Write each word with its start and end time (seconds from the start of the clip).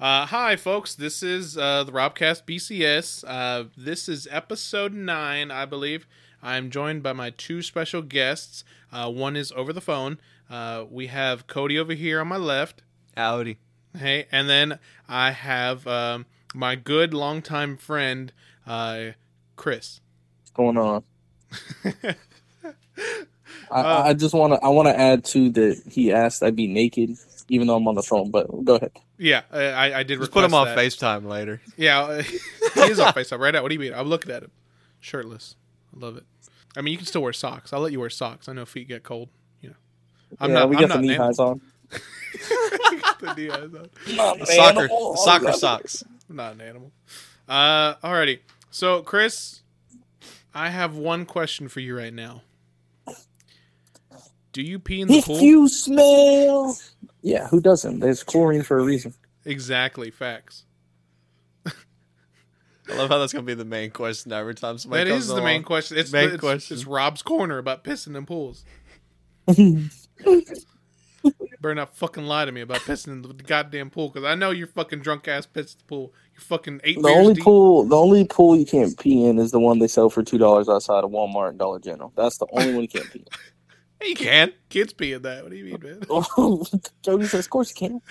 Uh, 0.00 0.26
hi, 0.26 0.54
folks. 0.54 0.94
This 0.94 1.24
is 1.24 1.58
uh, 1.58 1.82
the 1.82 1.90
Robcast 1.90 2.44
BCS. 2.44 3.24
Uh, 3.26 3.64
this 3.76 4.08
is 4.08 4.28
episode 4.30 4.92
nine, 4.92 5.50
I 5.50 5.64
believe. 5.64 6.06
I'm 6.40 6.70
joined 6.70 7.02
by 7.02 7.12
my 7.12 7.30
two 7.30 7.62
special 7.62 8.02
guests. 8.02 8.62
Uh, 8.92 9.10
one 9.10 9.34
is 9.34 9.50
over 9.56 9.72
the 9.72 9.80
phone. 9.80 10.20
Uh, 10.48 10.84
we 10.88 11.08
have 11.08 11.48
Cody 11.48 11.76
over 11.76 11.94
here 11.94 12.20
on 12.20 12.28
my 12.28 12.36
left. 12.36 12.82
Howdy. 13.16 13.58
Hey, 13.96 14.26
and 14.30 14.48
then 14.48 14.78
I 15.08 15.32
have 15.32 15.84
um, 15.88 16.26
my 16.54 16.76
good 16.76 17.12
longtime 17.12 17.76
friend, 17.76 18.32
uh, 18.68 19.06
Chris. 19.56 20.00
What's 20.42 20.50
going 20.52 20.78
on? 20.78 21.02
I, 23.70 23.82
Uh, 23.82 24.02
I 24.06 24.14
just 24.14 24.34
want 24.34 24.54
to 24.54 24.64
I 24.64 24.68
want 24.68 24.88
to 24.88 24.98
add 24.98 25.24
to 25.26 25.50
that 25.50 25.82
he 25.90 26.12
asked 26.12 26.42
I'd 26.42 26.56
be 26.56 26.66
naked 26.68 27.16
even 27.48 27.66
though 27.66 27.76
I'm 27.76 27.86
on 27.88 27.94
the 27.94 28.02
phone. 28.02 28.30
But 28.30 28.46
go 28.64 28.76
ahead. 28.76 28.92
Yeah, 29.18 29.42
I, 29.52 29.64
I- 29.64 29.98
I 29.98 30.02
did. 30.02 30.18
Just 30.20 30.32
put 30.32 30.44
him 30.44 30.54
on 30.54 30.66
that. 30.66 30.78
FaceTime 30.78 31.26
later. 31.26 31.60
Yeah, 31.76 32.00
uh, 32.00 32.22
he 32.74 32.80
is 32.82 33.00
on 33.00 33.12
FaceTime 33.12 33.38
right 33.38 33.52
now. 33.52 33.62
What 33.62 33.68
do 33.68 33.74
you 33.74 33.80
mean? 33.80 33.94
I'm 33.94 34.08
looking 34.08 34.30
at 34.32 34.42
him, 34.42 34.50
shirtless. 35.00 35.56
I 35.94 36.00
love 36.04 36.16
it. 36.16 36.24
I 36.76 36.80
mean, 36.82 36.92
you 36.92 36.98
can 36.98 37.06
still 37.06 37.22
wear 37.22 37.32
socks. 37.32 37.72
I'll 37.72 37.80
let 37.80 37.92
you 37.92 38.00
wear 38.00 38.10
socks. 38.10 38.48
I 38.48 38.52
know 38.52 38.64
feet 38.66 38.88
get 38.88 39.02
cold. 39.02 39.28
You 39.60 39.70
know, 39.70 39.76
I'm 40.40 40.50
yeah, 40.50 40.58
not. 40.60 40.68
we 40.70 40.76
I'm 40.76 40.80
got 40.82 40.88
not 40.90 41.00
the 41.00 41.06
knee 41.08 41.14
highs 41.14 41.38
on. 41.38 41.60
the 43.20 43.34
knee 43.36 43.48
highs 43.48 43.74
on. 43.74 43.88
Not 44.16 44.46
Soccer, 44.46 44.80
animal. 44.80 45.16
soccer 45.16 45.52
socks. 45.52 46.04
I'm 46.28 46.36
not 46.36 46.52
an 46.52 46.60
animal. 46.60 46.92
Uh, 47.48 47.94
alrighty. 47.96 48.40
So, 48.70 49.00
Chris, 49.02 49.62
I 50.54 50.68
have 50.68 50.96
one 50.96 51.24
question 51.24 51.68
for 51.68 51.80
you 51.80 51.96
right 51.96 52.12
now. 52.12 52.42
Do 54.52 54.62
you 54.62 54.78
pee 54.78 55.00
in 55.00 55.08
the 55.08 55.18
If 55.18 55.24
pool? 55.26 55.40
you 55.40 55.68
smell, 55.68 56.76
yeah, 57.22 57.48
who 57.48 57.60
doesn't? 57.60 58.00
There's 58.00 58.22
chlorine 58.22 58.62
for 58.62 58.78
a 58.78 58.82
reason. 58.84 59.14
Exactly. 59.44 60.10
Facts. 60.10 60.64
I 62.90 62.94
love 62.96 63.10
how 63.10 63.18
that's 63.18 63.32
gonna 63.34 63.42
be 63.44 63.54
the 63.54 63.66
main 63.66 63.90
question 63.90 64.32
every 64.32 64.54
time 64.54 64.78
somebody 64.78 65.04
That 65.04 65.10
comes 65.10 65.28
is 65.28 65.34
the 65.34 65.42
main 65.42 65.62
question. 65.62 65.98
It's, 65.98 66.10
Main 66.10 66.30
it's, 66.30 66.40
question. 66.40 66.74
it's 66.74 66.86
Rob's 66.86 67.20
corner 67.22 67.58
about 67.58 67.84
pissing 67.84 68.16
in 68.16 68.24
pools. 68.24 68.64
Better 71.60 71.74
not 71.74 71.94
fucking 71.96 72.24
lie 72.24 72.44
to 72.46 72.52
me 72.52 72.60
about 72.62 72.80
pissing 72.80 73.08
in 73.08 73.22
the 73.22 73.34
goddamn 73.34 73.90
pool 73.90 74.08
because 74.08 74.24
I 74.24 74.34
know 74.36 74.52
you're 74.52 74.68
fucking 74.68 75.00
drunk 75.00 75.28
ass 75.28 75.44
pissed 75.44 75.74
in 75.74 75.78
the 75.80 75.84
pool. 75.88 76.14
You're 76.32 76.40
fucking 76.40 76.80
eight 76.84 77.02
The 77.02 77.08
only 77.08 77.34
deep. 77.34 77.44
pool, 77.44 77.84
the 77.84 77.96
only 77.96 78.24
pool 78.24 78.56
you 78.56 78.64
can't 78.64 78.98
pee 78.98 79.26
in 79.26 79.38
is 79.38 79.50
the 79.50 79.60
one 79.60 79.80
they 79.80 79.88
sell 79.88 80.08
for 80.08 80.22
two 80.22 80.38
dollars 80.38 80.68
outside 80.68 81.04
of 81.04 81.10
Walmart 81.10 81.50
and 81.50 81.58
Dollar 81.58 81.80
General. 81.80 82.12
That's 82.16 82.38
the 82.38 82.46
only 82.52 82.72
one 82.72 82.82
you 82.82 82.88
can't 82.88 83.10
pee. 83.12 83.24
You 84.02 84.14
can. 84.14 84.52
Kids 84.68 84.92
pee 84.92 85.12
in 85.12 85.22
that. 85.22 85.42
What 85.42 85.50
do 85.50 85.56
you 85.56 85.64
mean, 85.64 85.78
man? 85.82 86.02
in. 86.08 86.80
Jody 87.02 87.26
says, 87.26 87.46
"Of 87.46 87.50
course 87.50 87.70
you 87.70 87.88
can." 87.88 88.00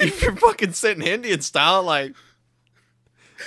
If 0.00 0.22
you're 0.22 0.36
fucking 0.36 0.74
sitting 0.74 1.04
Indian 1.04 1.40
style, 1.40 1.82
like 1.82 2.14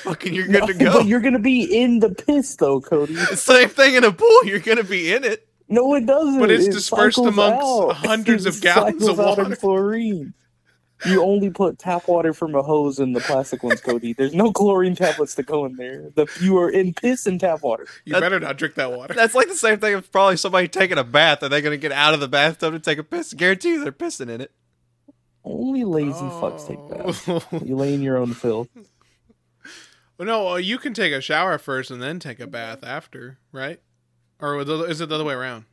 fucking, 0.04 0.34
you're 0.34 0.48
good 0.48 0.68
to 0.68 0.74
go. 0.86 0.94
But 1.00 1.06
you're 1.06 1.22
gonna 1.22 1.40
be 1.40 1.64
in 1.64 2.00
the 2.00 2.10
piss 2.10 2.56
though, 2.58 2.82
Cody. 2.82 3.16
Same 3.16 3.70
thing 3.70 3.96
in 3.96 4.04
a 4.04 4.12
pool. 4.12 4.44
You're 4.46 4.60
gonna 4.60 4.84
be 4.84 5.14
in 5.14 5.24
it. 5.24 5.48
No, 5.70 5.96
it 5.96 6.06
doesn't. 6.06 6.40
But 6.40 6.52
it's 6.52 6.68
It 6.68 6.74
dispersed 6.74 7.18
amongst 7.20 7.64
out. 7.66 7.92
hundreds 7.96 8.46
of 8.46 8.60
gallons 8.62 9.08
of 9.08 9.16
cycles 9.16 9.20
out 9.20 9.38
in 9.40 9.44
water. 9.46 9.56
chlorine. 9.56 10.34
You 11.06 11.24
only 11.24 11.50
put 11.50 11.80
tap 11.80 12.08
water 12.08 12.34
from 12.34 12.54
a 12.56 12.62
hose 12.62 13.00
in 13.00 13.14
the 13.14 13.20
plastic 13.20 13.64
ones, 13.64 13.82
Cody. 13.82 14.14
There's 14.14 14.34
no 14.34 14.52
chlorine 14.52 14.96
tablets 14.96 15.36
to 15.36 15.44
go 15.44 15.66
in 15.66 15.76
there. 15.76 16.12
The 16.16 16.28
you 16.40 16.58
are 16.60 16.70
in 16.70 16.94
piss 16.94 17.26
and 17.26 17.40
tap 17.40 17.64
water. 17.64 17.88
You 18.06 18.14
That- 18.14 18.22
better 18.22 18.40
not 18.40 18.58
drink 18.58 18.76
that 18.76 18.92
water. 18.92 19.14
That's 19.14 19.36
like 19.36 19.48
the 19.48 19.56
same 19.56 19.80
thing 19.80 19.98
if 19.98 20.12
probably 20.12 20.38
somebody 20.38 20.68
taking 20.68 20.98
a 20.98 21.04
bath 21.04 21.44
Are 21.44 21.50
they're 21.50 21.62
gonna 21.62 21.78
get 21.78 21.92
out 21.92 22.14
of 22.14 22.20
the 22.20 22.28
bathtub 22.28 22.74
to 22.74 22.80
take 22.80 22.98
a 22.98 23.04
piss. 23.04 23.34
Guarantee 23.34 23.70
you 23.70 23.84
they're 23.84 23.92
pissing 23.92 24.30
in 24.30 24.42
it. 24.42 24.52
Only 25.44 25.84
lazy 25.84 26.14
fucks 26.14 26.68
take 26.68 26.78
oh. 26.80 26.90
baths. 26.90 27.28
Oh. 27.28 27.62
You 27.66 27.76
lay 27.76 27.94
in 27.94 28.02
your 28.02 28.18
own 28.18 28.34
filth. 28.34 28.70
Well, 30.18 30.28
no, 30.28 30.56
you 30.58 30.78
can 30.78 30.94
take 30.94 31.14
a 31.14 31.22
shower 31.22 31.58
first 31.58 31.90
and 31.90 32.00
then 32.00 32.20
take 32.20 32.40
a 32.40 32.46
bath 32.46 32.84
after, 32.84 33.40
right? 33.52 33.80
Or 34.40 34.62
is 34.62 35.02
it 35.02 35.10
the 35.10 35.16
other 35.16 35.24
way 35.24 35.34
around? 35.34 35.66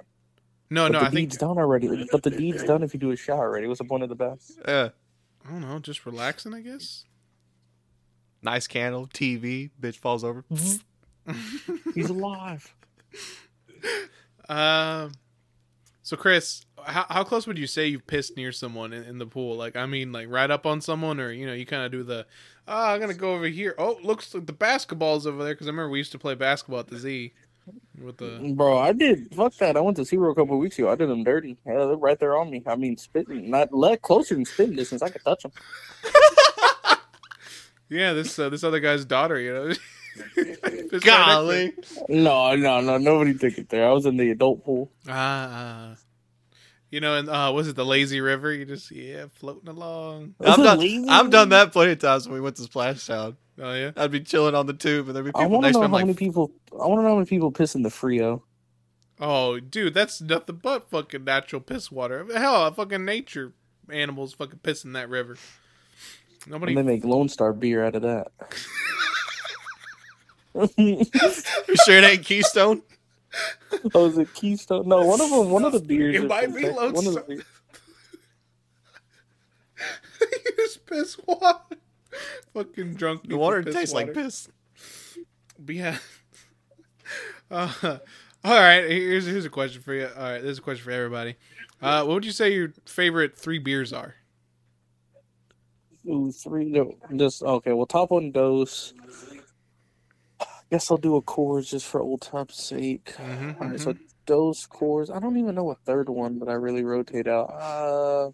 No, 0.71 0.85
But 0.85 0.93
no, 0.93 1.01
the 1.01 1.07
I 1.07 1.11
think 1.11 1.31
deed's 1.31 1.37
done 1.39 1.59
already. 1.59 2.07
But 2.11 2.23
the 2.23 2.31
deed's 2.31 2.65
done 2.65 2.83
if 2.83 2.95
you 2.95 3.01
do 3.01 3.11
a 3.11 3.17
shower 3.17 3.41
already. 3.41 3.67
What's 3.67 3.79
the 3.79 3.85
point 3.85 4.03
of 4.03 4.09
the 4.09 4.15
bath? 4.15 4.51
Yeah. 4.67 4.89
I 5.47 5.51
don't 5.51 5.61
know, 5.61 5.79
just 5.79 6.07
relaxing, 6.07 6.55
I 6.55 6.61
guess. 6.61 7.05
Nice 8.43 8.67
candle, 8.67 9.07
TV, 9.07 9.71
bitch 9.81 9.97
falls 9.97 10.23
over. 10.25 10.45
He's 11.95 12.11
alive. 12.11 12.75
Um, 14.49 15.13
so 16.03 16.17
Chris, 16.17 16.65
how 16.85 17.05
how 17.11 17.25
close 17.25 17.47
would 17.47 17.59
you 17.59 17.67
say 17.67 17.87
you've 17.87 18.07
pissed 18.07 18.37
near 18.37 18.53
someone 18.53 18.93
in, 18.93 19.03
in 19.05 19.19
the 19.19 19.27
pool? 19.27 19.57
Like, 19.57 19.77
I 19.77 19.87
mean, 19.87 20.13
like 20.13 20.29
right 20.31 20.51
up 20.51 20.67
on 20.67 20.81
someone, 20.81 21.21
or 21.21 21.33
you 21.33 21.47
know, 21.47 21.53
you 21.53 21.67
kind 21.67 21.85
of 21.85 21.93
do 21.93 22.03
the, 22.03 22.27
oh, 22.67 22.85
I'm 22.93 23.01
gonna 23.01 23.15
go 23.15 23.35
over 23.35 23.47
here. 23.47 23.75
Oh, 23.77 23.99
looks 24.03 24.33
like 24.35 24.47
the 24.47 24.53
basketball's 24.53 25.27
over 25.27 25.45
there 25.45 25.55
because 25.55 25.67
I 25.67 25.71
remember 25.71 25.91
we 25.91 25.99
used 25.99 26.13
to 26.13 26.19
play 26.19 26.35
basketball 26.35 26.81
at 26.81 26.89
the 26.89 26.99
Z 26.99 27.33
with 28.01 28.19
the. 28.19 28.53
Bro, 28.57 28.79
I 28.79 28.93
did. 28.93 29.35
Fuck 29.35 29.55
that. 29.57 29.77
I 29.77 29.81
went 29.81 29.97
to 29.97 30.03
SeaWorld 30.03 30.33
a 30.33 30.35
couple 30.35 30.55
of 30.55 30.61
weeks 30.61 30.79
ago. 30.79 30.91
I 30.91 30.95
did 30.95 31.09
them 31.09 31.25
dirty. 31.25 31.57
Yeah, 31.67 31.87
they're 31.87 31.97
right 31.97 32.19
there 32.19 32.37
on 32.37 32.51
me. 32.51 32.63
I 32.67 32.77
mean, 32.77 32.97
spitting, 32.97 33.51
not 33.51 33.73
let 33.73 34.03
closer 34.03 34.35
than 34.35 34.45
spitting 34.45 34.77
distance. 34.77 35.03
I 35.03 35.11
could 35.11 35.25
touch 35.25 35.43
them. 35.43 35.53
Yeah, 37.91 38.13
this 38.13 38.39
uh, 38.39 38.49
this 38.49 38.65
other 38.65 38.81
guy's 38.81 39.05
daughter, 39.05 39.41
you 39.41 39.53
know. 39.53 39.69
Pissed 40.35 40.63
right 40.63 40.73
next 40.73 40.91
to 40.91 41.01
Golly. 41.01 41.75
No, 42.09 42.55
no, 42.55 42.81
no. 42.81 42.99
Nobody 42.99 43.35
took 43.35 43.57
it 43.57 43.69
there. 43.69 43.89
I 43.89 43.93
was 43.93 44.05
in 44.05 44.17
the 44.17 44.31
adult 44.31 44.65
pool. 44.65 44.91
Ah, 45.09 45.93
uh, 45.93 45.95
you 46.91 47.01
know, 47.01 47.17
and 47.17 47.29
uh, 47.29 47.53
was 47.55 47.69
it 47.69 47.77
the 47.77 47.85
lazy 47.85 48.21
river? 48.21 48.53
You 48.53 48.65
just 48.65 48.91
yeah, 48.91 49.27
floating 49.33 49.69
along. 49.69 50.35
I've 50.41 50.59
Was 50.59 50.67
done, 50.67 50.79
lazy? 50.79 51.09
I've 51.09 51.31
done 51.31 51.49
that 51.51 51.73
plenty 51.73 51.93
of 51.93 51.99
times 51.99 52.27
when 52.27 52.35
we 52.35 52.41
went 52.41 52.57
to 52.57 52.63
Splash 52.63 53.07
Town. 53.07 53.37
Oh 53.61 53.75
yeah. 53.75 53.91
I'd 53.97 54.11
be 54.11 54.21
chilling 54.21 54.55
on 54.55 54.67
the 54.67 54.73
tube 54.73 55.09
and 55.09 55.17
there'd 55.17 55.25
be 55.25 55.33
I 55.35 55.43
people 55.43 55.51
want 55.51 55.65
to 55.65 55.69
next 55.69 55.75
know 55.75 55.83
how 55.83 55.89
me 55.89 56.05
many 56.05 56.15
people. 56.15 56.53
I 56.73 56.87
want 56.87 57.01
to 57.01 57.03
know 57.03 57.09
how 57.09 57.15
many 57.17 57.27
people 57.27 57.51
piss 57.51 57.75
in 57.75 57.83
the 57.83 57.91
Frio. 57.91 58.45
Oh, 59.21 59.59
dude, 59.59 59.95
that's 59.95 60.21
nothing 60.21 60.61
but 60.63 60.89
fucking 60.91 61.25
natural 61.25 61.61
piss 61.61 61.91
water. 61.91 62.25
Hell, 62.33 62.73
fucking 62.73 63.05
nature 63.05 63.53
animals 63.91 64.33
fucking 64.33 64.61
piss 64.61 64.85
in 64.85 64.93
that 64.93 65.09
river. 65.09 65.37
Nobody. 66.47 66.73
And 66.73 66.79
they 66.79 66.95
make 66.95 67.05
Lone 67.05 67.29
Star 67.29 67.53
beer 67.53 67.85
out 67.85 67.97
of 67.97 68.03
that. 68.03 68.29
you 70.77 71.05
sure 71.85 71.99
it 71.99 72.05
ain't 72.05 72.25
Keystone? 72.25 72.83
oh, 73.95 74.07
is 74.07 74.19
it 74.19 74.33
Keystone? 74.35 74.89
No, 74.89 75.05
one 75.05 75.21
of 75.21 75.31
them. 75.31 75.51
One 75.51 75.65
of 75.65 75.73
the 75.73 75.81
beers. 75.81 76.15
It 76.15 76.23
is- 76.25 76.29
might 76.29 76.55
be 76.55 76.65
Lone 76.69 76.93
one 76.93 77.07
of 77.07 77.13
the 77.13 77.13
Star. 77.13 77.23
beers- 77.25 77.45
use 80.59 80.77
piss 80.79 81.19
water. 81.27 81.59
fucking 82.55 82.95
drunk. 82.95 83.29
The 83.29 83.37
water 83.37 83.63
piss 83.63 83.75
tastes 83.75 83.95
like 83.95 84.15
piss. 84.15 84.49
But 85.59 85.75
yeah. 85.75 85.99
Uh, 87.51 87.73
all 88.45 88.61
right. 88.61 88.85
Here's 88.91 89.25
here's 89.25 89.47
a 89.47 89.49
question 89.49 89.81
for 89.81 89.95
you. 89.95 90.07
All 90.15 90.23
right, 90.23 90.43
this 90.43 90.51
is 90.51 90.59
a 90.59 90.61
question 90.61 90.85
for 90.85 90.91
everybody. 90.91 91.37
Uh, 91.81 92.05
what 92.05 92.13
would 92.13 92.25
you 92.27 92.31
say 92.33 92.53
your 92.53 92.75
favorite 92.85 93.39
three 93.39 93.59
beers 93.59 93.91
are? 93.95 94.17
Ooh, 96.07 96.31
three. 96.31 96.67
No, 96.67 96.95
just 97.17 97.43
okay. 97.43 97.73
Well, 97.73 97.87
top 97.87 98.11
one 98.11 98.33
dose. 98.33 98.93
Guess 100.71 100.91
I'll 100.91 100.99
do 100.99 101.17
a 101.17 101.23
Coors 101.23 101.69
just 101.71 101.87
for 101.87 102.01
old 102.01 102.21
time's 102.21 102.55
sake. 102.57 103.15
Mhm, 103.17 103.61
All 103.61 103.69
right, 103.69 103.81
so 103.81 103.95
those 104.27 104.67
Coors. 104.67 105.15
I 105.15 105.19
don't 105.19 105.37
even 105.39 105.55
know 105.55 105.71
a 105.71 105.75
third 105.75 106.09
one 106.11 106.39
that 106.41 106.49
I 106.49 106.53
really 106.55 106.85
rotate 106.85 107.27
out. 107.27 107.49
Uh, 107.51 108.31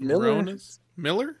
Miller. 0.00 0.56
Miller? 0.96 1.36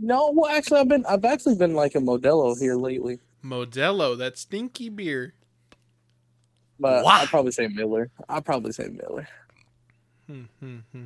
No, 0.00 0.30
well, 0.34 0.50
actually, 0.50 0.80
I've 0.80 0.88
been 0.88 1.04
I've 1.06 1.24
actually 1.24 1.56
been 1.56 1.74
like 1.74 1.94
a 1.94 1.98
Modelo 1.98 2.58
here 2.58 2.76
lately, 2.76 3.18
Modelo, 3.44 4.16
that 4.18 4.38
stinky 4.38 4.88
beer. 4.88 5.34
but 6.80 7.04
Wow. 7.04 7.10
I'd 7.20 7.28
probably 7.28 7.52
say 7.52 7.68
Miller. 7.68 8.10
I'd 8.28 8.44
probably 8.44 8.72
say 8.72 8.88
Miller. 8.88 9.28
Hmm, 10.26 10.42
hmm, 10.60 10.78
hmm. 10.92 11.04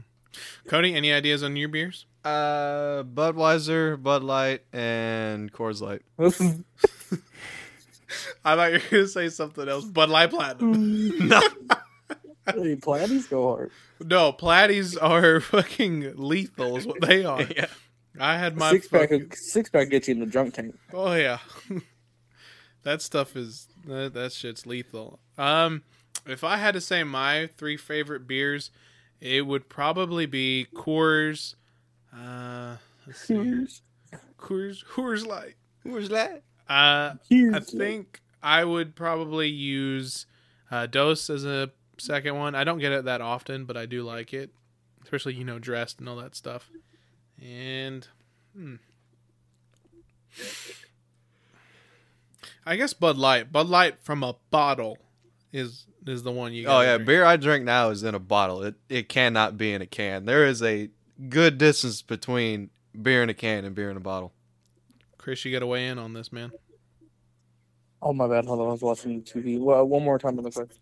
Cody, 0.69 0.95
any 0.95 1.13
ideas 1.13 1.43
on 1.43 1.57
your 1.57 1.69
beers? 1.69 2.07
Uh, 2.25 3.03
Budweiser, 3.05 4.03
Bud 4.03 4.23
Light, 4.25 4.63
and 4.73 5.53
Coors 5.53 5.81
Light. 5.81 6.03
I 8.45 8.55
thought 8.55 8.73
you 8.73 8.79
were 8.79 8.85
gonna 8.91 9.09
say 9.09 9.29
something 9.29 9.69
else. 9.69 9.85
Bud 9.85 10.09
Light 10.09 10.31
Platinum. 10.31 11.19
no, 11.29 11.41
hey, 12.47 12.77
Platties 12.77 13.29
go 13.29 13.49
hard. 13.49 13.71
no, 14.05 14.33
Platties 14.33 14.97
are 15.01 15.41
fucking 15.53 16.15
lethal. 16.17 16.77
Is 16.77 16.87
what 16.87 17.01
they 17.01 17.25
are. 17.25 17.43
yeah. 17.43 17.67
I 18.19 18.39
had 18.39 18.57
my 18.57 18.71
six 18.71 18.89
pack. 18.89 19.11
fucking- 19.11 19.33
Six 19.33 19.69
pack 19.71 19.91
gets 19.91 20.09
you 20.09 20.15
in 20.15 20.21
the 20.21 20.27
drunk 20.27 20.55
tank. 20.55 20.75
Oh 20.93 21.13
yeah, 21.15 21.39
that 22.83 23.03
stuff 23.03 23.37
is 23.37 23.69
that, 23.87 24.15
that 24.15 24.33
shit's 24.33 24.67
lethal. 24.67 25.19
Um, 25.37 25.83
if 26.27 26.43
I 26.45 26.57
had 26.57 26.75
to 26.75 26.81
say 26.81 27.05
my 27.05 27.49
three 27.59 27.77
favorite 27.77 28.27
beers, 28.27 28.71
it 29.21 29.47
would 29.47 29.69
probably 29.69 30.27
be 30.27 30.67
Coors. 30.75 31.55
Uh, 32.15 32.77
let's 33.07 33.21
see, 33.21 33.35
Coors 34.39 34.85
Coors 34.85 35.27
Light. 35.27 35.55
Coors 35.85 36.11
Light. 36.11 36.43
Uh, 36.69 37.15
here's 37.29 37.55
I 37.55 37.61
think 37.61 38.21
I 38.43 38.65
would 38.65 38.95
probably 38.95 39.49
use 39.49 40.27
uh, 40.71 40.87
Dos 40.87 41.31
as 41.31 41.45
a 41.45 41.71
second 41.99 42.37
one. 42.37 42.55
I 42.55 42.65
don't 42.65 42.79
get 42.79 42.93
it 42.93 43.05
that 43.05 43.21
often, 43.21 43.65
but 43.65 43.77
I 43.77 43.87
do 43.87 44.03
like 44.03 44.33
it, 44.33 44.51
especially 45.03 45.35
you 45.35 45.45
know 45.45 45.59
dressed 45.59 45.99
and 45.99 46.09
all 46.09 46.17
that 46.17 46.35
stuff. 46.35 46.71
And 47.43 48.07
I 52.65 52.77
guess 52.77 52.93
Bud 52.93 53.17
Light. 53.17 53.53
Bud 53.53 53.69
Light 53.69 54.01
from 54.03 54.23
a 54.23 54.37
bottle 54.51 54.99
is 55.57 55.87
is 56.07 56.23
the 56.23 56.31
one 56.31 56.53
you. 56.53 56.67
Oh 56.67 56.81
yeah, 56.81 56.97
drink. 56.97 57.07
beer 57.07 57.25
I 57.25 57.37
drink 57.37 57.65
now 57.65 57.91
is 57.91 58.03
in 58.03 58.15
a 58.15 58.19
bottle. 58.21 58.63
It 58.63 58.75
it 58.89 59.09
cannot 59.09 59.57
be 59.57 59.73
in 59.73 59.83
a 59.83 59.87
can. 59.87 60.27
There 60.27 60.47
is 60.47 60.63
a 60.63 60.91
good 61.29 61.59
distance 61.59 62.03
between 62.03 62.71
beer 63.01 63.23
in 63.23 63.31
a 63.31 63.35
can 63.35 63.65
and 63.65 63.75
beer 63.75 63.91
in 63.91 63.97
a 63.97 64.01
bottle. 64.01 64.33
Chris, 65.19 65.45
you 65.45 65.53
got 65.53 65.61
to 65.61 65.67
weigh 65.67 65.89
in 65.89 65.99
on 65.99 66.13
this, 66.13 66.33
man. 66.33 66.53
Oh 68.01 68.13
my 68.13 68.29
bad. 68.29 68.45
Hold 68.45 68.61
on, 68.61 68.69
I 68.69 68.73
was 68.73 68.83
watching 68.83 69.23
TV. 69.23 69.59
Well, 69.59 69.85
one 69.85 70.05
more 70.05 70.19
time 70.19 70.39
on 70.39 70.45
the 70.45 70.51
question. 70.51 70.77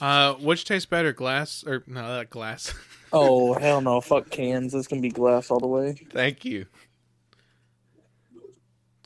Uh, 0.00 0.34
which 0.34 0.64
tastes 0.64 0.86
better, 0.86 1.12
glass 1.12 1.64
or 1.66 1.84
no? 1.86 2.16
That 2.16 2.30
glass. 2.30 2.74
Oh 3.16 3.54
hell 3.54 3.80
no! 3.80 4.00
Fuck 4.00 4.30
cans. 4.30 4.72
This 4.72 4.88
can 4.88 5.00
be 5.00 5.08
glass 5.08 5.48
all 5.48 5.60
the 5.60 5.68
way. 5.68 5.94
Thank 6.10 6.44
you. 6.44 6.66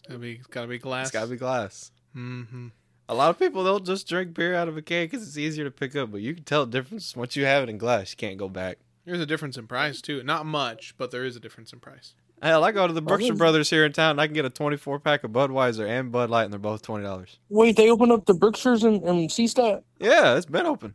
gotta 0.07 0.19
be, 0.19 0.41
gotta 0.51 0.67
be 0.67 0.79
glass. 0.79 1.09
It's 1.09 1.13
gotta 1.13 1.27
be 1.27 1.37
glass. 1.37 1.91
Mm-hmm. 2.17 2.69
A 3.09 3.15
lot 3.15 3.31
of 3.31 3.39
people 3.39 3.65
they'll 3.65 3.81
just 3.81 4.07
drink 4.07 4.35
beer 4.35 4.55
out 4.55 4.69
of 4.69 4.77
a 4.77 4.83
can 4.83 5.07
because 5.07 5.27
it's 5.27 5.39
easier 5.39 5.65
to 5.65 5.71
pick 5.71 5.97
up, 5.97 6.11
but 6.13 6.21
you 6.21 6.35
can 6.35 6.45
tell 6.45 6.67
the 6.67 6.73
difference 6.73 7.17
once 7.17 7.37
you 7.37 7.47
have 7.47 7.63
it 7.63 7.69
in 7.69 7.79
glass. 7.79 8.13
You 8.13 8.17
can't 8.17 8.37
go 8.37 8.49
back. 8.49 8.79
There's 9.07 9.21
a 9.21 9.27
difference 9.27 9.57
in 9.57 9.67
price 9.67 10.03
too. 10.03 10.23
Not 10.23 10.45
much, 10.45 10.95
but 10.99 11.11
there 11.11 11.25
is 11.25 11.35
a 11.35 11.41
difference 11.41 11.73
in 11.73 11.81
price. 11.81 12.15
Hell, 12.43 12.63
I 12.63 12.71
go 12.73 12.87
to 12.87 12.93
the 12.93 13.01
oh, 13.01 13.05
Brookshire 13.05 13.29
there's- 13.29 13.39
Brothers 13.39 13.71
here 13.71 13.85
in 13.85 13.93
town. 13.93 14.13
and 14.13 14.21
I 14.21 14.27
can 14.27 14.35
get 14.35 14.45
a 14.45 14.51
24 14.51 15.01
pack 15.01 15.25
of 15.25 15.31
Budweiser 15.33 15.89
and 15.89 16.13
Bud 16.13 16.31
Light, 16.31 16.45
and 16.45 16.53
they're 16.53 16.61
both 16.61 16.83
twenty 16.83 17.05
dollars. 17.05 17.39
Wait, 17.49 17.77
they 17.77 17.91
opened 17.91 18.13
up 18.13 18.27
the 18.27 18.35
Brookshires 18.35 18.85
and, 18.85 19.03
and 19.03 19.31
CStat? 19.31 19.83
Yeah, 19.99 20.37
it's 20.37 20.47
been 20.47 20.67
open 20.67 20.95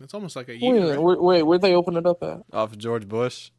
It's 0.00 0.14
almost 0.14 0.36
like 0.36 0.48
a 0.48 0.56
year. 0.56 0.74
Wait, 0.74 0.90
right? 0.90 1.02
where, 1.02 1.20
wait, 1.20 1.42
where'd 1.42 1.62
they 1.62 1.74
open 1.74 1.96
it 1.96 2.06
up 2.06 2.22
at? 2.22 2.42
off 2.52 2.72
of 2.72 2.78
George 2.78 3.08
Bush. 3.08 3.50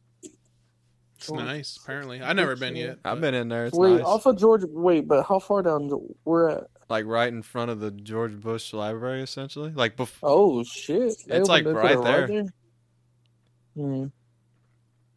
It's 1.16 1.30
nice. 1.32 1.76
Apparently, 1.82 2.22
I've 2.22 2.36
never 2.36 2.54
been 2.54 2.76
yet. 2.76 2.98
I've 3.04 3.20
been 3.20 3.34
in 3.34 3.48
there. 3.48 3.66
It's 3.66 3.76
wait, 3.76 3.96
nice. 3.96 4.04
off 4.04 4.24
of 4.26 4.38
George. 4.38 4.62
Wait, 4.68 5.08
but 5.08 5.24
how 5.24 5.40
far 5.40 5.62
down 5.62 5.90
we're 6.24 6.48
at? 6.50 6.64
Like 6.88 7.04
right 7.06 7.28
in 7.28 7.42
front 7.42 7.70
of 7.70 7.80
the 7.80 7.90
George 7.90 8.40
Bush 8.40 8.72
Library, 8.72 9.22
essentially. 9.22 9.70
Like 9.72 9.96
before. 9.96 10.28
Oh 10.30 10.64
shit! 10.64 11.14
They 11.26 11.36
It's, 11.36 11.48
like, 11.48 11.66
opened 11.66 11.78
it 11.78 11.80
right 11.80 12.04
there. 12.04 12.44
Hmm. 13.74 14.04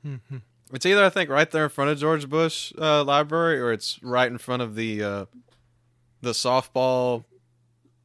Mhm. 0.06 0.42
It's 0.74 0.86
either 0.86 1.04
I 1.04 1.10
think 1.10 1.30
right 1.30 1.50
there 1.52 1.64
in 1.66 1.70
front 1.70 1.92
of 1.92 1.98
George 2.00 2.30
Bush 2.30 2.72
uh, 2.78 3.04
Library, 3.04 3.60
or 3.60 3.72
it's 3.72 4.00
right 4.04 4.30
in 4.32 4.38
front 4.38 4.62
of 4.62 4.76
the 4.76 5.04
uh, 5.04 5.26
the 6.22 6.32
softball 6.32 7.26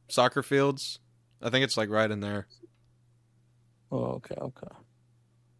soccer 0.09 0.43
fields. 0.43 0.99
I 1.41 1.49
think 1.49 1.63
it's 1.63 1.77
like 1.77 1.89
right 1.89 2.09
in 2.09 2.19
there 2.19 2.47
Oh, 3.91 4.03
okay, 4.15 4.35
okay. 4.35 4.67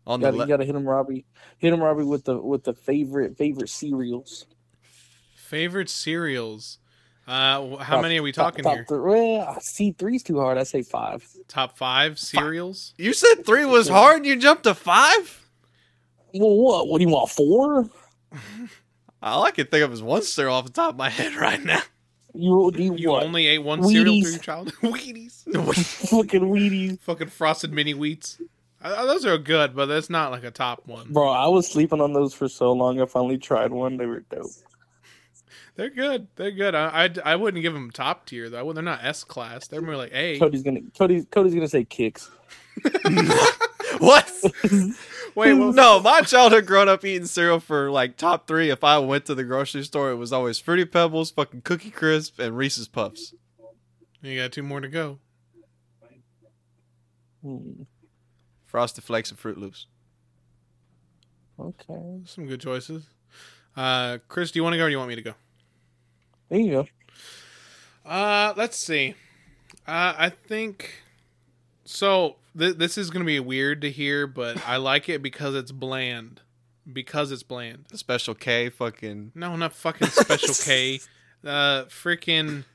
on 0.07 0.19
the 0.19 0.25
Gotta, 0.27 0.37
le- 0.37 0.43
you 0.43 0.47
gotta 0.49 0.65
hit 0.65 0.75
him, 0.75 0.87
Robbie. 0.87 1.25
Hit 1.59 1.71
him, 1.71 1.81
Robbie, 1.81 2.03
with 2.03 2.25
the 2.25 2.37
with 2.41 2.63
the 2.63 2.73
favorite 2.73 3.37
favorite 3.37 3.69
cereals. 3.69 4.47
Favorite 5.35 5.89
cereals. 5.89 6.79
Uh, 7.27 7.75
how 7.77 7.95
Top- 7.95 8.01
many 8.03 8.17
are 8.19 8.23
we 8.23 8.31
talking 8.31 8.63
top 8.63 8.73
here? 8.73 8.85
th- 8.85 9.01
well, 9.01 9.59
C 9.59 9.91
three's 9.91 10.23
too 10.23 10.39
hard. 10.39 10.57
I 10.57 10.63
say 10.63 10.81
five. 10.81 11.25
Top 11.49 11.77
five 11.77 12.17
cereals. 12.17 12.93
You 12.97 13.11
said 13.13 13.45
three 13.45 13.65
was 13.65 13.89
hard. 13.89 14.25
You 14.25 14.37
jumped 14.37 14.63
to 14.63 14.73
five. 14.73 15.45
Well, 16.33 16.55
what? 16.55 16.87
What 16.87 16.99
do 16.99 17.03
you 17.05 17.09
want? 17.11 17.29
Four? 17.29 17.89
All 19.21 19.43
I 19.43 19.51
can 19.51 19.67
think 19.67 19.83
of 19.83 19.91
is 19.91 20.01
one 20.01 20.21
cereal 20.21 20.55
off 20.55 20.65
the 20.65 20.71
top 20.71 20.91
of 20.91 20.97
my 20.97 21.09
head 21.09 21.35
right 21.35 21.61
now. 21.63 21.81
You 22.33 22.71
you, 22.75 22.95
You 22.95 23.11
only 23.11 23.47
ate 23.47 23.59
one 23.59 23.83
cereal 23.83 24.13
Wheaties. 24.13 24.21
through 24.23 24.31
your 24.31 24.39
childhood. 24.39 24.73
Wheaties. 24.93 25.43
fucking 26.09 26.41
Wheaties, 26.49 26.99
Fucking 27.01 27.29
frosted 27.29 27.73
mini 27.73 27.93
wheats. 27.93 28.39
Uh, 28.81 29.05
those 29.07 29.25
are 29.25 29.37
good, 29.39 29.75
but 29.75 29.87
that's 29.87 30.09
not 30.09 30.31
like 30.31 30.43
a 30.43 30.51
top 30.51 30.83
one. 30.85 31.11
bro. 31.11 31.27
I 31.27 31.47
was 31.47 31.67
sleeping 31.67 31.99
on 31.99 32.13
those 32.13 32.33
for 32.33 32.47
so 32.47 32.71
long. 32.71 33.01
I 33.01 33.05
finally 33.05 33.37
tried 33.39 33.71
one. 33.71 33.97
They 33.97 34.05
were 34.05 34.19
dope. 34.31 34.45
They're 35.77 35.91
good. 35.91 36.27
They're 36.35 36.51
good. 36.51 36.73
I, 36.73 37.05
I, 37.05 37.09
I 37.23 37.35
wouldn't 37.35 37.61
give 37.61 37.73
them 37.73 37.91
top 37.91 38.25
tier 38.25 38.49
though. 38.49 38.73
They're 38.73 38.81
not 38.81 39.05
S 39.05 39.23
class. 39.23 39.67
They're 39.67 39.81
more 39.81 39.95
like 39.95 40.11
A. 40.11 40.39
Cody's 40.39 40.63
gonna 40.63 40.81
Cody's 40.97 41.25
Cody's 41.29 41.53
gonna 41.53 41.67
say 41.67 41.83
kicks. 41.83 42.31
what? 43.99 44.31
Wait, 45.35 45.53
well, 45.53 45.71
no, 45.71 45.99
my 45.99 46.21
childhood 46.21 46.65
growing 46.65 46.89
up 46.89 47.05
eating 47.05 47.27
cereal 47.27 47.59
for 47.59 47.91
like 47.91 48.17
top 48.17 48.47
three. 48.47 48.71
If 48.71 48.83
I 48.83 48.97
went 48.97 49.25
to 49.25 49.35
the 49.35 49.43
grocery 49.43 49.83
store, 49.83 50.09
it 50.09 50.15
was 50.15 50.33
always 50.33 50.57
Fruity 50.57 50.85
Pebbles, 50.85 51.29
fucking 51.29 51.61
Cookie 51.61 51.91
Crisp, 51.91 52.39
and 52.39 52.57
Reese's 52.57 52.87
Puffs. 52.87 53.35
you 54.23 54.41
got 54.41 54.51
two 54.51 54.63
more 54.63 54.81
to 54.81 54.87
go. 54.87 55.19
Hmm, 57.43 57.83
Frosted 58.65 59.03
Flakes 59.03 59.29
and 59.29 59.39
Froot 59.39 59.57
Loops. 59.57 59.85
okay, 61.59 62.21
Some 62.25 62.47
good 62.47 62.61
choices. 62.61 63.05
Uh, 63.75 64.17
Chris, 64.27 64.49
do 64.49 64.57
you 64.57 64.63
want 64.63 64.73
to 64.73 64.77
go 64.77 64.85
or 64.85 64.87
do 64.87 64.91
you 64.91 64.97
want 64.97 65.09
me 65.09 65.15
to 65.15 65.21
go? 65.21 65.35
There 66.49 66.59
you 66.59 66.71
go. 66.71 66.87
Uh, 68.09 68.53
let's 68.55 68.77
see. 68.77 69.15
Uh, 69.87 70.13
I 70.17 70.29
think 70.29 71.03
so. 71.85 72.35
Th- 72.57 72.75
this 72.75 72.97
is 72.97 73.09
gonna 73.09 73.25
be 73.25 73.39
weird 73.39 73.81
to 73.81 73.91
hear, 73.91 74.27
but 74.27 74.65
I 74.67 74.77
like 74.77 75.09
it 75.09 75.21
because 75.21 75.55
it's 75.55 75.71
bland. 75.71 76.41
Because 76.91 77.31
it's 77.31 77.43
bland. 77.43 77.85
The 77.89 77.97
Special 77.97 78.33
K, 78.33 78.69
fucking. 78.69 79.33
No, 79.35 79.55
not 79.55 79.73
fucking 79.73 80.07
Special 80.09 80.53
K. 80.53 80.99
Uh, 81.45 81.85
freaking 81.85 82.65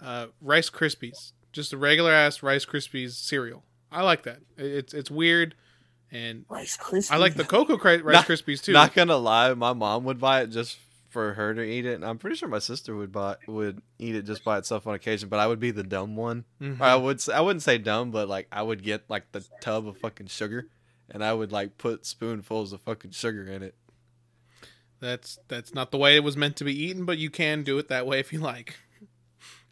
uh, 0.00 0.26
Rice 0.42 0.68
Krispies. 0.68 1.32
Just 1.50 1.72
a 1.72 1.78
regular 1.78 2.12
ass 2.12 2.42
Rice 2.42 2.66
Krispies 2.66 3.12
cereal. 3.12 3.64
I 3.90 4.02
like 4.02 4.24
that. 4.24 4.40
It's 4.58 4.92
it's 4.92 5.10
weird, 5.10 5.54
and 6.12 6.44
Rice 6.50 6.76
Krispies. 6.76 7.10
I 7.10 7.16
like 7.16 7.34
the 7.34 7.44
Cocoa 7.44 7.78
Cri- 7.78 8.02
Rice 8.02 8.14
Not- 8.14 8.26
Krispies 8.26 8.62
too. 8.62 8.72
Not 8.74 8.94
gonna 8.94 9.16
lie, 9.16 9.52
my 9.54 9.72
mom 9.72 10.04
would 10.04 10.20
buy 10.20 10.42
it 10.42 10.48
just 10.48 10.76
for 11.12 11.34
her 11.34 11.54
to 11.54 11.62
eat 11.62 11.86
it, 11.86 11.94
and 11.94 12.04
I'm 12.04 12.18
pretty 12.18 12.36
sure 12.36 12.48
my 12.48 12.58
sister 12.58 12.96
would 12.96 13.12
buy 13.12 13.36
would 13.46 13.80
eat 13.98 14.14
it 14.16 14.22
just 14.22 14.42
by 14.44 14.58
itself 14.58 14.86
on 14.86 14.94
occasion. 14.94 15.28
But 15.28 15.38
I 15.38 15.46
would 15.46 15.60
be 15.60 15.70
the 15.70 15.82
dumb 15.84 16.16
one. 16.16 16.44
Mhm. 16.60 16.80
I 16.80 16.96
would 16.96 17.22
I 17.28 17.40
wouldn't 17.40 17.62
say 17.62 17.78
dumb, 17.78 18.10
but 18.10 18.28
like 18.28 18.48
I 18.50 18.62
would 18.62 18.82
get 18.82 19.04
like 19.08 19.30
the 19.32 19.44
tub 19.60 19.86
of 19.86 19.98
fucking 19.98 20.26
sugar, 20.28 20.68
and 21.10 21.22
I 21.24 21.32
would 21.32 21.52
like 21.52 21.78
put 21.78 22.06
spoonfuls 22.06 22.72
of 22.72 22.80
fucking 22.80 23.10
sugar 23.12 23.44
in 23.46 23.62
it. 23.62 23.74
That's 25.00 25.38
that's 25.48 25.74
not 25.74 25.90
the 25.90 25.98
way 25.98 26.16
it 26.16 26.24
was 26.24 26.36
meant 26.36 26.56
to 26.56 26.64
be 26.64 26.84
eaten, 26.84 27.04
but 27.04 27.18
you 27.18 27.28
can 27.30 27.62
do 27.64 27.78
it 27.78 27.88
that 27.88 28.06
way 28.06 28.18
if 28.18 28.32
you 28.32 28.38
like. 28.40 28.76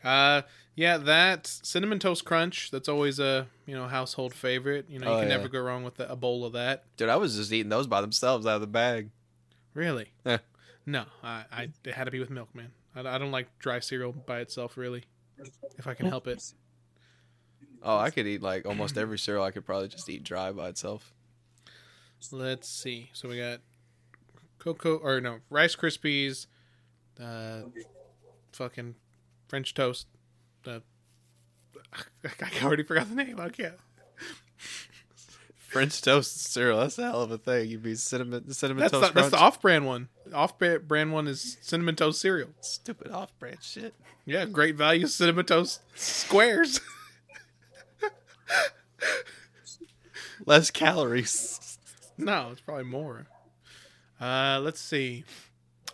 Uh, 0.03 0.41
yeah, 0.77 0.97
that 0.97 1.47
cinnamon 1.47 1.99
toast 1.99 2.25
crunch. 2.25 2.71
That's 2.71 2.89
always 2.89 3.19
a 3.19 3.47
you 3.67 3.75
know 3.75 3.87
household 3.87 4.33
favorite. 4.33 4.87
You 4.89 4.99
know, 4.99 5.07
you 5.09 5.13
Oh, 5.13 5.21
can 5.21 5.29
yeah. 5.29 5.37
never 5.37 5.47
go 5.51 5.61
wrong 5.61 5.85
with 5.85 6.01
a 6.01 6.17
bowl 6.17 6.47
of 6.47 6.55
that. 6.55 6.85
Dude, 6.97 7.11
I 7.11 7.17
was 7.17 7.37
just 7.37 7.53
eating 7.53 7.69
those 7.69 7.87
by 7.87 8.01
themselves 8.01 8.47
out 8.47 8.55
of 8.55 8.61
the 8.63 8.67
bag. 8.67 9.11
Really? 9.75 10.09
Yeah. 10.25 10.39
No, 10.87 11.05
I, 11.23 11.45
I 11.53 11.69
it 11.85 11.95
had 11.95 12.05
to 12.05 12.11
be 12.11 12.19
with 12.19 12.31
milk, 12.31 12.55
man. 12.55 12.73
I, 12.95 13.01
I 13.01 13.19
don't 13.19 13.31
like 13.31 13.59
dry 13.59 13.81
cereal 13.81 14.13
by 14.13 14.41
itself, 14.41 14.77
really. 14.77 15.05
If 15.79 15.87
I 15.87 15.95
can 15.95 16.07
help 16.07 16.27
it. 16.27 16.43
Oh, 17.83 17.97
I 17.97 18.11
could 18.11 18.27
eat 18.27 18.43
like 18.43 18.67
almost 18.67 18.99
every 18.99 19.19
cereal. 19.19 19.45
I 19.45 19.51
could 19.51 19.65
probably 19.65 19.89
just 19.89 20.09
eat 20.09 20.23
dry 20.23 20.53
by 20.53 20.69
itself. 20.69 21.15
Let's 22.31 22.69
see. 22.69 23.11
So 23.15 23.29
we 23.29 23.39
got 23.39 23.61
cocoa 24.59 24.97
or 24.97 25.21
no 25.21 25.39
Rice 25.49 25.75
Krispies, 25.75 26.47
uh, 27.19 27.63
fucking 28.53 28.97
French 29.49 29.73
toast. 29.73 30.07
Uh, 30.67 30.81
I 32.25 32.65
already 32.65 32.83
forgot 32.83 33.09
the 33.09 33.15
name. 33.15 33.41
I 33.41 33.49
can't. 33.49 33.75
French 35.71 36.03
toast 36.03 36.53
cereal. 36.53 36.81
That's 36.81 36.99
a 36.99 37.03
hell 37.03 37.23
of 37.23 37.31
a 37.31 37.39
thing. 37.39 37.71
You'd 37.71 37.85
be 37.85 37.95
cinnamon 37.95 38.53
cinnamon 38.53 38.81
That's 38.81 38.93
the, 38.93 39.01
toast 39.01 39.15
that's 39.15 39.31
the 39.31 39.39
off-brand 39.39 39.87
one. 39.87 40.09
Off-brand 40.35 41.13
one 41.13 41.29
is 41.29 41.59
cinnamon 41.61 41.95
toast 41.95 42.21
cereal. 42.21 42.49
Stupid 42.61 43.13
off-brand 43.13 43.59
shit. 43.63 43.95
Yeah, 44.27 44.47
great 44.47 44.75
value 44.75 45.07
cinnamon 45.07 45.47
toast 45.47 45.81
squares. 45.95 46.81
Less 50.45 50.73
calories. 50.73 51.79
no, 52.19 52.49
it's 52.51 52.61
probably 52.61 52.85
more. 52.85 53.29
Uh, 54.21 54.59
let's 54.61 54.81
see. 54.81 55.25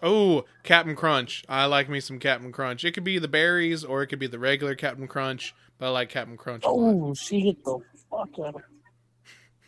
Oh, 0.03 0.47
Captain 0.63 0.97
Crunch. 0.97 1.45
I 1.51 1.67
like 1.67 1.91
me 1.91 2.01
some 2.01 2.19
Captain 2.19 2.51
Crunch. 2.51 2.83
It 2.83 2.93
could 2.93 3.05
be 3.05 3.19
the 3.19 3.29
berries 3.29 3.85
or 3.85 4.03
it 4.03 4.07
could 4.07 4.19
be 4.19 4.27
the 4.27 4.39
regular 4.39 4.75
Captain 4.75 5.07
Crunch, 5.07 5.55
but 5.79 5.87
I 5.87 5.91
like 5.91 6.09
Captain 6.09 6.39
Crunch. 6.39 6.63
Oh, 6.67 7.13
she 7.13 7.41
hit 7.41 7.63
the 7.63 7.79
fuck 8.11 8.31
out 8.39 8.55
of 8.55 8.63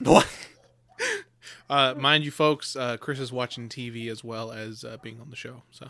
What? 0.01 0.27
Uh, 1.71 1.93
mind 1.99 2.25
you, 2.25 2.31
folks, 2.31 2.75
uh, 2.77 2.97
Chris 2.97 3.19
is 3.19 3.31
watching 3.31 3.69
TV 3.69 4.11
as 4.11 4.25
well 4.25 4.51
as 4.51 4.85
uh, 4.85 4.97
being 5.03 5.21
on 5.21 5.29
the 5.29 5.37
show. 5.37 5.65
So, 5.71 5.89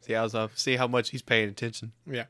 See 0.00 0.12
how 0.12 0.26
see 0.56 0.74
how 0.74 0.88
much 0.88 1.10
he's 1.10 1.22
paying 1.22 1.48
attention. 1.48 1.92
yeah. 2.04 2.24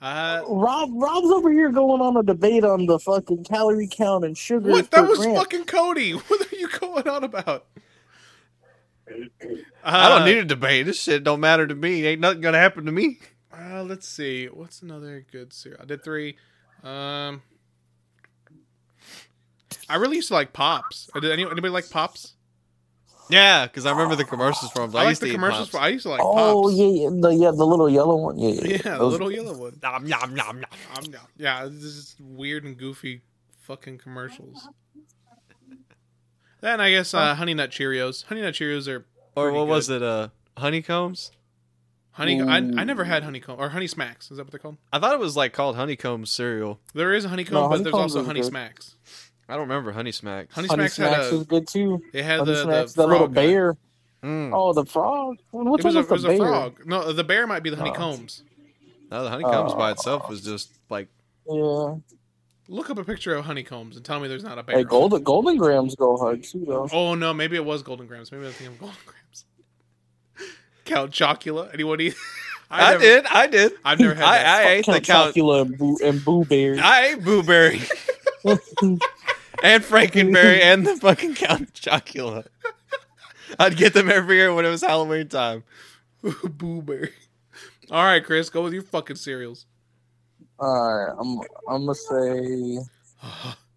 Uh, 0.00 0.40
Rob 0.48 0.88
Rob's 0.94 1.30
over 1.30 1.52
here 1.52 1.68
going 1.70 2.00
on 2.00 2.16
a 2.16 2.22
debate 2.22 2.64
on 2.64 2.86
the 2.86 2.98
fucking 2.98 3.44
calorie 3.44 3.88
count 3.92 4.24
and 4.24 4.38
sugar. 4.38 4.70
what? 4.70 4.90
That 4.90 5.06
was 5.06 5.18
gram. 5.18 5.36
fucking 5.36 5.64
Cody. 5.66 6.12
What 6.28 6.50
are 6.50 6.56
you 6.56 6.68
going 6.68 7.06
on 7.06 7.24
about? 7.24 7.66
I 9.84 10.08
don't 10.08 10.22
Uh, 10.22 10.24
need 10.24 10.38
a 10.38 10.44
debate. 10.46 10.86
This 10.86 10.98
shit 11.02 11.22
don't 11.22 11.40
matter 11.40 11.66
to 11.66 11.74
me. 11.74 12.06
Ain't 12.06 12.22
nothing 12.22 12.40
gonna 12.40 12.56
happen 12.58 12.86
to 12.86 12.92
me. 12.92 13.18
Uh, 13.54 13.82
let's 13.82 14.08
see. 14.08 14.46
What's 14.46 14.80
another 14.80 15.26
good 15.30 15.52
cereal? 15.52 15.82
I 15.82 15.84
did 15.84 16.02
three. 16.02 16.36
Um, 16.82 17.42
I 19.88 19.96
really 19.96 20.16
used 20.16 20.28
to 20.28 20.34
like 20.34 20.52
Pops. 20.52 21.08
Uh, 21.14 21.20
Did 21.20 21.32
any, 21.32 21.44
anybody 21.44 21.68
like 21.68 21.90
Pops? 21.90 22.34
Yeah, 23.28 23.66
because 23.66 23.86
I 23.86 23.92
remember 23.92 24.16
the 24.16 24.24
commercials 24.24 24.72
for 24.72 24.80
them. 24.86 24.96
I, 24.96 25.00
I, 25.00 25.02
like 25.04 25.10
used 25.10 25.22
the 25.22 25.26
to 25.28 25.32
commercials. 25.34 25.68
Pops. 25.68 25.70
For, 25.70 25.78
I 25.78 25.88
used 25.88 26.02
to 26.02 26.08
like 26.10 26.20
oh 26.22 26.62
pops. 26.64 26.74
yeah, 26.74 26.86
yeah, 26.86 27.08
the 27.12 27.28
yeah 27.30 27.50
the 27.52 27.64
little 27.64 27.88
yellow 27.88 28.16
one. 28.16 28.38
Yeah, 28.38 28.48
yeah. 28.48 28.80
Yeah, 28.84 28.96
the 28.98 29.04
little 29.04 29.30
yellow 29.30 29.56
one. 29.56 29.78
Nom, 29.82 30.04
nom, 30.06 30.34
nom, 30.34 30.60
nom. 30.60 30.70
I'm 30.96 31.04
yeah, 31.36 31.64
this 31.66 31.84
is 31.84 32.16
weird 32.18 32.64
and 32.64 32.76
goofy 32.76 33.22
fucking 33.60 33.98
commercials. 33.98 34.68
Then 36.60 36.80
I 36.80 36.90
guess 36.90 37.14
uh, 37.14 37.34
Honey 37.36 37.54
Nut 37.54 37.70
Cheerios. 37.70 38.24
Honey 38.24 38.42
Nut 38.42 38.52
Cheerios 38.54 38.86
are 38.88 39.06
Or 39.36 39.44
Pretty 39.46 39.58
what 39.58 39.66
was 39.68 39.88
it? 39.88 40.02
Uh, 40.02 40.28
honeycombs. 40.58 41.30
honey. 42.10 42.40
I, 42.42 42.56
I 42.56 42.84
never 42.84 43.04
had 43.04 43.22
honeycomb 43.22 43.58
or 43.58 43.70
honey 43.70 43.86
smacks. 43.86 44.30
Is 44.30 44.36
that 44.36 44.44
what 44.44 44.50
they're 44.50 44.60
called? 44.60 44.76
I 44.92 44.98
thought 44.98 45.14
it 45.14 45.20
was 45.20 45.36
like 45.36 45.52
called 45.52 45.76
honeycomb 45.76 46.26
cereal. 46.26 46.80
There 46.94 47.14
is 47.14 47.24
a 47.24 47.28
honeycomb, 47.28 47.54
No, 47.54 47.68
but 47.68 47.82
there's 47.82 47.94
also 47.94 48.24
honey 48.24 48.40
good. 48.40 48.48
smacks. 48.48 48.96
I 49.50 49.54
don't 49.54 49.68
remember 49.68 49.92
honey 49.92 50.12
smacks. 50.12 50.54
Honey, 50.54 50.68
Honey 50.68 50.88
smacks, 50.88 50.96
had 50.96 51.14
Smacks 51.16 51.32
a. 51.32 51.34
is 51.36 51.44
good 51.44 51.66
too. 51.68 52.02
It 52.12 52.24
had 52.24 52.38
Honey 52.40 52.52
the, 52.52 52.62
Smacks, 52.62 52.92
the 52.94 53.02
that 53.02 53.08
little 53.08 53.28
guy. 53.28 53.34
bear. 53.46 53.76
Mm. 54.22 54.50
Oh, 54.54 54.72
the 54.72 54.84
frog. 54.84 55.38
Which 55.50 55.80
It 55.80 55.84
was, 55.84 55.94
one 55.94 56.04
a, 56.04 56.06
was 56.06 56.06
it 56.06 56.08
the 56.08 56.12
was 56.12 56.24
a 56.24 56.28
bear? 56.28 56.36
frog. 56.38 56.86
No, 56.86 57.12
the 57.12 57.24
bear 57.24 57.46
might 57.46 57.62
be 57.62 57.70
the 57.70 57.76
Oh. 57.76 57.80
honeycombs. 57.80 58.42
No, 59.10 59.24
the 59.24 59.30
honeycombs 59.30 59.74
by 59.74 59.88
Oh. 59.88 59.92
itself 59.92 60.28
was 60.28 60.42
just 60.42 60.78
like 60.88 61.08
Yeah. 61.50 61.94
Look 62.68 62.88
up 62.90 62.98
a 62.98 63.04
picture 63.04 63.34
of 63.34 63.44
honeycombs 63.46 63.96
and 63.96 64.04
tell 64.04 64.20
me 64.20 64.28
there's 64.28 64.44
not 64.44 64.58
a 64.58 64.62
bear. 64.62 64.76
Hey, 64.78 64.84
golden 64.84 65.24
golden 65.24 65.56
Grahams 65.56 65.96
go 65.96 66.16
hard 66.16 66.44
too 66.44 66.64
though. 66.66 66.88
Oh 66.92 67.14
no, 67.16 67.34
maybe 67.34 67.56
it 67.56 67.64
was 67.64 67.82
Golden 67.82 68.06
Grahams. 68.06 68.30
Maybe 68.30 68.44
I 68.44 68.50
think 68.52 68.56
thinking 68.58 68.74
of 68.74 68.80
Golden 68.80 68.96
Grahams. 69.06 69.44
Count 70.84 71.10
Chocula. 71.12 71.72
Anyone 71.74 72.00
eat? 72.00 72.14
I, 72.70 72.92
never- 72.92 73.02
did. 73.02 73.26
I 73.26 73.46
did. 73.48 73.72
I've 73.84 73.98
never 73.98 74.14
had 74.14 74.22
that. 74.22 74.46
I, 74.46 74.62
I 74.62 74.72
ate 74.74 74.86
the 74.86 75.00
count. 75.00 75.34
Chocula 75.34 75.62
and 75.62 75.76
Boo, 75.76 75.98
and 76.04 76.24
Boo 76.24 76.44
Berry. 76.44 76.78
I 76.78 77.06
ate 77.06 77.24
Boo 77.24 77.42
Berry 77.42 77.80
and 79.62 79.82
Franken 79.82 80.32
Berry 80.32 80.62
and 80.62 80.86
the 80.86 80.96
fucking 80.96 81.34
Count 81.34 81.72
Chocula. 81.74 82.46
I'd 83.58 83.76
get 83.76 83.94
them 83.94 84.10
every 84.10 84.36
year 84.36 84.54
when 84.54 84.64
it 84.64 84.70
was 84.70 84.82
Halloween 84.82 85.28
time. 85.28 85.64
Boo 86.44 86.82
Berry. 86.82 87.10
All 87.90 88.04
right, 88.04 88.24
Chris, 88.24 88.48
go 88.50 88.62
with 88.62 88.72
your 88.72 88.82
fucking 88.82 89.16
cereals. 89.16 89.66
Alright, 90.60 91.16
I'm 91.18 91.38
I'm 91.68 91.86
gonna 91.86 91.94
say 91.94 92.78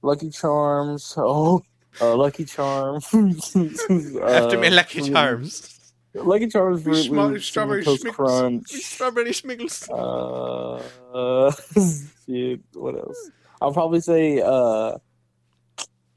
Lucky 0.01 0.29
Charms. 0.29 1.13
Oh, 1.17 1.61
uh, 2.01 2.15
Lucky 2.15 2.43
Charms. 2.45 3.05
After 3.13 4.57
me, 4.59 4.67
Uh, 4.67 4.71
Lucky 4.71 5.01
Charms. 5.09 5.69
Lucky 6.13 6.47
Charms. 6.47 6.83
Fruit 6.83 6.95
Schmo- 7.09 7.31
Loops, 7.31 7.45
strawberry 7.45 7.83
Cinnamon 7.83 8.03
Toast 8.03 8.03
schmickles. 8.05 8.13
Crunch. 8.13 8.67
Strawberry 8.69 9.31
Schmiggles. 9.31 9.89
Uh, 11.13 11.51
shit. 12.27 12.59
What 12.73 12.95
else? 12.95 13.31
I'll 13.61 13.73
probably 13.73 14.01
say 14.01 14.41
uh, 14.41 14.97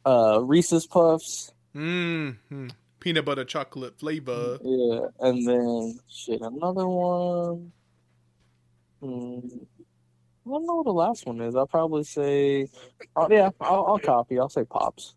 uh, 0.06 0.40
Reese's 0.42 0.86
Puffs. 0.86 1.52
Mmm. 1.74 2.70
Peanut 3.00 3.24
butter 3.26 3.44
chocolate 3.44 3.98
flavor. 3.98 4.58
Yeah, 4.64 5.00
and 5.20 5.46
then 5.46 5.98
shit, 6.08 6.40
another 6.40 6.88
one. 6.88 7.72
Hmm. 9.00 9.38
I 10.46 10.48
don't 10.48 10.64
know 10.66 10.76
what 10.76 10.84
the 10.86 10.92
last 10.92 11.26
one 11.26 11.40
is. 11.40 11.54
I'll 11.56 11.66
probably 11.66 12.04
say, 12.04 12.68
oh 13.16 13.26
yeah, 13.30 13.50
I'll, 13.60 13.84
I'll 13.88 13.98
copy. 13.98 14.38
I'll 14.38 14.48
say 14.48 14.64
Pops. 14.64 15.14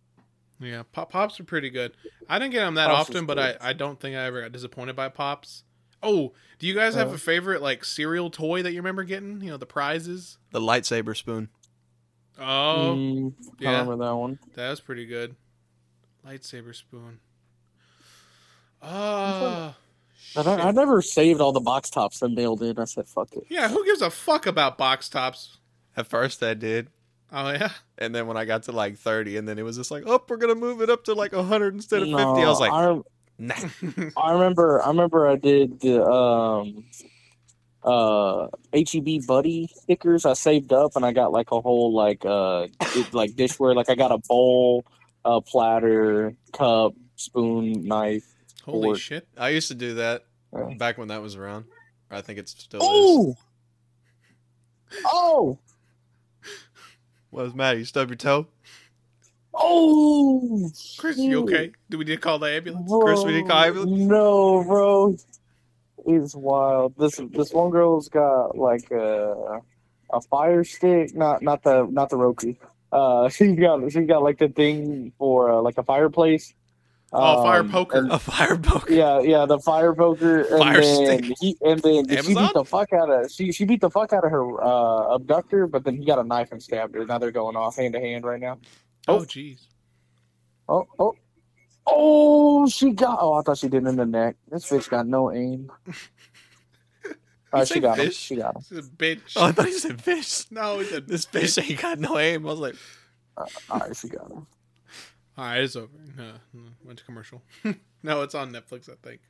Yeah, 0.60 0.84
pop 0.92 1.12
pops 1.12 1.40
are 1.40 1.46
pretty 1.46 1.70
good. 1.70 1.94
I 2.28 2.38
didn't 2.40 2.52
get 2.52 2.66
them 2.66 2.76
that 2.76 2.90
Pops 2.90 3.10
often, 3.10 3.26
but 3.26 3.40
I. 3.40 3.56
I 3.62 3.74
don't 3.74 4.00
think 4.00 4.18
I 4.18 4.26
ever 4.26 4.42
got 4.42 4.52
disappointed 4.52 4.96
by 4.96 5.08
pops. 5.08 5.64
Oh, 6.04 6.34
do 6.60 6.68
you 6.68 6.74
guys 6.74 6.96
have 6.96 7.12
Uh. 7.12 7.14
a 7.14 7.18
favorite 7.18 7.62
like 7.62 7.86
cereal 7.86 8.30
toy 8.30 8.62
that 8.64 8.72
you 8.72 8.80
remember 8.80 9.04
getting? 9.04 9.40
You 9.42 9.52
know 9.52 9.58
the 9.58 9.66
prizes. 9.66 10.38
The 10.52 10.60
lightsaber 10.60 11.16
spoon. 11.16 11.48
Oh, 12.40 12.96
Mm, 12.98 13.34
yeah. 13.60 13.70
I 13.70 13.80
remember 13.82 14.06
that 14.06 14.16
one. 14.16 14.40
that 14.56 14.70
was 14.70 14.80
pretty 14.80 15.06
good. 15.06 15.36
Lightsaber 16.26 16.74
spoon. 16.76 17.20
Ah, 18.82 19.76
But 20.36 20.48
I, 20.48 20.70
I 20.70 20.72
never 20.72 21.02
saved 21.02 21.42
all 21.42 21.52
the 21.52 21.60
box 21.60 21.90
tops 21.90 22.22
and 22.22 22.36
mailed 22.36 22.62
in. 22.64 22.80
I 22.80 22.86
said, 22.86 23.08
fuck 23.08 23.34
it. 23.34 23.44
yeah. 23.50 23.68
Who 23.70 23.84
gives 23.86 24.02
a 24.02 24.10
fuck 24.10 24.46
about 24.46 24.78
box 24.78 25.10
tops? 25.10 25.58
At 25.98 26.08
first, 26.08 26.42
I 26.44 26.54
did. 26.54 26.88
Oh 27.32 27.52
yeah. 27.52 27.72
And 27.98 28.16
then 28.16 28.26
when 28.28 28.38
I 28.38 28.46
got 28.46 28.64
to 28.64 28.72
like 28.72 28.98
30, 28.98 29.38
and 29.38 29.48
then 29.48 29.60
it 29.60 29.64
was 29.64 29.76
just 29.78 29.92
like, 29.92 30.04
oh, 30.06 30.24
we're 30.30 30.38
going 30.38 30.54
to 30.54 30.60
move 30.60 30.82
it 30.82 30.90
up 30.90 31.04
to 31.06 31.14
like 31.14 31.34
100 31.34 31.74
instead 31.74 32.02
of 32.02 32.08
50. 32.08 32.16
I 32.22 32.48
was 32.48 32.60
like, 32.60 32.72
I, 32.72 33.02
nah. 33.38 34.12
I 34.18 34.32
remember. 34.34 34.82
I 34.82 34.88
remember. 34.88 35.28
I 35.28 35.36
did 35.36 35.80
the 35.82 36.04
um, 36.04 36.86
uh, 37.84 38.48
HEB 38.74 39.26
Buddy 39.28 39.70
stickers. 39.74 40.26
I 40.26 40.34
saved 40.34 40.74
up, 40.74 40.96
and 40.96 41.06
I 41.06 41.12
got 41.12 41.32
like 41.32 41.52
a 41.52 41.62
whole 41.62 41.94
like 41.94 42.26
uh, 42.26 42.68
it- 42.96 43.14
like 43.14 43.32
dishware. 43.32 43.76
Like 43.76 43.90
I 43.90 43.96
got 43.96 44.12
a 44.12 44.18
bowl, 44.28 44.86
a 45.26 45.42
platter, 45.42 46.34
cup, 46.54 46.94
spoon, 47.16 47.86
knife. 47.86 48.26
Holy 48.64 48.90
Fork. 48.90 49.00
shit. 49.00 49.28
I 49.38 49.50
used 49.50 49.70
to 49.70 49.76
do 49.76 49.96
that 49.96 50.26
Yeah. 50.54 50.74
back 50.78 50.98
when 50.98 51.08
that 51.10 51.22
was 51.22 51.36
around. 51.36 51.66
I 52.12 52.22
think 52.22 52.40
it's 52.40 52.52
still 52.52 52.80
is. 52.82 52.86
Oh, 52.88 53.36
oh, 55.06 55.58
What 57.30 57.44
was 57.44 57.52
the 57.54 57.58
matter? 57.58 57.78
You 57.80 57.86
stub 57.86 58.10
your 58.10 58.16
toe? 58.16 58.48
oh! 59.54 60.70
Chris, 60.98 61.18
you 61.18 61.42
okay? 61.44 61.72
Do 61.90 61.98
we 61.98 62.06
need 62.06 62.16
to 62.16 62.22
call 62.22 62.40
the 62.40 62.48
ambulance? 62.50 62.92
Chris, 63.02 63.24
we 63.24 63.34
need 63.34 63.44
to 63.44 63.48
call 63.50 63.64
ambulance? 63.64 63.92
No, 63.92 64.64
bro. 64.64 65.18
It's 66.06 66.36
wild. 66.36 66.96
This 66.98 67.20
this 67.32 67.52
one 67.54 67.70
girl's 67.72 68.10
got 68.10 68.58
like 68.58 68.90
a 68.92 69.62
a 70.12 70.22
fire 70.22 70.64
stick, 70.64 71.16
not 71.16 71.42
not 71.42 71.64
the 71.64 71.86
not 71.90 72.10
the 72.10 72.18
Roku. 72.18 72.56
Uh, 72.92 73.30
she's 73.36 73.58
got 73.60 73.92
she's 73.92 74.08
got 74.08 74.24
like 74.24 74.38
the 74.40 74.50
thing 74.50 75.12
for 75.18 75.52
uh, 75.52 75.62
like 75.62 75.78
a 75.78 75.84
fireplace. 75.84 76.54
Oh, 77.12 77.42
fire 77.42 77.62
Um, 77.62 77.72
poker. 77.72 77.98
and- 77.98 78.12
A 78.12 78.20
fire 78.20 78.56
poker. 78.56 78.94
yeah, 78.94 79.20
yeah, 79.22 79.46
the 79.48 79.58
fire 79.60 79.96
poker, 79.96 80.42
and 80.42 80.60
Fire 80.60 80.80
then 80.82 81.24
stick. 81.24 81.38
he 81.42 81.58
and 81.62 81.82
then 81.82 82.08
she 82.08 82.36
beat 82.36 82.54
the 82.54 82.64
fuck 82.64 82.94
out 82.94 83.10
of 83.10 83.32
she 83.32 83.52
she 83.52 83.66
beat 83.66 83.82
the 83.82 83.90
fuck 83.90 84.14
out 84.14 84.24
of 84.24 84.30
her 84.32 84.64
uh, 84.64 85.16
abductor, 85.16 85.66
but 85.66 85.84
then 85.84 85.98
he 85.98 86.06
got 86.06 86.20
a 86.20 86.24
knife 86.24 86.52
and 86.52 86.62
stabbed 86.62 86.94
her. 86.96 87.06
Now 87.06 87.18
they're 87.18 87.32
going 87.32 87.56
off 87.56 87.78
hand 87.78 87.94
to 87.96 88.00
hand 88.00 88.26
right 88.26 88.40
now. 88.40 88.60
Oh 89.08 89.20
jeez. 89.22 89.66
Oh, 90.68 90.86
oh, 91.00 91.16
oh! 91.92 92.68
She 92.68 92.92
got. 92.92 93.20
Oh, 93.22 93.34
I 93.34 93.42
thought 93.42 93.58
she 93.58 93.68
did 93.68 93.86
in 93.86 93.96
the 93.96 94.06
neck. 94.06 94.36
This 94.52 94.70
bitch 94.70 94.90
got 94.90 95.08
no 95.08 95.32
aim. 95.32 95.72
All 97.52 97.62
right, 97.62 97.68
say 97.68 97.76
she 97.76 97.80
got 97.80 97.98
him. 97.98 98.06
fish? 98.06 98.16
She 98.18 98.36
got 98.36 98.56
him. 98.56 98.62
This 98.70 98.72
is 98.72 98.88
a 98.88 98.92
bitch. 98.92 99.34
Oh, 99.36 99.46
I 99.46 99.52
thought 99.52 99.68
you 99.68 99.80
said 99.80 100.02
fish. 100.02 100.46
no, 100.52 100.80
it's 100.80 100.92
a 100.92 101.02
This 101.02 101.26
fish 101.26 101.58
ain't 101.58 101.82
got 101.82 101.98
no 102.00 102.18
aim. 102.20 102.46
I 102.46 102.50
was 102.52 102.60
like, 102.60 102.76
All 103.38 103.80
right, 103.80 103.96
she 103.96 104.08
got 104.08 104.30
him. 104.30 104.46
All 105.38 105.46
right, 105.46 105.62
it's 105.64 105.76
over. 105.76 105.88
No, 106.18 106.34
no, 106.54 106.62
went 106.84 107.00
to 107.00 107.06
commercial. 107.06 107.42
no, 108.04 108.22
it's 108.22 108.36
on 108.36 108.52
Netflix, 108.52 108.88
I 108.90 108.96
think, 109.02 109.22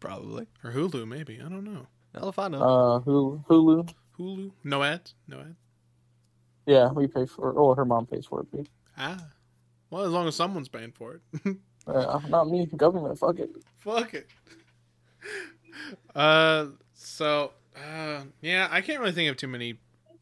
probably. 0.00 0.46
or 0.64 0.72
Hulu, 0.72 1.06
maybe. 1.08 1.36
I 1.40 1.48
don't 1.48 1.64
know. 1.64 1.86
Hell 2.14 2.28
if 2.28 2.38
I 2.38 2.48
know. 2.48 2.60
Uh, 2.60 3.00
Hulu. 3.00 3.44
Hulu. 3.46 3.88
Hulu, 4.18 4.50
no 4.64 4.82
ads, 4.82 5.14
no 5.28 5.40
ads. 5.40 5.56
Yeah, 6.66 6.90
we 6.90 7.06
pay 7.06 7.26
for. 7.26 7.50
it. 7.50 7.54
Oh, 7.56 7.74
her 7.74 7.84
mom 7.84 8.06
pays 8.06 8.26
for 8.26 8.40
it. 8.40 8.50
Too. 8.50 8.66
Ah, 8.98 9.18
well, 9.90 10.04
as 10.04 10.10
long 10.10 10.26
as 10.26 10.34
someone's 10.34 10.68
paying 10.68 10.92
for 10.92 11.20
it. 11.44 11.56
Uh, 11.86 12.20
not 12.28 12.48
me. 12.48 12.66
Government. 12.66 13.18
Fuck 13.18 13.38
it. 13.38 13.50
Fuck 13.78 14.14
it. 14.14 14.26
Uh, 16.14 16.66
so, 16.94 17.52
uh, 17.76 18.22
yeah, 18.40 18.68
I 18.70 18.80
can't 18.80 19.00
really 19.00 19.12
think 19.12 19.30
of 19.30 19.36
too 19.36 19.46
many 19.48 19.78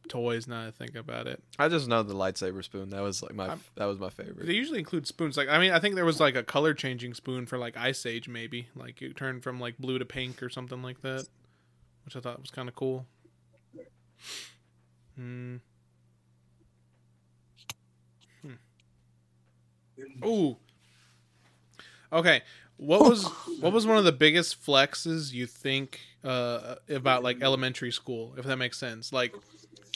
toys 0.09 0.47
now 0.47 0.63
that 0.63 0.69
I 0.69 0.71
think 0.73 0.95
about 0.97 1.27
it. 1.27 1.43
I 1.59 1.69
just 1.69 1.89
know 1.89 2.03
the 2.03 2.15
lightsaber 2.15 2.63
spoon. 2.63 2.91
That 2.91 3.01
was 3.03 3.23
like 3.23 3.35
my 3.35 3.47
I'm- 3.49 3.61
that 3.77 3.87
was 3.87 3.99
my 3.99 4.11
favorite. 4.11 4.47
They 4.47 4.53
usually 4.53 4.79
include 4.81 5.07
spoons. 5.07 5.37
Like, 5.37 5.49
I 5.49 5.59
mean, 5.59 5.73
I 5.73 5.79
think 5.79 5.95
there 5.95 6.05
was 6.05 6.21
like 6.21 6.37
a 6.37 6.43
color 6.43 6.75
changing 6.75 7.15
spoon 7.15 7.47
for 7.47 7.57
like 7.57 7.77
Ice 7.77 8.05
Age, 8.05 8.29
maybe. 8.29 8.69
Like, 8.75 9.01
it 9.01 9.17
turned 9.17 9.43
from 9.43 9.61
like 9.61 9.79
blue 9.79 9.99
to 9.99 10.05
pink 10.05 10.43
or 10.43 10.51
something 10.51 10.83
like 10.83 11.01
that, 11.03 11.27
which 12.05 12.17
I 12.17 12.21
thought 12.21 12.41
was 12.41 12.51
kind 12.51 12.69
of 12.69 12.75
cool. 12.75 13.07
Hmm. 15.17 15.57
Hmm. 18.43 18.55
Ooh. 20.27 20.57
Okay. 22.15 22.43
What 22.77 23.03
was 23.03 23.25
what 23.61 23.73
was 23.73 23.87
one 23.87 23.99
of 23.99 24.05
the 24.05 24.13
biggest 24.13 24.65
flexes 24.65 25.33
you 25.33 25.47
think 25.47 26.01
uh, 26.25 26.77
about 26.89 27.23
like 27.23 27.43
elementary 27.43 27.93
school, 27.93 28.35
if 28.37 28.45
that 28.47 28.57
makes 28.57 28.79
sense? 28.79 29.13
Like, 29.13 29.35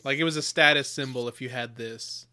like 0.04 0.18
it 0.18 0.24
was 0.24 0.36
a 0.36 0.42
status 0.42 0.88
symbol 0.88 1.28
if 1.28 1.40
you 1.40 1.48
had 1.48 1.76
this. 1.76 2.26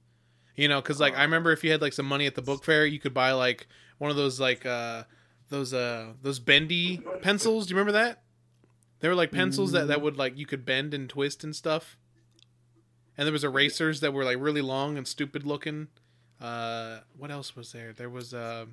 You 0.55 0.67
know, 0.67 0.81
because 0.81 0.99
like 0.99 1.17
I 1.17 1.23
remember 1.23 1.51
if 1.51 1.63
you 1.63 1.71
had 1.71 1.81
like 1.81 1.93
some 1.93 2.05
money 2.05 2.25
at 2.25 2.35
the 2.35 2.41
book 2.41 2.63
fair, 2.63 2.85
you 2.85 2.99
could 2.99 3.13
buy 3.13 3.31
like 3.31 3.67
one 3.97 4.11
of 4.11 4.17
those 4.17 4.39
like 4.39 4.65
uh 4.65 5.03
those 5.49 5.73
uh 5.73 6.13
those 6.21 6.39
bendy 6.39 7.01
pencils. 7.21 7.67
Do 7.67 7.73
you 7.73 7.77
remember 7.77 7.99
that? 7.99 8.23
They 8.99 9.07
were 9.07 9.15
like 9.15 9.31
pencils 9.31 9.71
that 9.73 9.87
that 9.89 10.01
would 10.01 10.17
like 10.17 10.37
you 10.37 10.45
could 10.45 10.65
bend 10.65 10.93
and 10.93 11.09
twist 11.09 11.43
and 11.43 11.55
stuff. 11.55 11.97
And 13.17 13.25
there 13.25 13.33
was 13.33 13.43
erasers 13.43 13.99
that 14.01 14.13
were 14.13 14.23
like 14.23 14.37
really 14.39 14.61
long 14.61 14.97
and 14.97 15.07
stupid 15.07 15.45
looking. 15.45 15.87
Uh, 16.39 16.99
what 17.17 17.31
else 17.31 17.55
was 17.55 17.71
there? 17.71 17.93
There 17.93 18.09
was 18.09 18.33
uh, 18.33 18.65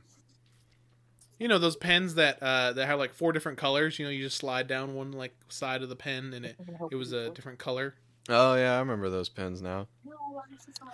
you 1.43 1.49
know 1.49 1.59
those 1.59 1.75
pens 1.75 2.15
that 2.15 2.41
uh 2.41 2.73
that 2.73 2.87
have 2.87 3.01
like 3.01 3.13
four 3.13 3.33
different 3.33 3.59
colors. 3.59 3.99
You 3.99 4.05
know, 4.05 4.13
you 4.13 4.23
just 4.23 4.39
slide 4.39 4.69
down 4.69 4.95
one 4.95 5.11
like 5.11 5.35
side 5.49 5.83
of 5.83 5.89
the 5.89 5.97
pen 5.97 6.33
and 6.33 6.47
it 6.47 6.57
it 6.93 6.95
was 6.95 7.13
a 7.13 7.31
different 7.31 7.59
color. 7.59 7.97
Oh 8.29 8.55
yeah, 8.55 8.77
I 8.77 8.79
remember 8.79 9.11
those 9.11 9.29
pens 9.29 9.61
now. 9.61 9.89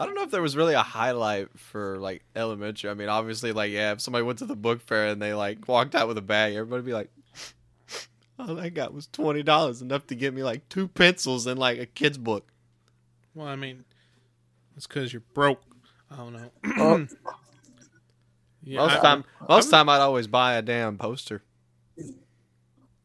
I 0.00 0.06
don't 0.06 0.14
know 0.14 0.22
if 0.22 0.30
there 0.30 0.40
was 0.40 0.56
really 0.56 0.72
a 0.72 0.82
highlight 0.82 1.58
for 1.58 1.98
like 1.98 2.24
elementary. 2.34 2.88
I 2.88 2.94
mean, 2.94 3.10
obviously, 3.10 3.52
like 3.52 3.70
yeah, 3.70 3.92
if 3.92 4.00
somebody 4.00 4.24
went 4.24 4.38
to 4.38 4.46
the 4.46 4.56
book 4.56 4.80
fair 4.80 5.08
and 5.08 5.20
they 5.20 5.34
like 5.34 5.68
walked 5.68 5.94
out 5.94 6.08
with 6.08 6.16
a 6.16 6.22
bag, 6.22 6.54
everybody'd 6.54 6.86
be 6.86 6.94
like, 6.94 7.10
"All 8.38 8.58
I 8.58 8.70
got 8.70 8.94
was 8.94 9.06
twenty 9.06 9.42
dollars, 9.42 9.82
enough 9.82 10.06
to 10.06 10.14
get 10.14 10.32
me 10.32 10.42
like 10.42 10.66
two 10.70 10.88
pencils 10.88 11.46
and 11.46 11.60
like 11.60 11.78
a 11.78 11.84
kid's 11.84 12.16
book." 12.16 12.50
Well, 13.34 13.48
I 13.48 13.56
mean, 13.56 13.84
it's 14.78 14.86
because 14.86 15.12
you're 15.12 15.22
broke. 15.34 15.62
I 16.10 16.16
don't 16.16 16.32
know. 16.32 16.50
Oh. 16.78 17.06
yeah, 18.62 18.78
most 18.80 18.96
I- 18.98 19.00
time, 19.02 19.24
most 19.48 19.72
I'm- 19.72 19.86
time, 19.86 19.88
I'd 19.88 20.00
always 20.02 20.26
buy 20.26 20.54
a 20.54 20.62
damn 20.62 20.98
poster. 20.98 21.42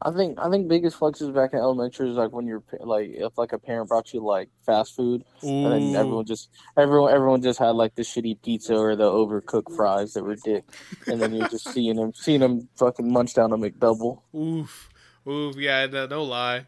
I 0.05 0.11
think 0.11 0.37
I 0.37 0.49
think 0.49 0.67
biggest 0.67 0.99
flexes 0.99 1.33
back 1.33 1.53
in 1.53 1.59
elementary 1.59 2.09
is 2.09 2.17
like 2.17 2.33
when 2.33 2.45
you're 2.45 2.61
like 2.81 3.11
if 3.13 3.37
like 3.37 3.53
a 3.53 3.57
parent 3.57 3.87
brought 3.87 4.13
you 4.13 4.19
like 4.21 4.49
fast 4.65 4.97
food 4.97 5.23
and 5.41 5.65
then 5.71 5.95
everyone 5.95 6.25
just 6.25 6.49
everyone 6.75 7.13
everyone 7.13 7.41
just 7.41 7.57
had 7.57 7.69
like 7.69 7.95
the 7.95 8.01
shitty 8.01 8.41
pizza 8.41 8.75
or 8.75 8.97
the 8.97 9.09
overcooked 9.09 9.73
fries 9.73 10.13
that 10.13 10.23
were 10.25 10.35
dick, 10.35 10.65
and 11.07 11.21
then 11.21 11.33
you're 11.33 11.47
just 11.47 11.69
seeing 11.69 11.95
them 11.95 12.11
seeing 12.13 12.41
them 12.41 12.67
fucking 12.75 13.09
munch 13.09 13.33
down 13.33 13.53
a 13.53 13.57
McDouble. 13.57 14.19
Oof, 14.35 14.89
oof. 15.25 15.55
Yeah, 15.55 15.85
no, 15.85 16.05
no 16.07 16.23
lie. 16.23 16.67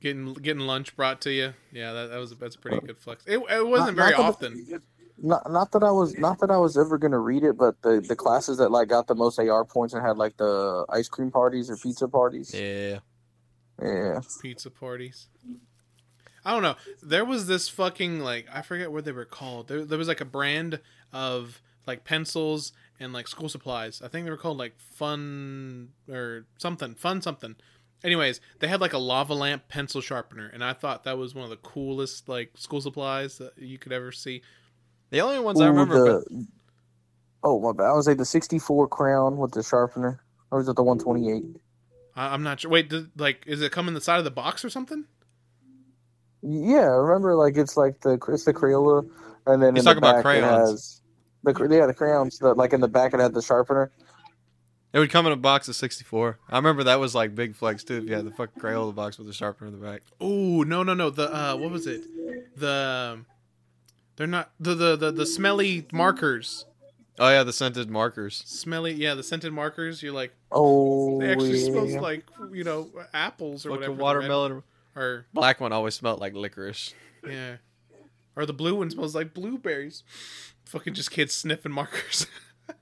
Getting 0.00 0.34
getting 0.34 0.66
lunch 0.66 0.96
brought 0.96 1.20
to 1.20 1.32
you. 1.32 1.54
Yeah, 1.70 1.92
that, 1.92 2.06
that 2.10 2.16
was 2.18 2.34
that's 2.34 2.56
a 2.56 2.58
pretty 2.58 2.78
uh, 2.78 2.80
good 2.80 2.98
flex. 2.98 3.22
It, 3.28 3.38
it 3.48 3.64
wasn't 3.64 3.96
Not- 3.96 4.06
very 4.06 4.10
not 4.18 4.40
that- 4.40 4.46
often. 4.48 4.82
Not 5.24 5.50
not 5.50 5.70
that 5.72 5.84
I 5.84 5.90
was 5.92 6.18
not 6.18 6.40
that 6.40 6.50
I 6.50 6.56
was 6.56 6.76
ever 6.76 6.98
gonna 6.98 7.18
read 7.20 7.44
it, 7.44 7.56
but 7.56 7.80
the 7.82 8.00
the 8.00 8.16
classes 8.16 8.58
that 8.58 8.70
like 8.72 8.88
got 8.88 9.06
the 9.06 9.14
most 9.14 9.38
AR 9.38 9.64
points 9.64 9.94
and 9.94 10.04
had 10.04 10.16
like 10.18 10.36
the 10.36 10.84
ice 10.88 11.08
cream 11.08 11.30
parties 11.30 11.70
or 11.70 11.76
pizza 11.76 12.08
parties. 12.08 12.52
Yeah, 12.52 12.98
Yeah. 13.80 14.20
pizza 14.40 14.68
parties. 14.68 15.28
I 16.44 16.52
don't 16.52 16.62
know. 16.64 16.74
There 17.00 17.24
was 17.24 17.46
this 17.46 17.68
fucking 17.68 18.18
like 18.18 18.46
I 18.52 18.62
forget 18.62 18.90
what 18.90 19.04
they 19.04 19.12
were 19.12 19.24
called. 19.24 19.68
There, 19.68 19.84
there 19.84 19.98
was 19.98 20.08
like 20.08 20.20
a 20.20 20.24
brand 20.26 20.80
of 21.12 21.62
like 21.86 22.04
pencils 22.04 22.72
and 22.98 23.12
like 23.12 23.28
school 23.28 23.48
supplies. 23.48 24.02
I 24.02 24.08
think 24.08 24.24
they 24.24 24.30
were 24.30 24.36
called 24.36 24.58
like 24.58 24.74
Fun 24.80 25.90
or 26.10 26.46
something. 26.58 26.96
Fun 26.96 27.22
something. 27.22 27.54
Anyways, 28.02 28.40
they 28.58 28.66
had 28.66 28.80
like 28.80 28.92
a 28.92 28.98
lava 28.98 29.34
lamp 29.34 29.68
pencil 29.68 30.00
sharpener, 30.00 30.48
and 30.52 30.64
I 30.64 30.72
thought 30.72 31.04
that 31.04 31.16
was 31.16 31.32
one 31.32 31.44
of 31.44 31.50
the 31.50 31.56
coolest 31.58 32.28
like 32.28 32.50
school 32.56 32.80
supplies 32.80 33.38
that 33.38 33.56
you 33.56 33.78
could 33.78 33.92
ever 33.92 34.10
see. 34.10 34.42
The 35.12 35.20
only 35.20 35.38
ones 35.38 35.60
I 35.60 35.68
remember. 35.68 36.02
the- 36.04 36.46
oh 37.44 37.60
my 37.60 37.70
bad. 37.72 37.84
I 37.84 37.92
was 37.92 38.08
like 38.08 38.18
the 38.18 38.24
sixty 38.24 38.58
four 38.58 38.88
crown 38.88 39.36
with 39.36 39.52
the 39.52 39.62
sharpener. 39.62 40.24
Or 40.50 40.58
was 40.58 40.68
it 40.68 40.74
the 40.74 40.82
one 40.82 40.98
twenty 40.98 41.30
eight? 41.30 41.44
I, 42.16 42.34
I'm 42.34 42.42
not 42.42 42.60
sure. 42.60 42.70
Wait, 42.70 42.88
did, 42.90 43.08
like, 43.18 43.44
is 43.46 43.62
it 43.62 43.70
come 43.70 43.86
in 43.88 43.94
the 43.94 44.00
side 44.00 44.18
of 44.18 44.24
the 44.24 44.30
box 44.30 44.64
or 44.64 44.70
something? 44.70 45.04
Yeah, 46.42 46.80
I 46.80 46.96
remember 46.96 47.36
like 47.36 47.56
it's 47.56 47.76
like 47.76 48.00
the 48.00 48.18
it's 48.28 48.44
the 48.44 48.52
Crayola, 48.52 49.08
and 49.46 49.62
then 49.62 49.76
He's 49.76 49.86
in 49.86 49.94
the 49.94 50.00
talking 50.00 50.10
about 50.10 50.22
crayons. 50.22 51.02
It 51.44 51.48
has 51.50 51.58
the 51.68 51.76
yeah 51.76 51.86
the 51.86 51.94
crayons. 51.94 52.38
The, 52.38 52.54
like 52.54 52.72
in 52.72 52.80
the 52.80 52.88
back 52.88 53.14
it 53.14 53.20
had 53.20 53.32
the 53.34 53.42
sharpener. 53.42 53.92
It 54.92 54.98
would 54.98 55.10
come 55.10 55.24
in 55.26 55.32
a 55.32 55.36
box 55.36 55.68
of 55.68 55.76
64. 55.76 56.38
I 56.50 56.56
remember 56.56 56.84
that 56.84 57.00
was 57.00 57.14
like 57.14 57.34
big 57.34 57.54
flex 57.54 57.82
too. 57.82 57.96
If 57.96 58.04
you 58.04 58.14
had 58.14 58.26
the 58.26 58.30
fucking 58.30 58.60
Crayola 58.60 58.94
box 58.94 59.16
with 59.16 59.26
the 59.26 59.32
sharpener 59.32 59.68
in 59.68 59.80
the 59.80 59.84
back. 59.84 60.02
Oh 60.20 60.62
no 60.64 60.82
no 60.82 60.92
no 60.94 61.08
the 61.10 61.34
uh 61.34 61.56
what 61.56 61.70
was 61.70 61.86
it 61.86 62.02
the 62.56 63.24
they're 64.16 64.26
not 64.26 64.50
the 64.60 64.74
the 64.74 64.96
the, 64.96 65.10
the 65.12 65.26
smelly 65.26 65.86
markers 65.92 66.66
Oh 67.18 67.28
yeah, 67.28 67.42
the 67.42 67.52
scented 67.52 67.90
markers. 67.90 68.42
smelly 68.46 68.92
yeah 68.94 69.14
the 69.14 69.22
scented 69.22 69.52
markers 69.52 70.02
you're 70.02 70.12
like 70.14 70.32
Oh, 70.50 71.20
they 71.20 71.30
actually 71.30 71.58
yeah. 71.58 71.66
smells 71.70 71.94
like 71.94 72.24
you 72.52 72.64
know 72.64 72.90
apples 73.12 73.66
or 73.66 73.70
Fucking 73.70 73.80
whatever 73.80 73.96
the 73.96 74.02
watermelon. 74.02 74.62
or 74.96 75.26
Black 75.34 75.60
one 75.60 75.72
always 75.72 75.94
smelled 75.94 76.20
like 76.20 76.34
licorice. 76.34 76.94
yeah 77.26 77.56
or 78.34 78.46
the 78.46 78.52
blue 78.54 78.74
one 78.74 78.90
smells 78.90 79.14
like 79.14 79.34
blueberries 79.34 80.02
fucking 80.64 80.94
just 80.94 81.10
kids 81.10 81.34
sniffing 81.34 81.72
markers 81.72 82.26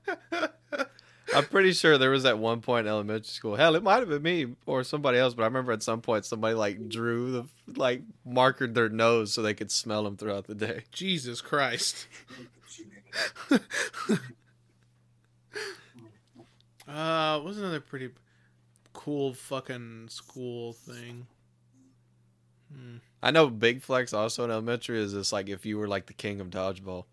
I'm 1.35 1.45
pretty 1.45 1.73
sure 1.73 1.97
there 1.97 2.09
was 2.09 2.25
at 2.25 2.37
one 2.37 2.61
point 2.61 2.87
in 2.87 2.91
elementary 2.91 3.29
school. 3.29 3.55
Hell, 3.55 3.75
it 3.75 3.83
might 3.83 3.99
have 3.99 4.09
been 4.09 4.21
me 4.21 4.47
or 4.65 4.83
somebody 4.83 5.17
else, 5.17 5.33
but 5.33 5.43
I 5.43 5.45
remember 5.45 5.71
at 5.71 5.83
some 5.83 6.01
point 6.01 6.25
somebody 6.25 6.55
like 6.55 6.89
drew 6.89 7.31
the 7.31 7.45
like 7.79 8.01
markered 8.27 8.73
their 8.73 8.89
nose 8.89 9.33
so 9.33 9.41
they 9.41 9.53
could 9.53 9.71
smell 9.71 10.03
them 10.03 10.17
throughout 10.17 10.47
the 10.47 10.55
day. 10.55 10.83
Jesus 10.91 11.41
Christ 11.41 12.07
uh 16.87 17.35
what 17.37 17.43
was 17.43 17.57
another 17.57 17.81
pretty 17.81 18.09
cool 18.93 19.33
fucking 19.33 20.07
school 20.09 20.73
thing 20.73 21.27
hmm. 22.73 22.97
I 23.21 23.31
know 23.31 23.49
big 23.49 23.81
flex 23.81 24.13
also 24.13 24.43
in 24.43 24.51
elementary 24.51 24.99
is 24.99 25.13
just 25.13 25.33
like 25.33 25.49
if 25.49 25.65
you 25.65 25.77
were 25.77 25.87
like 25.87 26.07
the 26.07 26.13
king 26.13 26.41
of 26.41 26.49
dodgeball. 26.49 27.05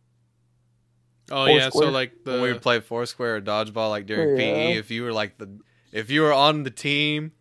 Oh 1.31 1.47
Four 1.47 1.57
yeah, 1.59 1.65
so 1.71 1.71
square. 1.71 1.91
like 1.91 2.13
when 2.25 2.41
we 2.43 2.53
would 2.53 2.63
play 2.63 2.81
foursquare 2.81 3.37
or 3.37 3.41
dodgeball 3.41 3.91
like 3.91 4.07
during 4.07 4.31
Yeah. 4.31 4.37
PE, 4.37 4.73
if 4.79 4.91
you 4.91 5.03
were 5.03 5.13
like 5.13 5.39
the 5.39 5.49
if 5.93 6.11
you 6.11 6.23
were 6.23 6.33
on 6.33 6.63
the 6.63 6.71
team, 6.71 7.33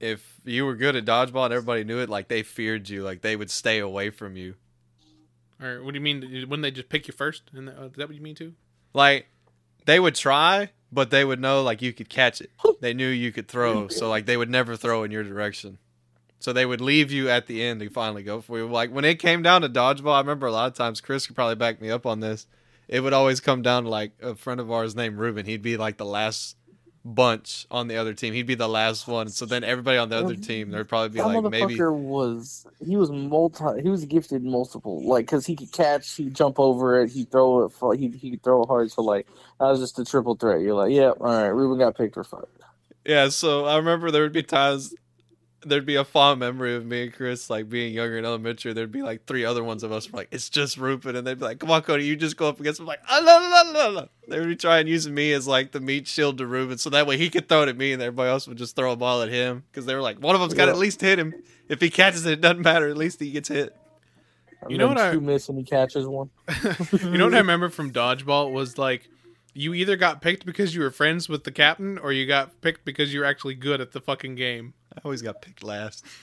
if 0.00 0.38
you 0.44 0.64
were 0.64 0.74
good 0.76 0.94
at 0.96 1.04
dodgeball 1.04 1.44
and 1.46 1.54
everybody 1.54 1.84
knew 1.84 1.98
it, 1.98 2.08
like 2.08 2.28
they 2.28 2.42
feared 2.42 2.88
you, 2.88 3.02
like 3.02 3.22
they 3.22 3.36
would 3.36 3.50
stay 3.50 3.78
away 3.78 4.10
from 4.10 4.36
you. 4.36 4.54
or 5.60 5.82
what 5.82 5.92
do 5.92 5.98
you 5.98 6.02
mean? 6.04 6.20
Wouldn't 6.48 6.62
they 6.62 6.70
just 6.70 6.88
pick 6.88 7.08
you 7.08 7.14
first? 7.14 7.42
And 7.52 7.68
uh, 7.68 7.86
is 7.86 7.92
that 7.96 8.08
what 8.08 8.14
you 8.14 8.20
mean 8.22 8.34
too? 8.36 8.54
Like 8.94 9.26
they 9.86 9.98
would 9.98 10.14
try, 10.14 10.70
but 10.92 11.10
they 11.10 11.24
would 11.24 11.40
know 11.40 11.62
like 11.62 11.82
you 11.82 11.92
could 11.92 12.08
catch 12.08 12.40
it. 12.40 12.50
They 12.80 12.94
knew 12.94 13.08
you 13.08 13.32
could 13.32 13.48
throw, 13.48 13.88
so 13.88 14.08
like 14.08 14.26
they 14.26 14.36
would 14.36 14.50
never 14.50 14.76
throw 14.76 15.02
in 15.02 15.10
your 15.10 15.24
direction. 15.24 15.78
So 16.40 16.52
they 16.52 16.64
would 16.64 16.80
leave 16.80 17.10
you 17.10 17.28
at 17.28 17.48
the 17.48 17.60
end 17.64 17.80
to 17.80 17.88
finally 17.90 18.22
go 18.22 18.40
for 18.40 18.58
you. 18.58 18.68
Like 18.68 18.92
when 18.92 19.04
it 19.04 19.16
came 19.18 19.42
down 19.42 19.62
to 19.62 19.68
dodgeball, 19.68 20.14
I 20.14 20.20
remember 20.20 20.46
a 20.46 20.52
lot 20.52 20.68
of 20.70 20.74
times 20.74 21.00
Chris 21.00 21.26
could 21.26 21.34
probably 21.34 21.56
back 21.56 21.80
me 21.80 21.90
up 21.90 22.06
on 22.06 22.20
this. 22.20 22.46
It 22.88 23.00
would 23.00 23.12
always 23.12 23.40
come 23.40 23.62
down 23.62 23.84
to 23.84 23.90
like 23.90 24.12
a 24.22 24.34
friend 24.34 24.60
of 24.60 24.70
ours 24.70 24.96
named 24.96 25.18
Ruben. 25.18 25.46
He'd 25.46 25.62
be 25.62 25.76
like 25.76 25.98
the 25.98 26.06
last 26.06 26.56
bunch 27.04 27.66
on 27.70 27.88
the 27.88 27.96
other 27.96 28.14
team. 28.14 28.34
He'd 28.34 28.46
be 28.46 28.54
the 28.54 28.68
last 28.68 29.06
one. 29.06 29.28
So 29.28 29.46
then 29.46 29.64
everybody 29.64 29.98
on 29.98 30.08
the 30.08 30.16
other 30.16 30.36
team, 30.36 30.70
there'd 30.70 30.88
probably 30.88 31.10
be 31.10 31.18
that 31.18 31.26
like 31.26 31.44
maybe 31.44 31.78
was 31.80 32.66
he 32.84 32.96
was 32.96 33.10
multi 33.10 33.82
he 33.82 33.88
was 33.88 34.04
gifted 34.04 34.42
multiple 34.44 35.02
like 35.06 35.26
because 35.26 35.46
he 35.46 35.56
could 35.56 35.72
catch 35.72 36.14
he'd 36.16 36.34
jump 36.34 36.58
over 36.58 37.00
it 37.02 37.10
he'd 37.10 37.30
throw 37.30 37.64
it 37.64 37.98
he 37.98 38.08
he 38.08 38.30
could 38.32 38.42
throw 38.42 38.62
it 38.62 38.66
hard 38.68 38.90
so 38.90 39.02
like 39.02 39.26
that 39.60 39.66
was 39.66 39.80
just 39.80 39.98
a 39.98 40.04
triple 40.04 40.34
threat 40.34 40.60
you're 40.60 40.74
like 40.74 40.92
yeah 40.92 41.10
all 41.10 41.26
right 41.26 41.48
Ruben 41.48 41.78
got 41.78 41.96
picked 41.96 42.14
for 42.14 42.24
five 42.24 42.44
Yeah, 43.04 43.30
so 43.30 43.64
I 43.64 43.76
remember 43.76 44.10
there 44.10 44.22
would 44.22 44.32
be 44.32 44.42
times 44.42 44.94
there'd 45.64 45.84
be 45.86 45.96
a 45.96 46.04
fond 46.04 46.38
memory 46.40 46.74
of 46.76 46.86
me 46.86 47.02
and 47.04 47.12
Chris 47.12 47.50
like 47.50 47.68
being 47.68 47.92
younger 47.92 48.16
in 48.18 48.24
elementary. 48.24 48.72
There'd 48.72 48.92
be 48.92 49.02
like 49.02 49.26
three 49.26 49.44
other 49.44 49.64
ones 49.64 49.82
of 49.82 49.90
us 49.92 50.10
were 50.10 50.18
like, 50.18 50.28
it's 50.30 50.48
just 50.48 50.76
Rupert, 50.78 51.16
and 51.16 51.26
they'd 51.26 51.38
be 51.38 51.44
like, 51.44 51.58
Come 51.58 51.70
on, 51.70 51.82
Cody, 51.82 52.04
you 52.04 52.14
just 52.16 52.36
go 52.36 52.48
up 52.48 52.60
against 52.60 52.78
him 52.80 52.86
like 52.86 53.00
ah, 53.08 53.20
la, 53.22 53.36
la, 53.38 53.70
la, 53.78 53.86
la. 54.00 54.06
They 54.28 54.38
would 54.38 54.48
be 54.48 54.56
trying 54.56 54.86
using 54.86 55.14
me 55.14 55.32
as 55.32 55.48
like 55.48 55.72
the 55.72 55.80
meat 55.80 56.06
shield 56.06 56.38
to 56.38 56.46
Ruben, 56.46 56.78
so 56.78 56.90
that 56.90 57.06
way 57.06 57.16
he 57.18 57.28
could 57.30 57.48
throw 57.48 57.62
it 57.62 57.68
at 57.68 57.76
me 57.76 57.92
and 57.92 58.00
everybody 58.02 58.30
else 58.30 58.46
would 58.46 58.58
just 58.58 58.76
throw 58.76 58.92
a 58.92 58.96
ball 58.96 59.22
at 59.22 59.28
him. 59.30 59.64
Because 59.70 59.86
they 59.86 59.94
were 59.94 60.00
like, 60.02 60.18
one 60.20 60.34
of 60.34 60.40
them's 60.40 60.54
gotta 60.54 60.70
Yeah. 60.70 60.74
at 60.74 60.78
least 60.78 61.00
hit 61.00 61.18
him. 61.18 61.34
If 61.68 61.80
he 61.80 61.90
catches 61.90 62.24
it, 62.26 62.34
it 62.34 62.40
doesn't 62.40 62.62
matter, 62.62 62.88
at 62.88 62.96
least 62.96 63.20
he 63.20 63.30
gets 63.30 63.48
hit. 63.48 63.74
And 64.62 64.70
You 64.70 64.78
know 64.78 64.86
then 64.88 64.96
what 64.96 65.04
I- 65.06 65.12
two 65.12 65.20
miss 65.20 65.48
and 65.48 65.56
he 65.58 65.64
catches 65.64 66.06
one 66.06 66.30
you 67.02 67.16
know 67.18 67.26
what 67.26 67.34
I 67.34 67.38
remember 67.38 67.68
from 67.68 67.92
dodgeball 67.92 68.50
was 68.52 68.76
like 68.78 69.08
you 69.54 69.72
either 69.74 69.96
got 69.96 70.20
picked 70.20 70.44
because 70.46 70.74
you 70.74 70.80
were 70.82 70.90
friends 70.90 71.28
with 71.28 71.44
the 71.44 71.50
captain 71.52 71.96
or 71.98 72.12
you 72.12 72.26
got 72.26 72.60
picked 72.60 72.84
because 72.84 73.12
you 73.14 73.20
were 73.20 73.26
actually 73.26 73.54
good 73.54 73.80
at 73.80 73.92
the 73.92 74.00
fucking 74.00 74.34
game. 74.36 74.74
I 74.98 75.00
always 75.04 75.22
got 75.22 75.40
picked 75.40 75.62
last. 75.62 76.04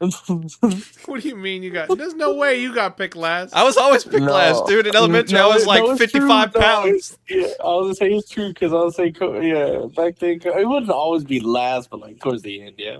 What 0.00 1.22
do 1.22 1.28
you 1.28 1.34
mean 1.34 1.64
you 1.64 1.70
got? 1.70 1.88
There's 1.98 2.14
no 2.14 2.34
way 2.34 2.60
you 2.60 2.72
got 2.72 2.96
picked 2.96 3.16
last. 3.16 3.52
I 3.52 3.64
was 3.64 3.76
always 3.76 4.04
picked 4.04 4.22
No. 4.22 4.32
last, 4.32 4.64
dude. 4.66 4.86
In 4.86 4.94
elementary, 4.94 5.36
No, 5.36 5.50
I 5.50 5.54
was 5.54 5.66
like 5.66 5.80
it's 5.82 5.88
true, 6.12 6.20
55 6.20 6.54
no, 6.54 6.60
pounds. 6.60 7.18
yeah 7.28 7.46
I 7.60 7.64
was 7.64 7.84
gonna 7.86 7.94
say 7.96 8.10
it's 8.16 8.30
true 8.30 8.50
because 8.50 8.72
I 8.72 8.76
was 8.76 8.94
saying 8.94 9.16
yeah 9.20 9.86
back 9.96 10.20
then 10.20 10.40
it 10.44 10.68
wouldn't 10.68 10.90
always 10.90 11.24
be 11.24 11.40
last 11.40 11.90
but 11.90 11.98
like 11.98 12.20
towards 12.20 12.42
the 12.42 12.62
end 12.62 12.76
yeah 12.78 12.98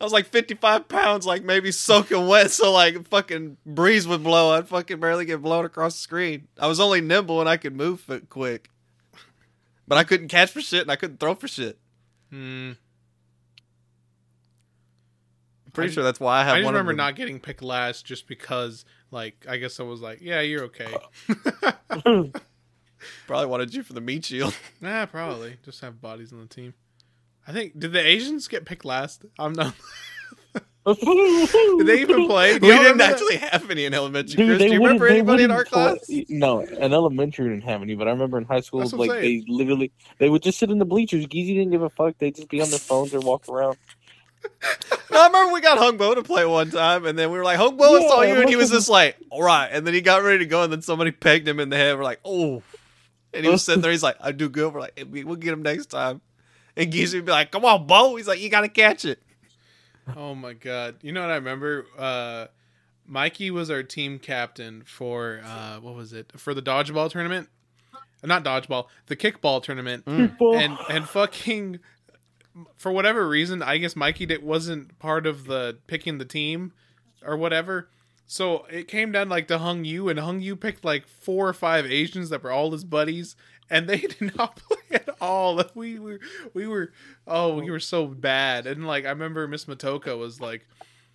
I 0.00 0.04
was 0.04 0.12
like 0.14 0.26
55 0.26 0.88
pounds, 0.88 1.26
like 1.26 1.44
maybe 1.44 1.70
soaking 1.70 2.26
wet, 2.26 2.50
so 2.50 2.72
like 2.72 3.06
fucking 3.08 3.58
breeze 3.66 4.08
would 4.08 4.24
blow. 4.24 4.54
I'd 4.54 4.66
fucking 4.66 4.98
barely 4.98 5.26
get 5.26 5.42
blown 5.42 5.66
across 5.66 5.92
the 5.92 6.00
screen. 6.00 6.48
I 6.58 6.66
was 6.68 6.80
only 6.80 7.02
nimble 7.02 7.38
and 7.40 7.48
I 7.50 7.58
could 7.58 7.76
move 7.76 8.10
quick. 8.30 8.70
But 9.86 9.98
I 9.98 10.04
couldn't 10.04 10.28
catch 10.28 10.50
for 10.52 10.62
shit 10.62 10.80
and 10.82 10.90
I 10.90 10.96
couldn't 10.96 11.20
throw 11.20 11.34
for 11.34 11.46
shit. 11.48 11.78
Hmm. 12.30 12.72
I'm 15.70 15.72
pretty 15.72 15.92
I- 15.92 15.94
sure 15.94 16.02
that's 16.02 16.18
why 16.18 16.40
I 16.40 16.44
have 16.44 16.54
I 16.54 16.58
just 16.58 16.64
one 16.64 16.74
remember 16.74 16.90
of 16.90 16.96
the, 16.96 17.02
not 17.04 17.14
getting 17.14 17.38
picked 17.38 17.62
last 17.62 18.04
just 18.04 18.26
because, 18.26 18.84
like, 19.12 19.46
I 19.48 19.56
guess 19.56 19.78
I 19.78 19.84
was 19.84 20.00
like, 20.00 20.18
yeah, 20.20 20.40
you're 20.40 20.64
okay. 20.64 20.92
probably 23.28 23.46
wanted 23.46 23.72
you 23.72 23.84
for 23.84 23.92
the 23.92 24.00
meat 24.00 24.24
shield. 24.24 24.52
nah, 24.80 25.06
probably 25.06 25.58
just 25.64 25.80
have 25.80 26.00
bodies 26.00 26.32
on 26.32 26.40
the 26.40 26.46
team. 26.46 26.74
I 27.46 27.52
think 27.52 27.78
did 27.78 27.92
the 27.92 28.04
Asians 28.04 28.48
get 28.48 28.64
picked 28.64 28.84
last? 28.84 29.24
I'm 29.38 29.52
not. 29.52 29.74
Did 30.86 31.86
they 31.86 32.00
even 32.00 32.26
play? 32.26 32.58
Do 32.58 32.66
we 32.66 32.72
y'all 32.72 32.82
didn't 32.82 32.92
remember 32.92 32.98
that? 32.98 33.12
actually 33.12 33.36
have 33.36 33.70
any 33.70 33.84
in 33.84 33.92
elementary. 33.94 34.36
Dude, 34.36 34.58
Chris, 34.58 34.58
do 34.70 34.74
you 34.74 34.80
remember 34.80 35.06
anybody 35.08 35.44
in 35.44 35.50
our 35.50 35.58
wouldn't 35.58 35.72
play- 35.72 36.24
class? 36.24 36.26
No, 36.30 36.60
in 36.60 36.92
elementary 36.92 37.48
didn't 37.50 37.64
have 37.64 37.82
any, 37.82 37.94
but 37.94 38.08
I 38.08 38.12
remember 38.12 38.38
in 38.38 38.44
high 38.44 38.60
school, 38.60 38.80
That's 38.80 38.92
what 38.92 39.04
I'm 39.04 39.08
like 39.10 39.20
they 39.20 39.44
literally 39.46 39.92
they 40.18 40.28
would 40.30 40.42
just 40.42 40.58
sit 40.58 40.70
in 40.70 40.78
the 40.78 40.84
bleachers. 40.86 41.26
Geezy 41.26 41.48
didn't 41.54 41.70
give 41.70 41.82
a 41.82 41.90
fuck. 41.90 42.16
They'd 42.18 42.34
just 42.34 42.48
be 42.48 42.62
on 42.62 42.70
their 42.70 42.78
phones 42.78 43.12
or 43.14 43.20
walk 43.20 43.48
around. 43.48 43.76
No, 45.10 45.20
I 45.22 45.26
remember 45.26 45.52
we 45.52 45.60
got 45.60 45.78
Hungbo 45.78 46.14
to 46.14 46.22
play 46.22 46.44
one 46.46 46.70
time, 46.70 47.04
and 47.04 47.18
then 47.18 47.30
we 47.30 47.38
were 47.38 47.44
like, 47.44 47.58
Hungbo, 47.58 47.82
I 47.98 48.08
saw 48.08 48.22
you, 48.22 48.40
and 48.40 48.48
he 48.48 48.56
was 48.56 48.70
just 48.70 48.88
like, 48.88 49.16
all 49.30 49.42
right. 49.42 49.68
And 49.70 49.86
then 49.86 49.92
he 49.94 50.00
got 50.00 50.22
ready 50.22 50.38
to 50.38 50.46
go, 50.46 50.62
and 50.62 50.72
then 50.72 50.82
somebody 50.82 51.10
pegged 51.10 51.46
him 51.48 51.58
in 51.60 51.68
the 51.68 51.76
head. 51.76 51.96
We're 51.96 52.04
like, 52.04 52.20
oh. 52.24 52.62
And 53.34 53.44
he 53.44 53.50
was 53.50 53.62
sitting 53.64 53.80
there, 53.82 53.90
he's 53.90 54.02
like, 54.02 54.16
I 54.20 54.32
do 54.32 54.48
good. 54.48 54.72
We're 54.72 54.80
like, 54.80 54.92
"Hey, 54.96 55.04
we- 55.04 55.24
we'll 55.24 55.36
get 55.36 55.52
him 55.52 55.62
next 55.62 55.86
time. 55.86 56.20
And 56.76 56.92
Geezy 56.92 57.14
would 57.14 57.26
be 57.26 57.32
like, 57.32 57.50
come 57.50 57.64
on, 57.64 57.86
Bo. 57.86 58.16
He's 58.16 58.26
like, 58.28 58.40
you 58.40 58.48
got 58.48 58.62
to 58.62 58.68
catch 58.68 59.04
it. 59.04 59.20
Oh 60.16 60.34
my 60.34 60.54
god! 60.54 60.96
You 61.02 61.12
know 61.12 61.20
what 61.20 61.30
I 61.30 61.34
remember? 61.36 61.86
Uh, 61.96 62.46
Mikey 63.06 63.50
was 63.52 63.70
our 63.70 63.82
team 63.82 64.18
captain 64.18 64.82
for 64.84 65.40
uh, 65.44 65.76
what 65.80 65.94
was 65.94 66.12
it 66.12 66.32
for 66.36 66.54
the 66.54 66.62
dodgeball 66.62 67.10
tournament? 67.10 67.48
Not 68.24 68.44
dodgeball, 68.44 68.86
the 69.06 69.16
kickball 69.16 69.62
tournament, 69.62 70.04
People. 70.06 70.56
and 70.56 70.76
and 70.88 71.08
fucking 71.08 71.78
for 72.76 72.92
whatever 72.92 73.28
reason, 73.28 73.62
I 73.62 73.78
guess 73.78 73.96
Mikey 73.96 74.26
did, 74.26 74.42
wasn't 74.42 74.98
part 74.98 75.26
of 75.26 75.44
the 75.44 75.78
picking 75.86 76.18
the 76.18 76.24
team 76.24 76.72
or 77.24 77.36
whatever. 77.36 77.88
So 78.26 78.64
it 78.70 78.86
came 78.86 79.10
down 79.10 79.28
like 79.28 79.48
to 79.48 79.58
Hung 79.58 79.84
Yu, 79.84 80.08
and 80.08 80.18
Hung 80.20 80.40
Yu 80.40 80.54
picked 80.54 80.84
like 80.84 81.08
four 81.08 81.48
or 81.48 81.52
five 81.52 81.84
Asians 81.84 82.30
that 82.30 82.42
were 82.42 82.52
all 82.52 82.70
his 82.70 82.84
buddies, 82.84 83.34
and 83.68 83.88
they 83.88 83.98
did 84.00 84.36
not 84.36 84.56
play 84.56 84.98
at 85.00 85.08
all. 85.20 85.62
We 85.74 85.98
were, 85.98 86.20
we 86.54 86.66
were, 86.66 86.92
oh, 87.26 87.54
we 87.54 87.70
were 87.70 87.80
so 87.80 88.06
bad. 88.06 88.66
And 88.66 88.86
like 88.86 89.04
I 89.04 89.10
remember 89.10 89.48
Miss 89.48 89.64
Matoka 89.64 90.16
was 90.18 90.40
like, 90.40 90.66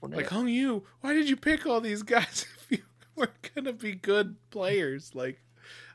like 0.01 0.27
Hung 0.27 0.47
Yu, 0.47 0.83
why 1.01 1.13
did 1.13 1.29
you 1.29 1.35
pick 1.35 1.65
all 1.65 1.81
these 1.81 2.03
guys 2.03 2.45
if 2.69 2.79
you 2.79 2.83
weren't 3.15 3.51
gonna 3.55 3.73
be 3.73 3.93
good 3.93 4.35
players? 4.49 5.15
Like, 5.15 5.39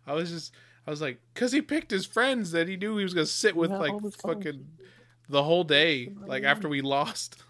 I 0.07 0.15
was 0.15 0.31
just, 0.31 0.55
I 0.87 0.91
was 0.91 1.01
like, 1.03 1.21
cause 1.35 1.53
he 1.53 1.61
picked 1.61 1.91
his 1.91 2.07
friends 2.07 2.51
that 2.53 2.67
he 2.67 2.77
knew 2.77 2.97
he 2.97 3.05
was 3.05 3.15
gonna 3.15 3.27
sit 3.27 3.55
with 3.55 3.71
Yeah, 3.71 3.77
like 3.77 3.93
fucking 4.23 4.67
the 5.31 5.43
whole 5.43 5.65
day, 5.65 6.13
like 6.27 6.45
after 6.45 6.69
we 6.69 6.81
lost. 6.83 7.43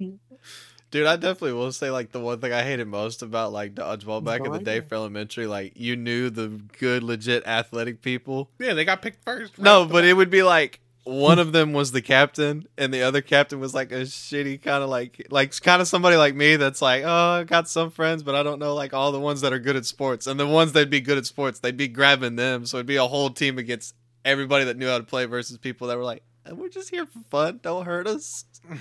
Dude, 0.90 1.06
I 1.06 1.16
definitely 1.16 1.54
will 1.54 1.72
say 1.72 1.90
like 1.90 2.12
the 2.12 2.20
one 2.20 2.38
thing 2.40 2.52
I 2.52 2.62
hated 2.62 2.86
most 2.86 3.22
about 3.22 3.50
like 3.50 3.74
dodgeball 3.74 4.22
back 4.22 4.44
in 4.44 4.52
the 4.52 4.58
day 4.58 4.80
for 4.80 4.94
elementary, 4.94 5.46
like 5.46 5.72
you 5.74 5.96
knew 5.96 6.28
the 6.28 6.48
good, 6.78 7.02
legit 7.02 7.46
athletic 7.46 8.02
people. 8.02 8.50
Yeah, 8.58 8.74
they 8.74 8.84
got 8.84 9.00
picked 9.00 9.24
first. 9.24 9.56
right 9.56 9.64
No, 9.64 9.86
but 9.86 10.04
it 10.04 10.14
would 10.14 10.28
be 10.28 10.42
like 10.42 10.80
one 11.04 11.38
of 11.38 11.52
them 11.52 11.72
was 11.72 11.92
the 11.92 12.02
captain, 12.02 12.66
and 12.76 12.92
the 12.92 13.02
other 13.02 13.22
captain 13.22 13.58
was 13.58 13.74
like 13.74 13.90
a 13.90 14.02
shitty 14.02 14.60
kind 14.60 14.84
of 14.84 14.90
like 14.90 15.26
like 15.30 15.58
kind 15.62 15.80
of 15.80 15.88
somebody 15.88 16.16
like 16.16 16.34
me 16.34 16.56
that's 16.56 16.82
like, 16.82 17.04
oh, 17.04 17.40
I 17.40 17.44
got 17.44 17.68
some 17.68 17.90
friends, 17.90 18.22
but 18.22 18.34
I 18.34 18.42
don't 18.42 18.58
know 18.58 18.74
like 18.74 18.92
all 18.92 19.12
the 19.12 19.20
ones 19.20 19.40
that 19.40 19.52
are 19.54 19.58
good 19.58 19.76
at 19.76 19.86
sports, 19.86 20.26
and 20.26 20.38
the 20.38 20.46
ones 20.46 20.72
that'd 20.72 20.90
be 20.90 21.00
good 21.00 21.16
at 21.16 21.24
sports, 21.24 21.58
they'd 21.58 21.76
be 21.76 21.88
grabbing 21.88 22.36
them, 22.36 22.66
so 22.66 22.76
it'd 22.76 22.86
be 22.86 22.96
a 22.96 23.06
whole 23.06 23.30
team 23.30 23.56
against 23.56 23.94
everybody 24.26 24.66
that 24.66 24.76
knew 24.76 24.88
how 24.88 24.98
to 24.98 25.04
play 25.04 25.24
versus 25.24 25.56
people 25.58 25.88
that 25.88 25.96
were 25.96 26.04
like, 26.04 26.22
we're 26.50 26.68
just 26.68 26.90
here 26.90 27.06
for 27.06 27.20
fun, 27.30 27.60
don't 27.62 27.84
hurt 27.84 28.06
us. 28.06 28.44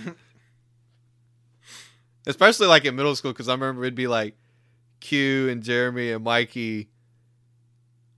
Especially 2.27 2.67
like 2.67 2.85
in 2.85 2.95
middle 2.95 3.15
school, 3.15 3.31
because 3.31 3.47
I 3.47 3.53
remember 3.53 3.83
it'd 3.83 3.95
be 3.95 4.07
like 4.07 4.35
Q 4.99 5.49
and 5.49 5.63
Jeremy 5.63 6.11
and 6.11 6.23
Mikey 6.23 6.89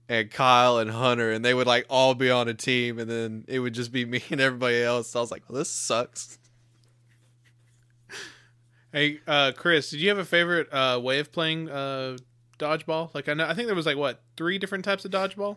and 0.08 0.30
Kyle 0.30 0.78
and 0.78 0.90
Hunter, 0.90 1.32
and 1.32 1.44
they 1.44 1.54
would 1.54 1.66
like 1.66 1.86
all 1.88 2.14
be 2.14 2.30
on 2.30 2.48
a 2.48 2.54
team, 2.54 2.98
and 2.98 3.10
then 3.10 3.44
it 3.48 3.58
would 3.58 3.74
just 3.74 3.92
be 3.92 4.04
me 4.04 4.22
and 4.30 4.40
everybody 4.40 4.82
else. 4.82 5.10
So 5.10 5.20
I 5.20 5.22
was 5.22 5.30
like, 5.30 5.42
well, 5.48 5.58
this 5.58 5.70
sucks. 5.70 6.38
Hey, 8.92 9.18
uh, 9.26 9.50
Chris, 9.56 9.90
did 9.90 10.00
you 10.00 10.08
have 10.10 10.18
a 10.18 10.24
favorite 10.24 10.72
uh, 10.72 11.00
way 11.02 11.18
of 11.18 11.32
playing 11.32 11.68
uh, 11.68 12.16
dodgeball? 12.60 13.12
Like, 13.12 13.28
I 13.28 13.34
know, 13.34 13.46
I 13.46 13.54
think 13.54 13.66
there 13.66 13.74
was 13.74 13.86
like 13.86 13.96
what 13.96 14.22
three 14.36 14.56
different 14.58 14.84
types 14.84 15.04
of 15.04 15.10
dodgeball. 15.10 15.56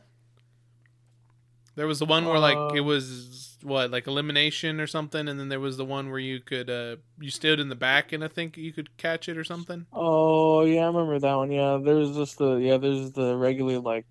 There 1.78 1.86
was 1.86 2.00
the 2.00 2.06
one 2.06 2.26
where 2.26 2.40
like 2.40 2.58
it 2.76 2.80
Uh, 2.80 2.84
was 2.84 3.56
what 3.62 3.92
like 3.92 4.08
elimination 4.08 4.82
or 4.82 4.88
something, 4.88 5.28
and 5.28 5.40
then 5.40 5.50
there 5.50 5.60
was 5.60 5.78
the 5.78 5.86
one 5.86 6.10
where 6.10 6.20
you 6.20 6.40
could 6.40 6.72
uh, 6.72 6.96
you 7.20 7.30
stood 7.30 7.60
in 7.60 7.70
the 7.70 7.76
back 7.76 8.12
and 8.12 8.24
I 8.24 8.28
think 8.28 8.58
you 8.58 8.74
could 8.74 8.98
catch 8.98 9.30
it 9.30 9.38
or 9.38 9.44
something. 9.44 9.86
Oh 9.94 10.66
yeah, 10.66 10.82
I 10.82 10.88
remember 10.88 11.20
that 11.20 11.36
one. 11.36 11.52
Yeah, 11.52 11.78
there's 11.82 12.16
just 12.16 12.40
the 12.40 12.56
yeah, 12.56 12.78
there's 12.78 13.12
the 13.12 13.38
regular 13.38 13.78
like 13.78 14.08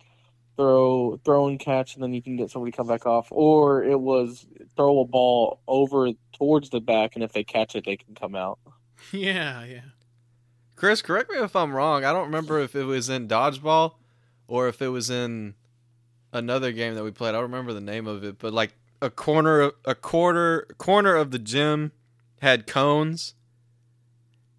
throw 0.57 1.20
throw 1.24 1.48
and 1.48 1.59
catch, 1.59 1.94
and 1.94 2.05
then 2.05 2.14
you 2.14 2.22
can 2.22 2.37
get 2.37 2.52
somebody 2.52 2.70
to 2.70 2.76
come 2.76 2.87
back 2.87 3.05
off, 3.05 3.26
or 3.33 3.83
it 3.83 3.98
was 3.98 4.46
throw 4.76 5.00
a 5.00 5.05
ball 5.05 5.59
over 5.66 6.11
towards 6.35 6.70
the 6.70 6.81
back, 6.81 7.16
and 7.16 7.24
if 7.24 7.33
they 7.33 7.42
catch 7.42 7.74
it, 7.74 7.85
they 7.85 7.96
can 7.96 8.14
come 8.14 8.37
out. 8.37 8.61
yeah, 9.12 9.64
yeah. 9.64 9.81
Chris, 10.76 11.02
correct 11.02 11.31
me 11.31 11.38
if 11.38 11.57
I'm 11.57 11.74
wrong. 11.74 12.05
I 12.05 12.12
don't 12.12 12.26
remember 12.26 12.61
if 12.61 12.76
it 12.76 12.85
was 12.85 13.09
in 13.09 13.26
dodgeball 13.26 13.94
or 14.46 14.68
if 14.68 14.81
it 14.81 14.88
was 14.88 15.11
in 15.11 15.55
another 16.33 16.73
game 16.73 16.95
that 16.95 17.05
we 17.05 17.11
played. 17.11 17.31
I 17.31 17.33
don't 17.33 17.43
remember 17.43 17.73
the 17.73 17.81
name 17.81 18.07
of 18.07 18.25
it, 18.25 18.39
but 18.39 18.53
like 18.53 18.75
a 19.03 19.11
corner, 19.11 19.73
a 19.85 19.95
quarter, 19.95 20.67
corner 20.79 21.15
of 21.17 21.31
the 21.31 21.39
gym 21.39 21.93
had 22.41 22.67
cones, 22.67 23.35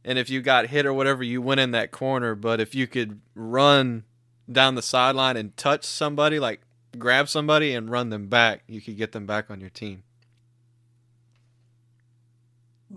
and 0.06 0.18
if 0.18 0.30
you 0.30 0.42
got 0.42 0.68
hit 0.68 0.86
or 0.86 0.94
whatever, 0.94 1.24
you 1.24 1.42
went 1.42 1.60
in 1.60 1.72
that 1.72 1.92
corner. 1.92 2.36
But 2.36 2.60
if 2.62 2.76
you 2.76 2.88
could 2.88 3.22
run 3.36 4.04
down 4.52 4.76
the 4.76 4.82
sideline 4.82 5.38
and 5.38 5.56
touch 5.58 5.86
somebody, 5.86 6.40
like 6.40 6.62
grab 6.98 7.30
somebody 7.30 7.74
and 7.74 7.90
run 7.92 8.10
them 8.10 8.28
back, 8.28 8.64
you 8.68 8.82
could 8.82 8.98
get 8.98 9.12
them 9.12 9.26
back 9.26 9.52
on 9.52 9.62
your 9.62 9.70
team. 9.72 10.04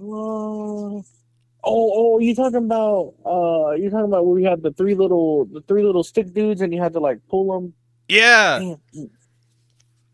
Uh, 0.01 1.03
Oh, 1.63 1.93
oh, 2.17 2.19
you 2.21 2.35
talking 2.35 2.57
about 2.65 3.15
uh, 3.27 3.73
you 3.73 3.91
talking 3.91 4.07
about 4.07 4.25
where 4.27 4.35
we 4.35 4.45
had 4.45 4.63
the 4.63 4.73
three 4.73 4.95
little 4.95 5.45
the 5.45 5.61
three 5.63 5.83
little 5.83 6.03
stick 6.03 6.33
dudes, 6.33 6.63
and 6.63 6.73
you 6.73 6.83
had 6.83 6.95
to 6.95 7.01
like 7.01 7.19
pull 7.29 7.53
them. 7.53 7.75
Yeah, 8.11 8.75
Damn, 8.93 9.11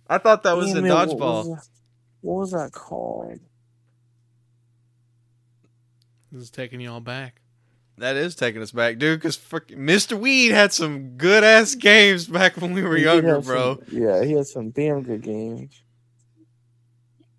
I 0.09 0.19
thought 0.19 0.43
that 0.45 0.57
was 0.57 0.69
damn 0.69 0.79
in 0.79 0.87
it, 0.87 0.95
what 0.95 1.09
dodgeball. 1.09 1.47
was 1.49 1.71
What 2.21 2.35
was 2.41 2.51
that 2.53 2.73
called? 2.73 3.41
This 6.33 6.43
is 6.43 6.51
taking 6.51 6.81
you 6.81 6.91
all 6.91 7.01
back. 7.01 7.41
That 7.99 8.17
is 8.17 8.35
taking 8.35 8.61
us 8.61 8.73
back, 8.73 8.99
dude. 8.99 9.19
Because 9.21 9.39
Mr. 9.39 10.19
Weed 10.19 10.51
had 10.53 10.73
some 10.73 11.17
good 11.17 11.43
ass 11.43 11.75
games 11.75 12.27
back 12.27 12.57
when 12.59 12.75
we 12.75 12.83
were 12.83 12.97
He 12.97 13.05
younger, 13.05 13.41
bro. 13.41 13.77
some- 13.89 13.99
yeah, 14.03 14.23
he 14.23 14.33
had 14.33 14.47
some 14.47 14.71
damn 14.71 15.03
good 15.03 15.23
games. 15.23 15.81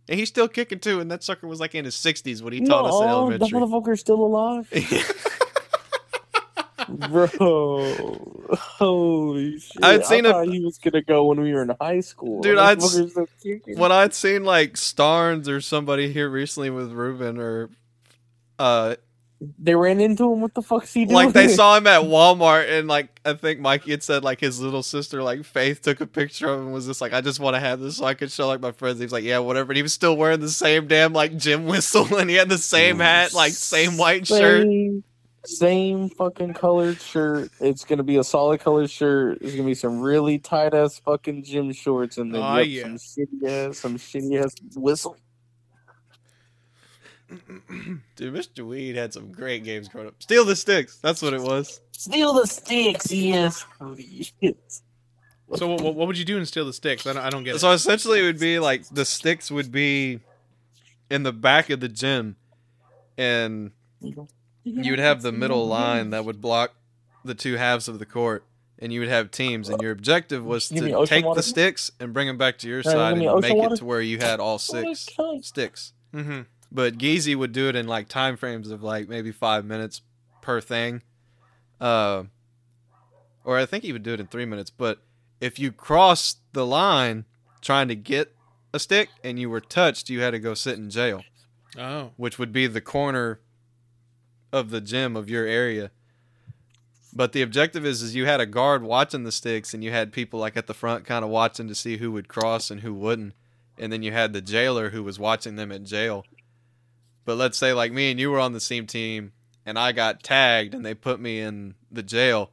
And 0.10 0.18
he's 0.18 0.30
still 0.30 0.48
kicking 0.48 0.80
too. 0.80 1.00
And 1.00 1.12
that 1.12 1.22
sucker 1.24 1.48
was 1.48 1.60
like 1.60 1.76
in 1.76 1.86
his 1.86 1.94
sixties 1.96 2.42
when 2.42 2.54
he 2.54 2.62
taught 2.62 2.86
us 2.86 2.94
in 2.94 3.00
No, 3.08 3.30
that 3.30 3.42
elementary. 3.42 3.60
motherfucker's 3.60 4.00
still 4.00 4.22
alive, 4.26 4.68
bro. 6.90 8.48
Holy 8.56 9.60
shit! 9.60 9.84
I'd 9.84 10.06
seen 10.06 10.26
I 10.26 10.30
a- 10.30 10.32
thought 10.34 10.48
he 10.48 10.64
was 10.64 10.78
gonna 10.78 11.02
go 11.02 11.26
when 11.26 11.42
we 11.42 11.54
were 11.54 11.62
in 11.64 11.72
high 11.80 12.00
school. 12.00 12.42
Dude, 12.42 12.58
I'd 12.58 12.78
s- 12.82 12.96
motherfucker's 12.96 13.12
still 13.12 13.28
kicking. 13.44 13.78
when 13.78 13.92
I'd 13.92 14.14
seen 14.14 14.44
like 14.46 14.74
Starnes 14.74 15.48
or 15.48 15.62
somebody 15.62 16.12
here 16.14 16.30
recently 16.30 16.70
with 16.70 16.92
Ruben 16.92 17.38
or 17.38 17.70
uh 18.60 18.96
They 19.60 19.76
ran 19.76 20.00
into 20.00 20.32
him. 20.32 20.42
What 20.42 20.54
the 20.54 20.62
fuck's 20.62 20.94
he 20.94 21.06
doing? 21.06 21.14
like 21.16 21.34
they 21.34 21.48
saw 21.50 21.78
him 21.78 21.86
at 21.88 22.02
Walmart 22.04 22.70
and 22.70 22.88
like 22.88 23.20
I 23.26 23.34
think 23.34 23.60
Mikey 23.60 23.92
had 23.92 24.02
said 24.02 24.24
like 24.24 24.40
his 24.40 24.60
little 24.62 24.82
sister 24.84 25.22
like 25.22 25.44
Faith 25.44 25.82
took 25.82 26.00
a 26.02 26.08
picture 26.08 26.48
of 26.48 26.60
him 26.60 26.66
and 26.68 26.74
was 26.74 26.86
just 26.88 27.02
like 27.02 27.14
I 27.14 27.22
just 27.22 27.40
want 27.40 27.56
to 27.56 27.60
have 27.60 27.80
this 27.80 27.98
so 27.98 28.06
I 28.06 28.14
could 28.14 28.32
show 28.32 28.48
like 28.48 28.62
my 28.62 28.72
friends. 28.72 28.98
He 29.00 29.06
was 29.06 29.12
like 29.12 29.24
yeah 29.26 29.40
whatever. 29.40 29.72
And 29.74 29.78
he 29.78 29.84
was 29.84 29.94
still 29.94 30.16
wearing 30.18 30.40
the 30.40 30.50
same 30.50 30.88
damn 30.88 31.12
like 31.14 31.36
gym 31.38 31.66
whistle 31.66 32.16
and 32.18 32.30
he 32.30 32.38
had 32.38 32.50
the 32.50 32.58
same 32.58 33.00
hat 33.00 33.34
like 33.34 33.52
same 33.52 33.98
white 33.98 34.26
shirt. 34.26 34.66
Same, 35.48 36.08
same 36.08 36.10
fucking 36.10 36.54
colored 36.54 37.00
shirt. 37.02 37.52
It's 37.60 37.86
gonna 37.86 38.04
be 38.04 38.18
a 38.18 38.24
solid 38.24 38.60
colored 38.60 38.90
shirt. 38.90 39.40
There's 39.40 39.56
gonna 39.56 39.66
be 39.68 39.76
some 39.76 40.00
really 40.02 40.40
tight 40.40 40.74
ass 40.74 41.00
fucking 41.00 41.44
gym 41.44 41.72
shorts, 41.72 42.18
and 42.18 42.34
then 42.34 42.42
Oh, 42.44 42.58
yep, 42.58 42.68
yeah. 42.68 42.84
some 42.84 42.98
shitty 42.98 43.70
ass, 43.70 43.78
some 43.78 43.98
shitty 43.98 44.44
ass 44.44 44.56
whistle. 44.76 45.18
Dude, 48.16 48.34
Mr. 48.34 48.66
Weed 48.66 48.96
had 48.96 49.14
some 49.14 49.32
great 49.32 49.64
games 49.64 49.88
growing 49.90 50.08
up. 50.08 50.16
Steal 50.20 50.46
the 50.46 50.56
sticks. 50.56 50.98
That's 50.98 51.22
what 51.22 51.34
it 51.34 51.42
was. 51.42 51.82
Steal 51.92 52.34
the 52.34 52.48
sticks, 52.48 53.12
yes. 53.12 53.66
So 55.56 55.68
what, 55.68 55.96
what 55.96 56.08
would 56.08 56.18
you 56.18 56.26
do 56.26 56.38
in 56.38 56.46
steal 56.46 56.66
the 56.66 56.74
sticks? 56.74 57.06
I 57.08 57.14
don't, 57.14 57.24
I 57.24 57.30
don't 57.30 57.44
get 57.44 57.56
it. 57.56 57.60
So 57.60 57.72
essentially, 57.72 58.20
it 58.20 58.24
would 58.24 58.40
be 58.40 58.60
like 58.60 58.88
the 58.90 59.06
sticks 59.06 59.50
would 59.52 59.72
be 59.72 60.20
in 61.10 61.24
the 61.24 61.34
back 61.34 61.70
of 61.70 61.80
the 61.80 61.88
gym, 61.90 62.36
and 63.18 63.72
you 64.76 64.92
would 64.92 65.00
have 65.00 65.22
the 65.22 65.32
middle 65.32 65.68
line 65.68 66.10
that 66.12 66.26
would 66.26 66.42
block 66.42 66.74
the 67.24 67.36
two 67.36 67.56
halves 67.56 67.88
of 67.88 68.00
the 68.00 68.06
court, 68.06 68.46
and 68.80 68.92
you 68.94 69.00
would 69.00 69.10
have 69.10 69.32
teams, 69.32 69.70
and 69.70 69.82
your 69.82 69.92
objective 69.92 70.46
was 70.46 70.70
Give 70.70 70.84
me 70.84 70.92
to 70.92 71.06
take 71.06 71.26
water. 71.26 71.38
the 71.40 71.44
sticks 71.44 71.92
and 72.00 72.14
bring 72.14 72.28
them 72.28 72.38
back 72.38 72.58
to 72.60 72.68
your 72.68 72.84
Can 72.84 72.92
I 72.92 72.94
side 72.96 73.10
give 73.16 73.20
me 73.20 73.28
and 73.28 73.42
make 73.42 73.58
water? 73.58 73.74
it 73.76 73.78
to 73.80 73.86
where 73.86 74.02
you 74.02 74.20
had 74.20 74.40
all 74.40 74.60
six 74.60 75.08
Okay. 75.20 75.42
sticks. 75.42 75.94
hmm 76.14 76.42
But 76.72 76.98
Geezy 76.98 77.36
would 77.36 77.52
do 77.52 77.68
it 77.70 77.76
in 77.76 77.88
like 77.88 78.08
time 78.08 78.38
frames 78.38 78.70
of 78.72 78.84
like 78.84 79.08
maybe 79.10 79.32
five 79.32 79.66
minutes 79.66 80.02
per 80.42 80.62
thing, 80.62 81.02
uh, 81.82 82.24
or 83.44 83.58
I 83.58 83.66
think 83.66 83.84
he 83.84 83.94
would 83.94 84.04
do 84.04 84.14
it 84.14 84.20
in 84.20 84.28
three 84.28 84.46
minutes. 84.46 84.70
But 84.70 85.00
if 85.40 85.60
you 85.60 85.72
crossed 85.72 86.40
the 86.54 86.66
line 86.66 87.26
trying 87.62 87.88
to 87.88 87.96
get 87.96 88.34
a 88.74 88.80
stick 88.80 89.10
and 89.24 89.40
you 89.40 89.50
were 89.50 89.62
touched, 89.62 90.10
you 90.10 90.22
had 90.22 90.32
to 90.32 90.40
go 90.40 90.54
sit 90.54 90.78
in 90.78 90.90
jail, 90.90 91.24
Oh, 91.78 92.12
which 92.18 92.38
would 92.40 92.52
be 92.52 92.68
the 92.68 92.82
corner 92.82 93.40
of 94.52 94.70
the 94.70 94.82
gym 94.82 95.16
of 95.16 95.30
your 95.30 95.46
area. 95.46 95.92
But 97.14 97.34
the 97.34 97.42
objective 97.42 97.86
is, 97.86 98.02
is 98.02 98.16
you 98.16 98.26
had 98.26 98.40
a 98.40 98.46
guard 98.46 98.84
watching 98.84 99.24
the 99.24 99.32
sticks, 99.32 99.74
and 99.74 99.84
you 99.84 99.92
had 99.92 100.14
people 100.14 100.40
like 100.40 100.56
at 100.56 100.68
the 100.68 100.74
front, 100.74 101.06
kind 101.06 101.26
of 101.26 101.32
watching 101.32 101.68
to 101.68 101.76
see 101.76 101.98
who 101.98 102.12
would 102.12 102.28
cross 102.28 102.70
and 102.70 102.82
who 102.82 102.94
wouldn't, 102.94 103.34
and 103.78 103.92
then 103.92 104.04
you 104.04 104.12
had 104.12 104.34
the 104.34 104.42
jailer 104.42 104.92
who 104.92 105.04
was 105.04 105.20
watching 105.20 105.56
them 105.56 105.72
at 105.72 105.84
jail. 105.84 106.26
But 107.28 107.36
let's 107.36 107.58
say 107.58 107.74
like 107.74 107.92
me 107.92 108.10
and 108.10 108.18
you 108.18 108.32
were 108.32 108.40
on 108.40 108.54
the 108.54 108.62
same 108.62 108.88
team 108.88 109.34
and 109.66 109.78
I 109.78 109.92
got 109.92 110.24
tagged 110.24 110.74
and 110.74 110.86
they 110.86 110.94
put 110.94 111.20
me 111.20 111.42
in 111.42 111.76
the 111.92 112.02
jail. 112.02 112.52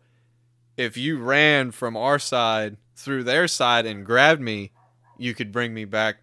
If 0.77 0.97
you 0.97 1.19
ran 1.19 1.71
from 1.71 1.97
our 1.97 2.19
side 2.19 2.77
through 2.97 3.23
their 3.23 3.47
side 3.47 3.87
and 3.87 4.05
grabbed 4.05 4.41
me, 4.41 4.73
you 5.17 5.33
could 5.33 5.53
bring 5.53 5.73
me 5.73 5.85
back 5.85 6.17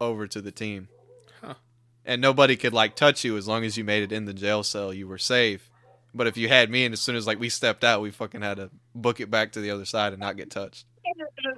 over 0.00 0.26
to 0.26 0.40
the 0.40 0.50
team. 0.50 0.88
And 2.08 2.20
nobody 2.22 2.56
could 2.56 2.72
like 2.72 2.96
touch 2.96 3.22
you 3.22 3.36
as 3.36 3.46
long 3.46 3.64
as 3.64 3.76
you 3.76 3.84
made 3.84 4.02
it 4.02 4.10
in 4.12 4.24
the 4.24 4.32
jail 4.32 4.62
cell, 4.64 4.92
you 4.94 5.06
were 5.06 5.18
safe. 5.18 5.70
But 6.14 6.26
if 6.26 6.38
you 6.38 6.48
had 6.48 6.70
me 6.70 6.84
and 6.86 6.94
as 6.94 7.00
soon 7.00 7.14
as 7.16 7.26
like 7.26 7.38
we 7.38 7.50
stepped 7.50 7.84
out, 7.84 8.00
we 8.00 8.10
fucking 8.10 8.40
had 8.40 8.56
to 8.56 8.70
book 8.94 9.20
it 9.20 9.30
back 9.30 9.52
to 9.52 9.60
the 9.60 9.70
other 9.70 9.84
side 9.84 10.14
and 10.14 10.20
not 10.20 10.36
get 10.38 10.50
touched. 10.50 10.86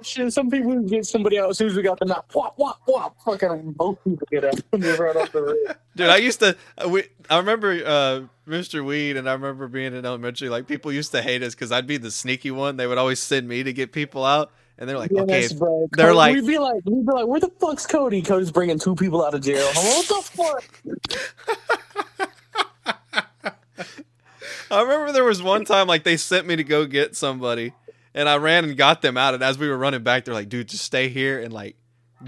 Some 0.01 0.49
people 0.49 0.81
get 0.81 1.05
somebody 1.05 1.39
out 1.39 1.49
as 1.49 1.57
soon 1.57 1.67
as 1.69 1.75
we 1.75 1.81
got 1.81 1.99
the 1.99 2.05
knock. 2.05 2.25
Whop, 2.33 2.53
whop, 2.57 2.81
whop. 2.85 3.15
Fucking 3.23 3.71
both 3.73 3.97
people 4.03 4.27
get 4.31 4.43
out. 4.45 4.55
Right 4.73 5.15
off 5.15 5.31
the 5.31 5.41
roof. 5.41 5.77
Dude, 5.95 6.07
I 6.09 6.17
used 6.17 6.39
to. 6.41 6.55
uh, 6.77 6.89
We, 6.89 7.03
I 7.29 7.37
remember 7.37 7.71
uh, 7.85 8.21
Mr. 8.47 8.83
Weed, 8.85 9.17
and 9.17 9.29
I 9.29 9.33
remember 9.33 9.67
being 9.67 9.93
in 9.95 10.05
elementary. 10.05 10.49
Like 10.49 10.67
people 10.67 10.91
used 10.91 11.11
to 11.13 11.21
hate 11.21 11.43
us 11.43 11.53
because 11.55 11.71
I'd 11.71 11.87
be 11.87 11.97
the 11.97 12.11
sneaky 12.11 12.51
one. 12.51 12.77
They 12.77 12.87
would 12.87 12.97
always 12.97 13.19
send 13.19 13.47
me 13.47 13.63
to 13.63 13.73
get 13.73 13.91
people 13.91 14.25
out, 14.25 14.51
and 14.77 14.89
they're 14.89 14.97
like, 14.97 15.11
"Okay, 15.11 15.47
bro. 15.57 15.87
they're 15.91 16.07
Cody- 16.07 16.15
like- 16.17 16.35
we'd 16.35 16.47
be 16.47 16.57
like, 16.59 16.81
we'd 16.85 17.05
be 17.05 17.11
like, 17.13 17.27
where 17.27 17.39
the 17.39 17.51
fuck's 17.59 17.85
Cody? 17.85 18.21
Cody's 18.21 18.51
bringing 18.51 18.79
two 18.79 18.95
people 18.95 19.23
out 19.25 19.33
of 19.33 19.41
jail. 19.41 19.65
What 19.73 20.07
the 20.07 20.21
fuck? 20.23 21.73
I 24.71 24.81
remember 24.81 25.11
there 25.11 25.23
was 25.25 25.41
one 25.43 25.65
time 25.65 25.87
like 25.87 26.03
they 26.03 26.17
sent 26.17 26.47
me 26.47 26.55
to 26.55 26.63
go 26.63 26.85
get 26.85 27.15
somebody, 27.15 27.73
and 28.13 28.29
I 28.29 28.37
ran 28.37 28.63
and 28.63 28.77
got 28.77 29.01
them 29.01 29.17
out. 29.17 29.33
And 29.33 29.43
as 29.43 29.57
we 29.57 29.67
were 29.67 29.77
running 29.77 30.03
back, 30.03 30.25
they're 30.25 30.33
like, 30.33 30.49
"Dude, 30.49 30.69
just 30.69 30.83
stay 30.85 31.09
here 31.09 31.39
and 31.41 31.51
like 31.53 31.75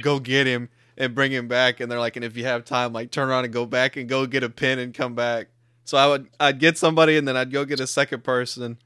go 0.02 0.20
get 0.20 0.46
him 0.46 0.70
and 0.98 1.16
bring 1.16 1.32
him 1.32 1.48
back." 1.48 1.80
And 1.80 1.90
they're 1.92 2.00
like, 2.00 2.16
"And 2.18 2.26
if 2.26 2.36
you 2.36 2.44
have 2.44 2.66
time, 2.66 2.92
like 2.92 3.12
turn 3.12 3.30
around 3.30 3.46
and 3.46 3.54
go 3.54 3.66
back 3.66 3.96
and 3.96 4.10
go 4.10 4.26
get 4.26 4.44
a 4.44 4.50
pin 4.50 4.78
and 4.80 4.94
come 4.94 5.16
back." 5.16 5.48
So 5.86 5.98
I 5.98 6.08
would 6.08 6.28
I'd 6.40 6.60
get 6.60 6.78
somebody 6.78 7.18
and 7.18 7.26
then 7.28 7.38
I'd 7.38 7.52
go 7.52 7.64
get 7.66 7.80
a 7.80 7.88
second 7.88 8.24
person. 8.24 8.78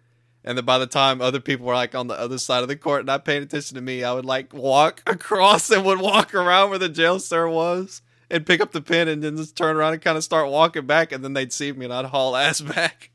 And 0.47 0.57
then 0.57 0.63
by 0.63 0.77
the 0.77 0.87
time 0.87 1.19
other 1.19 1.41
people 1.41 1.65
were 1.65 1.73
like 1.73 1.93
on 1.93 2.07
the 2.07 2.17
other 2.17 2.37
side 2.37 2.61
of 2.61 2.69
the 2.69 2.77
court 2.77 3.05
not 3.05 3.25
paying 3.25 3.43
attention 3.43 3.75
to 3.75 3.81
me, 3.81 4.05
I 4.05 4.13
would 4.13 4.23
like 4.23 4.53
walk 4.53 5.03
across 5.07 5.69
and 5.69 5.83
would 5.83 5.99
walk 5.99 6.33
around 6.33 6.69
where 6.69 6.79
the 6.79 6.87
jail 6.87 7.19
cell 7.19 7.49
was 7.49 8.01
and 8.31 8.45
pick 8.45 8.61
up 8.61 8.71
the 8.71 8.79
pin 8.79 9.09
and 9.09 9.21
then 9.21 9.35
just 9.35 9.57
turn 9.57 9.75
around 9.75 9.91
and 9.91 10.01
kind 10.01 10.15
of 10.17 10.23
start 10.23 10.49
walking 10.49 10.85
back 10.85 11.11
and 11.11 11.21
then 11.21 11.33
they'd 11.33 11.51
see 11.51 11.73
me 11.73 11.83
and 11.83 11.93
I'd 11.93 12.05
haul 12.05 12.33
ass 12.37 12.61
back. 12.61 13.11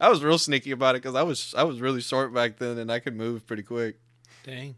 I 0.00 0.08
was 0.08 0.24
real 0.24 0.38
sneaky 0.38 0.70
about 0.70 0.94
it 0.94 1.02
because 1.02 1.14
I 1.14 1.22
was 1.22 1.54
I 1.54 1.64
was 1.64 1.82
really 1.82 2.00
short 2.00 2.32
back 2.32 2.56
then 2.56 2.78
and 2.78 2.90
I 2.90 2.98
could 2.98 3.14
move 3.14 3.46
pretty 3.46 3.62
quick. 3.62 3.96
Dang. 4.42 4.76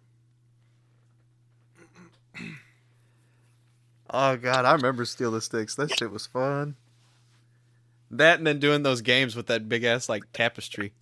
Oh 4.11 4.37
god, 4.37 4.65
I 4.65 4.73
remember 4.73 5.05
steal 5.05 5.31
the 5.31 5.41
sticks. 5.41 5.77
That 5.77 5.97
shit 5.97 6.11
was 6.11 6.27
fun. 6.27 6.75
That 8.11 8.39
and 8.39 8.47
then 8.47 8.59
doing 8.59 8.83
those 8.83 9.01
games 9.01 9.35
with 9.35 9.47
that 9.49 9.69
big 9.69 9.85
ass 9.85 10.09
like 10.09 10.25
tapestry. 10.33 10.93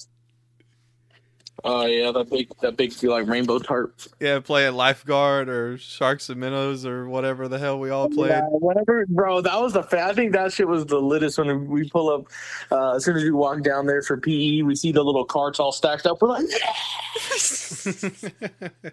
Oh 1.66 1.86
yeah, 1.86 2.12
that 2.12 2.28
big, 2.28 2.50
that 2.60 2.76
big, 2.76 2.92
like 3.04 3.26
rainbow 3.26 3.58
tarp. 3.58 3.98
Yeah, 4.20 4.40
playing 4.40 4.74
lifeguard 4.74 5.48
or 5.48 5.78
sharks 5.78 6.28
and 6.28 6.38
minnows 6.38 6.84
or 6.84 7.08
whatever 7.08 7.48
the 7.48 7.58
hell 7.58 7.78
we 7.78 7.88
all 7.88 8.10
played. 8.10 8.30
Yeah, 8.30 8.42
whatever, 8.42 9.06
bro. 9.08 9.40
That 9.40 9.58
was 9.60 9.72
the. 9.72 9.82
Fa- 9.82 10.04
I 10.04 10.12
think 10.12 10.32
that 10.32 10.52
shit 10.52 10.68
was 10.68 10.84
the 10.84 11.00
littest 11.00 11.38
when 11.38 11.66
we 11.68 11.88
pull 11.88 12.10
up. 12.10 12.26
Uh, 12.70 12.96
as 12.96 13.04
soon 13.04 13.16
as 13.16 13.22
we 13.22 13.30
walk 13.30 13.62
down 13.62 13.86
there 13.86 14.02
for 14.02 14.18
PE, 14.18 14.60
we 14.60 14.74
see 14.74 14.92
the 14.92 15.02
little 15.02 15.24
carts 15.24 15.58
all 15.58 15.72
stacked 15.72 16.06
up. 16.06 16.20
We're 16.20 16.28
like, 16.28 16.44
yes! 16.50 17.84
that 17.84 18.92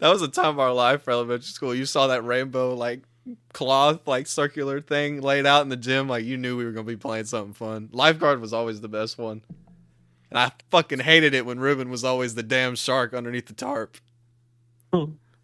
was 0.00 0.22
a 0.22 0.28
time 0.28 0.46
of 0.46 0.60
our 0.60 0.72
life 0.72 1.02
for 1.02 1.10
elementary 1.10 1.46
school. 1.46 1.74
You 1.74 1.86
saw 1.86 2.06
that 2.06 2.24
rainbow 2.24 2.76
like 2.76 3.02
cloth 3.52 4.06
like 4.06 4.26
circular 4.26 4.80
thing 4.80 5.20
laid 5.20 5.46
out 5.46 5.62
in 5.62 5.68
the 5.68 5.76
gym, 5.76 6.08
like 6.08 6.24
you 6.24 6.36
knew 6.36 6.56
we 6.56 6.64
were 6.64 6.72
gonna 6.72 6.84
be 6.84 6.96
playing 6.96 7.26
something 7.26 7.54
fun. 7.54 7.88
Lifeguard 7.92 8.40
was 8.40 8.52
always 8.52 8.80
the 8.80 8.88
best 8.88 9.18
one. 9.18 9.42
And 10.30 10.38
I 10.38 10.52
fucking 10.70 11.00
hated 11.00 11.34
it 11.34 11.44
when 11.44 11.60
Ruben 11.60 11.90
was 11.90 12.04
always 12.04 12.34
the 12.34 12.42
damn 12.42 12.74
shark 12.74 13.12
underneath 13.12 13.46
the 13.46 13.52
tarp. 13.52 13.98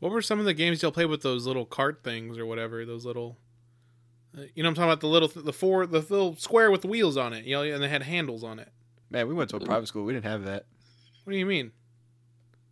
What 0.01 0.13
were 0.13 0.23
some 0.23 0.39
of 0.39 0.45
the 0.45 0.55
games 0.55 0.83
y'all 0.83 0.93
played 0.93 1.07
with 1.07 1.23
those 1.23 1.47
little 1.47 1.67
cart 1.67 2.03
things 2.03 2.39
or 2.39 2.47
whatever? 2.47 2.87
Those 2.87 3.05
little, 3.05 3.37
uh, 4.37 4.43
you 4.55 4.63
know, 4.63 4.69
I'm 4.69 4.75
talking 4.75 4.89
about 4.89 5.01
the 5.01 5.09
little, 5.09 5.29
the 5.29 5.53
four, 5.53 5.87
the 5.87 6.01
little 6.01 6.37
square 6.37 6.71
with 6.71 6.85
wheels 6.85 7.17
on 7.17 7.33
it. 7.33 7.45
You 7.45 7.57
know, 7.57 7.63
and 7.63 7.83
they 7.83 7.89
had 7.89 8.03
handles 8.03 8.45
on 8.45 8.59
it. 8.59 8.71
Man, 9.11 9.27
we 9.27 9.35
went 9.35 9.51
to 9.51 9.57
a 9.57 9.61
private 9.61 9.89
school. 9.89 10.05
We 10.05 10.13
didn't 10.13 10.27
have 10.27 10.45
that. 10.45 10.67
What 11.25 11.33
do 11.33 11.39
you 11.39 11.47
mean? 11.47 11.73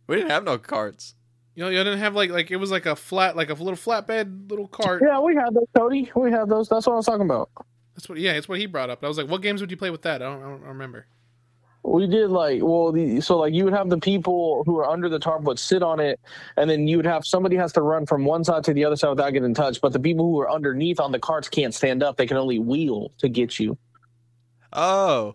We 0.07 0.15
didn't 0.15 0.31
have 0.31 0.43
no 0.43 0.57
carts. 0.57 1.15
You 1.57 1.63
know, 1.63 1.69
you 1.69 1.77
didn't 1.79 1.97
have 1.97 2.13
like 2.13 2.29
like 2.29 2.51
it 2.51 2.57
was 2.57 2.69
like 2.69 2.85
a 2.85 2.95
flat, 2.95 3.35
like 3.35 3.49
a 3.49 3.55
little 3.55 3.73
flatbed 3.73 4.47
little 4.51 4.67
cart. 4.67 5.01
yeah, 5.03 5.19
we 5.19 5.33
had 5.33 5.55
those, 5.55 5.65
Cody. 5.75 6.11
We 6.15 6.29
had 6.29 6.47
those. 6.47 6.69
That's 6.69 6.85
what 6.85 6.93
I 6.93 6.97
was 6.97 7.07
talking 7.07 7.25
about. 7.25 7.49
That's 7.95 8.07
what, 8.07 8.19
yeah, 8.19 8.33
that's 8.33 8.47
what 8.47 8.59
he 8.59 8.67
brought 8.67 8.91
up. 8.91 9.03
I 9.03 9.07
was 9.07 9.17
like, 9.17 9.27
what 9.27 9.41
games 9.41 9.59
would 9.59 9.71
you 9.71 9.77
play 9.77 9.89
with 9.89 10.03
that? 10.03 10.21
I 10.21 10.25
don't, 10.25 10.43
I 10.43 10.49
don't 10.49 10.61
remember. 10.61 11.07
We 11.81 12.05
did 12.05 12.29
like 12.29 12.61
well, 12.61 12.91
the, 12.91 13.21
so 13.21 13.39
like 13.39 13.55
you 13.55 13.63
would 13.63 13.73
have 13.73 13.89
the 13.89 13.97
people 13.97 14.65
who 14.67 14.77
are 14.77 14.87
under 14.87 15.09
the 15.09 15.17
tarp 15.17 15.41
would 15.45 15.57
sit 15.57 15.81
on 15.81 15.99
it, 15.99 16.19
and 16.57 16.69
then 16.69 16.87
you 16.87 16.97
would 16.97 17.07
have 17.07 17.25
somebody 17.25 17.55
has 17.55 17.73
to 17.73 17.81
run 17.81 18.05
from 18.05 18.23
one 18.23 18.43
side 18.43 18.63
to 18.65 18.73
the 18.73 18.85
other 18.85 18.95
side 18.95 19.09
without 19.09 19.31
getting 19.31 19.55
touched. 19.55 19.81
But 19.81 19.93
the 19.93 19.99
people 19.99 20.25
who 20.25 20.39
are 20.39 20.51
underneath 20.51 20.99
on 20.99 21.11
the 21.11 21.17
carts 21.17 21.49
can't 21.49 21.73
stand 21.73 22.03
up; 22.03 22.17
they 22.17 22.27
can 22.27 22.37
only 22.37 22.59
wheel 22.59 23.11
to 23.17 23.29
get 23.29 23.59
you. 23.59 23.79
Oh. 24.73 25.33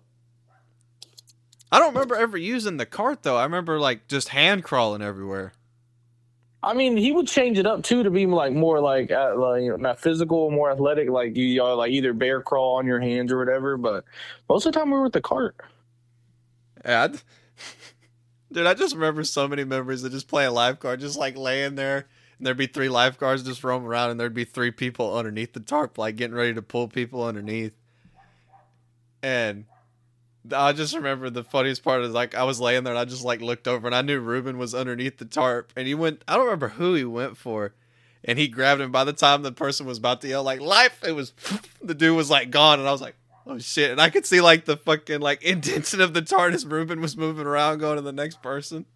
I 1.72 1.80
don't 1.80 1.94
remember 1.94 2.14
ever 2.14 2.38
using 2.38 2.76
the 2.76 2.86
cart 2.86 3.24
though. 3.24 3.38
I 3.38 3.42
remember 3.42 3.80
like 3.80 4.06
just 4.06 4.28
hand 4.28 4.62
crawling 4.62 5.02
everywhere. 5.02 5.54
I 6.64 6.74
mean, 6.74 6.96
he 6.96 7.10
would 7.10 7.26
change 7.26 7.58
it 7.58 7.66
up 7.66 7.82
too 7.82 8.04
to 8.04 8.10
be 8.10 8.24
like 8.26 8.52
more 8.52 8.80
like, 8.80 9.10
uh, 9.10 9.34
like 9.36 9.62
you 9.62 9.70
know, 9.70 9.76
not 9.76 9.98
physical, 9.98 10.50
more 10.50 10.70
athletic. 10.70 11.08
Like 11.10 11.36
you, 11.36 11.44
y'all 11.44 11.76
like 11.76 11.90
either 11.90 12.12
bear 12.12 12.40
crawl 12.40 12.76
on 12.76 12.86
your 12.86 13.00
hands 13.00 13.32
or 13.32 13.38
whatever. 13.38 13.76
But 13.76 14.04
most 14.48 14.64
of 14.66 14.72
the 14.72 14.78
time 14.78 14.90
we 14.90 14.96
were 14.96 15.02
with 15.02 15.12
the 15.12 15.20
cart. 15.20 15.56
I'd- 16.84 17.18
dude, 18.52 18.66
I 18.66 18.74
just 18.74 18.94
remember 18.94 19.24
so 19.24 19.48
many 19.48 19.64
memories 19.64 20.04
of 20.04 20.12
just 20.12 20.28
playing 20.28 20.52
lifeguard, 20.52 21.00
just 21.00 21.18
like 21.18 21.36
laying 21.36 21.74
there, 21.74 22.06
and 22.38 22.46
there'd 22.46 22.56
be 22.56 22.66
three 22.66 22.88
lifeguards 22.88 23.42
just 23.42 23.64
roaming 23.64 23.88
around, 23.88 24.10
and 24.10 24.20
there'd 24.20 24.34
be 24.34 24.44
three 24.44 24.70
people 24.70 25.16
underneath 25.16 25.52
the 25.54 25.60
tarp, 25.60 25.98
like 25.98 26.16
getting 26.16 26.36
ready 26.36 26.54
to 26.54 26.62
pull 26.62 26.86
people 26.88 27.24
underneath. 27.24 27.72
And 29.22 29.64
I 30.50 30.72
just 30.72 30.94
remember 30.94 31.30
the 31.30 31.44
funniest 31.44 31.84
part 31.84 32.02
is 32.02 32.12
like 32.12 32.34
I 32.34 32.44
was 32.44 32.60
laying 32.60 32.84
there 32.84 32.92
and 32.92 32.98
I 32.98 33.04
just 33.04 33.24
like 33.24 33.40
looked 33.40 33.68
over 33.68 33.86
and 33.86 33.94
I 33.94 34.02
knew 34.02 34.18
Ruben 34.18 34.58
was 34.58 34.74
underneath 34.74 35.18
the 35.18 35.24
tarp, 35.24 35.72
and 35.76 35.86
he 35.86 35.94
went. 35.94 36.22
I 36.26 36.36
don't 36.36 36.46
remember 36.46 36.70
who 36.70 36.94
he 36.94 37.04
went 37.04 37.36
for. 37.36 37.74
And 38.24 38.38
he 38.38 38.46
grabbed 38.46 38.80
him. 38.80 38.92
By 38.92 39.02
the 39.02 39.12
time 39.12 39.42
the 39.42 39.50
person 39.50 39.84
was 39.84 39.98
about 39.98 40.20
to 40.20 40.28
yell 40.28 40.44
like 40.44 40.60
"life," 40.60 41.02
it 41.04 41.12
was 41.12 41.32
the 41.82 41.94
dude 41.94 42.16
was 42.16 42.30
like 42.30 42.50
gone, 42.50 42.78
and 42.78 42.88
I 42.88 42.92
was 42.92 43.00
like, 43.00 43.16
Oh 43.46 43.58
shit! 43.58 43.90
And 43.90 44.00
I 44.00 44.10
could 44.10 44.24
see 44.24 44.40
like 44.40 44.64
the 44.64 44.76
fucking 44.76 45.20
like 45.20 45.42
intention 45.44 46.00
of 46.00 46.14
the 46.14 46.22
tarp 46.22 46.52
TARDIS. 46.52 46.70
Ruben 46.70 47.00
was 47.00 47.16
moving 47.16 47.46
around, 47.46 47.78
going 47.78 47.96
to 47.96 48.02
the 48.02 48.12
next 48.12 48.42
person, 48.42 48.86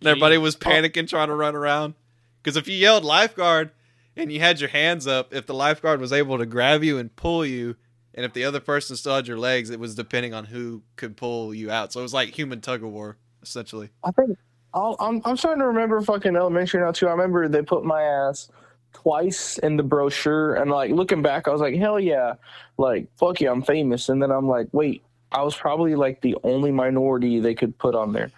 and 0.00 0.08
everybody 0.08 0.38
was 0.38 0.56
oh. 0.56 0.58
panicking, 0.58 1.08
trying 1.08 1.28
to 1.28 1.34
run 1.34 1.54
around. 1.54 1.94
Because 2.42 2.56
if 2.56 2.68
you 2.68 2.76
yelled 2.76 3.04
lifeguard 3.04 3.70
and 4.16 4.30
you 4.30 4.40
had 4.40 4.60
your 4.60 4.68
hands 4.68 5.06
up, 5.06 5.32
if 5.32 5.46
the 5.46 5.54
lifeguard 5.54 6.00
was 6.00 6.12
able 6.12 6.38
to 6.38 6.46
grab 6.46 6.84
you 6.84 6.98
and 6.98 7.14
pull 7.16 7.46
you, 7.46 7.76
and 8.14 8.24
if 8.24 8.32
the 8.32 8.44
other 8.44 8.60
person 8.60 8.96
still 8.96 9.14
had 9.14 9.26
your 9.26 9.38
legs, 9.38 9.70
it 9.70 9.80
was 9.80 9.94
depending 9.94 10.34
on 10.34 10.44
who 10.44 10.82
could 10.96 11.16
pull 11.16 11.52
you 11.54 11.70
out. 11.70 11.92
So 11.92 12.00
it 12.00 12.04
was 12.04 12.14
like 12.14 12.30
human 12.30 12.60
tug 12.60 12.82
of 12.82 12.90
war, 12.90 13.16
essentially. 13.42 13.90
I 14.04 14.10
think 14.12 14.38
I'll, 14.72 14.96
I'm 15.00 15.20
I'm 15.24 15.36
starting 15.36 15.60
to 15.60 15.66
remember 15.66 16.00
fucking 16.00 16.36
elementary 16.36 16.80
now 16.80 16.92
too. 16.92 17.08
I 17.08 17.12
remember 17.12 17.48
they 17.48 17.62
put 17.62 17.84
my 17.84 18.02
ass 18.02 18.48
twice 18.92 19.58
in 19.58 19.76
the 19.76 19.82
brochure, 19.82 20.54
and 20.54 20.70
like 20.70 20.90
looking 20.90 21.22
back, 21.22 21.48
I 21.48 21.50
was 21.50 21.60
like, 21.60 21.74
hell 21.76 21.98
yeah, 21.98 22.34
like 22.78 23.08
fuck 23.16 23.40
yeah, 23.40 23.50
I'm 23.50 23.62
famous. 23.62 24.08
And 24.08 24.22
then 24.22 24.30
I'm 24.30 24.48
like, 24.48 24.68
wait, 24.72 25.02
I 25.32 25.42
was 25.42 25.56
probably 25.56 25.96
like 25.96 26.20
the 26.20 26.36
only 26.44 26.70
minority 26.70 27.40
they 27.40 27.54
could 27.54 27.76
put 27.78 27.94
on 27.94 28.12
there. 28.12 28.30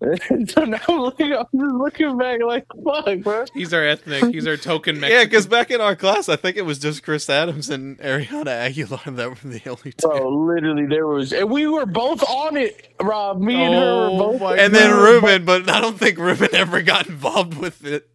so 0.48 0.64
now 0.64 0.80
I'm, 0.88 0.98
looking, 1.00 1.32
I'm 1.32 1.46
just 1.54 1.74
looking 1.74 2.16
back 2.16 2.40
like 2.42 2.64
fuck, 2.84 3.20
bro. 3.20 3.44
He's 3.52 3.74
our 3.74 3.86
ethnic. 3.86 4.32
He's 4.32 4.46
our 4.46 4.56
token 4.56 4.96
Yeah, 5.02 5.24
because 5.24 5.46
back 5.46 5.70
in 5.70 5.80
our 5.80 5.94
class, 5.94 6.28
I 6.28 6.36
think 6.36 6.56
it 6.56 6.62
was 6.62 6.78
just 6.78 7.02
Chris 7.02 7.28
Adams 7.28 7.68
and 7.68 7.98
Ariana 7.98 8.48
Aguilar 8.48 9.00
that 9.06 9.28
were 9.28 9.50
the 9.50 9.62
only 9.68 9.92
two. 9.92 10.08
Bro, 10.08 10.28
literally, 10.46 10.86
there 10.86 11.06
was, 11.06 11.32
and 11.32 11.50
we 11.50 11.66
were 11.66 11.86
both 11.86 12.22
on 12.28 12.56
it, 12.56 12.94
Rob. 13.00 13.40
Me 13.40 13.54
and 13.62 13.74
her 13.74 13.80
Oh 13.80 14.12
were 14.12 14.18
both. 14.32 14.40
my 14.40 14.56
and 14.56 14.74
then 14.74 14.90
Ruben, 14.96 15.44
but 15.44 15.68
I 15.68 15.80
don't 15.80 15.98
think 15.98 16.18
Ruben 16.18 16.54
ever 16.54 16.80
got 16.82 17.06
involved 17.08 17.58
with 17.58 17.84
it. 17.84 18.08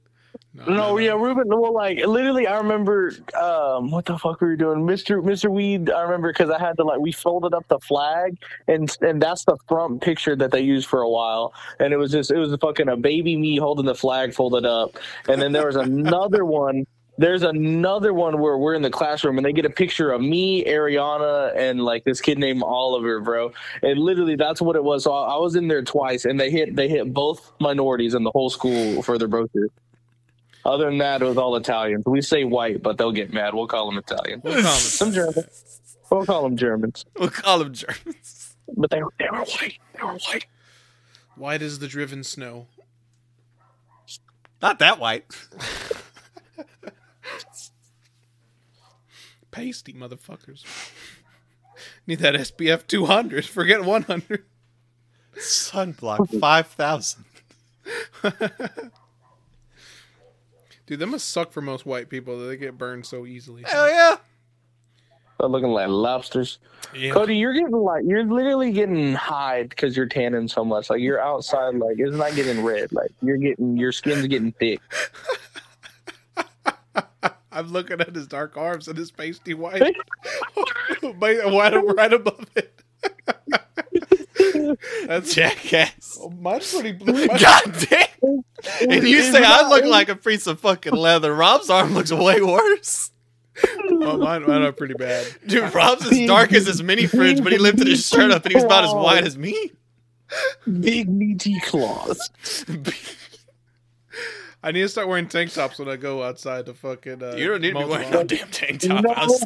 No, 0.67 0.97
yeah, 0.97 1.11
Ruben. 1.11 1.49
Well, 1.49 1.73
like 1.73 1.97
literally, 2.05 2.47
I 2.47 2.57
remember 2.57 3.11
um, 3.39 3.91
what 3.91 4.05
the 4.05 4.17
fuck 4.17 4.39
we 4.39 4.47
were 4.47 4.55
doing, 4.55 4.85
Mister 4.85 5.21
Mister 5.21 5.51
Weed. 5.51 5.89
I 5.89 6.01
remember 6.03 6.31
because 6.31 6.49
I 6.49 6.59
had 6.59 6.77
to 6.77 6.83
like 6.83 6.99
we 6.99 7.11
folded 7.11 7.53
up 7.53 7.67
the 7.67 7.79
flag, 7.79 8.37
and 8.67 8.95
and 9.01 9.21
that's 9.21 9.43
the 9.43 9.57
front 9.67 10.01
picture 10.01 10.35
that 10.37 10.51
they 10.51 10.61
used 10.61 10.87
for 10.87 11.01
a 11.01 11.09
while, 11.09 11.53
and 11.79 11.93
it 11.93 11.97
was 11.97 12.11
just 12.11 12.31
it 12.31 12.37
was 12.37 12.53
a 12.53 12.57
fucking 12.57 12.87
a 12.87 12.95
baby 12.95 13.35
me 13.35 13.57
holding 13.57 13.85
the 13.85 13.95
flag 13.95 14.33
folded 14.33 14.65
up, 14.65 14.97
and 15.27 15.41
then 15.41 15.51
there 15.51 15.65
was 15.65 15.75
another 15.75 16.45
one. 16.45 16.85
There's 17.17 17.43
another 17.43 18.13
one 18.13 18.39
where 18.39 18.57
we're 18.57 18.73
in 18.73 18.81
the 18.81 18.89
classroom 18.89 19.37
and 19.37 19.45
they 19.45 19.53
get 19.53 19.63
a 19.63 19.69
picture 19.69 20.11
of 20.11 20.19
me, 20.19 20.65
Ariana, 20.65 21.55
and 21.55 21.81
like 21.81 22.03
this 22.03 22.19
kid 22.19 22.37
named 22.37 22.61
Oliver, 22.61 23.21
bro. 23.21 23.53
And 23.81 23.97
literally, 23.97 24.35
that's 24.35 24.61
what 24.61 24.75
it 24.75 24.83
was. 24.83 25.05
So 25.05 25.13
I, 25.13 25.35
I 25.35 25.37
was 25.37 25.55
in 25.55 25.69
there 25.69 25.81
twice, 25.81 26.25
and 26.25 26.37
they 26.39 26.49
hit 26.51 26.75
they 26.75 26.89
hit 26.89 27.13
both 27.13 27.53
minorities 27.61 28.15
in 28.15 28.23
the 28.23 28.31
whole 28.31 28.49
school 28.49 29.01
for 29.01 29.17
their 29.17 29.29
brochure. 29.29 29.69
Other 30.65 30.85
than 30.85 30.97
that, 30.97 31.21
it 31.21 31.25
was 31.25 31.37
all 31.37 31.55
Italians. 31.55 32.03
We 32.07 32.21
say 32.21 32.43
white, 32.43 32.81
but 32.81 32.97
they'll 32.97 33.11
get 33.11 33.31
mad. 33.31 33.53
We'll 33.53 33.67
call 33.67 33.85
them 33.85 33.99
Italian. 33.99 34.41
We'll 34.43 34.53
call 34.55 34.63
them 34.63 34.71
Some 34.71 35.11
Germans. 35.11 35.91
We'll 36.09 36.25
call 36.25 36.43
them 36.43 36.57
Germans. 36.57 37.05
We'll 37.17 37.29
call 37.29 37.59
them 37.59 37.73
Germans. 37.73 38.55
But 38.75 38.89
they, 38.89 38.99
they 39.19 39.29
were 39.31 39.43
white. 39.43 39.77
They 39.93 40.01
were 40.01 40.13
white. 40.13 40.47
White 41.35 41.61
is 41.61 41.77
the 41.79 41.87
driven 41.87 42.23
snow. 42.23 42.65
Not 44.61 44.79
that 44.79 44.99
white. 44.99 45.25
Pasty 49.51 49.93
motherfuckers. 49.93 50.63
Need 52.07 52.19
that 52.19 52.35
SPF 52.35 52.87
200. 52.87 53.45
Forget 53.45 53.83
100. 53.83 54.45
Sunblock 55.37 56.39
five 56.39 56.67
thousand. 56.67 57.25
Dude, 60.85 60.99
that 60.99 61.07
must 61.07 61.29
suck 61.29 61.51
for 61.51 61.61
most 61.61 61.85
white 61.85 62.09
people 62.09 62.37
that 62.39 62.45
they 62.45 62.57
get 62.57 62.77
burned 62.77 63.05
so 63.05 63.25
easily. 63.25 63.63
Hell 63.65 63.89
yeah. 63.89 64.17
They're 65.39 65.49
looking 65.49 65.71
like 65.71 65.89
lobsters. 65.89 66.59
Yeah. 66.95 67.11
Cody, 67.11 67.35
you're 67.35 67.53
getting 67.53 67.71
like 67.71 68.03
you're 68.05 68.23
literally 68.23 68.71
getting 68.71 69.13
hide 69.13 69.69
because 69.69 69.97
you're 69.97 70.05
tanning 70.05 70.47
so 70.47 70.63
much. 70.63 70.89
Like 70.89 71.01
you're 71.01 71.19
outside, 71.19 71.75
like 71.75 71.97
it's 71.97 72.15
not 72.15 72.35
getting 72.35 72.63
red. 72.63 72.93
Like 72.93 73.11
you're 73.21 73.37
getting 73.37 73.75
your 73.75 73.91
skin's 73.91 74.27
getting 74.27 74.53
thick. 74.53 74.79
I'm 77.51 77.71
looking 77.71 78.01
at 78.01 78.13
his 78.13 78.27
dark 78.27 78.57
arms 78.57 78.87
and 78.87 78.97
his 78.97 79.11
pasty 79.11 79.53
white. 79.53 79.81
right, 81.17 81.85
right 81.95 82.13
above 82.13 82.45
it. 82.55 82.81
That's 85.05 85.33
Jackass. 85.33 86.17
Oh, 86.21 86.29
mine's 86.29 86.73
pretty 86.73 86.91
blue. 86.97 87.27
God 87.27 87.87
damn. 87.89 88.43
And 88.89 89.07
you 89.07 89.21
say 89.23 89.43
I 89.43 89.67
look 89.67 89.85
like 89.85 90.09
a 90.09 90.15
piece 90.15 90.47
of 90.47 90.59
fucking 90.59 90.93
leather. 90.93 91.33
Rob's 91.33 91.69
arm 91.69 91.93
looks 91.93 92.11
way 92.11 92.41
worse. 92.41 93.11
Well, 93.89 94.17
mine, 94.17 94.45
mine 94.45 94.61
are 94.63 94.71
pretty 94.73 94.95
bad. 94.95 95.27
Dude, 95.45 95.73
Rob's 95.73 96.05
as 96.11 96.27
dark 96.27 96.51
as 96.53 96.67
his 96.67 96.83
mini 96.83 97.05
fridge, 97.07 97.41
but 97.43 97.53
he 97.53 97.57
lifted 97.57 97.87
his 97.87 98.05
shirt 98.07 98.31
up 98.31 98.43
and 98.43 98.51
he 98.51 98.55
was 98.55 98.65
about 98.65 98.83
as 98.83 98.93
wide 98.93 99.23
as 99.23 99.37
me. 99.37 99.71
big 100.81 101.09
meaty 101.09 101.59
claws. 101.61 102.29
I 104.65 104.71
need 104.71 104.81
to 104.81 104.89
start 104.89 105.07
wearing 105.07 105.27
tank 105.27 105.53
tops 105.53 105.77
when 105.77 105.87
I 105.87 105.95
go 105.95 106.23
outside 106.23 106.65
to 106.65 106.73
fucking. 106.73 107.21
Uh, 107.23 107.35
You 107.35 107.47
don't 107.49 107.61
need 107.61 107.73
to 107.73 107.79
be 107.79 107.85
wearing 107.85 108.11
lawn. 108.11 108.11
no 108.11 108.23
damn 108.23 108.49
tank 108.49 108.81
top. 108.81 109.03
No, 109.03 109.13
house. 109.13 109.43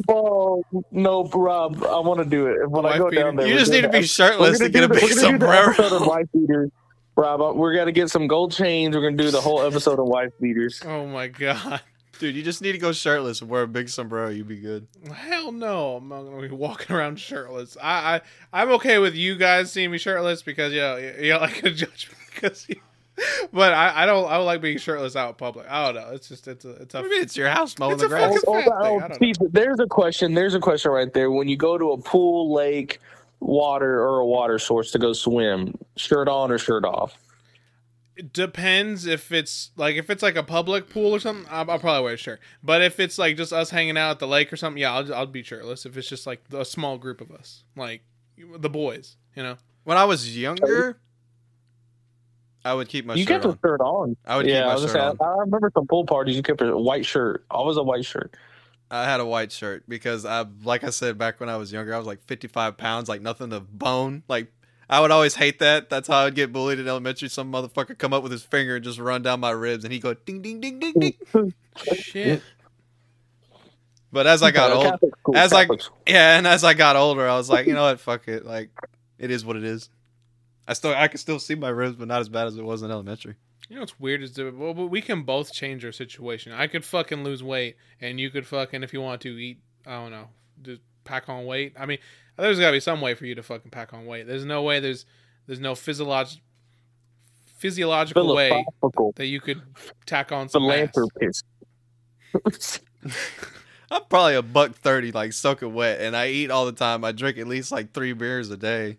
no, 0.90 1.24
Rob. 1.26 1.84
I 1.84 1.98
want 2.00 2.20
to 2.20 2.24
do 2.24 2.46
it 2.46 2.70
when 2.70 2.86
I 2.86 2.96
go 2.98 3.10
beater. 3.10 3.22
down 3.24 3.36
there. 3.36 3.46
You 3.46 3.58
just 3.58 3.70
need 3.70 3.82
to 3.82 3.88
be 3.90 4.02
shirtless 4.02 4.58
to 4.58 4.70
gonna 4.70 4.70
get 4.70 4.84
a 4.84 4.88
big 4.88 5.02
we're 5.02 5.08
gonna 5.14 5.38
do 5.38 5.38
the 5.38 5.46
episode 5.46 5.84
of 5.84 5.90
sombrero. 5.90 6.08
wife 6.08 6.26
beaters. 6.32 6.70
Rob, 7.16 7.56
we're 7.56 7.74
gonna 7.76 7.92
get 7.92 8.08
some 8.10 8.26
gold 8.28 8.52
chains. 8.52 8.96
We're 8.96 9.02
gonna 9.02 9.16
do 9.22 9.30
the 9.30 9.40
whole 9.42 9.60
episode 9.62 9.98
of 9.98 10.06
wife 10.06 10.32
beaters. 10.40 10.80
Oh 10.86 11.06
my 11.06 11.28
god. 11.28 11.82
Dude, 12.18 12.34
you 12.36 12.42
just 12.42 12.60
need 12.62 12.72
to 12.72 12.78
go 12.78 12.92
shirtless 12.92 13.40
and 13.40 13.48
wear 13.50 13.62
a 13.62 13.66
big 13.68 13.88
sombrero. 13.88 14.28
You'd 14.28 14.46
be 14.48 14.60
good. 14.60 14.86
Hell 15.12 15.52
no, 15.52 15.96
I'm 15.96 16.08
not 16.08 16.22
gonna 16.22 16.48
be 16.48 16.54
walking 16.54 16.94
around 16.96 17.18
shirtless. 17.20 17.76
I, 17.82 18.16
I 18.52 18.62
I'm 18.62 18.70
okay 18.72 18.98
with 18.98 19.14
you 19.14 19.36
guys 19.36 19.70
seeing 19.72 19.90
me 19.90 19.98
shirtless 19.98 20.42
because 20.42 20.72
you 20.72 20.80
know, 20.80 20.96
you 20.96 21.14
you 21.20 21.36
like 21.36 21.60
to 21.62 21.70
judge 21.70 22.10
because 22.34 22.66
you. 22.68 22.76
But 23.52 23.72
I, 23.72 24.02
I 24.02 24.06
don't 24.06 24.30
I 24.30 24.36
don't 24.36 24.46
like 24.46 24.60
being 24.60 24.78
shirtless 24.78 25.16
out 25.16 25.30
in 25.30 25.34
public. 25.34 25.66
I 25.68 25.86
don't 25.86 25.94
know. 26.02 26.10
It's 26.14 26.28
just 26.28 26.46
it's 26.48 26.64
a 26.64 26.70
it's 26.82 26.94
a 26.94 27.02
Maybe 27.02 27.16
it's 27.16 27.36
your 27.36 27.48
house 27.48 27.78
mowing 27.78 27.92
It's 27.94 28.00
the 28.02 28.06
a 28.06 28.08
grass. 28.08 28.34
fucking- 28.34 28.42
Oh, 28.46 28.54
oh, 28.56 29.00
thing, 29.18 29.32
oh, 29.40 29.44
I 29.44 29.48
there's 29.50 29.80
a 29.80 29.86
question. 29.86 30.34
There's 30.34 30.54
a 30.54 30.60
question 30.60 30.90
right 30.92 31.12
there. 31.12 31.30
When 31.30 31.48
you 31.48 31.56
go 31.56 31.76
to 31.78 31.90
a 31.92 31.98
pool, 31.98 32.52
lake, 32.52 32.98
water, 33.40 34.00
or 34.06 34.20
a 34.20 34.26
water 34.26 34.58
source 34.58 34.90
to 34.92 34.98
go 34.98 35.12
swim, 35.12 35.76
shirt 35.96 36.28
on 36.28 36.50
or 36.52 36.58
shirt 36.58 36.84
off? 36.84 37.18
It 38.16 38.32
depends 38.34 39.06
if 39.06 39.32
it's 39.32 39.70
like 39.76 39.96
if 39.96 40.10
it's 40.10 40.22
like 40.22 40.36
a 40.36 40.42
public 40.42 40.90
pool 40.90 41.12
or 41.14 41.20
something. 41.20 41.46
I'll, 41.50 41.70
I'll 41.70 41.78
probably 41.78 42.04
wear 42.04 42.14
a 42.14 42.18
shirt. 42.18 42.40
But 42.62 42.82
if 42.82 43.00
it's 43.00 43.18
like 43.18 43.36
just 43.36 43.52
us 43.52 43.70
hanging 43.70 43.96
out 43.96 44.10
at 44.10 44.18
the 44.18 44.28
lake 44.28 44.52
or 44.52 44.56
something, 44.56 44.80
yeah, 44.80 44.92
I'll 44.92 45.12
I'll 45.14 45.26
be 45.26 45.42
shirtless. 45.42 45.86
If 45.86 45.96
it's 45.96 46.08
just 46.08 46.26
like 46.26 46.42
a 46.52 46.64
small 46.64 46.98
group 46.98 47.20
of 47.22 47.30
us, 47.30 47.64
like 47.76 48.02
the 48.58 48.68
boys, 48.70 49.16
you 49.34 49.42
know. 49.42 49.56
When 49.84 49.96
I 49.96 50.04
was 50.04 50.36
younger, 50.36 50.98
I 52.64 52.74
would 52.74 52.88
keep 52.88 53.06
my 53.06 53.14
you 53.14 53.22
shirt 53.24 53.28
kept 53.42 53.44
on. 53.46 53.50
a 53.52 53.58
shirt 53.66 53.80
on. 53.80 54.16
I 54.26 54.36
would 54.36 54.46
yeah, 54.46 54.60
keep 54.60 54.64
I 54.64 54.66
my 54.68 54.74
was 54.74 54.82
shirt 54.82 54.92
gonna 54.94 55.10
on. 55.10 55.16
say, 55.18 55.24
I 55.24 55.28
I 55.28 55.38
remember 55.38 55.70
some 55.74 55.86
pool 55.86 56.04
parties. 56.04 56.36
You 56.36 56.42
kept 56.42 56.60
a 56.60 56.76
white 56.76 57.06
shirt. 57.06 57.44
Always 57.50 57.76
a 57.76 57.82
white 57.82 58.04
shirt. 58.04 58.34
I 58.90 59.04
had 59.04 59.20
a 59.20 59.24
white 59.26 59.52
shirt 59.52 59.84
because 59.88 60.24
I, 60.26 60.44
like 60.64 60.82
I 60.82 60.90
said 60.90 61.16
back 61.16 61.38
when 61.38 61.48
I 61.48 61.56
was 61.56 61.72
younger, 61.72 61.94
I 61.94 61.98
was 61.98 62.08
like 62.08 62.22
55 62.26 62.76
pounds, 62.76 63.08
like 63.08 63.22
nothing 63.22 63.50
to 63.50 63.60
bone. 63.60 64.24
Like 64.28 64.52
I 64.90 65.00
would 65.00 65.12
always 65.12 65.36
hate 65.36 65.60
that. 65.60 65.88
That's 65.88 66.08
how 66.08 66.24
I'd 66.26 66.34
get 66.34 66.52
bullied 66.52 66.80
in 66.80 66.88
elementary. 66.88 67.28
Some 67.28 67.52
motherfucker 67.52 67.96
come 67.96 68.12
up 68.12 68.22
with 68.24 68.32
his 68.32 68.42
finger 68.42 68.74
and 68.76 68.84
just 68.84 68.98
run 68.98 69.22
down 69.22 69.38
my 69.40 69.52
ribs, 69.52 69.84
and 69.84 69.92
he 69.92 70.00
go 70.00 70.14
ding 70.14 70.42
ding 70.42 70.60
ding 70.60 70.80
ding 70.80 70.94
ding. 71.32 71.54
Shit. 71.94 72.42
But 74.12 74.26
as 74.26 74.42
I 74.42 74.50
got 74.50 74.72
Uh, 74.72 74.98
old, 75.02 75.36
as 75.36 75.52
I- 75.52 75.68
yeah, 76.06 76.36
and 76.36 76.46
as 76.46 76.64
I 76.64 76.74
got 76.74 76.96
older, 76.96 77.28
I 77.28 77.36
was 77.36 77.48
like, 77.48 77.66
you 77.68 77.74
know 77.74 77.82
what, 77.82 78.00
fuck 78.00 78.26
it. 78.26 78.44
Like 78.44 78.70
it 79.18 79.30
is 79.30 79.44
what 79.44 79.56
it 79.56 79.62
is. 79.64 79.88
I 80.70 80.72
still, 80.72 80.94
I 80.94 81.08
can 81.08 81.18
still 81.18 81.40
see 81.40 81.56
my 81.56 81.68
ribs, 81.68 81.96
but 81.96 82.06
not 82.06 82.20
as 82.20 82.28
bad 82.28 82.46
as 82.46 82.56
it 82.56 82.64
was 82.64 82.82
in 82.82 82.92
elementary. 82.92 83.34
You 83.68 83.74
know 83.74 83.82
what's 83.82 83.98
weird 83.98 84.22
is 84.22 84.34
that 84.34 84.56
well, 84.56 84.72
but 84.72 84.86
we 84.86 85.02
can 85.02 85.24
both 85.24 85.52
change 85.52 85.84
our 85.84 85.90
situation. 85.90 86.52
I 86.52 86.68
could 86.68 86.84
fucking 86.84 87.24
lose 87.24 87.42
weight, 87.42 87.74
and 88.00 88.20
you 88.20 88.30
could 88.30 88.46
fucking, 88.46 88.84
if 88.84 88.92
you 88.92 89.00
want 89.00 89.20
to, 89.22 89.30
eat. 89.30 89.58
I 89.84 89.96
don't 89.96 90.12
know, 90.12 90.28
just 90.62 90.80
pack 91.02 91.28
on 91.28 91.44
weight. 91.44 91.74
I 91.76 91.86
mean, 91.86 91.98
there's 92.36 92.60
got 92.60 92.66
to 92.66 92.72
be 92.72 92.78
some 92.78 93.00
way 93.00 93.14
for 93.14 93.26
you 93.26 93.34
to 93.34 93.42
fucking 93.42 93.72
pack 93.72 93.92
on 93.92 94.06
weight. 94.06 94.28
There's 94.28 94.44
no 94.44 94.62
way. 94.62 94.78
There's 94.78 95.06
there's 95.48 95.58
no 95.58 95.72
physiolog- 95.72 96.38
physiological 97.56 98.32
way 98.32 98.64
that 99.16 99.26
you 99.26 99.40
could 99.40 99.62
tack 100.06 100.30
on 100.30 100.48
some 100.48 100.68
mass. 100.68 100.90
Philanthropist. 100.94 101.44
I'm 103.90 104.02
probably 104.08 104.36
a 104.36 104.42
buck 104.42 104.76
thirty, 104.76 105.10
like 105.10 105.32
soaking 105.32 105.74
wet, 105.74 106.00
and 106.00 106.16
I 106.16 106.28
eat 106.28 106.52
all 106.52 106.64
the 106.64 106.70
time. 106.70 107.04
I 107.04 107.10
drink 107.10 107.38
at 107.38 107.48
least 107.48 107.72
like 107.72 107.92
three 107.92 108.12
beers 108.12 108.50
a 108.50 108.56
day. 108.56 108.98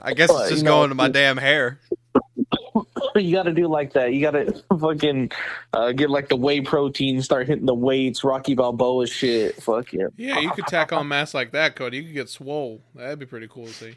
I 0.00 0.14
guess 0.14 0.30
it's 0.30 0.38
just 0.50 0.56
you 0.58 0.64
know, 0.64 0.78
going 0.80 0.88
to 0.90 0.94
my 0.94 1.08
damn 1.08 1.36
hair. 1.36 1.80
you 3.16 3.32
got 3.32 3.44
to 3.44 3.52
do 3.52 3.66
like 3.66 3.92
that. 3.94 4.12
You 4.12 4.20
got 4.20 4.32
to 4.32 4.62
fucking 4.80 5.30
uh, 5.72 5.92
get 5.92 6.10
like 6.10 6.28
the 6.28 6.36
whey 6.36 6.60
protein, 6.60 7.20
start 7.22 7.46
hitting 7.46 7.66
the 7.66 7.74
weights, 7.74 8.22
Rocky 8.24 8.54
Balboa 8.54 9.06
shit. 9.06 9.60
Fuck 9.62 9.92
yeah. 9.92 10.06
Yeah, 10.16 10.38
you 10.40 10.50
could 10.52 10.66
tack 10.66 10.92
on 10.92 11.08
mass 11.08 11.34
like 11.34 11.52
that, 11.52 11.76
Cody. 11.76 11.98
You 11.98 12.04
could 12.04 12.14
get 12.14 12.28
swole. 12.28 12.82
That'd 12.94 13.18
be 13.18 13.26
pretty 13.26 13.48
cool 13.48 13.66
to 13.66 13.72
see. 13.72 13.96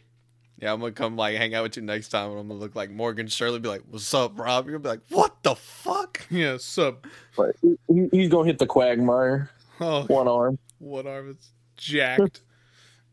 Yeah, 0.58 0.74
I'm 0.74 0.80
gonna 0.80 0.92
come 0.92 1.16
like 1.16 1.38
hang 1.38 1.56
out 1.56 1.64
with 1.64 1.76
you 1.76 1.82
next 1.82 2.10
time, 2.10 2.30
and 2.30 2.40
I'm 2.40 2.48
gonna 2.48 2.60
look 2.60 2.76
like 2.76 2.92
Morgan 2.92 3.28
Shirley. 3.28 3.58
Be 3.58 3.68
like, 3.68 3.82
"What's 3.90 4.14
up, 4.14 4.38
Rob?" 4.38 4.68
You're 4.68 4.78
gonna 4.78 4.84
be 4.84 4.90
like, 4.90 5.02
"What 5.10 5.42
the 5.42 5.56
fuck?" 5.56 6.28
Yeah, 6.30 6.58
sub. 6.58 7.08
But 7.36 7.56
he, 7.64 7.80
he- 7.88 8.10
he's 8.12 8.30
gonna 8.30 8.46
hit 8.46 8.60
the 8.60 8.68
quagmire. 8.68 9.50
Oh, 9.80 10.04
One 10.04 10.28
arm. 10.28 10.60
One 10.78 11.08
arm 11.08 11.32
is 11.32 11.50
jacked? 11.78 12.42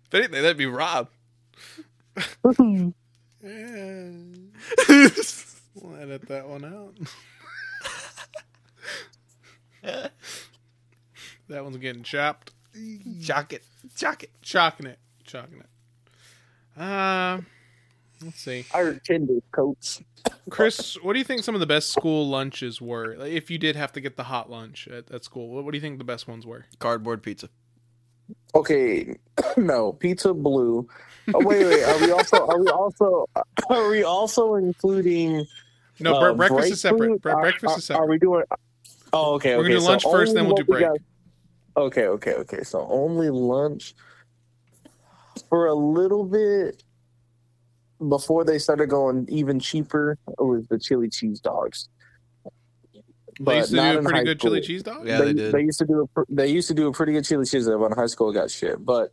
If 0.05 0.15
anything, 0.15 0.43
that'd 0.43 0.59
be 0.59 0.67
Rob. 0.67 1.09
Yeah. 3.43 4.11
We'll 5.81 5.97
edit 5.97 6.27
that 6.29 6.49
one 6.49 6.65
out. 6.65 6.99
that 11.49 11.63
one's 11.65 11.77
getting 11.77 12.03
chopped. 12.03 12.53
Jock 13.21 13.53
it, 13.53 13.63
jock 13.95 14.25
it. 14.25 14.31
Chalking 14.43 14.87
it. 14.87 14.99
Chalking 15.25 15.61
it. 15.61 16.81
Uh, 16.81 17.41
let's 18.23 18.41
see. 18.41 18.65
Iron 18.75 19.01
tender 19.05 19.41
coats. 19.53 20.03
Chris, 20.51 20.97
what 21.03 21.13
do 21.13 21.19
you 21.19 21.25
think 21.25 21.45
some 21.45 21.55
of 21.55 21.61
the 21.61 21.67
best 21.67 21.91
school 21.93 22.29
lunches 22.29 22.81
were? 22.81 23.13
If 23.25 23.51
you 23.51 23.59
did 23.59 23.77
have 23.77 23.93
to 23.93 24.01
get 24.01 24.17
the 24.17 24.25
hot 24.25 24.51
lunch 24.51 24.89
at, 24.89 25.11
at 25.11 25.25
school, 25.25 25.49
what, 25.49 25.65
what 25.65 25.73
do 25.73 25.77
you 25.77 25.83
think 25.83 25.99
the 25.99 26.05
best 26.05 26.27
ones 26.27 26.47
were? 26.47 26.67
Cardboard 26.79 27.23
pizza. 27.23 27.51
Okay, 28.55 29.17
no 29.57 29.93
pizza 29.93 30.35
blue. 30.35 30.89
Oh, 31.35 31.45
wait, 31.45 31.65
wait. 31.67 31.85
Are 31.85 31.99
we 32.01 32.11
also? 32.11 32.47
Are 32.47 32.59
we 32.59 32.69
also? 32.69 33.27
Are 33.69 33.89
we 33.91 34.03
also 34.03 34.55
including? 34.55 35.47
No, 36.01 36.15
uh, 36.15 36.33
breakfast 36.35 36.61
break 36.61 36.73
is 36.73 36.81
separate. 36.81 37.09
food? 37.23 37.27
Are- 37.27 37.41
breakfast 37.43 37.75
are, 37.75 37.79
is 37.79 37.85
separate. 37.85 38.05
Are 38.05 38.09
we 38.09 38.19
doing? 38.19 38.45
Oh, 39.13 39.35
okay. 39.35 39.57
We're 39.57 39.63
okay. 39.63 39.69
gonna 39.69 39.81
do 39.81 39.85
so 39.85 39.91
lunch 39.91 40.05
first, 40.05 40.35
then 40.35 40.47
we'll 40.47 40.57
do 40.57 40.63
what 40.63 40.69
we 40.81 40.85
break. 40.85 41.01
got- 41.77 41.83
Okay, 41.85 42.07
okay, 42.07 42.35
okay. 42.35 42.63
So 42.65 42.87
only 42.91 43.31
lunch 43.31 43.95
for 45.49 45.67
a 45.67 45.75
little 45.75 46.25
bit 46.25 46.83
before 48.09 48.45
they 48.45 48.59
started 48.59 48.89
going 48.89 49.27
even 49.29 49.61
cheaper. 49.61 50.19
It 50.29 50.43
was 50.43 50.67
the 50.69 50.79
chili 50.79 51.09
cheese 51.09 51.41
dogs. 51.41 51.89
They 53.41 53.57
used 53.59 53.71
to 53.71 53.77
not 53.77 53.93
do 53.93 53.99
a 53.99 54.03
pretty 54.03 54.19
high 54.19 54.25
good 54.25 54.41
chili 54.41 54.61
cheese 54.61 54.83
dog. 54.83 55.07
Yeah, 55.07 55.21
they 55.21 55.33
did. 55.33 55.53
They 55.53 55.61
used 55.63 55.79
to 55.79 55.87
do 55.87 56.09
a 56.17 56.25
they 56.29 56.49
used 56.49 56.69
to 56.69 56.75
do 56.75 56.89
a 56.89 56.93
pretty 56.93 57.13
good 57.13 57.25
chili 57.25 57.47
cheese 57.47 57.67
dog 57.67 57.81
when 57.81 57.93
high 57.93 58.07
school 58.07 58.33
got 58.33 58.51
shit. 58.51 58.85
But 58.85 59.13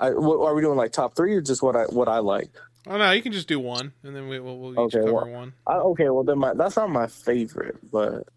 I, 0.00 0.10
what, 0.10 0.38
are 0.46 0.54
we 0.54 0.62
doing 0.62 0.76
like 0.76 0.92
top 0.92 1.16
three 1.16 1.34
or 1.34 1.40
just 1.40 1.62
what 1.62 1.76
I 1.76 1.84
what 1.84 2.08
I 2.08 2.18
like? 2.18 2.50
Oh 2.86 2.96
no, 2.98 3.10
you 3.10 3.22
can 3.22 3.32
just 3.32 3.48
do 3.48 3.58
one, 3.58 3.92
and 4.04 4.14
then 4.14 4.28
we, 4.28 4.38
we'll, 4.38 4.58
we'll 4.58 4.72
each 4.72 4.94
Okay, 4.94 4.98
cover 4.98 5.12
well, 5.12 5.26
one. 5.26 5.52
I, 5.66 5.74
okay, 5.74 6.08
well 6.08 6.22
then 6.24 6.38
my 6.38 6.54
that's 6.54 6.76
not 6.76 6.90
my 6.90 7.06
favorite, 7.08 7.78
but 7.90 8.28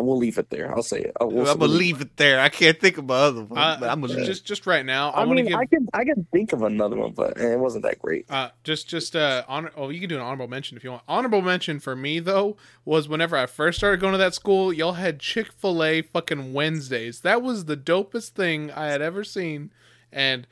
I 0.00 0.02
will 0.02 0.16
leave 0.16 0.38
it 0.38 0.48
there. 0.48 0.74
I'll 0.74 0.82
say 0.82 1.00
it. 1.00 1.12
I 1.20 1.24
will 1.24 1.40
I'm 1.46 1.58
gonna 1.58 1.66
leave 1.72 2.00
it 2.00 2.16
there. 2.16 2.40
I 2.40 2.48
can't 2.48 2.80
think 2.80 2.96
of 2.96 3.04
my 3.04 3.16
other 3.16 3.44
one, 3.44 3.58
Uh, 3.58 3.78
I'm 3.82 4.00
gonna 4.00 4.24
just 4.24 4.46
just 4.46 4.66
right 4.66 4.86
now, 4.86 5.10
I, 5.10 5.20
I 5.20 5.24
want 5.26 5.36
to 5.36 5.42
mean, 5.44 5.52
give 5.52 5.58
I 5.60 5.66
can 5.66 5.88
I 5.92 6.04
can 6.04 6.26
think 6.32 6.54
of 6.54 6.62
another 6.62 6.96
one, 6.96 7.12
but 7.12 7.36
it 7.36 7.58
wasn't 7.58 7.84
that 7.84 7.98
great. 7.98 8.24
Uh, 8.30 8.48
just, 8.64 8.88
just, 8.88 9.14
uh, 9.14 9.44
honor. 9.46 9.70
Oh, 9.76 9.90
you 9.90 10.00
can 10.00 10.08
do 10.08 10.14
an 10.16 10.22
honorable 10.22 10.48
mention 10.48 10.78
if 10.78 10.84
you 10.84 10.90
want. 10.92 11.02
Honorable 11.06 11.42
mention 11.42 11.80
for 11.80 11.94
me 11.94 12.18
though 12.18 12.56
was 12.86 13.10
whenever 13.10 13.36
I 13.36 13.44
first 13.44 13.76
started 13.76 14.00
going 14.00 14.12
to 14.12 14.18
that 14.18 14.34
school, 14.34 14.72
y'all 14.72 14.94
had 14.94 15.20
Chick 15.20 15.52
Fil 15.52 15.84
A 15.84 16.00
fucking 16.00 16.54
Wednesdays. 16.54 17.20
That 17.20 17.42
was 17.42 17.66
the 17.66 17.76
dopest 17.76 18.30
thing 18.30 18.70
I 18.70 18.86
had 18.86 19.02
ever 19.02 19.22
seen, 19.22 19.70
and 20.10 20.46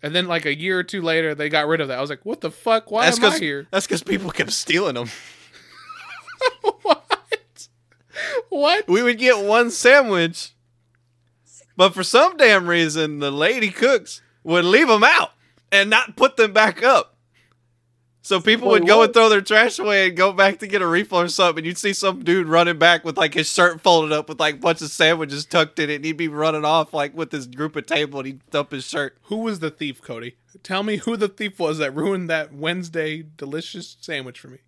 and 0.00 0.14
then 0.14 0.28
like 0.28 0.46
a 0.46 0.54
year 0.56 0.78
or 0.78 0.84
two 0.84 1.02
later, 1.02 1.34
they 1.34 1.48
got 1.48 1.66
rid 1.66 1.80
of 1.80 1.88
that. 1.88 1.98
I 1.98 2.00
was 2.00 2.10
like, 2.10 2.24
what 2.24 2.40
the 2.40 2.52
fuck? 2.52 2.90
Why 2.92 3.06
That's 3.06 3.18
am 3.18 3.24
I 3.24 3.30
'cause- 3.30 3.38
here? 3.40 3.66
That's 3.72 3.86
because 3.88 4.04
people 4.04 4.30
kept 4.30 4.52
stealing 4.52 4.94
them. 4.94 5.08
what? 8.48 8.86
What? 8.86 8.88
We 8.88 9.02
would 9.02 9.18
get 9.18 9.44
one 9.44 9.70
sandwich, 9.70 10.52
but 11.76 11.94
for 11.94 12.02
some 12.02 12.36
damn 12.36 12.68
reason, 12.68 13.18
the 13.18 13.30
lady 13.30 13.70
cooks 13.70 14.22
would 14.44 14.64
leave 14.64 14.88
them 14.88 15.04
out 15.04 15.30
and 15.70 15.88
not 15.90 16.16
put 16.16 16.36
them 16.36 16.52
back 16.52 16.82
up. 16.82 17.16
So 18.24 18.40
people 18.40 18.68
Wait, 18.68 18.80
would 18.80 18.88
go 18.88 18.98
what? 18.98 19.06
and 19.06 19.14
throw 19.14 19.28
their 19.28 19.40
trash 19.40 19.80
away 19.80 20.06
and 20.06 20.16
go 20.16 20.32
back 20.32 20.60
to 20.60 20.68
get 20.68 20.80
a 20.80 20.86
refill 20.86 21.22
or 21.22 21.28
something. 21.28 21.58
And 21.58 21.66
you'd 21.66 21.76
see 21.78 21.92
some 21.92 22.22
dude 22.22 22.46
running 22.46 22.78
back 22.78 23.04
with 23.04 23.16
like 23.16 23.34
his 23.34 23.52
shirt 23.52 23.80
folded 23.80 24.12
up 24.12 24.28
with 24.28 24.38
like 24.38 24.54
a 24.54 24.58
bunch 24.58 24.80
of 24.80 24.90
sandwiches 24.90 25.44
tucked 25.44 25.80
in 25.80 25.90
it. 25.90 25.96
And 25.96 26.04
he'd 26.04 26.16
be 26.16 26.28
running 26.28 26.64
off 26.64 26.94
like 26.94 27.16
with 27.16 27.32
his 27.32 27.48
group 27.48 27.74
of 27.74 27.86
table 27.86 28.20
and 28.20 28.26
he'd 28.26 28.50
dump 28.50 28.70
his 28.70 28.84
shirt. 28.84 29.18
Who 29.22 29.38
was 29.38 29.58
the 29.58 29.70
thief, 29.70 30.00
Cody? 30.00 30.36
Tell 30.62 30.84
me 30.84 30.98
who 30.98 31.16
the 31.16 31.26
thief 31.26 31.58
was 31.58 31.78
that 31.78 31.96
ruined 31.96 32.30
that 32.30 32.52
Wednesday 32.54 33.24
delicious 33.36 33.96
sandwich 34.00 34.38
for 34.38 34.48
me. 34.48 34.58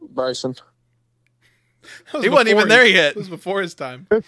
Bryson. 0.00 0.54
That 1.82 2.14
was 2.14 2.24
He 2.24 2.28
wasn't 2.28 2.48
before 2.48 2.60
even 2.60 2.68
there 2.68 2.86
yet. 2.86 3.10
It 3.10 3.16
was 3.16 3.28
before 3.28 3.62
his 3.62 3.74
time. 3.74 4.06
I 4.10 4.20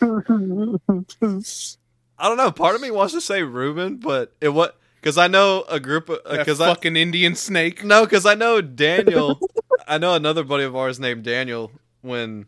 don't 2.28 2.36
know. 2.36 2.52
Part 2.52 2.74
of 2.74 2.80
me 2.80 2.90
wants 2.90 3.14
to 3.14 3.20
say 3.20 3.42
Ruben, 3.42 3.96
but 3.96 4.32
it 4.40 4.50
what 4.50 4.78
because 5.00 5.18
I 5.18 5.26
know 5.26 5.64
a 5.68 5.80
group 5.80 6.08
of 6.08 6.20
uh, 6.24 6.36
That 6.36 6.38
because 6.38 6.60
I 6.60 6.68
fucking 6.68 6.96
Indian 6.96 7.34
snake. 7.34 7.84
No, 7.84 8.04
because 8.04 8.26
I 8.26 8.34
know 8.34 8.60
Daniel. 8.60 9.40
I 9.88 9.98
know 9.98 10.14
another 10.14 10.44
buddy 10.44 10.64
of 10.64 10.76
ours 10.76 11.00
named 11.00 11.24
Daniel. 11.24 11.72
When 12.00 12.46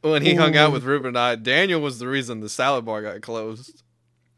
when 0.00 0.22
he 0.22 0.34
hung 0.34 0.56
out 0.56 0.72
with 0.72 0.84
Ruben 0.84 1.08
and 1.08 1.18
I, 1.18 1.34
Daniel 1.34 1.80
was 1.80 1.98
the 1.98 2.08
reason 2.08 2.40
the 2.40 2.48
salad 2.48 2.84
bar 2.84 3.02
got 3.02 3.20
closed. 3.20 3.82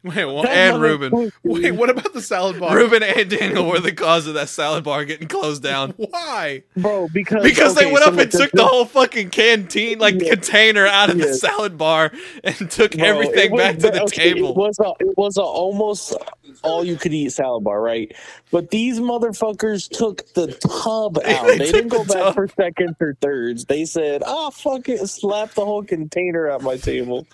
Wait, 0.03 0.25
what? 0.25 0.49
And 0.49 0.81
Ruben. 0.81 1.31
Wait, 1.43 1.71
what 1.71 1.89
about 1.89 2.11
the 2.13 2.21
salad 2.21 2.59
bar? 2.59 2.75
Ruben 2.75 3.01
and 3.03 3.29
Daniel 3.29 3.65
were 3.69 3.79
the 3.79 3.93
cause 3.93 4.27
of 4.27 4.33
that 4.33 4.49
salad 4.49 4.83
bar 4.83 5.05
getting 5.05 5.29
closed 5.29 5.63
down 5.63 5.91
Why? 5.97 6.63
Bro, 6.75 7.07
because 7.13 7.41
because 7.43 7.75
they 7.75 7.85
went 7.85 8.03
so 8.03 8.11
up 8.11 8.17
and 8.19 8.29
took 8.31 8.51
the 8.51 8.65
whole 8.65 8.83
fucking 8.85 9.29
canteen, 9.29 9.99
like 9.99 10.21
Yeah. 10.21 10.31
container, 10.31 10.85
out 10.85 11.09
of 11.09 11.17
the 11.19 11.33
salad 11.33 11.77
bar 11.77 12.11
and 12.43 12.69
took 12.69 12.91
Bro, 12.97 13.05
everything 13.07 13.51
was- 13.53 13.61
back 13.61 13.75
to 13.77 13.91
the 13.91 14.03
okay, 14.03 14.33
table. 14.33 14.49
It 14.49 14.55
was 14.57 14.79
a, 14.79 14.91
it 14.99 15.17
was 15.17 15.37
a 15.37 15.41
almost 15.41 16.13
all 16.63 16.83
you 16.83 16.97
could 16.97 17.13
eat 17.13 17.29
salad 17.31 17.63
bar, 17.63 17.81
right? 17.81 18.13
But 18.51 18.71
these 18.71 18.99
motherfuckers 18.99 19.89
took 19.89 20.33
the 20.33 20.47
tub 20.47 21.17
out. 21.25 21.47
They 21.47 21.57
They, 21.59 21.71
didn't 21.71 21.87
go 21.89 22.03
the 22.03 22.13
back 22.13 22.23
tub. 22.23 22.35
for 22.35 22.47
seconds 22.49 22.95
or 22.99 23.15
thirds. 23.21 23.65
They 23.65 23.85
said, 23.85 24.21
"Ah, 24.25 24.49
fuck 24.49 24.89
it," 24.89 24.99
slap 25.07 25.53
the 25.53 25.63
whole 25.65 25.83
container 25.83 26.49
at 26.49 26.61
my 26.61 26.75
table. 26.75 27.25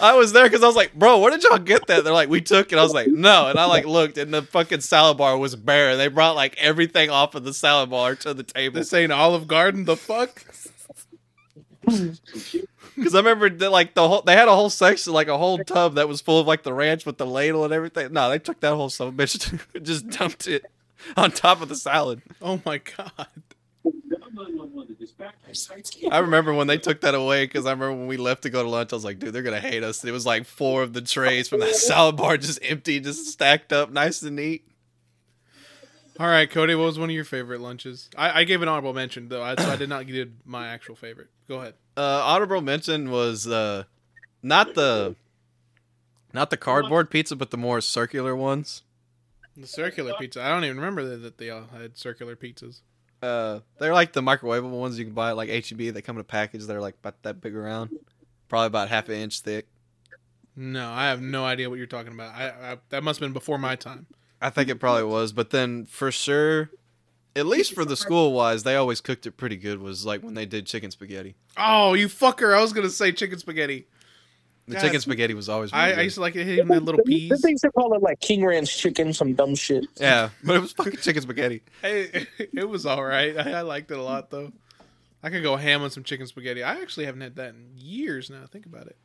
I 0.00 0.14
was 0.14 0.32
there 0.32 0.44
because 0.44 0.62
I 0.62 0.66
was 0.66 0.76
like, 0.76 0.94
"Bro, 0.94 1.20
where 1.20 1.30
did 1.30 1.42
y'all 1.42 1.58
get 1.58 1.86
that?" 1.86 2.04
They're 2.04 2.12
like, 2.12 2.28
"We 2.28 2.40
took 2.40 2.72
it." 2.72 2.78
I 2.78 2.82
was 2.82 2.94
like, 2.94 3.08
"No," 3.08 3.48
and 3.48 3.58
I 3.58 3.64
like 3.66 3.84
looked, 3.86 4.18
and 4.18 4.32
the 4.32 4.42
fucking 4.42 4.80
salad 4.80 5.18
bar 5.18 5.36
was 5.36 5.56
bare. 5.56 5.96
They 5.96 6.08
brought 6.08 6.36
like 6.36 6.56
everything 6.58 7.10
off 7.10 7.34
of 7.34 7.44
the 7.44 7.54
salad 7.54 7.90
bar 7.90 8.14
to 8.16 8.34
the 8.34 8.42
table. 8.42 8.76
This 8.76 8.92
ain't 8.92 9.12
Olive 9.12 9.48
Garden. 9.48 9.84
The 9.84 9.96
fuck? 9.96 10.44
Because 12.96 13.14
I 13.14 13.18
remember 13.18 13.50
that, 13.50 13.70
like 13.70 13.94
the 13.94 14.08
whole 14.08 14.22
they 14.22 14.32
had 14.32 14.48
a 14.48 14.54
whole 14.54 14.70
section, 14.70 15.12
like 15.12 15.28
a 15.28 15.36
whole 15.36 15.58
tub 15.58 15.96
that 15.96 16.08
was 16.08 16.22
full 16.22 16.40
of 16.40 16.46
like 16.46 16.62
the 16.62 16.72
ranch 16.72 17.04
with 17.04 17.18
the 17.18 17.26
ladle 17.26 17.64
and 17.64 17.72
everything. 17.74 18.10
No, 18.12 18.30
they 18.30 18.38
took 18.38 18.58
that 18.60 18.74
whole 18.74 18.88
son 18.88 19.12
bitch, 19.12 19.60
just 19.82 20.08
dumped 20.08 20.48
it 20.48 20.64
on 21.14 21.30
top 21.30 21.60
of 21.60 21.68
the 21.68 21.76
salad. 21.76 22.22
Oh 22.40 22.62
my 22.64 22.78
god. 22.78 23.28
I 26.10 26.18
remember 26.18 26.52
when 26.52 26.66
they 26.66 26.78
took 26.78 27.00
that 27.02 27.14
away 27.14 27.44
because 27.44 27.66
I 27.66 27.70
remember 27.70 27.94
when 27.94 28.06
we 28.06 28.16
left 28.16 28.42
to 28.42 28.50
go 28.50 28.62
to 28.62 28.68
lunch, 28.68 28.92
I 28.92 28.96
was 28.96 29.04
like, 29.04 29.18
dude, 29.18 29.32
they're 29.32 29.42
gonna 29.42 29.60
hate 29.60 29.82
us. 29.82 30.04
It 30.04 30.12
was 30.12 30.26
like 30.26 30.44
four 30.46 30.82
of 30.82 30.92
the 30.92 31.00
trays 31.00 31.48
from 31.48 31.60
that 31.60 31.74
salad 31.76 32.16
bar 32.16 32.36
just 32.36 32.58
empty, 32.62 33.00
just 33.00 33.26
stacked 33.26 33.72
up, 33.72 33.90
nice 33.90 34.22
and 34.22 34.36
neat. 34.36 34.68
All 36.18 36.26
right, 36.26 36.50
Cody. 36.50 36.74
What 36.74 36.86
was 36.86 36.98
one 36.98 37.10
of 37.10 37.14
your 37.14 37.24
favorite 37.24 37.60
lunches? 37.60 38.08
I, 38.16 38.40
I 38.40 38.44
gave 38.44 38.62
an 38.62 38.68
honorable 38.68 38.94
mention 38.94 39.28
though, 39.28 39.42
I, 39.42 39.54
so 39.56 39.68
I 39.68 39.76
did 39.76 39.88
not 39.88 40.06
give 40.06 40.30
my 40.44 40.68
actual 40.68 40.96
favorite. 40.96 41.28
Go 41.48 41.58
ahead. 41.60 41.74
Uh, 41.96 42.22
honorable 42.24 42.62
mention 42.62 43.10
was 43.10 43.46
uh, 43.46 43.84
not 44.42 44.74
the 44.74 45.14
not 46.32 46.50
the 46.50 46.56
cardboard 46.56 47.10
pizza, 47.10 47.36
but 47.36 47.50
the 47.50 47.56
more 47.56 47.80
circular 47.80 48.34
ones. 48.34 48.82
The 49.56 49.66
circular 49.66 50.12
pizza. 50.18 50.42
I 50.42 50.48
don't 50.48 50.64
even 50.64 50.76
remember 50.76 51.16
that 51.16 51.38
they 51.38 51.50
all 51.50 51.66
had 51.72 51.96
circular 51.96 52.36
pizzas. 52.36 52.80
Uh, 53.22 53.60
they're 53.78 53.94
like 53.94 54.12
the 54.12 54.20
microwavable 54.20 54.78
ones 54.78 54.98
you 54.98 55.04
can 55.04 55.14
buy 55.14 55.30
at 55.30 55.36
like 55.36 55.48
HEB. 55.48 55.94
They 55.94 56.02
come 56.02 56.16
in 56.16 56.20
a 56.20 56.24
package. 56.24 56.64
They're 56.64 56.80
like 56.80 56.96
about 57.00 57.22
that 57.22 57.40
big 57.40 57.54
around, 57.54 57.90
probably 58.48 58.66
about 58.66 58.88
half 58.88 59.08
an 59.08 59.16
inch 59.16 59.40
thick. 59.40 59.66
No, 60.54 60.90
I 60.90 61.06
have 61.08 61.20
no 61.20 61.44
idea 61.44 61.68
what 61.68 61.76
you're 61.76 61.86
talking 61.86 62.12
about. 62.12 62.34
I, 62.34 62.72
I 62.72 62.76
that 62.90 63.02
must 63.02 63.20
have 63.20 63.26
been 63.26 63.32
before 63.32 63.58
my 63.58 63.76
time. 63.76 64.06
I 64.40 64.50
think 64.50 64.68
it 64.68 64.76
probably 64.76 65.04
was, 65.04 65.32
but 65.32 65.50
then 65.50 65.86
for 65.86 66.10
sure, 66.10 66.70
at 67.34 67.46
least 67.46 67.74
for 67.74 67.84
the 67.84 67.96
school 67.96 68.32
wise, 68.32 68.62
they 68.62 68.76
always 68.76 69.00
cooked 69.00 69.26
it 69.26 69.32
pretty 69.32 69.56
good. 69.56 69.80
Was 69.80 70.06
like 70.06 70.22
when 70.22 70.34
they 70.34 70.46
did 70.46 70.66
chicken 70.66 70.90
spaghetti. 70.90 71.36
Oh, 71.56 71.94
you 71.94 72.08
fucker! 72.08 72.56
I 72.56 72.60
was 72.60 72.72
gonna 72.72 72.90
say 72.90 73.12
chicken 73.12 73.38
spaghetti. 73.38 73.86
The 74.68 74.74
God. 74.74 74.80
chicken 74.82 75.00
spaghetti 75.00 75.34
was 75.34 75.48
always. 75.48 75.72
Really 75.72 75.84
I, 75.84 75.92
I 75.92 76.00
used 76.02 76.16
to 76.16 76.20
like 76.20 76.34
it 76.34 76.44
hitting 76.44 76.66
the 76.66 76.80
little 76.80 76.96
The 77.04 77.28
peas. 77.28 77.40
things 77.40 77.60
they 77.60 77.68
call 77.68 77.94
it 77.94 78.02
like 78.02 78.18
King 78.20 78.44
Ranch 78.44 78.76
chicken, 78.76 79.12
some 79.12 79.34
dumb 79.34 79.54
shit. 79.54 79.86
yeah, 80.00 80.30
but 80.44 80.56
it 80.56 80.58
was 80.60 80.72
fucking 80.72 80.96
chicken 80.96 81.22
spaghetti. 81.22 81.62
Hey, 81.82 82.26
it 82.38 82.68
was 82.68 82.84
all 82.84 83.04
right. 83.04 83.36
I, 83.36 83.52
I 83.52 83.60
liked 83.62 83.90
it 83.92 83.98
a 83.98 84.02
lot 84.02 84.30
though. 84.30 84.52
I 85.22 85.30
could 85.30 85.42
go 85.44 85.56
ham 85.56 85.82
on 85.82 85.90
some 85.90 86.02
chicken 86.02 86.26
spaghetti. 86.26 86.62
I 86.64 86.80
actually 86.80 87.06
haven't 87.06 87.20
had 87.20 87.36
that 87.36 87.50
in 87.50 87.70
years 87.76 88.28
now. 88.28 88.44
Think 88.50 88.66
about 88.66 88.86
it. 88.88 88.96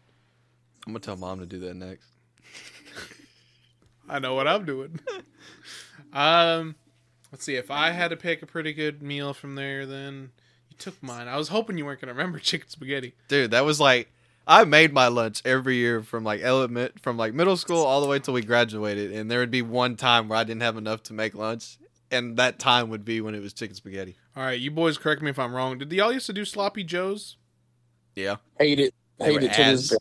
I'm 0.88 0.94
gonna 0.94 1.00
tell 1.00 1.16
mom 1.16 1.40
to 1.40 1.46
do 1.46 1.60
that 1.60 1.76
next. 1.76 2.08
I 4.10 4.20
know 4.20 4.34
what 4.34 4.48
I'm 4.48 4.66
doing. 4.66 5.00
um, 6.14 6.76
let's 7.32 7.44
see. 7.46 7.56
If 7.56 7.72
I 7.72 7.92
had 7.92 8.10
to 8.10 8.18
pick 8.18 8.42
a 8.42 8.46
pretty 8.46 8.74
good 8.74 9.02
meal 9.02 9.34
from 9.34 9.56
there, 9.56 9.86
then 9.86 10.32
you 10.70 10.76
took 10.78 11.02
mine. 11.02 11.28
I 11.28 11.38
was 11.38 11.48
hoping 11.50 11.78
you 11.78 11.86
weren't 11.86 12.02
gonna 12.02 12.14
remember 12.14 12.40
chicken 12.40 12.68
spaghetti. 12.68 13.14
Dude, 13.28 13.52
that 13.52 13.64
was 13.64 13.80
like 13.80 14.12
I 14.48 14.64
made 14.64 14.94
my 14.94 15.08
lunch 15.08 15.42
every 15.46 15.76
year 15.76 16.02
from 16.02 16.24
like 16.24 16.42
element 16.42 17.00
from 17.00 17.18
like 17.18 17.34
middle 17.34 17.58
school 17.58 17.84
all 17.84 18.02
the 18.02 18.08
way 18.08 18.20
till 18.20 18.34
we 18.34 18.42
graduated, 18.42 19.12
and 19.12 19.30
there 19.30 19.40
would 19.40 19.52
be 19.52 19.62
one 19.62 19.96
time 19.96 20.28
where 20.28 20.40
I 20.40 20.44
didn't 20.44 20.62
have 20.64 20.78
enough 20.78 21.04
to 21.04 21.14
make 21.14 21.36
lunch, 21.36 21.78
and 22.10 22.38
that 22.38 22.60
time 22.60 22.90
would 22.90 23.06
be 23.06 23.22
when 23.22 23.36
it 23.36 23.42
was 23.42 23.54
chicken 23.54 23.76
spaghetti. 23.76 24.18
All 24.36 24.44
right, 24.44 24.60
you 24.60 24.72
boys, 24.72 24.98
correct 24.98 25.22
me 25.22 25.30
if 25.30 25.40
I'm 25.40 25.54
wrong. 25.54 25.78
Did 25.78 25.92
y'all 25.92 26.12
used 26.12 26.26
to 26.26 26.34
do 26.34 26.46
sloppy 26.46 26.84
joes? 26.84 27.38
Yeah, 28.16 28.38
Hate 28.60 28.80
it. 28.80 28.94
They 29.20 29.26
Hate 29.26 29.34
were 29.34 29.40
it 29.42 29.54
to 29.54 29.64
this 29.64 29.90
day. 29.90 29.98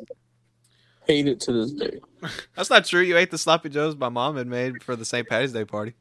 Hate 1.07 1.29
it 1.29 1.41
to 1.41 1.53
this 1.53 1.73
day. 1.73 1.99
that's 2.57 2.71
not 2.71 2.85
true. 2.85 3.01
You 3.01 3.17
ate 3.17 3.31
the 3.31 3.39
sloppy 3.39 3.69
joes 3.69 3.97
my 3.97 4.09
mom 4.09 4.37
had 4.37 4.47
made 4.47 4.83
for 4.83 4.97
the 4.97 5.05
St. 5.05 5.29
Patty's 5.29 5.53
Day 5.53 5.65
party. 5.65 5.95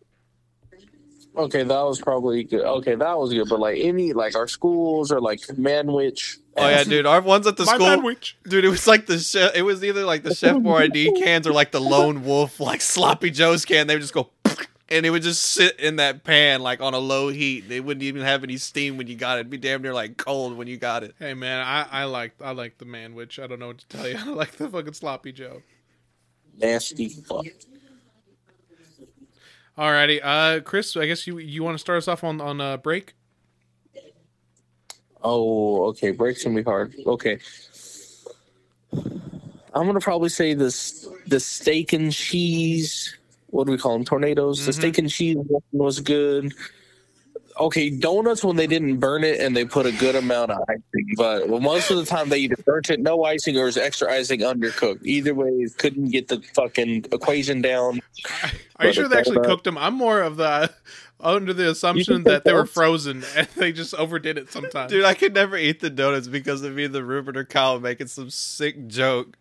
Okay, 1.36 1.64
that 1.64 1.82
was 1.82 2.02
probably 2.02 2.44
good. 2.44 2.62
Okay, 2.62 2.96
that 2.96 3.18
was 3.18 3.32
good. 3.32 3.48
But 3.48 3.60
like 3.60 3.80
any 3.80 4.14
like 4.14 4.36
our 4.36 4.48
schools 4.48 5.12
or 5.12 5.22
like 5.22 5.40
Manwich. 5.40 6.38
Oh 6.60 6.70
yeah, 6.70 6.84
dude, 6.84 7.05
our 7.05 7.22
ones 7.22 7.47
at 7.47 7.57
the 7.57 7.66
My 7.66 7.76
school. 7.76 8.01
bad. 8.14 8.18
Dude, 8.47 8.66
it 8.66 8.70
was 8.70 8.88
like 8.88 9.05
the 9.05 9.18
chef. 9.20 9.55
It 9.55 9.62
was 9.64 9.84
either 9.84 10.03
like 10.05 10.24
the 10.24 10.36
Chef 10.36 10.55
Boyardee 10.57 11.18
cans 11.24 11.47
or 11.47 11.51
like 11.53 11.72
the 11.72 11.82
Lone 11.82 12.24
Wolf 12.24 12.60
like 12.60 12.82
sloppy 12.82 13.30
joes 13.32 13.66
can. 13.66 13.88
They 13.88 13.95
would 13.95 14.01
just 14.01 14.14
go, 14.14 14.30
and 14.89 15.05
it 15.05 15.10
would 15.10 15.24
just 15.24 15.43
sit 15.43 15.80
in 15.80 15.95
that 15.97 16.24
pan 16.24 16.62
like 16.62 16.82
on 16.82 16.93
a 16.93 16.99
low 16.99 17.30
heat. 17.30 17.70
They 17.70 17.80
wouldn't 17.80 18.03
even 18.03 18.22
have 18.22 18.43
any 18.43 18.57
steam 18.57 18.97
when 18.97 19.07
you 19.07 19.16
got 19.16 19.38
it. 19.38 19.41
It'd 19.41 19.49
be 19.49 19.57
damn 19.57 19.82
near 19.82 19.93
like 19.93 20.18
cold 20.18 20.57
when 20.57 20.68
you 20.68 20.78
got 20.78 21.03
it. 21.03 21.16
Hey 21.20 21.34
man, 21.34 21.66
I 21.66 21.88
I 21.89 22.03
like 22.05 22.34
I 22.41 22.51
like 22.51 22.78
the 22.78 22.86
Manwich. 22.86 23.41
I 23.41 23.47
don't 23.47 23.60
know 23.60 23.68
what 23.68 23.80
to 23.80 23.88
tell 23.88 24.07
you. 24.07 24.18
I 24.20 24.30
like 24.30 24.51
the 24.53 24.68
fucking 24.70 24.93
sloppy 24.93 25.32
joe. 25.32 25.62
Nasty 26.57 27.10
fuck. 27.10 27.45
Alrighty, 29.78 30.20
uh, 30.22 30.60
Chris, 30.60 30.97
I 30.97 31.05
guess 31.05 31.26
you 31.26 31.38
you 31.38 31.64
want 31.64 31.76
to 31.76 31.80
start 31.80 31.99
us 31.99 32.07
off 32.10 32.24
on 32.24 32.41
on 32.41 32.60
uh, 32.60 32.76
break. 32.78 33.14
Oh, 35.24 35.86
okay. 35.88 36.12
Breaks 36.12 36.44
can 36.44 36.56
be 36.56 36.64
hard. 36.64 36.94
Okay. 37.06 37.40
I'm 38.94 39.86
gonna 39.86 40.00
probably 40.00 40.30
say 40.30 40.54
this 40.54 41.08
the 41.28 41.40
steak 41.40 41.94
and 41.94 42.12
cheese. 42.12 43.16
What 43.48 43.66
do 43.66 43.72
we 43.72 43.78
call 43.78 43.94
them? 43.94 44.06
Tornadoes. 44.06 44.66
The 44.66 44.72
Mhm. 44.72 44.76
steak 44.76 44.98
and 44.98 45.10
cheese 45.10 45.38
was 45.72 46.00
good. 46.00 46.54
Okay, 47.60 47.90
donuts 47.90 48.42
when 48.44 48.56
they 48.56 48.68
didn't 48.68 48.98
burn 48.98 49.24
it 49.24 49.42
and 49.42 49.56
they 49.56 49.66
put 49.66 49.86
a 49.86 49.92
good 49.92 50.16
amount 50.16 50.50
of 50.52 50.60
icing, 50.70 51.14
but 51.18 51.50
most 51.50 51.92
of 51.92 51.98
the 51.98 52.06
time 52.06 52.30
they 52.30 52.38
either 52.40 52.56
burnt 52.66 52.90
it 52.90 53.02
no 53.02 53.26
icing 53.26 53.58
or 53.58 53.64
it 53.64 53.66
was 53.66 53.78
extra 53.78 54.10
icing 54.14 54.40
undercooked. 54.40 55.00
Either 55.04 55.36
way, 55.36 55.68
couldn't 55.78 56.10
get 56.10 56.30
the 56.30 56.42
fucking 56.54 57.06
equation 57.12 57.62
down. 57.62 58.00
Are 58.78 58.88
you 58.88 58.94
sure 58.94 59.10
they 59.10 59.18
actually 59.18 59.46
cooked 59.46 59.66
them? 59.66 59.78
I'm 59.78 59.94
more 59.96 60.22
of 60.22 60.38
the 60.38 60.72
under 61.20 61.54
the 61.54 61.70
assumption 61.70 62.24
that 62.24 62.44
they 62.44 62.54
were 62.54 62.66
frozen 62.66 63.24
and 63.36 63.48
they 63.56 63.72
just 63.72 63.94
overdid 63.94 64.38
it 64.38 64.52
sometimes. 64.52 64.92
Dude, 64.92 65.04
I 65.06 65.14
could 65.14 65.34
never 65.34 65.58
eat 65.58 65.80
the 65.80 65.90
donuts 65.90 66.28
because 66.28 66.64
of 66.64 66.80
either 66.80 67.04
Rupert 67.04 67.38
or 67.38 67.46
Kyle 67.46 67.80
making 67.80 68.08
some 68.08 68.30
sick 68.30 68.88
joke. 68.88 69.38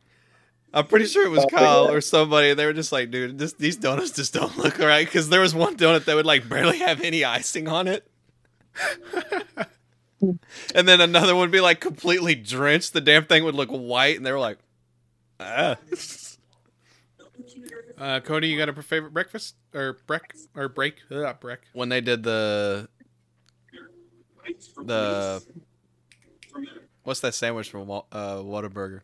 I'm 0.73 0.87
pretty 0.87 1.07
sure 1.07 1.25
it 1.25 1.31
was 1.31 1.45
Oh, 1.45 1.49
Kyle 1.49 1.89
or 1.89 2.01
somebody, 2.01 2.51
and 2.51 2.59
they 2.59 2.67
were 2.67 2.75
just 2.75 2.93
like, 2.93 3.11
dude, 3.11 3.39
this, 3.39 3.55
these 3.55 3.77
donuts 3.77 4.11
just 4.11 4.35
don't 4.35 4.57
look 4.59 4.79
right. 4.79 5.07
Because 5.07 5.29
there 5.31 5.41
was 5.41 5.55
one 5.55 5.77
donut 5.77 6.05
that 6.05 6.15
would 6.15 6.27
like 6.27 6.49
barely 6.49 6.79
have 6.79 7.01
any 7.01 7.25
icing 7.25 7.69
on 7.69 7.89
it. 7.89 8.07
and 10.21 10.87
then 10.87 11.01
another 11.01 11.35
one 11.35 11.43
would 11.43 11.51
be 11.51 11.61
like 11.61 11.81
completely 11.81 12.35
drenched. 12.35 12.93
The 12.93 13.01
damn 13.01 13.25
thing 13.25 13.45
would 13.45 13.55
look 13.55 13.71
white, 13.71 14.17
and 14.17 14.27
they 14.27 14.33
were 14.33 14.39
like, 14.39 14.59
ah. 15.41 15.77
Uh, 17.99 18.21
Cody, 18.21 18.49
you 18.49 18.57
got 18.59 18.69
a 18.69 18.83
favorite 18.83 19.13
breakfast 19.13 19.57
or 19.75 19.99
break 20.07 20.23
or 20.55 20.69
break? 20.69 20.97
Uh, 21.11 21.33
break. 21.35 21.59
When 21.73 21.89
they 21.89 22.01
did 22.01 22.23
the 22.23 22.89
the 24.85 25.43
what's 27.05 27.21
that 27.21 27.35
sandwich 27.35 27.71
from 27.71 27.91
uh, 27.91 28.03
Whataburger? 28.13 29.01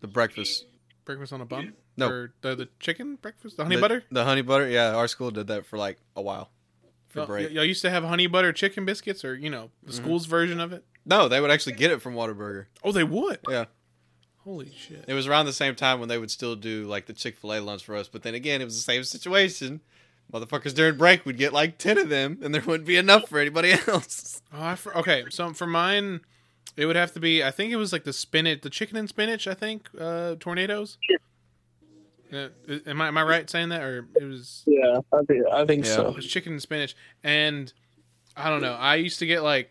The 0.00 0.08
breakfast. 0.08 0.66
Breakfast 1.04 1.32
on 1.32 1.40
a 1.40 1.44
bun? 1.44 1.74
No. 1.96 2.08
Or 2.08 2.32
the, 2.42 2.54
the 2.54 2.68
chicken 2.80 3.16
breakfast? 3.20 3.56
The 3.56 3.64
honey 3.64 3.76
The- 3.76 3.80
butter? 3.82 4.04
The 4.10 4.24
honey 4.24 4.42
butter. 4.42 4.68
Yeah, 4.68 4.94
our 4.94 5.08
school 5.08 5.30
did 5.30 5.46
that 5.48 5.66
for 5.66 5.76
like 5.78 5.98
a 6.16 6.22
while 6.22 6.50
for 7.08 7.26
break. 7.26 7.50
Y'all 7.50 7.64
used 7.64 7.82
to 7.82 7.90
have 7.90 8.04
honey 8.04 8.26
butter 8.26 8.52
chicken 8.52 8.84
biscuits 8.84 9.24
or, 9.24 9.34
you 9.34 9.50
know, 9.50 9.70
the 9.82 9.92
Mm-hmm. 9.92 10.02
school's 10.04 10.26
version 10.26 10.60
of 10.60 10.72
it? 10.72 10.84
No, 11.04 11.28
they 11.28 11.40
would 11.40 11.50
actually 11.50 11.74
get 11.74 11.90
it 11.90 12.00
from 12.00 12.14
Whataburger. 12.14 12.66
Oh, 12.84 12.92
they 12.92 13.04
would? 13.04 13.40
Yeah. 13.48 13.64
Holy 14.44 14.72
shit. 14.76 15.04
It 15.06 15.14
was 15.14 15.26
around 15.26 15.46
the 15.46 15.52
same 15.52 15.74
time 15.74 16.00
when 16.00 16.08
they 16.08 16.18
would 16.18 16.30
still 16.30 16.56
do 16.56 16.84
like 16.84 17.06
the 17.06 17.12
Chick 17.12 17.36
fil 17.36 17.54
A 17.54 17.60
lunch 17.60 17.84
for 17.84 17.94
us. 17.96 18.08
But 18.08 18.22
then 18.22 18.34
again, 18.34 18.60
it 18.60 18.64
was 18.64 18.74
the 18.76 18.82
same 18.82 19.04
situation. 19.04 19.80
Motherfuckers 20.32 20.74
during 20.74 20.96
break 20.96 21.24
would 21.26 21.36
get 21.36 21.52
like 21.52 21.78
10 21.78 21.98
of 21.98 22.08
them 22.08 22.38
and 22.42 22.54
there 22.54 22.62
wouldn't 22.62 22.86
be 22.86 22.96
enough 22.96 23.28
for 23.28 23.38
anybody 23.38 23.72
else. 23.86 24.40
Oh, 24.52 24.62
I 24.64 24.74
for, 24.74 24.96
okay. 24.98 25.24
So 25.30 25.52
for 25.52 25.66
mine, 25.66 26.20
it 26.76 26.86
would 26.86 26.96
have 26.96 27.12
to 27.12 27.20
be, 27.20 27.44
I 27.44 27.50
think 27.50 27.70
it 27.72 27.76
was 27.76 27.92
like 27.92 28.04
the 28.04 28.12
spinach, 28.12 28.62
the 28.62 28.70
chicken 28.70 28.96
and 28.96 29.08
spinach, 29.08 29.46
I 29.46 29.54
think, 29.54 29.88
uh, 30.00 30.36
tornadoes. 30.40 30.96
Uh, 32.32 32.48
am 32.86 33.02
I 33.02 33.08
am 33.08 33.18
I 33.18 33.22
right 33.24 33.50
saying 33.50 33.68
that, 33.68 33.82
or 33.82 34.08
it 34.16 34.24
was 34.24 34.62
Yeah, 34.66 35.00
I 35.12 35.22
think, 35.24 35.44
I 35.52 35.66
think 35.66 35.84
Yeah. 35.84 35.96
so. 35.96 36.08
it 36.08 36.16
was 36.16 36.26
chicken 36.26 36.52
and 36.52 36.62
spinach? 36.62 36.96
And 37.22 37.70
I 38.34 38.48
don't 38.48 38.62
know. 38.62 38.72
I 38.72 38.94
used 38.94 39.18
to 39.18 39.26
get 39.26 39.42
like 39.42 39.70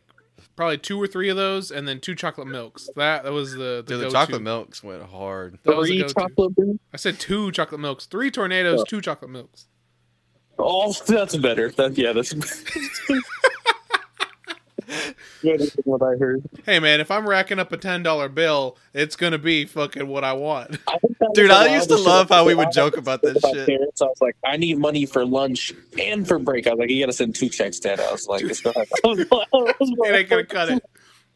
probably 0.62 0.78
two 0.78 1.02
or 1.02 1.08
three 1.08 1.28
of 1.30 1.38
those, 1.38 1.72
and 1.72 1.88
then 1.88 2.00
two 2.00 2.14
chocolate 2.14 2.46
milks. 2.46 2.88
That 2.96 3.24
that 3.24 3.32
was 3.32 3.54
the 3.54 3.84
the, 3.84 3.84
Dude, 3.88 3.98
the 3.98 4.04
go-to. 4.04 4.12
chocolate 4.14 4.42
milks 4.44 4.84
went 4.84 5.02
hard. 5.02 5.58
That 5.64 5.76
was 5.76 5.88
the 5.88 5.94
Three 5.94 6.02
go-to. 6.02 6.14
chocolate 6.14 6.54
milk? 6.56 6.78
I 6.94 6.98
said 6.98 7.20
two 7.20 7.52
chocolate 7.52 7.82
milks, 7.82 8.06
three 8.06 8.30
tornadoes, 8.30 8.82
oh. 8.82 8.84
two 8.84 9.02
chocolate 9.02 9.32
milks. 9.32 9.66
Oh, 10.60 10.94
that's 11.08 11.36
better. 11.36 11.72
That, 11.72 11.98
yeah, 11.98 12.14
that's 12.14 12.36
better 12.36 12.46
than 13.08 13.22
what 15.84 16.02
I 16.02 16.16
heard. 16.18 16.44
Hey 16.66 16.80
man, 16.80 17.00
if 17.00 17.10
I'm 17.12 17.28
racking 17.28 17.60
up 17.60 17.72
a 17.72 17.78
ten 17.78 18.04
dollar 18.04 18.30
bill, 18.30 18.78
it's 18.94 19.16
gonna 19.16 19.38
be 19.38 19.66
fucking 19.66 20.08
what 20.08 20.24
I 20.24 20.34
want. 20.34 20.78
I 20.88 20.98
Dude, 21.34 21.52
I 21.52 21.74
used 21.74 21.90
to 21.90 21.98
love 21.98 22.30
how 22.30 22.46
we 22.46 22.56
would 22.56 22.72
joke 22.72 22.98
about 22.98 23.22
that 23.22 23.40
shit. 23.42 23.68
parents. 23.68 24.02
I 24.02 24.06
was 24.06 24.18
like, 24.22 24.36
I 24.46 24.58
need 24.58 24.78
money 24.78 25.06
for 25.06 25.26
lunch 25.26 25.74
and 26.00 26.28
for 26.28 26.40
break. 26.40 26.68
I 26.68 26.72
was 26.72 26.80
like, 26.80 26.90
you 26.90 27.02
gotta 27.02 27.14
send 27.14 27.36
two 27.36 27.50
checks, 27.50 27.80
Dad. 27.80 28.00
I 28.00 28.12
was 28.12 28.28
like, 28.28 28.44
it's 28.44 28.62
gonna 28.62 28.86
It 29.04 30.16
ain't 30.16 30.30
gonna 30.30 30.46
cut 30.46 30.70
it. 30.70 30.84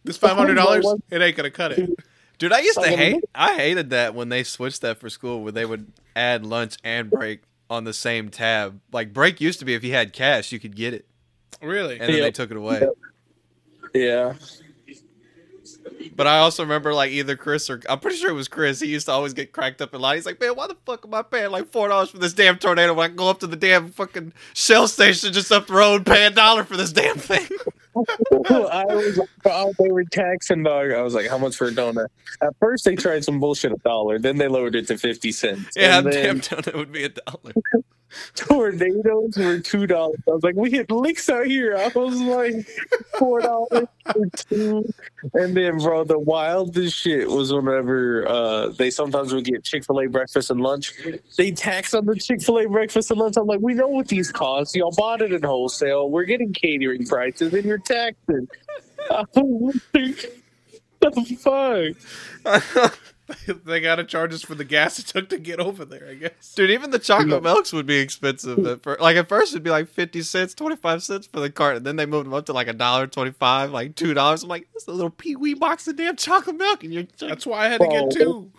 This 0.03 0.17
five 0.17 0.35
hundred 0.37 0.55
dollars, 0.55 0.85
it 1.09 1.21
ain't 1.21 1.35
gonna 1.35 1.51
cut 1.51 1.71
it. 1.71 1.89
Dude, 2.37 2.51
I 2.51 2.59
used 2.59 2.79
to 2.81 2.89
hate. 2.89 3.23
I 3.33 3.55
hated 3.55 3.91
that 3.91 4.13
when 4.13 4.29
they 4.29 4.43
switched 4.43 4.81
that 4.81 4.99
for 4.99 5.09
school, 5.09 5.41
where 5.41 5.51
they 5.51 5.65
would 5.65 5.91
add 6.15 6.45
lunch 6.45 6.77
and 6.83 7.09
break 7.09 7.41
on 7.69 7.85
the 7.85 7.93
same 7.93 8.29
tab. 8.29 8.79
Like 8.91 9.13
break 9.13 9.39
used 9.41 9.59
to 9.59 9.65
be 9.65 9.73
if 9.73 9.83
you 9.83 9.93
had 9.93 10.13
cash, 10.13 10.51
you 10.51 10.59
could 10.59 10.75
get 10.75 10.93
it, 10.93 11.07
Really? 11.61 11.93
and 11.99 12.09
then 12.09 12.17
Yeah. 12.17 12.23
they 12.23 12.31
took 12.31 12.51
it 12.51 12.57
away. 12.57 12.81
Yeah. 12.81 12.87
But 16.15 16.27
I 16.27 16.39
also 16.39 16.63
remember 16.63 16.93
like 16.93 17.11
either 17.11 17.35
Chris 17.35 17.69
or 17.69 17.81
I'm 17.89 17.99
pretty 17.99 18.17
sure 18.17 18.29
it 18.29 18.33
was 18.33 18.47
Chris. 18.47 18.79
He 18.79 18.87
used 18.87 19.07
to 19.07 19.11
always 19.11 19.33
get 19.33 19.51
cracked 19.51 19.81
up 19.81 19.93
in 19.93 20.01
line. 20.01 20.15
He's 20.15 20.25
like, 20.25 20.39
"Man, 20.39 20.55
why 20.55 20.67
the 20.67 20.77
fuck 20.85 21.05
am 21.05 21.13
I 21.13 21.21
paying 21.23 21.51
like 21.51 21.71
four 21.71 21.87
dollars 21.87 22.09
for 22.09 22.17
this 22.19 22.33
damn 22.33 22.57
tornado 22.57 22.93
when 22.93 23.05
I 23.05 23.07
can 23.07 23.17
go 23.17 23.29
up 23.29 23.39
to 23.41 23.47
the 23.47 23.55
damn 23.55 23.89
fucking 23.89 24.33
shell 24.53 24.87
station 24.87 25.33
just 25.33 25.51
up 25.51 25.67
the 25.67 25.73
road 25.73 26.05
pay 26.05 26.25
a 26.25 26.29
dollar 26.29 26.63
for 26.63 26.77
this 26.77 26.91
damn 26.91 27.17
thing?" 27.17 27.47
I 28.49 28.83
was 28.89 29.17
like, 29.17 29.29
oh, 29.45 29.73
they 29.79 29.89
were 29.89 30.03
taxing 30.03 30.63
dog. 30.63 30.91
I 30.91 31.01
was 31.01 31.13
like, 31.13 31.29
how 31.29 31.37
much 31.37 31.55
for 31.55 31.67
a 31.67 31.71
donut? 31.71 32.07
At 32.41 32.53
first, 32.59 32.83
they 32.83 32.95
tried 32.95 33.23
some 33.23 33.39
bullshit 33.39 33.71
a 33.71 33.77
dollar. 33.77 34.19
Then 34.19 34.37
they 34.37 34.49
lowered 34.49 34.75
it 34.75 34.87
to 34.87 34.97
fifty 34.97 35.31
cents. 35.31 35.75
yeah, 35.75 35.99
and 35.99 36.11
damn 36.11 36.41
donut 36.41 36.75
would 36.75 36.91
be 36.91 37.05
a 37.05 37.09
dollar. 37.09 37.53
Tornadoes 38.35 39.37
were 39.37 39.59
two 39.59 39.87
dollars. 39.87 40.19
I 40.27 40.31
was 40.31 40.43
like, 40.43 40.55
we 40.55 40.71
hit 40.71 40.91
licks 40.91 41.29
out 41.29 41.47
here. 41.47 41.75
I 41.77 41.87
was 41.95 42.19
like, 42.21 42.67
four 43.17 43.41
dollars 43.41 43.87
for 44.11 44.25
two. 44.35 44.85
And 45.33 45.55
then, 45.55 45.77
bro, 45.77 46.03
the 46.03 46.19
wildest 46.19 46.97
shit 46.97 47.29
was 47.29 47.53
whenever 47.53 48.27
uh, 48.27 48.69
they 48.69 48.89
sometimes 48.89 49.33
would 49.33 49.45
get 49.45 49.63
Chick 49.63 49.85
Fil 49.85 50.01
A 50.01 50.07
breakfast 50.07 50.51
and 50.51 50.61
lunch. 50.61 50.93
They 51.37 51.51
tax 51.51 51.93
on 51.93 52.05
the 52.05 52.15
Chick 52.15 52.41
Fil 52.41 52.59
A 52.59 52.67
breakfast 52.67 53.11
and 53.11 53.19
lunch. 53.19 53.35
I'm 53.37 53.47
like, 53.47 53.61
we 53.61 53.73
know 53.73 53.87
what 53.87 54.07
these 54.07 54.31
cost. 54.31 54.75
Y'all 54.75 54.93
bought 54.95 55.21
it 55.21 55.33
in 55.33 55.43
wholesale. 55.43 56.09
We're 56.09 56.25
getting 56.25 56.53
catering 56.53 57.05
prices, 57.05 57.53
and 57.53 57.65
you're 57.65 57.77
taxing. 57.79 58.47
The 61.01 61.95
fuck? 62.43 62.93
they 63.65 63.79
gotta 63.79 64.03
charge 64.03 64.33
us 64.33 64.43
for 64.43 64.53
the 64.55 64.63
gas 64.63 64.99
it 64.99 65.07
took 65.07 65.29
to 65.29 65.37
get 65.37 65.59
over 65.59 65.83
there. 65.85 66.07
I 66.09 66.13
guess. 66.15 66.53
Dude, 66.55 66.69
even 66.69 66.91
the 66.91 66.99
chocolate 66.99 67.41
milks 67.41 67.73
would 67.73 67.85
be 67.85 67.97
expensive. 67.97 68.65
At 68.65 68.83
fir- 68.83 68.97
like 68.99 69.17
at 69.17 69.27
first, 69.27 69.53
it'd 69.53 69.63
be 69.63 69.69
like 69.71 69.87
fifty 69.87 70.21
cents, 70.21 70.53
twenty 70.53 70.75
five 70.75 71.01
cents 71.01 71.25
for 71.27 71.39
the 71.39 71.49
carton. 71.49 71.83
Then 71.83 71.95
they 71.95 72.05
moved 72.05 72.27
them 72.27 72.33
up 72.33 72.45
to 72.47 72.53
like 72.53 72.67
a 72.67 72.73
dollar 72.73 73.07
twenty 73.07 73.31
five, 73.31 73.71
like 73.71 73.95
two 73.95 74.13
dollars. 74.13 74.43
I'm 74.43 74.49
like, 74.49 74.67
this 74.73 74.83
is 74.83 74.87
a 74.87 74.91
little 74.91 75.09
pee 75.09 75.35
wee 75.35 75.53
box 75.55 75.87
of 75.87 75.95
damn 75.95 76.15
chocolate 76.15 76.55
milk, 76.55 76.83
and 76.83 76.93
you're 76.93 77.05
That's 77.19 77.45
why 77.45 77.65
I 77.65 77.69
had 77.69 77.81
to 77.81 77.87
get 77.87 78.11
two. 78.11 78.51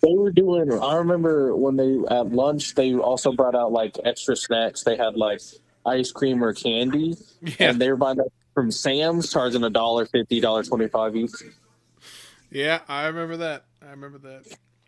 They 0.00 0.14
were 0.14 0.30
doing. 0.30 0.72
I 0.80 0.94
remember 0.96 1.54
when 1.56 1.76
they 1.76 1.98
at 2.10 2.32
lunch 2.32 2.74
they 2.74 2.94
also 2.94 3.32
brought 3.32 3.54
out 3.54 3.72
like 3.72 3.96
extra 4.04 4.36
snacks. 4.36 4.82
They 4.84 4.96
had 4.96 5.16
like 5.16 5.40
ice 5.86 6.10
cream 6.12 6.42
or 6.42 6.52
candy, 6.52 7.16
Yeah, 7.42 7.70
and 7.70 7.80
they 7.80 7.88
were 7.88 7.96
buying 7.96 8.16
that 8.18 8.28
from 8.54 8.70
Sam's, 8.72 9.32
charging 9.32 9.62
a 9.64 9.70
dollar 9.70 10.06
fifty, 10.06 10.40
dollar 10.40 10.62
twenty 10.64 10.88
five 10.88 11.14
each. 11.16 11.30
yeah, 12.50 12.80
I 12.88 13.06
remember 13.06 13.38
that. 13.38 13.64
I 13.88 13.92
remember 13.92 14.18
that. 14.18 14.44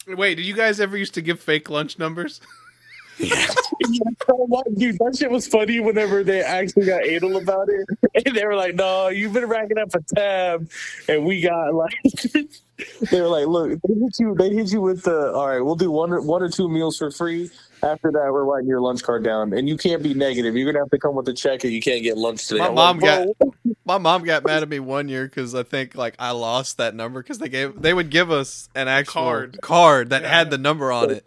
Wait, 0.07 0.35
did 0.35 0.45
you 0.45 0.55
guys 0.55 0.79
ever 0.79 0.95
used 0.95 1.15
to 1.15 1.23
give 1.23 1.41
fake 1.41 1.71
lunch 1.71 1.99
numbers? 1.99 2.43
Dude, 3.19 4.99
that 4.99 5.17
shit 5.19 5.31
was 5.31 5.47
funny 5.47 5.81
whenever 5.81 6.23
they 6.23 6.43
actually 6.43 6.85
got 6.85 7.07
anal 7.07 7.39
about 7.39 7.71
it. 7.71 7.87
And 8.27 8.37
they 8.37 8.45
were 8.45 8.55
like, 8.55 8.75
no, 8.75 9.09
you've 9.09 9.33
been 9.33 9.47
racking 9.47 9.79
up 9.79 9.95
a 9.95 10.03
tab. 10.15 10.71
And 11.09 11.25
we 11.25 11.41
got 11.41 11.75
like, 11.75 11.95
they 13.11 13.21
were 13.23 13.29
like, 13.29 13.47
look, 13.47 13.81
they 13.83 13.95
hit 13.95 14.19
you, 14.19 14.35
they 14.39 14.51
hit 14.51 14.71
you 14.71 14.83
with 14.83 15.05
the, 15.05 15.33
all 15.33 15.49
right, 15.49 15.61
we'll 15.61 15.77
do 15.77 15.91
one 15.91 16.11
one 16.27 16.43
or 16.43 16.51
two 16.51 16.69
meals 16.69 16.99
for 16.99 17.11
free. 17.11 17.51
After 17.83 18.11
that, 18.13 18.31
we're 18.33 18.45
writing 18.45 18.69
your 18.69 18.81
lunch 18.81 19.03
card 19.03 19.25
down. 19.25 19.53
And 19.53 19.69
you 19.69 19.77
can't 19.77 20.03
be 20.03 20.13
negative. 20.15 20.55
You're 20.57 20.67
going 20.67 20.75
to 20.75 20.81
have 20.81 20.91
to 20.91 20.99
come 20.99 21.15
with 21.15 21.29
a 21.29 21.33
check 21.33 21.65
or 21.65 21.69
you 21.69 21.81
can't 21.81 22.03
get 22.03 22.19
lunch 22.19 22.47
today. 22.47 22.61
My 22.61 22.69
I'm 22.69 22.75
mom 22.75 22.99
like, 22.99 23.39
bro, 23.39 23.53
My 23.85 23.99
mom 23.99 24.25
got 24.25 24.45
mad 24.45 24.63
at 24.63 24.69
me 24.69 24.79
one 24.81 25.09
year 25.09 25.25
because 25.25 25.55
I 25.55 25.63
think 25.63 25.95
like 25.95 26.15
I 26.19 26.31
lost 26.33 26.77
that 26.77 26.95
number 26.95 27.23
because 27.23 27.39
they 27.39 27.49
gave 27.49 27.81
they 27.81 27.93
would 27.95 28.11
give 28.11 28.31
us 28.31 28.69
an 28.75 28.87
actual 28.89 29.13
Card. 29.23 29.59
card, 29.63 30.11
that 30.11 30.23
Yeah. 30.23 30.29
had 30.29 30.51
the 30.51 30.59
number 30.59 30.93
on 30.93 31.11
it, 31.11 31.27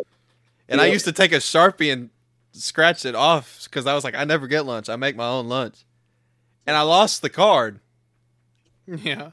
and 0.70 0.80
I 0.80 0.86
used 0.86 1.06
to 1.06 1.12
take 1.12 1.32
a 1.34 1.38
sharpie 1.38 1.92
and 1.92 2.10
scratch 2.54 3.06
it 3.06 3.16
off 3.16 3.64
because 3.66 3.86
I 3.88 3.96
was 3.96 4.04
like, 4.04 4.16
I 4.16 4.24
never 4.24 4.48
get 4.48 4.66
lunch. 4.66 4.88
I 4.88 4.96
make 4.96 5.16
my 5.16 5.28
own 5.28 5.50
lunch, 5.50 5.84
and 6.68 6.78
I 6.78 6.82
lost 6.84 7.22
the 7.22 7.30
card, 7.30 7.80
Yeah. 8.88 9.32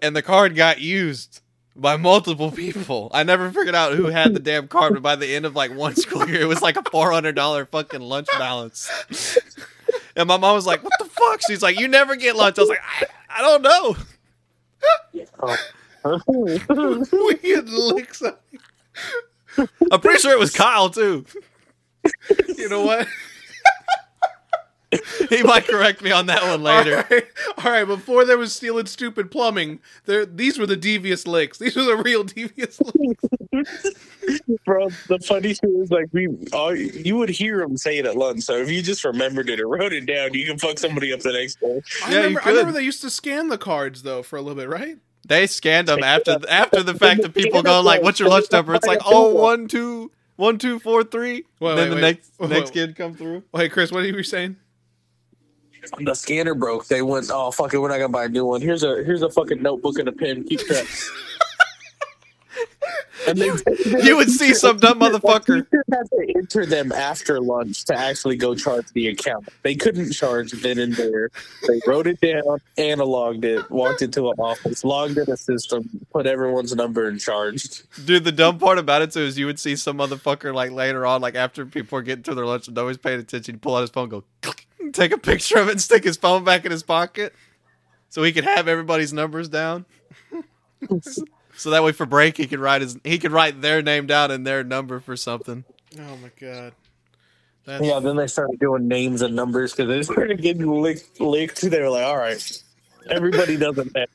and 0.00 0.16
the 0.16 0.22
card 0.22 0.56
got 0.56 0.80
used 0.80 1.40
by 1.76 1.96
multiple 1.96 2.50
people. 2.50 3.10
I 3.12 3.22
never 3.22 3.50
figured 3.50 3.74
out 3.74 3.94
who 3.94 4.06
had 4.06 4.34
the 4.34 4.40
damn 4.40 4.68
card, 4.68 4.94
but 4.94 5.02
by 5.02 5.16
the 5.16 5.34
end 5.34 5.44
of 5.44 5.54
like 5.54 5.74
one 5.74 5.94
school 5.96 6.28
year, 6.28 6.40
it 6.40 6.48
was 6.48 6.62
like 6.62 6.76
a 6.76 6.82
four 6.90 7.12
hundred 7.12 7.34
dollar 7.34 7.66
fucking 7.66 8.00
lunch 8.00 8.28
balance. 8.38 8.90
And 10.16 10.26
my 10.28 10.36
mom 10.36 10.54
was 10.54 10.66
like, 10.66 10.82
"What 10.82 10.92
the 10.98 11.04
fuck?" 11.04 11.40
She's 11.46 11.62
like, 11.62 11.78
"You 11.78 11.88
never 11.88 12.16
get 12.16 12.36
lunch." 12.36 12.58
I 12.58 12.62
was 12.62 12.70
like, 12.70 12.82
"I, 13.00 13.06
I 13.38 13.42
don't 13.42 13.62
know." 13.62 13.96
Oh. 15.42 15.56
we 16.28 17.50
had 17.50 17.68
licks. 17.68 18.22
I'm 19.90 20.00
pretty 20.00 20.20
sure 20.20 20.32
it 20.32 20.38
was 20.38 20.52
Kyle 20.52 20.90
too. 20.90 21.24
You 22.56 22.68
know 22.68 22.84
what? 22.84 23.06
He 25.28 25.42
might 25.42 25.66
correct 25.66 26.02
me 26.02 26.12
on 26.12 26.26
that 26.26 26.42
one 26.42 26.62
later. 26.62 26.96
All 26.98 27.04
right. 27.10 27.26
All 27.58 27.72
right. 27.72 27.84
Before 27.84 28.24
there 28.24 28.38
was 28.38 28.54
stealing 28.54 28.86
stupid 28.86 29.30
plumbing, 29.30 29.80
there 30.04 30.24
these 30.24 30.58
were 30.58 30.66
the 30.66 30.76
devious 30.76 31.26
licks. 31.26 31.58
These 31.58 31.74
were 31.76 31.84
the 31.84 31.96
real 31.96 32.22
devious 32.24 32.80
licks. 32.94 33.24
Bro, 34.64 34.88
the 35.08 35.18
funny 35.26 35.54
thing 35.54 35.76
is, 35.82 35.90
like, 35.90 36.06
we 36.12 36.28
all 36.52 36.74
you 36.74 37.16
would 37.16 37.28
hear 37.28 37.58
them 37.58 37.76
say 37.76 37.98
it 37.98 38.06
at 38.06 38.16
lunch. 38.16 38.42
So 38.42 38.56
if 38.56 38.70
you 38.70 38.82
just 38.82 39.04
remembered 39.04 39.50
it 39.50 39.60
or 39.60 39.68
wrote 39.68 39.92
it 39.92 40.06
down, 40.06 40.34
you 40.34 40.46
can 40.46 40.58
fuck 40.58 40.78
somebody 40.78 41.12
up 41.12 41.20
the 41.20 41.32
next 41.32 41.60
day. 41.60 41.82
I 42.04 42.10
Yeah, 42.10 42.10
you 42.10 42.16
remember, 42.18 42.40
I 42.44 42.48
remember 42.50 42.72
they 42.72 42.82
used 42.82 43.02
to 43.02 43.10
scan 43.10 43.48
the 43.48 43.58
cards 43.58 44.02
though 44.02 44.22
for 44.22 44.36
a 44.36 44.42
little 44.42 44.56
bit, 44.56 44.68
right? 44.68 44.98
They 45.26 45.48
scanned 45.48 45.88
them 45.88 46.04
after 46.04 46.38
after 46.48 46.82
the 46.84 46.94
fact 46.94 47.22
that 47.22 47.34
people 47.34 47.62
go 47.62 47.80
like, 47.80 48.02
"What's 48.02 48.20
your 48.20 48.28
lunch 48.28 48.46
number?" 48.52 48.74
It's 48.74 48.86
like, 48.86 49.00
"Oh, 49.04 49.34
one 49.34 49.66
two 49.66 50.12
one 50.36 50.58
two 50.58 50.78
four 50.78 51.02
three." 51.02 51.44
Wait, 51.58 51.74
then 51.74 51.76
wait, 51.76 51.88
the 51.88 51.94
wait. 51.96 52.00
next 52.00 52.40
next 52.40 52.50
wait. 52.50 52.72
kid 52.72 52.96
come 52.96 53.14
through. 53.14 53.42
Wait, 53.52 53.72
Chris, 53.72 53.90
what 53.90 54.04
are 54.04 54.06
you 54.06 54.22
saying? 54.22 54.56
The 56.00 56.14
scanner 56.14 56.54
broke. 56.54 56.86
They 56.86 57.02
went, 57.02 57.30
oh 57.32 57.50
fuck 57.50 57.74
it, 57.74 57.78
we're 57.78 57.88
not 57.88 57.98
gonna 57.98 58.08
buy 58.08 58.24
a 58.24 58.28
new 58.28 58.44
one. 58.46 58.60
Here's 58.60 58.82
a 58.82 59.02
here's 59.04 59.22
a 59.22 59.30
fucking 59.30 59.62
notebook 59.62 59.98
and 59.98 60.08
a 60.08 60.12
pen. 60.12 60.44
Keep 60.44 60.66
that. 60.68 60.86
And 63.26 63.38
they, 63.38 63.50
You 64.04 64.16
would 64.16 64.30
see 64.30 64.54
some 64.54 64.78
dumb 64.78 65.00
motherfucker. 65.00 65.68
The 65.68 65.84
had 65.90 66.08
to 66.10 66.32
enter 66.36 66.64
them 66.64 66.92
after 66.92 67.40
lunch 67.40 67.84
to 67.86 67.94
actually 67.94 68.36
go 68.36 68.54
charge 68.54 68.86
the 68.92 69.08
account. 69.08 69.48
They 69.62 69.74
couldn't 69.74 70.12
charge 70.12 70.52
then 70.52 70.78
and 70.78 70.94
there. 70.94 71.30
They 71.66 71.80
wrote 71.86 72.06
it 72.06 72.20
down, 72.20 72.60
analoged 72.78 73.44
it, 73.44 73.68
walked 73.70 74.02
into 74.02 74.28
an 74.30 74.36
office, 74.38 74.84
logged 74.84 75.18
in 75.18 75.28
a 75.30 75.36
system, 75.36 75.88
put 76.12 76.26
everyone's 76.26 76.74
number 76.74 77.08
and 77.08 77.20
charged. 77.20 77.82
Dude, 78.06 78.24
the 78.24 78.32
dumb 78.32 78.58
part 78.58 78.78
about 78.78 79.02
it 79.02 79.10
too 79.12 79.20
is 79.20 79.38
you 79.38 79.46
would 79.46 79.58
see 79.58 79.76
some 79.76 79.98
motherfucker 79.98 80.54
like 80.54 80.70
later 80.70 81.04
on, 81.04 81.20
like 81.20 81.34
after 81.34 81.66
people 81.66 81.98
are 81.98 82.02
getting 82.02 82.22
to 82.24 82.34
their 82.34 82.46
lunch 82.46 82.68
and 82.68 82.76
nobody's 82.76 82.98
paying 82.98 83.18
attention, 83.20 83.56
he'd 83.56 83.62
pull 83.62 83.76
out 83.76 83.80
his 83.80 83.90
phone, 83.90 84.08
go 84.08 84.24
click, 84.42 84.68
take 84.92 85.12
a 85.12 85.18
picture 85.18 85.58
of 85.58 85.68
it, 85.68 85.72
and 85.72 85.80
stick 85.80 86.04
his 86.04 86.16
phone 86.16 86.44
back 86.44 86.64
in 86.64 86.70
his 86.70 86.82
pocket, 86.82 87.34
so 88.08 88.22
he 88.22 88.32
could 88.32 88.44
have 88.44 88.68
everybody's 88.68 89.12
numbers 89.12 89.48
down. 89.48 89.84
so 91.56 91.70
that 91.70 91.82
way, 91.82 91.92
for 91.92 92.06
break, 92.06 92.36
he 92.36 92.46
could 92.46 92.60
write 92.60 92.82
his 92.82 92.98
he 93.04 93.18
could 93.18 93.32
write 93.32 93.60
their 93.60 93.82
name 93.82 94.06
down 94.06 94.30
and 94.30 94.46
their 94.46 94.62
number 94.64 95.00
for 95.00 95.16
something. 95.16 95.64
Oh 95.98 96.16
my 96.16 96.30
god. 96.40 96.72
That's 97.64 97.84
Yeah, 97.84 97.98
then 97.98 98.16
they 98.16 98.28
started 98.28 98.60
doing 98.60 98.86
names 98.86 99.22
and 99.22 99.34
numbers 99.34 99.72
because 99.72 99.88
they 99.88 100.02
started 100.02 100.40
getting 100.40 100.70
licked. 100.70 101.20
licked. 101.20 101.62
They 101.62 101.80
were 101.82 101.90
like, 101.90 102.04
all 102.04 102.16
right, 102.16 102.62
everybody 103.10 103.56
doesn't 103.56 103.96
have 103.96 104.08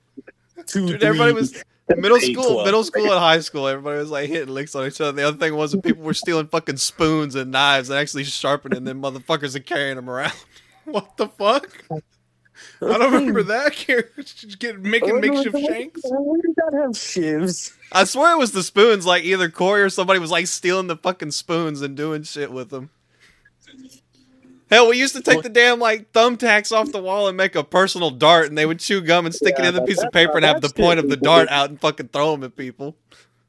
two, 0.66 0.88
Dude, 0.88 1.04
everybody 1.04 1.32
three, 1.34 1.42
was 1.42 1.64
middle 1.98 2.18
eight, 2.18 2.32
school, 2.34 2.54
12. 2.54 2.66
middle 2.66 2.84
school 2.84 3.04
and 3.12 3.20
high 3.20 3.40
school. 3.40 3.68
Everybody 3.68 4.00
was 4.00 4.10
like 4.10 4.30
hitting 4.30 4.54
licks 4.54 4.74
on 4.76 4.88
each 4.88 5.02
other. 5.02 5.12
The 5.12 5.28
other 5.28 5.38
thing 5.38 5.56
was 5.56 5.74
that 5.74 5.84
people 5.84 6.04
were 6.04 6.14
stealing 6.14 6.48
fucking 6.48 6.78
spoons 6.78 7.36
and 7.36 7.52
knives 7.52 7.90
and 7.90 8.00
actually 8.00 8.24
sharpening 8.24 8.86
them 8.86 9.02
motherfuckers 9.02 9.56
and 9.56 9.66
carrying 9.66 9.98
them 9.98 10.10
around. 10.10 10.34
what 10.86 11.18
the 11.18 11.28
fuck? 11.28 11.84
I 12.82 12.98
don't 12.98 13.14
remember 13.14 13.44
that. 13.44 13.74
Just 14.18 14.60
Get 14.60 14.80
making 14.80 15.12
oh, 15.12 15.20
makeshift 15.20 15.58
shanks. 15.58 16.02
We 16.04 16.42
did 16.42 16.56
not 16.58 16.74
have 16.74 16.92
shivs. 16.92 17.74
I 17.92 18.04
swear 18.04 18.34
it 18.34 18.38
was 18.38 18.52
the 18.52 18.64
spoons. 18.64 19.06
Like 19.06 19.24
either 19.24 19.50
Corey 19.50 19.82
or 19.82 19.90
somebody 19.90 20.20
was 20.20 20.32
like 20.32 20.48
stealing 20.48 20.88
the 20.88 20.98
fucking 20.98 21.32
spoons 21.32 21.82
and 21.82 21.96
doing 21.96 22.24
shit 22.24 22.52
with 22.52 22.70
them. 22.70 22.90
Hell, 24.70 24.88
we 24.88 24.98
used 24.98 25.16
to 25.16 25.22
take 25.22 25.42
the 25.42 25.50
damn 25.50 25.80
like 25.80 26.14
thumbtacks 26.14 26.72
off 26.72 26.92
the 26.94 27.02
wall 27.02 27.28
and 27.28 27.36
make 27.36 27.56
a 27.56 27.64
personal 27.64 28.10
dart, 28.10 28.48
and 28.48 28.58
they 28.58 28.66
would 28.66 28.80
chew 28.80 29.02
gum 29.02 29.26
and 29.26 29.36
stick 29.36 29.56
it 29.60 29.66
in 29.66 29.74
the 29.74 29.82
piece 29.82 30.02
of 30.02 30.12
paper 30.14 30.38
and 30.38 30.46
have 30.46 30.62
the 30.62 30.70
point 30.70 30.98
of 30.98 31.10
the 31.10 31.18
dart 31.18 31.50
out 31.50 31.70
and 31.70 31.82
fucking 31.82 32.08
throw 32.08 32.32
them 32.32 32.44
at 32.46 32.56
people. 32.56 32.96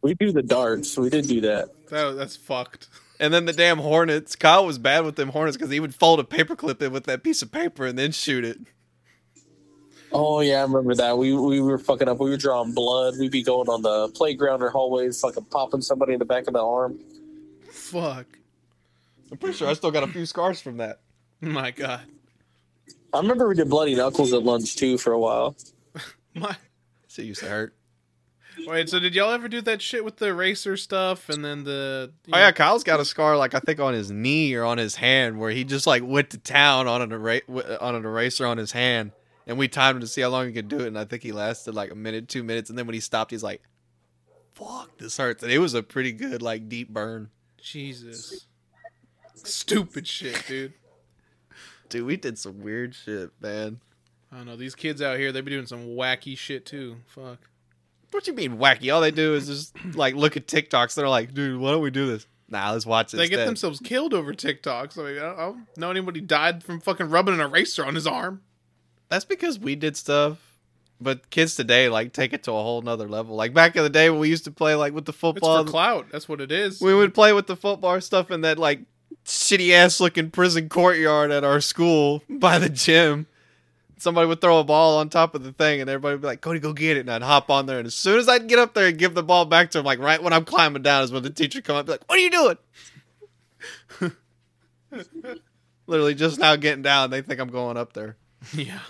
We 0.03 0.15
do 0.15 0.33
the 0.33 0.43
darts. 0.43 0.99
We 0.99 1.11
did 1.11 1.29
do 1.29 1.41
that. 1.43 1.69
That, 1.91 2.17
that's 2.17 2.37
fucked. 2.37 2.89
And 3.23 3.33
then 3.33 3.45
the 3.45 3.53
damn 3.53 3.79
hornets. 3.79 4.35
Kyle 4.35 4.67
was 4.67 4.79
bad 4.79 5.05
with 5.05 5.15
them 5.15 5.29
hornets 5.29 5.57
because 5.57 5.71
he 5.71 5.79
would 5.79 5.95
fold 5.95 6.19
a 6.19 6.25
paperclip 6.25 6.83
in 6.83 6.93
with 6.93 7.05
that 7.05 7.23
piece 7.23 7.41
of 7.41 7.53
paper 7.53 7.87
and 7.87 7.97
then 7.97 8.11
shoot 8.11 8.45
it. 8.45 8.59
Oh 10.11 10.41
yeah, 10.41 10.59
I 10.59 10.63
remember 10.63 10.93
that. 10.97 11.17
We 11.17 11.33
we 11.33 11.61
were 11.61 11.79
fucking 11.79 12.09
up. 12.09 12.19
We 12.19 12.31
were 12.31 12.37
drawing 12.37 12.75
blood. 12.75 13.15
We'd 13.21 13.31
be 13.31 13.45
going 13.45 13.69
on 13.69 13.83
the 13.83 14.09
playground 14.09 14.61
or 14.61 14.71
hallways, 14.71 15.21
fucking 15.21 15.45
popping 15.45 15.83
somebody 15.83 16.15
in 16.15 16.19
the 16.19 16.25
back 16.25 16.49
of 16.49 16.55
the 16.55 16.65
arm. 16.65 16.99
Fuck. 17.71 18.27
I'm 19.31 19.39
pretty 19.39 19.57
sure 19.57 19.69
I 19.69 19.75
still 19.75 19.93
got 19.93 20.03
a 20.03 20.09
few 20.09 20.27
scars 20.27 20.61
from 20.61 20.79
that. 20.79 20.99
My 21.41 21.71
god. 21.71 22.03
I 23.15 23.19
remember 23.19 23.49
we 23.49 23.55
did 23.55 23.71
bloody 23.71 23.95
knuckles 23.95 24.33
at 24.33 24.43
lunch 24.43 24.75
too 24.75 24.99
for 24.99 25.13
a 25.13 25.19
while. 25.19 25.55
My. 26.35 26.57
Shit 27.07 27.27
used 27.27 27.41
to 27.41 27.49
hurt. 27.49 27.77
Wait, 28.67 28.89
so 28.89 28.99
did 28.99 29.15
y'all 29.15 29.33
ever 29.33 29.49
do 29.49 29.61
that 29.63 29.81
shit 29.83 30.05
with 30.05 30.17
the 30.17 30.27
eraser 30.27 30.77
stuff 30.77 31.29
and 31.29 31.45
then 31.45 31.65
the? 31.65 32.13
Oh 32.29 32.31
know- 32.31 32.39
yeah, 32.39 32.53
Kyle's 32.53 32.85
got 32.85 33.01
a 33.01 33.05
scar 33.05 33.37
like 33.37 33.55
I 33.55 33.61
think 33.61 33.81
on 33.81 33.95
his 33.95 34.11
knee 34.11 34.55
or 34.55 34.65
on 34.65 34.79
his 34.79 34.95
hand 34.97 35.39
where 35.39 35.51
he 35.51 35.65
just 35.65 35.87
like 35.87 36.03
went 36.05 36.31
to 36.31 36.39
town 36.39 36.87
on 36.87 37.03
an 37.03 37.13
era- 37.13 37.41
on 37.81 37.95
an 37.95 38.05
eraser 38.05 38.47
on 38.47 38.59
his 38.59 38.73
hand, 38.73 39.13
and 39.47 39.59
we 39.59 39.69
timed 39.69 39.97
him 39.97 40.01
to 40.03 40.07
see 40.07 40.21
how 40.21 40.29
long 40.29 40.47
he 40.47 40.53
could 40.53 40.69
do 40.69 40.81
it, 40.81 40.87
and 40.87 40.99
I 40.99 41.05
think 41.05 41.23
he 41.23 41.33
lasted 41.33 41.75
like 41.75 41.91
a 41.91 41.97
minute, 41.97 42.29
two 42.29 42.43
minutes, 42.43 42.71
and 42.71 42.79
then 42.79 42.87
when 42.87 42.95
he 42.95 43.01
stopped, 43.01 43.31
he's 43.31 43.43
like, 43.43 43.63
"Fuck, 44.55 44.99
this 44.99 45.17
hurts," 45.17 45.43
and 45.43 45.51
it 45.53 45.59
was 45.59 45.75
a 45.75 45.83
pretty 45.83 46.13
good 46.13 46.43
like 46.43 46.69
deep 46.69 46.89
burn. 46.91 47.31
Jesus. 47.61 48.47
Stupid 49.35 50.07
shit, 50.07 50.45
dude. 50.47 50.73
Dude, 51.89 52.07
we 52.07 52.17
did 52.17 52.39
some 52.39 52.61
weird 52.63 52.95
shit, 52.95 53.31
man. 53.41 53.81
I 54.31 54.37
don't 54.37 54.47
know. 54.47 54.57
These 54.57 54.75
kids 54.75 55.03
out 55.03 55.19
here, 55.19 55.31
they 55.31 55.41
be 55.43 55.51
doing 55.51 55.67
some 55.67 55.89
wacky 55.89 56.39
shit 56.39 56.65
too. 56.65 56.97
Fuck. 57.07 57.39
What 58.13 58.27
you 58.27 58.35
mean 58.35 58.59
wacky? 58.59 58.95
All 58.95 59.01
they 59.01 59.11
do 59.11 59.35
is 59.35 59.47
just 59.47 59.75
like 59.97 60.15
look 60.15 60.37
at 60.37 60.47
TikToks. 60.47 60.95
They're 60.95 61.09
like, 61.09 61.35
"Dude, 61.35 61.59
why 61.59 61.73
don't 61.73 61.83
we 61.83 61.91
do 61.91 62.07
this?" 62.07 62.27
Nah, 62.49 62.73
let's 62.73 62.85
watch 62.85 63.15
it. 63.15 63.17
They 63.17 63.29
get 63.29 63.47
themselves 63.47 63.81
killed 63.81 64.13
over 64.13 64.35
TikToks. 64.35 64.99
I 64.99 65.03
mean, 65.03 65.19
I 65.19 65.23
don't, 65.23 65.39
I 65.39 65.43
don't 65.43 65.67
know 65.79 65.91
anybody 65.91 66.21
died 66.21 66.63
from 66.63 66.81
fucking 66.81 67.09
rubbing 67.09 67.35
an 67.35 67.41
eraser 67.41 67.85
on 67.85 67.95
his 67.95 68.07
arm. 68.07 68.43
That's 69.09 69.25
because 69.25 69.59
we 69.59 69.75
did 69.75 69.97
stuff. 69.97 70.59
But 71.01 71.31
kids 71.31 71.57
today 71.57 71.89
like 71.89 72.13
take 72.13 72.33
it 72.33 72.43
to 72.45 72.53
a 72.53 72.63
whole 72.63 72.83
nother 72.83 73.09
level. 73.09 73.35
Like 73.35 73.55
back 73.55 73.75
in 73.75 73.83
the 73.83 73.91
day 73.91 74.09
when 74.11 74.21
we 74.21 74.29
used 74.29 74.45
to 74.45 74.51
play 74.51 74.75
like 74.75 74.93
with 74.93 75.07
the 75.07 75.13
It's 75.13 75.19
football, 75.19 75.65
for 75.65 75.71
clout. 75.71 76.07
That's 76.13 76.29
what 76.29 76.41
it 76.41 76.53
is. 76.53 76.81
we 76.81 76.95
would 76.95 77.15
play 77.15 77.33
with 77.33 77.47
the 77.47 77.57
football 77.57 78.01
stuff 78.01 78.31
in 78.31 78.43
that 78.43 78.59
like 78.59 78.81
shitty 79.25 79.73
ass 79.73 80.01
looking 80.01 80.31
prison 80.31 80.69
courtyard 80.69 81.31
at 81.31 81.45
our 81.45 81.61
school 81.61 82.23
by 82.29 82.59
the 82.59 82.69
gym. 82.69 83.27
Somebody 84.03 84.27
would 84.27 84.41
throw 84.41 84.59
a 84.59 84.65
ball 84.65 84.99
on 84.99 85.09
top 85.09 85.37
of 85.37 85.45
the 85.45 85.53
thing, 85.53 85.81
and 85.81 85.89
everybody 85.89 86.15
would 86.15 86.23
be 86.23 86.27
like, 86.27 86.41
"Cody, 86.41 86.59
go 86.59 86.73
get 86.73 86.97
it!" 86.97 87.01
And 87.03 87.11
I'd 87.11 87.23
hop 87.23 87.51
on 87.51 87.67
there, 87.67 87.79
and 87.79 87.87
as 87.87 87.95
soon 87.95 88.19
as 88.19 88.29
I'd 88.29 88.49
get 88.49 88.59
up 88.59 88.75
there 88.75 88.89
and 88.89 88.99
give 88.99 89.15
the 89.15 89.23
ball 89.23 89.45
back 89.45 89.71
to 89.71 89.79
him, 89.79 89.85
like 89.85 90.01
right 90.01 90.21
when 90.21 90.33
I'm 90.33 90.45
climbing 90.45 90.83
down, 90.83 91.05
is 91.05 91.13
when 91.13 91.23
the 91.23 91.31
teacher 91.31 91.63
come 91.63 91.77
up, 91.77 91.81
and 91.81 91.87
be 91.87 91.93
like, 91.93 92.09
"What 92.09 92.19
are 92.19 92.23
you 92.23 92.31
doing?" 94.01 94.13
Literally 95.87 96.17
just 96.17 96.41
now 96.41 96.57
getting 96.57 96.83
down, 96.83 97.11
they 97.11 97.23
think 97.23 97.39
I'm 97.39 97.51
going 97.51 97.77
up 97.77 97.93
there. 97.93 98.17
yeah. 98.53 98.81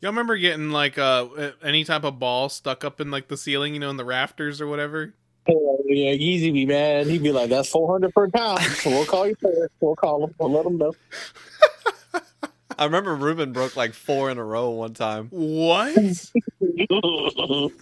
Y'all 0.00 0.12
remember 0.12 0.36
getting 0.36 0.70
like 0.70 0.96
uh 0.96 1.26
any 1.60 1.82
type 1.82 2.04
of 2.04 2.20
ball 2.20 2.48
stuck 2.48 2.84
up 2.84 3.00
in 3.00 3.10
like 3.10 3.26
the 3.26 3.36
ceiling, 3.36 3.74
you 3.74 3.80
know, 3.80 3.90
in 3.90 3.96
the 3.96 4.04
rafters 4.04 4.60
or 4.60 4.68
whatever? 4.68 5.12
Oh, 5.48 5.82
yeah, 5.86 6.12
Geezy 6.12 6.52
be 6.52 6.66
mad. 6.66 7.06
He'd 7.06 7.22
be 7.22 7.32
like, 7.32 7.50
"That's 7.50 7.68
four 7.68 7.90
hundred 7.92 8.12
per 8.14 8.28
pound." 8.28 8.60
So 8.62 8.90
we'll 8.90 9.06
call 9.06 9.26
you 9.28 9.36
first. 9.40 9.72
We'll 9.80 9.96
call 9.96 10.24
him. 10.24 10.34
We'll 10.38 10.50
let 10.50 10.66
him 10.66 10.78
know. 10.78 10.92
I 12.78 12.84
remember 12.84 13.14
Ruben 13.14 13.52
broke 13.52 13.76
like 13.76 13.94
four 13.94 14.30
in 14.30 14.38
a 14.38 14.44
row 14.44 14.70
one 14.70 14.92
time. 14.92 15.28
What? 15.30 15.96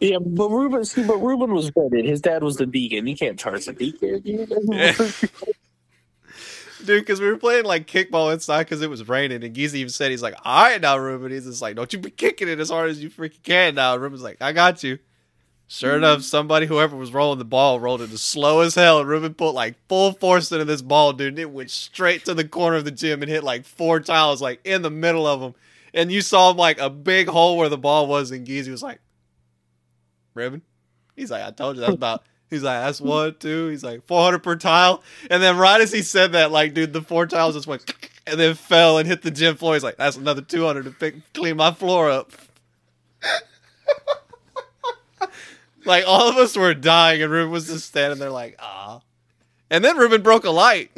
yeah, 0.00 0.18
but 0.18 0.50
Ruben, 0.50 0.84
see, 0.84 1.02
but 1.04 1.16
Ruben 1.16 1.54
was 1.54 1.70
vetted. 1.70 2.06
His 2.06 2.20
dad 2.20 2.42
was 2.42 2.56
the 2.56 2.66
deacon. 2.66 3.06
He 3.06 3.14
can't 3.14 3.38
charge 3.38 3.64
the 3.66 3.72
deacon. 3.72 4.22
Yeah. 4.24 4.92
Dude, 6.84 7.02
because 7.02 7.20
we 7.20 7.26
were 7.26 7.38
playing 7.38 7.64
like 7.64 7.86
kickball 7.86 8.32
inside 8.32 8.64
because 8.64 8.82
it 8.82 8.90
was 8.90 9.08
raining, 9.08 9.42
and 9.42 9.54
Geezy 9.54 9.76
even 9.76 9.90
said 9.90 10.10
he's 10.10 10.22
like, 10.22 10.34
"All 10.44 10.64
right, 10.64 10.80
now, 10.80 10.96
Ruben." 10.96 11.32
He's 11.32 11.44
just 11.44 11.62
like, 11.62 11.74
"Don't 11.74 11.92
you 11.92 11.98
be 11.98 12.10
kicking 12.10 12.48
it 12.48 12.60
as 12.60 12.70
hard 12.70 12.90
as 12.90 13.02
you 13.02 13.10
freaking 13.10 13.42
can." 13.42 13.74
Now, 13.74 13.96
Ruben's 13.96 14.22
like, 14.22 14.36
"I 14.40 14.52
got 14.52 14.84
you." 14.84 14.98
Sure 15.70 15.96
enough, 15.96 16.22
somebody, 16.22 16.64
whoever 16.64 16.96
was 16.96 17.12
rolling 17.12 17.38
the 17.38 17.44
ball, 17.44 17.78
rolled 17.78 18.00
it 18.00 18.10
as 18.10 18.22
slow 18.22 18.60
as 18.60 18.74
hell, 18.74 19.00
and 19.00 19.08
Ruben 19.08 19.34
put 19.34 19.50
like 19.50 19.76
full 19.86 20.12
force 20.12 20.50
into 20.50 20.64
this 20.64 20.80
ball, 20.80 21.12
dude. 21.12 21.28
And 21.34 21.38
it 21.38 21.50
went 21.50 21.70
straight 21.70 22.24
to 22.24 22.32
the 22.32 22.48
corner 22.48 22.78
of 22.78 22.86
the 22.86 22.90
gym 22.90 23.20
and 23.20 23.30
hit 23.30 23.44
like 23.44 23.66
four 23.66 24.00
tiles, 24.00 24.40
like 24.40 24.60
in 24.64 24.80
the 24.80 24.90
middle 24.90 25.26
of 25.26 25.40
them. 25.40 25.54
And 25.92 26.10
you 26.10 26.22
saw 26.22 26.48
like 26.48 26.80
a 26.80 26.88
big 26.88 27.28
hole 27.28 27.58
where 27.58 27.68
the 27.68 27.76
ball 27.76 28.06
was, 28.06 28.30
and 28.30 28.46
Geezy 28.46 28.70
was 28.70 28.82
like, 28.82 28.98
"Ruben," 30.32 30.62
he's 31.14 31.30
like, 31.30 31.44
"I 31.44 31.50
told 31.50 31.76
you 31.76 31.82
that's 31.82 31.94
about." 31.94 32.22
He's 32.50 32.62
like, 32.62 32.80
that's 32.82 32.98
one, 32.98 33.36
two. 33.38 33.68
He's 33.68 33.84
like, 33.84 34.06
400 34.06 34.38
per 34.38 34.56
tile. 34.56 35.02
And 35.30 35.42
then 35.42 35.58
right 35.58 35.82
as 35.82 35.92
he 35.92 36.00
said 36.00 36.32
that, 36.32 36.50
like, 36.50 36.72
dude, 36.72 36.94
the 36.94 37.02
four 37.02 37.26
tiles 37.26 37.56
just 37.56 37.66
went 37.66 37.84
and 38.26 38.40
then 38.40 38.54
fell 38.54 38.96
and 38.96 39.06
hit 39.06 39.20
the 39.20 39.30
gym 39.30 39.54
floor. 39.54 39.74
He's 39.74 39.84
like, 39.84 39.98
that's 39.98 40.16
another 40.16 40.40
200 40.40 40.84
to 40.84 40.90
pick, 40.92 41.34
clean 41.34 41.58
my 41.58 41.72
floor 41.72 42.10
up. 42.10 42.32
Like, 45.88 46.04
all 46.06 46.28
of 46.28 46.36
us 46.36 46.56
were 46.56 46.74
dying, 46.74 47.22
and 47.22 47.32
Ruben 47.32 47.50
was 47.50 47.66
just 47.66 47.86
standing 47.88 48.18
there, 48.18 48.30
like, 48.30 48.56
ah. 48.60 49.00
And 49.70 49.84
then 49.84 49.96
Ruben 49.98 50.22
broke 50.22 50.44
a 50.44 50.50
light. 50.50 50.90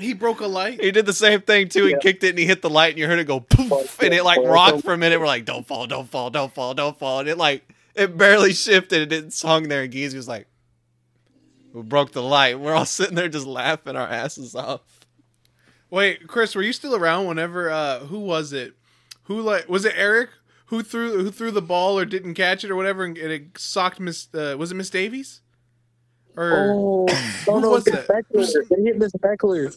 He 0.00 0.14
broke 0.14 0.40
a 0.40 0.46
light. 0.46 0.80
He 0.80 0.90
did 0.90 1.04
the 1.04 1.12
same 1.12 1.42
thing, 1.42 1.68
too. 1.68 1.84
He 1.84 1.90
Yeah. 1.90 1.98
kicked 1.98 2.24
it 2.24 2.30
and 2.30 2.38
he 2.38 2.46
hit 2.46 2.62
the 2.62 2.70
light, 2.70 2.90
and 2.90 2.98
you 2.98 3.06
heard 3.06 3.18
it 3.18 3.26
go 3.26 3.40
poof. 3.40 4.00
And 4.02 4.14
it, 4.14 4.24
like, 4.24 4.40
rocked 4.42 4.82
for 4.82 4.94
a 4.94 4.96
minute. 4.98 5.20
We're 5.20 5.26
like, 5.26 5.44
don't 5.44 5.66
fall, 5.66 5.86
don't 5.86 6.08
fall, 6.08 6.30
don't 6.30 6.54
fall, 6.54 6.72
don't 6.72 6.98
fall. 6.98 7.20
And 7.20 7.28
it, 7.28 7.36
like, 7.36 7.68
it 7.94 8.16
barely 8.16 8.54
shifted 8.54 9.12
and 9.12 9.26
it 9.26 9.40
hung 9.42 9.68
there. 9.68 9.82
And 9.82 9.92
Geezy 9.92 10.14
was 10.14 10.26
like, 10.28 10.46
we 11.74 11.82
broke 11.82 12.12
the 12.12 12.22
light. 12.22 12.58
We're 12.58 12.74
all 12.74 12.86
sitting 12.86 13.14
there 13.14 13.28
just 13.28 13.46
laughing 13.46 13.96
our 13.96 14.08
asses 14.08 14.54
off. 14.54 14.80
Wait, 15.90 16.26
Chris, 16.26 16.54
were 16.54 16.62
you 16.62 16.72
still 16.72 16.94
around 16.94 17.26
whenever 17.26 17.70
uh 17.70 17.98
who 18.00 18.20
was 18.20 18.52
it? 18.54 18.74
Who 19.24 19.42
like 19.42 19.68
was 19.68 19.84
it 19.84 19.92
Eric 19.94 20.30
who 20.72 20.82
threw 20.82 21.22
who 21.22 21.30
threw 21.30 21.50
the 21.50 21.60
ball 21.60 21.98
or 21.98 22.06
didn't 22.06 22.32
catch 22.32 22.64
it 22.64 22.70
or 22.70 22.76
whatever 22.76 23.04
and 23.04 23.18
it 23.18 23.58
socked 23.58 24.00
Miss 24.00 24.26
uh, 24.34 24.56
was 24.58 24.72
it 24.72 24.74
Miss 24.74 24.88
Davies? 24.88 25.42
Or 26.34 26.70
Oh, 26.72 27.06
Who 27.44 27.52
no, 27.52 27.58
no, 27.58 27.70
was 27.72 27.84
Miss 27.84 28.06
that? 28.06 28.08
Beckler. 28.08 28.68
They 28.70 28.82
hit 28.82 28.96
Miss 28.96 29.12
Beckler. 29.12 29.76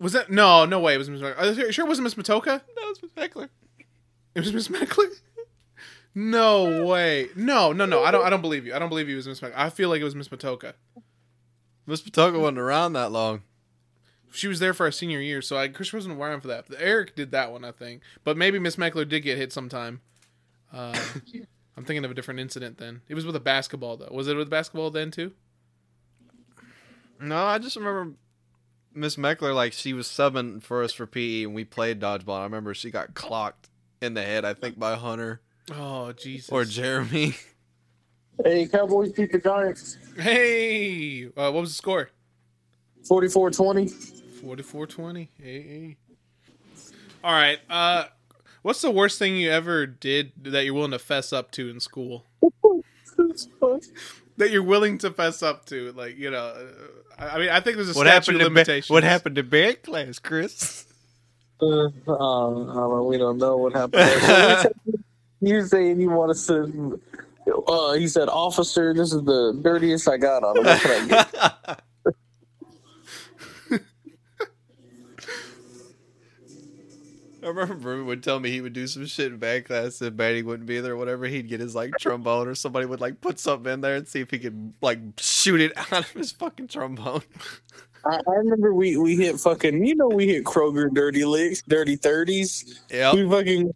was 0.00 0.12
that 0.14 0.30
no, 0.32 0.64
no 0.64 0.80
way, 0.80 0.94
it 0.94 0.98
was 0.98 1.08
Miss 1.08 1.22
Are 1.22 1.52
you 1.52 1.70
sure 1.70 1.84
it 1.86 1.88
wasn't 1.88 2.02
Miss 2.04 2.14
Matoka? 2.14 2.44
That 2.44 2.86
was 2.88 3.00
Miss 3.00 3.12
Beckler. 3.12 3.50
It 4.34 4.40
was 4.40 4.52
Miss 4.52 4.66
Meckler? 4.66 5.06
No 6.12 6.84
way. 6.86 7.28
No, 7.36 7.72
no, 7.72 7.86
no. 7.86 8.02
I 8.02 8.10
don't 8.10 8.24
I 8.26 8.30
don't 8.30 8.42
believe 8.42 8.66
you. 8.66 8.74
I 8.74 8.80
don't 8.80 8.88
believe 8.88 9.08
you 9.08 9.14
it 9.14 9.18
was 9.24 9.28
Miss 9.28 9.40
Meckler. 9.40 9.54
I 9.56 9.70
feel 9.70 9.88
like 9.90 10.00
it 10.00 10.04
was 10.04 10.16
Miss 10.16 10.28
Matoka. 10.28 10.72
Miss 11.86 12.02
Patoka 12.02 12.40
wasn't 12.40 12.58
around 12.58 12.94
that 12.94 13.12
long. 13.12 13.42
She 14.32 14.48
was 14.48 14.58
there 14.58 14.74
for 14.74 14.86
our 14.86 14.92
senior 14.92 15.20
year, 15.20 15.40
so 15.40 15.56
I 15.56 15.68
Chris 15.68 15.92
wasn't 15.92 16.18
around 16.20 16.40
for 16.40 16.48
that. 16.48 16.64
Eric 16.78 17.14
did 17.14 17.30
that 17.30 17.52
one, 17.52 17.64
I 17.64 17.70
think, 17.70 18.02
but 18.24 18.36
maybe 18.36 18.58
Miss 18.58 18.74
Meckler 18.76 19.08
did 19.08 19.20
get 19.20 19.38
hit 19.38 19.52
sometime. 19.52 20.00
Uh, 20.72 20.98
I'm 21.76 21.84
thinking 21.84 22.04
of 22.04 22.10
a 22.10 22.14
different 22.14 22.40
incident. 22.40 22.78
Then 22.78 23.02
it 23.08 23.14
was 23.14 23.26
with 23.26 23.36
a 23.36 23.40
basketball, 23.40 23.96
though. 23.96 24.08
Was 24.10 24.28
it 24.28 24.36
with 24.36 24.50
basketball 24.50 24.90
then 24.90 25.10
too? 25.10 25.32
No, 27.20 27.44
I 27.44 27.58
just 27.58 27.76
remember 27.76 28.14
Miss 28.94 29.16
Meckler 29.16 29.54
like 29.54 29.72
she 29.72 29.92
was 29.92 30.06
subbing 30.08 30.62
for 30.62 30.82
us 30.82 30.92
for 30.92 31.06
PE 31.06 31.44
and 31.44 31.54
we 31.54 31.64
played 31.64 32.00
dodgeball. 32.00 32.40
I 32.40 32.44
remember 32.44 32.74
she 32.74 32.90
got 32.90 33.14
clocked 33.14 33.68
in 34.00 34.14
the 34.14 34.22
head, 34.22 34.44
I 34.44 34.54
think 34.54 34.78
by 34.78 34.96
Hunter 34.96 35.40
Oh 35.70 36.12
Jesus! 36.12 36.50
or 36.50 36.64
Jeremy. 36.64 37.34
Hey, 38.42 38.66
Cowboys 38.66 39.12
beat 39.12 39.30
the 39.30 39.38
Giants 39.38 39.98
hey, 40.18 41.26
uh, 41.26 41.50
what 41.50 41.54
was 41.54 41.70
the 41.70 41.74
score? 41.76 42.10
44-20. 43.08 44.42
44-20. 44.42 45.28
Hey, 45.40 45.62
hey. 45.62 45.96
All 47.22 47.32
right. 47.32 47.58
Uh, 47.68 48.04
what's 48.62 48.82
the 48.82 48.90
worst 48.90 49.18
thing 49.18 49.36
you 49.36 49.50
ever 49.50 49.86
did 49.86 50.32
that 50.44 50.64
you're 50.64 50.74
willing 50.74 50.90
to 50.92 50.98
fess 50.98 51.32
up 51.32 51.50
to 51.52 51.68
in 51.68 51.80
school? 51.80 52.26
That 54.38 54.50
you're 54.50 54.62
willing 54.62 54.98
to 54.98 55.10
fess 55.10 55.42
up 55.42 55.66
to, 55.66 55.92
like 55.92 56.16
you 56.18 56.30
know. 56.30 56.38
uh, 56.46 56.64
I 57.18 57.28
I 57.28 57.38
mean, 57.38 57.48
I 57.50 57.60
think 57.60 57.76
there's 57.76 57.90
a 57.90 57.94
What 57.94 58.06
statute 58.06 58.40
happened 58.40 58.42
of 58.42 58.48
to 58.48 58.64
ba- 58.64 58.64
what 58.88 59.04
happened 59.04 59.36
to 59.36 59.42
band 59.42 59.82
class, 59.82 60.18
Chris? 60.18 60.86
Uh, 61.60 61.88
uh, 62.08 63.02
we 63.02 63.18
don't 63.18 63.38
know 63.38 63.56
what 63.58 63.74
happened. 63.74 64.72
you 65.40 65.64
saying 65.66 66.00
you 66.00 66.10
want 66.10 66.30
us 66.32 66.46
to? 66.48 67.00
Uh, 67.68 67.92
he 67.94 68.08
said, 68.08 68.28
"Officer, 68.28 68.94
this 68.94 69.12
is 69.12 69.22
the 69.24 69.58
dirtiest 69.62 70.08
I 70.08 70.16
got 70.18 70.44
on 70.44 70.56
him. 70.58 70.64
What 70.66 70.80
can 70.82 71.00
I 77.42 77.48
remember 77.48 77.74
Ruben 77.74 78.06
would 78.06 78.22
tell 78.22 78.38
me 78.40 78.50
he 78.50 78.60
would 78.60 78.72
do 78.72 78.86
some 78.86 79.06
shit 79.06 79.32
in 79.32 79.38
band 79.38 79.64
class 79.64 80.00
and 80.00 80.16
Manny 80.16 80.42
wouldn't 80.42 80.66
be 80.66 80.80
there 80.80 80.92
or 80.92 80.96
whatever. 80.96 81.26
He'd 81.26 81.48
get 81.48 81.60
his 81.60 81.74
like 81.74 81.92
trombone 81.98 82.48
or 82.48 82.54
somebody 82.54 82.86
would 82.86 83.00
like 83.00 83.20
put 83.20 83.38
something 83.38 83.72
in 83.72 83.80
there 83.80 83.96
and 83.96 84.06
see 84.06 84.20
if 84.20 84.30
he 84.30 84.38
could 84.38 84.74
like 84.80 84.98
shoot 85.18 85.60
it 85.60 85.72
out 85.92 85.92
of 85.92 86.10
his 86.10 86.32
fucking 86.32 86.68
trombone. 86.68 87.22
I, 88.04 88.20
I 88.26 88.32
remember 88.34 88.74
we 88.74 88.96
we 88.96 89.16
hit 89.16 89.38
fucking. 89.40 89.84
You 89.84 89.94
know, 89.94 90.08
we 90.08 90.26
hit 90.26 90.44
Kroger 90.44 90.92
dirty 90.92 91.24
licks, 91.24 91.62
dirty 91.62 91.96
thirties. 91.96 92.80
Yeah. 92.90 93.14
We 93.14 93.28
fucking 93.28 93.72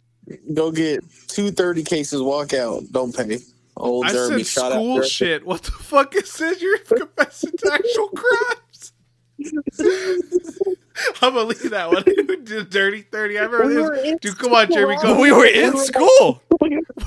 go 0.53 0.71
get 0.71 1.03
two 1.27 1.51
30 1.51 1.83
cases, 1.83 2.21
walk 2.21 2.53
out, 2.53 2.83
don't 2.91 3.15
pay. 3.15 3.39
Old 3.75 4.05
I 4.07 4.11
Jeremy 4.11 4.43
said 4.43 4.61
shot 4.61 4.71
school 4.71 5.01
shit. 5.03 5.45
What 5.45 5.61
the 5.63 5.71
fuck 5.71 6.15
is 6.15 6.33
this? 6.33 6.61
You're 6.61 6.79
confessing 6.79 7.51
to 7.57 7.73
actual 7.73 8.09
crimes. 8.09 8.61
I'm 11.21 11.33
gonna 11.33 11.43
leave 11.43 11.69
that 11.69 11.89
one. 11.89 12.03
Did 12.43 12.69
dirty 12.69 13.01
thirty. 13.03 13.37
I 13.37 13.43
remember 13.43 13.95
this. 13.95 14.17
Dude, 14.21 14.37
come 14.37 14.53
on, 14.53 14.71
Jeremy. 14.71 14.97
Go. 15.01 15.19
we 15.19 15.31
were 15.31 15.45
in 15.45 15.77
school. 15.77 16.41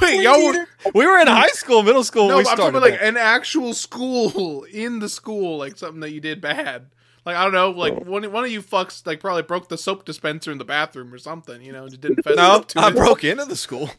Wait, 0.00 0.22
y'all 0.22 0.44
were. 0.44 0.66
We 0.94 1.06
were 1.06 1.18
in 1.18 1.26
high 1.26 1.48
school, 1.48 1.82
middle 1.82 2.04
school. 2.04 2.28
No, 2.28 2.36
when 2.36 2.44
we 2.44 2.50
I'm 2.50 2.56
talking 2.56 2.76
about 2.76 2.82
like 2.82 3.00
an 3.02 3.16
actual 3.16 3.74
school 3.74 4.64
in 4.72 5.00
the 5.00 5.08
school, 5.08 5.58
like 5.58 5.76
something 5.76 6.00
that 6.00 6.12
you 6.12 6.20
did 6.20 6.40
bad. 6.40 6.86
Like 7.26 7.36
I 7.36 7.42
don't 7.42 7.52
know, 7.52 7.70
like 7.70 8.04
one 8.06 8.30
one 8.30 8.44
of 8.44 8.50
you 8.50 8.62
fucks 8.62 9.04
like 9.06 9.20
probably 9.20 9.42
broke 9.42 9.68
the 9.68 9.76
soap 9.76 10.04
dispenser 10.04 10.52
in 10.52 10.58
the 10.58 10.64
bathroom 10.64 11.12
or 11.12 11.18
something. 11.18 11.60
You 11.60 11.72
know, 11.72 11.82
and 11.82 11.90
just 11.90 12.00
didn't 12.00 12.22
fess 12.22 12.36
no, 12.36 12.52
up 12.56 12.68
to 12.68 12.80
I 12.80 12.88
it. 12.88 12.94
broke 12.94 13.24
into 13.24 13.44
the 13.44 13.56
school. 13.56 13.90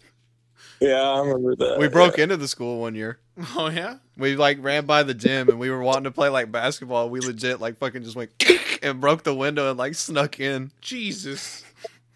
Yeah, 0.82 0.99
I 0.99 1.19
remember 1.19 1.55
that. 1.57 1.77
We 1.77 1.88
broke 1.88 2.17
into 2.17 2.38
the 2.38 2.47
school 2.47 2.82
one 2.82 2.95
year. 2.95 3.19
Oh 3.55 3.69
yeah. 3.69 3.95
We 4.17 4.36
like 4.36 4.57
ran 4.61 4.86
by 4.86 5.01
the 5.01 5.15
gym 5.15 5.49
and 5.49 5.57
we 5.57 5.71
were 5.71 5.82
wanting 5.82 6.03
to 6.03 6.11
play 6.11 6.29
like 6.29 6.51
basketball. 6.51 7.09
We 7.09 7.21
legit 7.21 7.59
like 7.59 7.77
fucking 7.77 8.03
just 8.03 8.15
went 8.15 8.32
and 8.84 9.01
broke 9.01 9.23
the 9.23 9.34
window 9.34 9.69
and 9.69 9.79
like 9.79 9.95
snuck 9.95 10.39
in. 10.39 10.71
Jesus. 10.79 11.63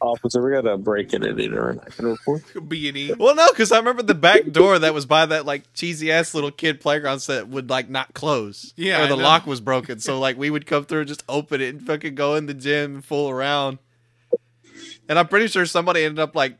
Officer, 0.01 0.43
we 0.43 0.51
got 0.51 0.67
a 0.67 0.77
break 0.77 1.13
in 1.13 1.23
it 1.23 1.39
either. 1.39 1.81
I 1.83 1.89
can 1.89 2.05
report. 2.05 2.43
B 2.67 2.87
and 2.89 2.97
E. 2.97 3.13
Well, 3.17 3.33
no, 3.33 3.49
because 3.49 3.71
I 3.71 3.77
remember 3.77 4.03
the 4.03 4.13
back 4.13 4.51
door 4.51 4.77
that 4.77 4.93
was 4.93 5.07
by 5.07 5.25
that 5.25 5.45
like 5.47 5.73
cheesy 5.73 6.11
ass 6.11 6.35
little 6.35 6.51
kid 6.51 6.79
playground 6.79 7.21
set 7.21 7.47
would 7.47 7.69
like 7.71 7.89
not 7.89 8.13
close. 8.13 8.73
Yeah, 8.75 9.03
or 9.03 9.07
the 9.07 9.15
lock 9.15 9.47
was 9.47 9.61
broken. 9.61 9.99
So 9.99 10.19
like 10.19 10.37
we 10.37 10.49
would 10.51 10.67
come 10.67 10.85
through, 10.85 10.99
and 10.99 11.07
just 11.07 11.23
open 11.27 11.59
it, 11.61 11.73
and 11.73 11.81
fucking 11.87 12.13
go 12.13 12.35
in 12.35 12.45
the 12.45 12.53
gym 12.53 12.95
and 12.95 13.05
fool 13.05 13.29
around. 13.29 13.79
And 15.07 15.17
I'm 15.17 15.27
pretty 15.27 15.47
sure 15.47 15.65
somebody 15.65 16.03
ended 16.03 16.19
up 16.19 16.35
like 16.35 16.57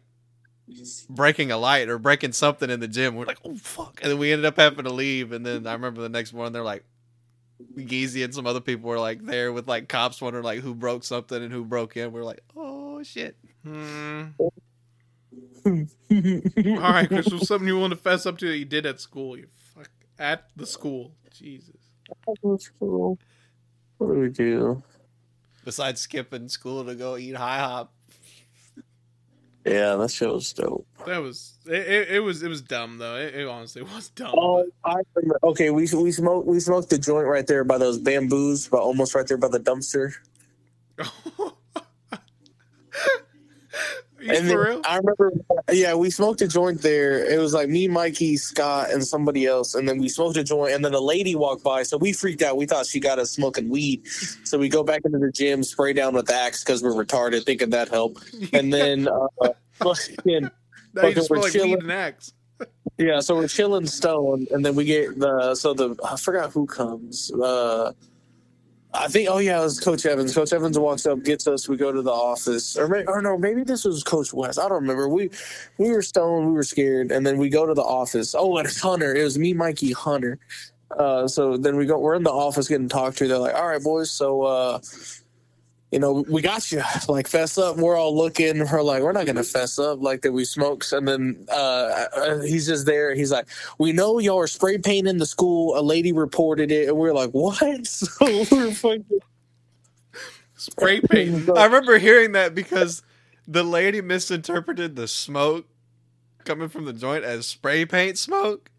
breaking 1.10 1.52
a 1.52 1.58
light 1.58 1.90
or 1.90 1.98
breaking 1.98 2.34
something 2.34 2.70
in 2.70 2.80
the 2.80 2.88
gym. 2.88 3.16
We're 3.16 3.26
like, 3.26 3.40
oh 3.46 3.56
fuck, 3.56 4.00
and 4.02 4.12
then 4.12 4.18
we 4.18 4.32
ended 4.32 4.46
up 4.46 4.58
having 4.58 4.86
to 4.86 4.94
leave. 4.94 5.32
And 5.32 5.46
then 5.46 5.68
I 5.68 5.74
remember 5.74 6.02
the 6.02 6.10
next 6.10 6.34
morning 6.34 6.54
they're 6.54 6.64
like. 6.64 6.84
Geezy 7.78 8.22
and 8.24 8.36
some 8.36 8.46
other 8.46 8.60
people 8.60 8.90
were 8.90 9.00
like 9.00 9.24
there 9.24 9.54
with 9.54 9.66
like 9.66 9.88
cops 9.88 10.22
wondering 10.22 10.44
like 10.44 10.60
who 10.60 10.76
broke 10.76 11.06
something 11.06 11.42
and 11.42 11.54
who 11.54 11.64
broke 11.64 11.96
in. 11.96 12.12
We 12.12 12.20
are 12.20 12.26
like, 12.26 12.44
oh 12.54 13.02
shit. 13.02 13.38
Hmm. 13.64 14.24
All 15.66 15.82
right, 16.12 17.08
Chris. 17.08 17.28
What's 17.28 17.48
something 17.48 17.68
you 17.68 17.80
want 17.80 17.92
to 17.92 17.98
fess 17.98 18.26
up 18.26 18.38
to 18.40 18.48
that 18.48 18.58
you 18.58 18.66
did 18.66 18.86
at 18.86 19.00
school? 19.00 19.38
You 19.38 19.48
fuck 19.74 19.90
at 20.20 20.50
the 20.56 20.66
school. 20.66 21.14
Jesus. 21.34 21.76
At 22.28 22.36
the 22.44 22.58
school, 22.60 23.18
what 23.98 24.14
do 24.14 24.20
we 24.20 24.30
do? 24.30 24.84
Besides 25.64 26.02
skipping 26.02 26.50
school 26.50 26.86
to 26.86 26.94
go 26.94 27.18
eat 27.18 27.36
IHOP. 27.36 27.88
Yeah, 29.66 29.96
that 29.96 30.12
show 30.12 30.34
was 30.34 30.54
dope. 30.54 30.86
That 31.08 31.18
was 31.18 31.58
it. 31.66 31.74
It, 31.74 32.08
it 32.10 32.20
was 32.20 32.44
it 32.44 32.50
was 32.50 32.62
dumb 32.62 33.00
though. 33.00 33.16
It, 33.16 33.34
it 33.34 33.48
honestly 33.48 33.82
was 33.96 34.10
dumb. 34.10 34.34
Oh, 34.38 34.66
I 34.84 35.02
remember. 35.16 35.40
Okay, 35.44 35.72
we 35.72 35.88
we 35.94 36.12
smoked 36.12 36.48
we 36.48 36.60
smoked 36.60 36.92
the 36.92 37.00
joint 37.00 37.28
right 37.28 37.48
there 37.48 37.64
by 37.64 37.80
those 37.80 37.98
bamboos, 37.98 38.68
but 38.68 38.82
almost 38.82 39.16
right 39.16 39.26
there 39.26 39.38
by 39.38 39.48
the 39.48 39.60
dumpster. 39.60 40.14
And 44.36 44.50
for 44.50 44.66
real? 44.66 44.82
I 44.86 44.98
remember, 44.98 45.32
yeah, 45.72 45.94
we 45.96 46.10
smoked 46.10 46.42
a 46.42 46.48
joint 46.48 46.82
there. 46.82 47.24
It 47.26 47.38
was 47.40 47.54
like 47.54 47.70
me, 47.70 47.88
Mikey, 47.88 48.38
Scott, 48.38 48.92
and 48.92 49.06
somebody 49.06 49.46
else. 49.46 49.76
And 49.76 49.88
then 49.88 49.98
we 50.00 50.10
smoked 50.10 50.38
a 50.38 50.44
joint, 50.44 50.74
and 50.74 50.84
then 50.84 50.94
a 50.94 51.00
lady 51.00 51.36
walked 51.36 51.64
by. 51.64 51.84
So 51.84 51.98
we 51.98 52.12
freaked 52.14 52.42
out. 52.42 52.58
We 52.58 52.66
thought 52.66 52.86
she 52.88 53.00
got 53.00 53.20
us 53.20 53.32
smoking 53.32 53.70
weed. 53.70 54.04
So 54.46 54.58
we 54.60 54.70
go 54.70 54.84
back 54.84 55.02
into 55.06 55.18
the 55.18 55.32
gym, 55.32 55.64
spray 55.64 55.94
down 55.94 56.14
with 56.14 56.30
Axe 56.30 56.64
because 56.64 56.82
we're 56.84 56.92
retarded, 56.94 57.46
thinking 57.46 57.72
that 57.72 57.90
helped. 57.90 58.24
And 58.54 58.72
then, 58.72 59.08
uh, 59.08 59.50
fucking- 59.74 60.16
now 60.26 60.40
you 60.42 60.50
fucking 61.02 61.16
just 61.16 61.30
we're 61.30 61.38
like 61.42 61.52
chilling. 61.52 61.72
weed 61.72 61.80
and 61.82 61.92
axe. 61.92 62.34
yeah, 62.98 63.20
so 63.20 63.36
we're 63.36 63.48
chilling 63.48 63.86
stone, 63.88 64.48
and 64.52 64.64
then 64.66 64.76
we 64.76 64.86
get 64.86 65.20
the 65.20 65.56
so 65.56 65.74
the 65.74 65.96
I 66.10 66.16
forgot 66.16 66.52
who 66.54 66.66
comes. 66.68 67.32
Uh, 67.34 67.92
I 68.96 69.08
think 69.08 69.30
oh 69.30 69.40
yeah, 69.40 69.60
it 69.60 69.64
was 69.64 69.80
Coach 69.80 70.06
Evans. 70.06 70.34
Coach 70.34 70.54
Evans 70.54 70.80
walks 70.80 71.06
up, 71.06 71.24
gets 71.24 71.48
us. 71.48 71.70
We 71.70 71.78
go 71.78 71.92
to 71.92 72.02
the 72.02 72.12
office, 72.12 72.78
or, 72.78 73.10
or 73.10 73.22
no, 73.22 73.38
maybe 73.38 73.64
this 73.64 73.86
was 73.86 74.04
Coach 74.04 74.34
West. 74.34 74.60
I 74.60 74.64
don't 74.64 74.82
remember. 74.82 75.10
We 75.10 75.30
we 75.78 75.92
were 75.92 76.02
stoned, 76.02 76.48
we 76.48 76.54
were 76.54 76.64
scared, 76.64 77.12
and 77.12 77.26
then 77.26 77.38
we 77.38 77.50
go 77.50 77.66
to 77.66 77.74
the 77.74 77.84
office. 77.84 78.36
Oh, 78.38 78.58
and 78.58 78.68
it's 78.68 78.80
Hunter. 78.82 79.16
It 79.16 79.24
was 79.24 79.38
me, 79.38 79.54
Mikey, 79.54 79.94
Hunter. 79.94 80.40
Uh, 80.98 81.28
so 81.28 81.58
then 81.58 81.78
we 81.78 81.86
go. 81.86 82.00
We're 82.00 82.16
in 82.16 82.24
the 82.24 82.32
office 82.32 82.68
getting 82.68 82.90
talked 82.90 83.18
to. 83.20 83.28
They're 83.28 83.38
like, 83.40 83.56
"All 83.56 83.68
right, 83.68 83.84
boys. 83.84 84.12
So, 84.12 84.44
uh, 84.44 84.80
you 85.96 86.02
know, 86.02 86.26
we 86.30 86.42
got 86.42 86.74
you. 86.74 86.84
Like, 87.08 87.28
fess 87.28 87.58
up." 87.58 87.78
We're 87.78 87.96
all 87.96 88.16
looking. 88.16 88.60
We're 88.60 88.82
like, 88.82 89.02
"We're 89.02 89.14
not 89.14 89.26
gonna 89.26 89.44
fess 89.44 89.80
up." 89.80 90.02
Like 90.02 90.24
that 90.24 90.34
we 90.34 90.44
smokes. 90.44 90.92
And 90.92 91.08
then 91.08 91.46
uh, 91.50 92.06
uh, 92.16 92.40
he's 92.42 92.68
just 92.68 92.86
there. 92.86 93.16
He's 93.16 93.32
like, 93.32 93.48
"We 93.80 93.94
know 93.94 94.20
y'all 94.20 94.40
are 94.40 94.48
spray 94.48 94.78
painting 94.78 95.20
the 95.20 95.26
school. 95.26 95.80
A 95.80 95.82
lady 95.82 96.12
reported 96.12 96.70
it." 96.70 96.90
And 96.90 96.98
we're 96.98 97.14
like, 97.14 97.32
"What?" 97.32 97.88
So 97.88 98.26
we're 98.52 98.72
fucking. 98.72 99.06
Spray 100.58 101.00
paint. 101.10 101.50
I 101.50 101.64
remember 101.64 101.98
hearing 101.98 102.34
that 102.34 102.54
because 102.54 103.02
the 103.48 103.64
lady 103.64 104.02
misinterpreted 104.02 104.98
the 104.98 105.08
smoke 105.08 105.66
coming 106.44 106.68
from 106.68 106.84
the 106.86 106.94
joint 106.94 107.24
as 107.24 107.48
spray 107.48 107.86
paint 107.86 108.18
smoke. 108.18 108.70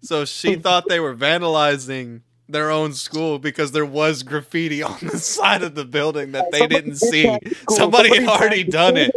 So 0.00 0.24
she 0.24 0.56
thought 0.56 0.88
they 0.88 1.00
were 1.00 1.14
vandalizing 1.14 2.22
their 2.48 2.70
own 2.70 2.92
school 2.92 3.38
because 3.38 3.72
there 3.72 3.86
was 3.86 4.22
graffiti 4.22 4.82
on 4.82 4.98
the 5.00 5.18
side 5.18 5.62
of 5.62 5.74
the 5.74 5.84
building 5.84 6.32
that 6.32 6.50
they 6.52 6.66
didn't 6.66 6.96
see. 6.96 7.38
Somebody 7.70 8.14
had 8.14 8.28
already 8.28 8.64
done 8.64 8.96
it. 8.96 9.14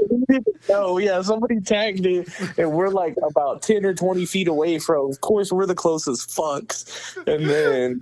Oh 0.70 0.98
yeah, 1.00 1.22
somebody 1.22 1.60
tagged 1.60 2.06
it, 2.06 2.30
and 2.58 2.72
we're 2.72 2.90
like 2.90 3.16
about 3.24 3.62
ten 3.62 3.86
or 3.86 3.94
twenty 3.94 4.26
feet 4.26 4.48
away 4.48 4.80
from. 4.80 5.10
Of 5.12 5.22
course, 5.22 5.52
we're 5.52 5.66
the 5.66 5.76
closest 5.76 6.30
fucks, 6.30 7.18
and 7.28 7.50
then. 7.50 8.02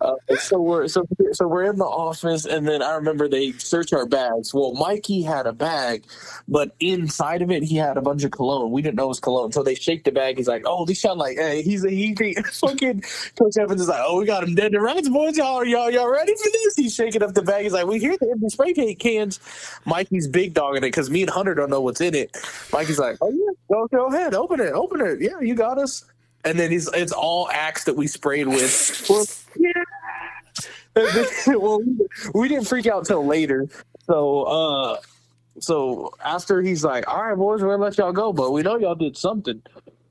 Uh, 0.00 0.14
so 0.38 0.60
we're 0.60 0.86
so 0.88 1.06
so 1.32 1.48
we're 1.48 1.64
in 1.64 1.76
the 1.76 1.84
office, 1.84 2.44
and 2.44 2.68
then 2.68 2.82
I 2.82 2.94
remember 2.96 3.28
they 3.28 3.52
search 3.52 3.92
our 3.94 4.04
bags. 4.04 4.52
Well, 4.52 4.74
Mikey 4.74 5.22
had 5.22 5.46
a 5.46 5.52
bag, 5.52 6.04
but 6.46 6.74
inside 6.80 7.40
of 7.40 7.50
it 7.50 7.62
he 7.62 7.76
had 7.76 7.96
a 7.96 8.02
bunch 8.02 8.22
of 8.24 8.30
cologne. 8.30 8.70
We 8.70 8.82
didn't 8.82 8.96
know 8.96 9.04
it 9.04 9.08
was 9.08 9.20
cologne, 9.20 9.52
so 9.52 9.62
they 9.62 9.74
shake 9.74 10.04
the 10.04 10.12
bag. 10.12 10.36
He's 10.36 10.48
like, 10.48 10.64
"Oh, 10.66 10.84
these 10.84 11.00
sound 11.00 11.18
like 11.18 11.38
hey." 11.38 11.62
He's 11.62 11.82
a 11.84 11.90
he, 11.90 12.14
he 12.18 12.34
fucking 12.52 13.04
Coach 13.38 13.56
Evans 13.58 13.80
is 13.80 13.88
like, 13.88 14.02
"Oh, 14.04 14.18
we 14.18 14.26
got 14.26 14.44
him 14.44 14.54
dead 14.54 14.72
to 14.72 14.80
rights, 14.80 15.08
boys. 15.08 15.36
Y'all, 15.38 15.64
y'all, 15.64 15.90
y'all 15.90 16.10
ready 16.10 16.34
for 16.34 16.50
this?" 16.50 16.76
He's 16.76 16.94
shaking 16.94 17.22
up 17.22 17.32
the 17.32 17.42
bag. 17.42 17.64
He's 17.64 17.72
like, 17.72 17.86
"We 17.86 17.98
hear 17.98 18.16
the 18.18 18.30
empty 18.30 18.50
spray 18.50 18.74
paint 18.74 18.98
cans." 18.98 19.40
Mikey's 19.86 20.28
big 20.28 20.52
dogging 20.52 20.78
it 20.78 20.88
because 20.88 21.08
me 21.08 21.22
and 21.22 21.30
Hunter 21.30 21.54
don't 21.54 21.70
know 21.70 21.80
what's 21.80 22.02
in 22.02 22.14
it. 22.14 22.36
Mikey's 22.70 22.98
like, 22.98 23.16
"Oh 23.22 23.30
yeah, 23.30 23.74
go 23.74 23.86
go 23.86 24.06
ahead, 24.08 24.34
open 24.34 24.60
it, 24.60 24.72
open 24.72 25.00
it. 25.00 25.22
Yeah, 25.22 25.40
you 25.40 25.54
got 25.54 25.78
us." 25.78 26.04
And 26.46 26.58
then 26.58 26.70
he's 26.70 26.88
it's 26.94 27.12
all 27.12 27.50
axe 27.50 27.84
that 27.84 27.96
we 27.96 28.06
sprayed 28.06 28.46
with. 28.46 29.06
We're- 29.10 29.26
yeah. 29.58 29.82
well, 31.48 31.82
we 32.34 32.48
didn't 32.48 32.66
freak 32.66 32.86
out 32.86 33.04
till 33.04 33.26
later. 33.26 33.68
So, 34.06 34.44
uh, 34.44 35.00
so 35.58 36.14
after 36.24 36.62
he's 36.62 36.84
like, 36.84 37.06
"All 37.08 37.22
right, 37.22 37.36
boys, 37.36 37.62
we're 37.62 37.70
gonna 37.72 37.82
let 37.82 37.98
y'all 37.98 38.12
go, 38.12 38.32
but 38.32 38.52
we 38.52 38.62
know 38.62 38.78
y'all 38.78 38.94
did 38.94 39.16
something. 39.16 39.60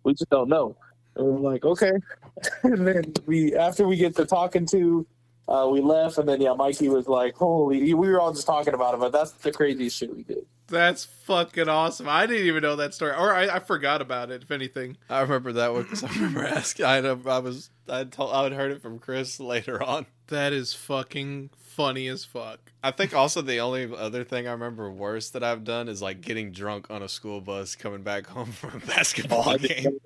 We 0.04 0.14
just 0.14 0.30
don't 0.30 0.50
know." 0.50 0.76
And 1.16 1.26
we're 1.26 1.52
like, 1.52 1.66
"Okay." 1.66 1.94
and 2.64 2.86
then 2.88 3.14
we, 3.26 3.56
after 3.56 3.88
we 3.88 3.96
get 3.96 4.16
to 4.18 4.26
talking 4.26 4.66
to, 4.68 5.08
uh, 5.48 5.68
we 5.72 5.82
left, 5.82 6.18
and 6.18 6.28
then 6.28 6.42
yeah, 6.42 6.54
Mikey 6.54 6.90
was 6.90 7.08
like, 7.08 7.36
"Holy!" 7.36 7.94
We 7.94 8.10
were 8.10 8.20
all 8.20 8.34
just 8.34 8.46
talking 8.46 8.74
about 8.74 8.94
it, 8.94 9.00
but 9.00 9.12
that's 9.12 9.32
the 9.32 9.52
craziest 9.52 9.98
shit 9.98 10.16
we 10.16 10.24
did. 10.24 10.46
That's 10.68 11.06
fucking 11.06 11.70
awesome. 11.70 12.10
I 12.10 12.26
didn't 12.26 12.48
even 12.48 12.64
know 12.64 12.76
that 12.78 12.94
story, 12.94 13.12
or 13.12 13.34
I, 13.36 13.56
I 13.56 13.60
forgot 13.60 14.02
about 14.02 14.32
it. 14.32 14.42
If 14.44 14.52
anything, 14.52 14.98
I 15.10 15.22
remember 15.22 15.54
that 15.54 15.74
one 15.74 15.84
because 15.84 16.04
I 16.04 16.08
remember 16.08 16.44
asking. 16.46 16.86
I, 16.86 17.02
know- 17.02 17.20
I 17.28 17.38
was 17.40 17.70
I 17.88 18.04
told 18.06 18.34
I 18.34 18.44
had 18.44 18.54
heard 18.54 18.72
it 18.72 18.82
from 18.82 18.98
Chris 19.00 19.40
later 19.40 19.82
on. 19.84 20.08
that 20.28 20.54
is 20.54 20.74
fucking 20.74 21.52
funny 21.60 22.08
as 22.08 22.26
fuck. 22.26 22.72
I 22.84 22.92
think 22.92 23.14
also 23.14 23.42
the 23.42 23.60
only 23.60 23.92
other 23.96 24.24
thing 24.24 24.48
I 24.48 24.52
remember 24.52 24.90
worse 24.92 25.30
that 25.32 25.44
I've 25.44 25.64
done 25.64 25.88
is 25.88 26.02
like 26.02 26.22
getting 26.22 26.52
drunk 26.52 26.88
on 26.90 27.04
a 27.04 27.10
school 27.10 27.42
bus 27.42 27.76
coming 27.76 28.02
back 28.04 28.28
home 28.28 28.52
from 28.52 28.82
a 28.82 28.86
basketball 28.88 29.48
I 29.50 29.58
did 29.58 29.84
game. 29.84 30.00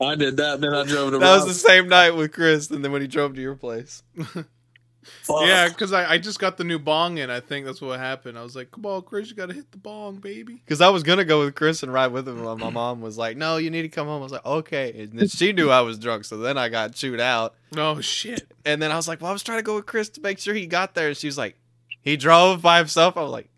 I 0.00 0.14
did 0.14 0.36
that, 0.36 0.60
then 0.60 0.74
I 0.74 0.84
drove 0.84 1.12
to 1.12 1.18
That 1.18 1.34
was 1.36 1.46
the 1.46 1.54
same 1.54 1.88
night 1.88 2.10
with 2.10 2.32
Chris, 2.32 2.70
and 2.70 2.84
then 2.84 2.92
when 2.92 3.00
he 3.02 3.08
drove 3.08 3.34
to 3.34 3.40
your 3.40 3.56
place. 3.56 4.02
Fuck. 5.02 5.46
Yeah, 5.46 5.68
because 5.68 5.92
I, 5.92 6.12
I 6.12 6.18
just 6.18 6.38
got 6.38 6.56
the 6.56 6.64
new 6.64 6.78
bong 6.78 7.18
in. 7.18 7.30
I 7.30 7.40
think 7.40 7.66
that's 7.66 7.80
what 7.80 7.98
happened. 7.98 8.38
I 8.38 8.42
was 8.42 8.56
like, 8.56 8.70
"Come 8.70 8.86
on, 8.86 9.02
Chris, 9.02 9.30
you 9.30 9.36
gotta 9.36 9.54
hit 9.54 9.70
the 9.70 9.78
bong, 9.78 10.16
baby." 10.16 10.54
Because 10.64 10.80
I 10.80 10.88
was 10.88 11.02
gonna 11.02 11.24
go 11.24 11.40
with 11.40 11.54
Chris 11.54 11.82
and 11.82 11.92
ride 11.92 12.12
with 12.12 12.28
him, 12.28 12.42
but 12.42 12.56
my 12.56 12.70
mom 12.70 13.00
was 13.00 13.16
like, 13.16 13.36
"No, 13.36 13.56
you 13.56 13.70
need 13.70 13.82
to 13.82 13.88
come 13.88 14.06
home." 14.06 14.20
I 14.20 14.24
was 14.24 14.32
like, 14.32 14.44
"Okay," 14.44 14.92
and 15.00 15.18
then 15.18 15.28
she 15.28 15.52
knew 15.52 15.70
I 15.70 15.80
was 15.80 15.98
drunk, 15.98 16.24
so 16.24 16.36
then 16.38 16.58
I 16.58 16.68
got 16.68 16.94
chewed 16.94 17.20
out. 17.20 17.54
Oh 17.76 18.00
shit! 18.00 18.52
And 18.64 18.82
then 18.82 18.90
I 18.90 18.96
was 18.96 19.08
like, 19.08 19.20
"Well, 19.20 19.30
I 19.30 19.32
was 19.32 19.42
trying 19.42 19.58
to 19.58 19.62
go 19.62 19.76
with 19.76 19.86
Chris 19.86 20.08
to 20.10 20.20
make 20.20 20.38
sure 20.38 20.54
he 20.54 20.66
got 20.66 20.94
there," 20.94 21.08
and 21.08 21.16
she 21.16 21.28
was 21.28 21.38
like, 21.38 21.56
"He 22.00 22.16
drove 22.16 22.62
by 22.62 22.78
himself." 22.78 23.16
I 23.16 23.22
was 23.22 23.32
like, 23.32 23.48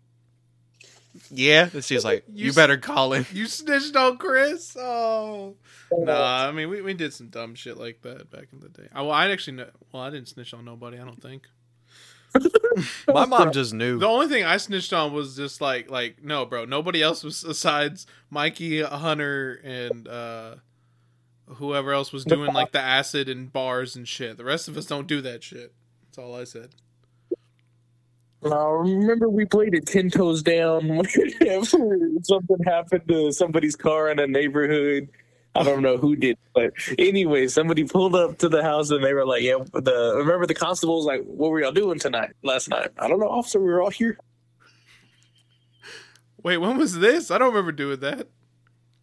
"Yeah," 1.29 1.69
and 1.73 1.83
she 1.83 1.95
was 1.95 2.05
like, 2.05 2.23
You 2.27 2.47
"You, 2.47 2.53
better 2.53 2.77
call 2.77 3.13
him." 3.13 3.25
You 3.33 3.45
snitched 3.47 3.95
on 3.95 4.17
Chris. 4.17 4.75
Oh 4.77 5.55
no! 5.91 6.23
I 6.23 6.51
mean, 6.51 6.69
we, 6.69 6.81
we 6.81 6.93
did 6.93 7.13
some 7.13 7.27
dumb 7.27 7.55
shit 7.55 7.77
like 7.77 8.01
that 8.01 8.29
back 8.29 8.47
in 8.53 8.59
the 8.59 8.69
day. 8.69 8.87
I, 8.93 9.01
well, 9.01 9.11
I 9.11 9.29
actually 9.29 9.57
know. 9.57 9.67
Well, 9.91 10.03
I 10.03 10.09
didn't 10.09 10.29
snitch 10.29 10.53
on 10.53 10.65
nobody. 10.65 10.99
I 10.99 11.05
don't 11.05 11.21
think. 11.21 11.47
My 13.07 13.25
mom 13.25 13.51
just 13.51 13.73
knew. 13.73 13.99
The 13.99 14.07
only 14.07 14.27
thing 14.27 14.45
I 14.45 14.57
snitched 14.57 14.93
on 14.93 15.13
was 15.13 15.35
just 15.35 15.59
like 15.61 15.89
like 15.89 16.23
no, 16.23 16.45
bro. 16.45 16.65
Nobody 16.65 17.01
else 17.01 17.23
was 17.23 17.43
besides 17.43 18.07
Mikey, 18.29 18.81
Hunter, 18.81 19.59
and 19.63 20.07
uh 20.07 20.55
whoever 21.55 21.91
else 21.91 22.13
was 22.13 22.23
doing 22.23 22.53
like 22.53 22.71
the 22.71 22.79
acid 22.79 23.27
and 23.27 23.51
bars 23.51 23.95
and 23.95 24.07
shit. 24.07 24.37
The 24.37 24.45
rest 24.45 24.67
of 24.67 24.77
us 24.77 24.85
don't 24.85 25.07
do 25.07 25.21
that 25.21 25.43
shit. 25.43 25.73
That's 26.05 26.17
all 26.17 26.35
I 26.35 26.45
said. 26.45 26.69
Uh, 28.43 28.69
remember 28.69 29.29
we 29.29 29.45
played 29.45 29.75
it 29.75 29.85
ten 29.85 30.09
toes 30.09 30.41
down 30.41 30.81
something 32.23 32.57
happened 32.65 33.07
to 33.07 33.31
somebody's 33.31 33.75
car 33.75 34.09
in 34.09 34.19
a 34.19 34.25
neighborhood. 34.25 35.09
I 35.53 35.63
don't 35.63 35.81
know 35.81 35.97
who 35.97 36.15
did, 36.15 36.37
but 36.55 36.71
anyway, 36.97 37.47
somebody 37.47 37.83
pulled 37.83 38.15
up 38.15 38.37
to 38.39 38.47
the 38.49 38.63
house 38.63 38.89
and 38.89 39.03
they 39.03 39.13
were 39.13 39.25
like, 39.25 39.43
"Yeah, 39.43 39.57
the 39.73 40.13
remember 40.17 40.45
the 40.45 40.53
constable 40.53 40.95
was 40.95 41.05
like, 41.05 41.21
what 41.23 41.51
were 41.51 41.59
y'all 41.59 41.73
doing 41.73 41.99
tonight, 41.99 42.31
last 42.41 42.69
night? 42.69 42.89
I 42.97 43.07
don't 43.07 43.19
know, 43.19 43.27
officer. 43.27 43.59
We 43.59 43.65
were 43.65 43.81
all 43.81 43.89
here. 43.89 44.17
Wait, 46.41 46.57
when 46.57 46.77
was 46.77 46.97
this? 46.97 47.29
I 47.29 47.37
don't 47.37 47.49
remember 47.49 47.73
doing 47.73 47.99
that. 47.99 48.27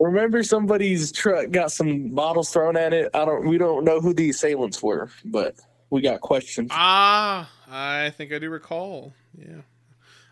Remember 0.01 0.43
somebody's 0.43 1.13
truck 1.13 1.51
got 1.51 1.71
some 1.73 2.11
bottles 2.11 2.51
thrown 2.51 2.77
at 2.77 2.93
it. 2.93 3.11
I 3.15 3.25
don't. 3.25 3.47
We 3.47 3.59
don't 3.59 3.85
know 3.85 4.01
who 4.01 4.15
the 4.15 4.31
assailants 4.31 4.83
were, 4.83 5.11
but 5.25 5.57
we 5.91 6.01
got 6.01 6.21
questions. 6.21 6.71
Ah, 6.73 7.51
I 7.69 8.11
think 8.11 8.33
I 8.33 8.39
do 8.39 8.49
recall. 8.49 9.13
Yeah. 9.37 9.63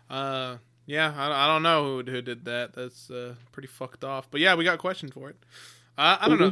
Uh 0.09 0.57
yeah, 0.85 1.13
I, 1.17 1.43
I 1.43 1.47
don't 1.47 1.63
know 1.63 1.83
who 1.83 2.03
who 2.11 2.21
did 2.21 2.45
that. 2.45 2.73
That's 2.73 3.09
uh 3.09 3.35
pretty 3.51 3.67
fucked 3.67 4.03
off. 4.03 4.29
But 4.31 4.41
yeah, 4.41 4.55
we 4.55 4.63
got 4.63 4.75
a 4.75 4.79
question 4.79 5.09
for 5.09 5.29
it. 5.29 5.37
Uh, 5.97 6.17
I 6.21 6.29
don't 6.29 6.39
know. 6.39 6.51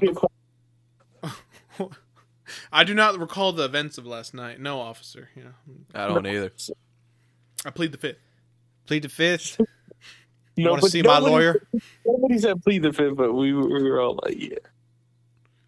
I 2.71 2.83
do 2.83 2.93
not 2.93 3.19
recall 3.19 3.53
the 3.53 3.65
events 3.65 3.97
of 3.97 4.05
last 4.05 4.33
night. 4.33 4.59
No, 4.59 4.79
officer. 4.79 5.29
Yeah, 5.35 5.51
I 5.93 6.07
don't 6.07 6.25
either. 6.27 6.51
I 7.65 7.71
plead 7.71 7.91
the 7.91 7.97
fifth. 7.97 8.19
Plead 8.85 9.03
the 9.03 9.09
fifth. 9.09 9.59
No, 10.57 10.69
Want 10.69 10.83
to 10.83 10.85
but 10.85 10.91
see 10.91 11.01
my 11.01 11.19
lawyer? 11.19 11.67
Nobody 12.05 12.37
said 12.37 12.63
plead 12.63 12.81
the 12.81 12.93
fifth, 12.93 13.17
but 13.17 13.33
we 13.33 13.51
were, 13.51 13.67
we 13.67 13.89
were 13.89 13.99
all 13.99 14.17
like, 14.23 14.41
yeah. 14.41 14.57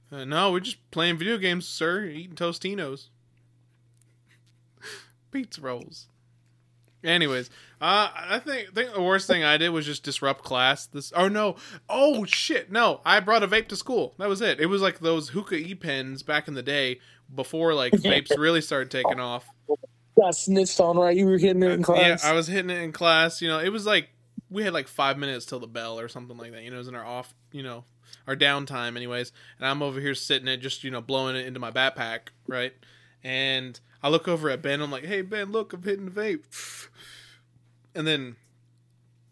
Uh, 0.10 0.24
no, 0.24 0.50
we're 0.50 0.62
just 0.62 0.78
playing 0.92 1.18
video 1.18 1.38
games, 1.38 1.68
sir. 1.68 2.06
Eating 2.06 2.38
Totinos, 2.38 3.10
pizza 5.32 5.60
rolls. 5.60 6.08
Anyways, 7.04 7.50
uh, 7.80 8.10
I 8.16 8.40
think 8.40 8.74
think 8.74 8.94
the 8.94 9.02
worst 9.02 9.28
thing 9.28 9.44
I 9.44 9.58
did 9.58 9.70
was 9.70 9.86
just 9.86 10.04
disrupt 10.04 10.44
class. 10.44 10.88
This 10.88 11.14
oh 11.16 11.28
no, 11.28 11.56
oh 11.88 12.26
shit, 12.26 12.72
no! 12.72 13.02
I 13.06 13.20
brought 13.20 13.44
a 13.44 13.48
vape 13.48 13.68
to 13.68 13.76
school. 13.76 14.16
That 14.18 14.30
was 14.30 14.42
it. 14.42 14.60
It 14.60 14.66
was 14.66 14.82
like 14.82 15.00
those 15.00 15.30
hookah 15.30 15.58
e 15.58 15.76
pens 15.76 16.24
back 16.24 16.48
in 16.48 16.56
the 16.56 16.64
day 16.64 17.00
before 17.34 17.74
like 17.74 17.94
vapes 17.94 18.36
really 18.38 18.62
started 18.62 18.90
taking 18.90 19.20
off. 19.20 19.46
Got 20.18 20.36
snitched 20.36 20.80
on, 20.80 20.98
right? 20.98 21.16
You 21.16 21.28
were 21.28 21.38
hitting 21.38 21.62
it 21.62 21.72
in 21.72 21.84
class. 21.84 22.24
Yeah, 22.24 22.30
I 22.32 22.34
was 22.34 22.48
hitting 22.48 22.72
it 22.72 22.82
in 22.82 22.92
class. 22.92 23.42
You 23.42 23.48
know, 23.48 23.60
it 23.60 23.70
was 23.70 23.86
like 23.86 24.10
we 24.50 24.64
had 24.64 24.74
like 24.74 24.88
five 24.88 25.18
minutes 25.18 25.46
till 25.46 25.60
the 25.60 25.68
bell 25.68 26.00
or 26.00 26.08
something 26.08 26.38
like 26.38 26.52
that. 26.54 26.64
You 26.64 26.72
know, 26.72 26.78
it 26.78 26.80
was 26.80 26.88
in 26.88 26.96
our 26.96 27.06
off, 27.06 27.34
you 27.52 27.62
know, 27.64 27.84
our 28.26 28.36
downtime, 28.36 28.96
anyways. 28.96 29.32
And 29.60 29.68
I'm 29.68 29.84
over 29.84 30.00
here 30.00 30.16
sitting 30.16 30.48
it, 30.48 30.58
just 30.58 30.84
you 30.84 30.92
know, 30.92 31.02
blowing 31.02 31.36
it 31.36 31.46
into 31.46 31.60
my 31.60 31.72
backpack, 31.72 32.30
right? 32.48 32.74
And 33.28 33.78
I 34.02 34.08
look 34.08 34.30
over 34.30 34.50
at 34.50 34.62
Ben. 34.62 34.82
I'm 34.82 34.90
like, 34.90 35.04
"Hey 35.04 35.22
Ben, 35.22 35.52
look, 35.52 35.74
I'm 35.74 35.84
hitting 35.84 36.06
the 36.06 36.12
vape." 36.12 36.88
And 37.94 38.08
then, 38.08 38.38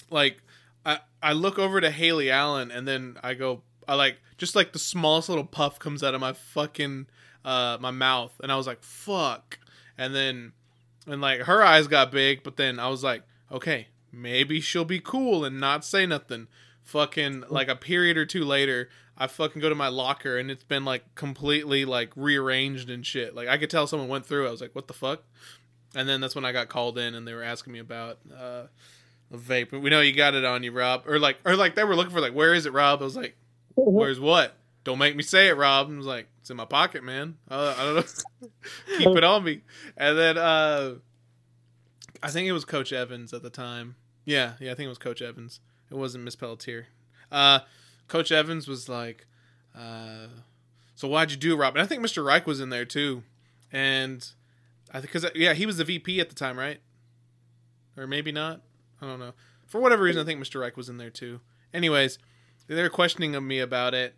like, 0.10 0.42
I 0.86 1.00
I 1.24 1.32
look 1.32 1.58
over 1.58 1.80
to 1.80 1.92
Haley 1.92 2.30
Allen, 2.30 2.72
and 2.72 2.86
then 2.86 3.18
I 3.24 3.36
go, 3.36 3.62
I 3.88 3.96
like 3.96 4.18
just 4.38 4.54
like 4.54 4.74
the 4.74 4.80
smallest 4.80 5.30
little 5.30 5.46
puff 5.46 5.80
comes 5.80 6.04
out 6.04 6.14
of 6.14 6.20
my 6.20 6.34
fucking 6.34 7.08
uh 7.46 7.78
my 7.80 7.92
mouth, 7.92 8.34
and 8.44 8.52
I 8.52 8.58
was 8.58 8.68
like, 8.68 8.84
"Fuck!" 8.84 9.60
And 9.98 10.14
then 10.14 10.52
and 11.08 11.22
like 11.22 11.42
her 11.42 11.64
eyes 11.64 11.88
got 11.88 12.12
big, 12.12 12.44
but 12.44 12.58
then 12.58 12.80
I 12.80 12.90
was 12.90 13.04
like, 13.04 13.24
okay, 13.52 13.88
maybe 14.12 14.60
she'll 14.60 14.86
be 14.86 15.00
cool 15.00 15.46
and 15.46 15.60
not 15.60 15.86
say 15.86 16.06
nothing. 16.06 16.48
Fucking 16.84 17.46
like 17.50 17.68
a 17.68 17.76
period 17.76 18.18
or 18.18 18.26
two 18.26 18.44
later, 18.44 18.90
I 19.18 19.28
fucking 19.28 19.62
go 19.62 19.70
to 19.70 19.76
my 19.76 19.88
locker 19.88 20.38
and 20.38 20.52
it's 20.52 20.64
been 20.64 20.84
like 20.84 21.16
completely 21.16 21.86
like 21.86 22.12
rearranged 22.16 22.90
and 22.90 23.06
shit. 23.06 23.34
Like 23.34 23.48
I 23.48 23.58
could 23.58 23.70
tell 23.70 23.88
someone 23.88 24.10
went 24.10 24.26
through. 24.26 24.48
I 24.48 24.52
was 24.52 24.62
like, 24.62 24.76
what 24.76 24.88
the 24.88 24.94
fuck? 24.94 25.24
And 25.96 26.10
then 26.10 26.20
that's 26.20 26.36
when 26.36 26.44
I 26.46 26.52
got 26.52 26.68
called 26.68 26.98
in 26.98 27.16
and 27.16 27.26
they 27.28 27.34
were 27.34 27.44
asking 27.44 27.74
me 27.74 27.80
about 27.80 28.20
uh 28.38 28.64
a 29.32 29.38
vape. 29.38 29.72
We 29.72 29.90
know 29.90 30.02
you 30.02 30.14
got 30.14 30.36
it 30.36 30.44
on 30.44 30.64
you, 30.64 30.72
Rob. 30.72 31.08
Or 31.08 31.18
like 31.20 31.38
or 31.46 31.56
like 31.56 31.76
they 31.76 31.84
were 31.84 31.96
looking 31.96 32.12
for 32.12 32.22
like, 32.22 32.34
where 32.34 32.54
is 32.54 32.66
it, 32.66 32.74
Rob? 32.74 33.02
I 33.02 33.06
was 33.06 33.16
like, 33.16 33.36
where's 33.76 34.20
what? 34.20 34.56
Don't 34.84 35.00
make 35.00 35.16
me 35.16 35.24
say 35.24 35.48
it, 35.48 35.58
Rob. 35.58 35.90
I 35.90 35.96
was 35.96 36.06
like, 36.06 36.28
it's 36.42 36.50
in 36.52 36.58
my 36.58 36.66
pocket, 36.66 37.04
man. 37.04 37.38
Uh, 37.50 37.74
I 37.78 37.84
don't 37.86 37.96
know. 37.96 38.50
Keep 38.98 39.18
it 39.18 39.24
on 39.24 39.44
me. 39.44 39.62
And 39.96 40.18
then 40.18 40.38
uh 40.38 40.96
I 42.22 42.30
think 42.32 42.48
it 42.48 42.54
was 42.54 42.66
Coach 42.66 42.92
Evans 42.92 43.34
at 43.34 43.44
the 43.44 43.50
time. 43.50 43.96
Yeah, 44.26 44.54
yeah, 44.60 44.72
I 44.72 44.76
think 44.76 44.88
it 44.88 44.90
was 44.90 44.98
Coach 44.98 45.22
Evans. 45.22 45.60
It 45.90 45.96
wasn't 45.96 46.26
Miss 46.26 46.36
Pelletier. 46.36 46.88
Uh 47.32 47.60
Coach 48.08 48.32
Evans 48.32 48.68
was 48.68 48.88
like, 48.90 49.26
uh 49.78 50.28
so 50.96 51.10
why'd 51.10 51.30
you 51.30 51.38
do 51.38 51.54
it, 51.54 51.58
Rob? 51.58 51.76
And 51.76 51.84
I 51.84 51.86
think 51.86 52.02
Mr. 52.04 52.26
Reich 52.26 52.48
was 52.48 52.62
in 52.62 52.70
there 52.70 52.86
too. 52.86 53.24
And 53.72 54.28
I 54.92 55.02
think 55.02 55.12
because 55.12 55.26
yeah, 55.36 55.54
he 55.54 55.66
was 55.66 55.78
the 55.78 55.84
VP 55.84 56.22
at 56.22 56.30
the 56.30 56.36
time, 56.36 56.58
right? 56.58 56.80
Or 57.98 58.08
maybe 58.08 58.32
not. 58.32 58.62
I 59.02 59.06
don't 59.06 59.20
know. 59.20 59.34
For 59.68 59.82
whatever 59.82 60.04
reason, 60.04 60.22
I 60.22 60.26
think 60.26 60.42
Mr. 60.42 60.62
Reich 60.62 60.78
was 60.78 60.88
in 60.88 60.98
there 60.98 61.10
too. 61.10 61.42
Anyways, 61.74 62.18
they're 62.68 62.90
questioning 62.90 63.46
me 63.46 63.60
about 63.60 63.94
it, 63.94 64.16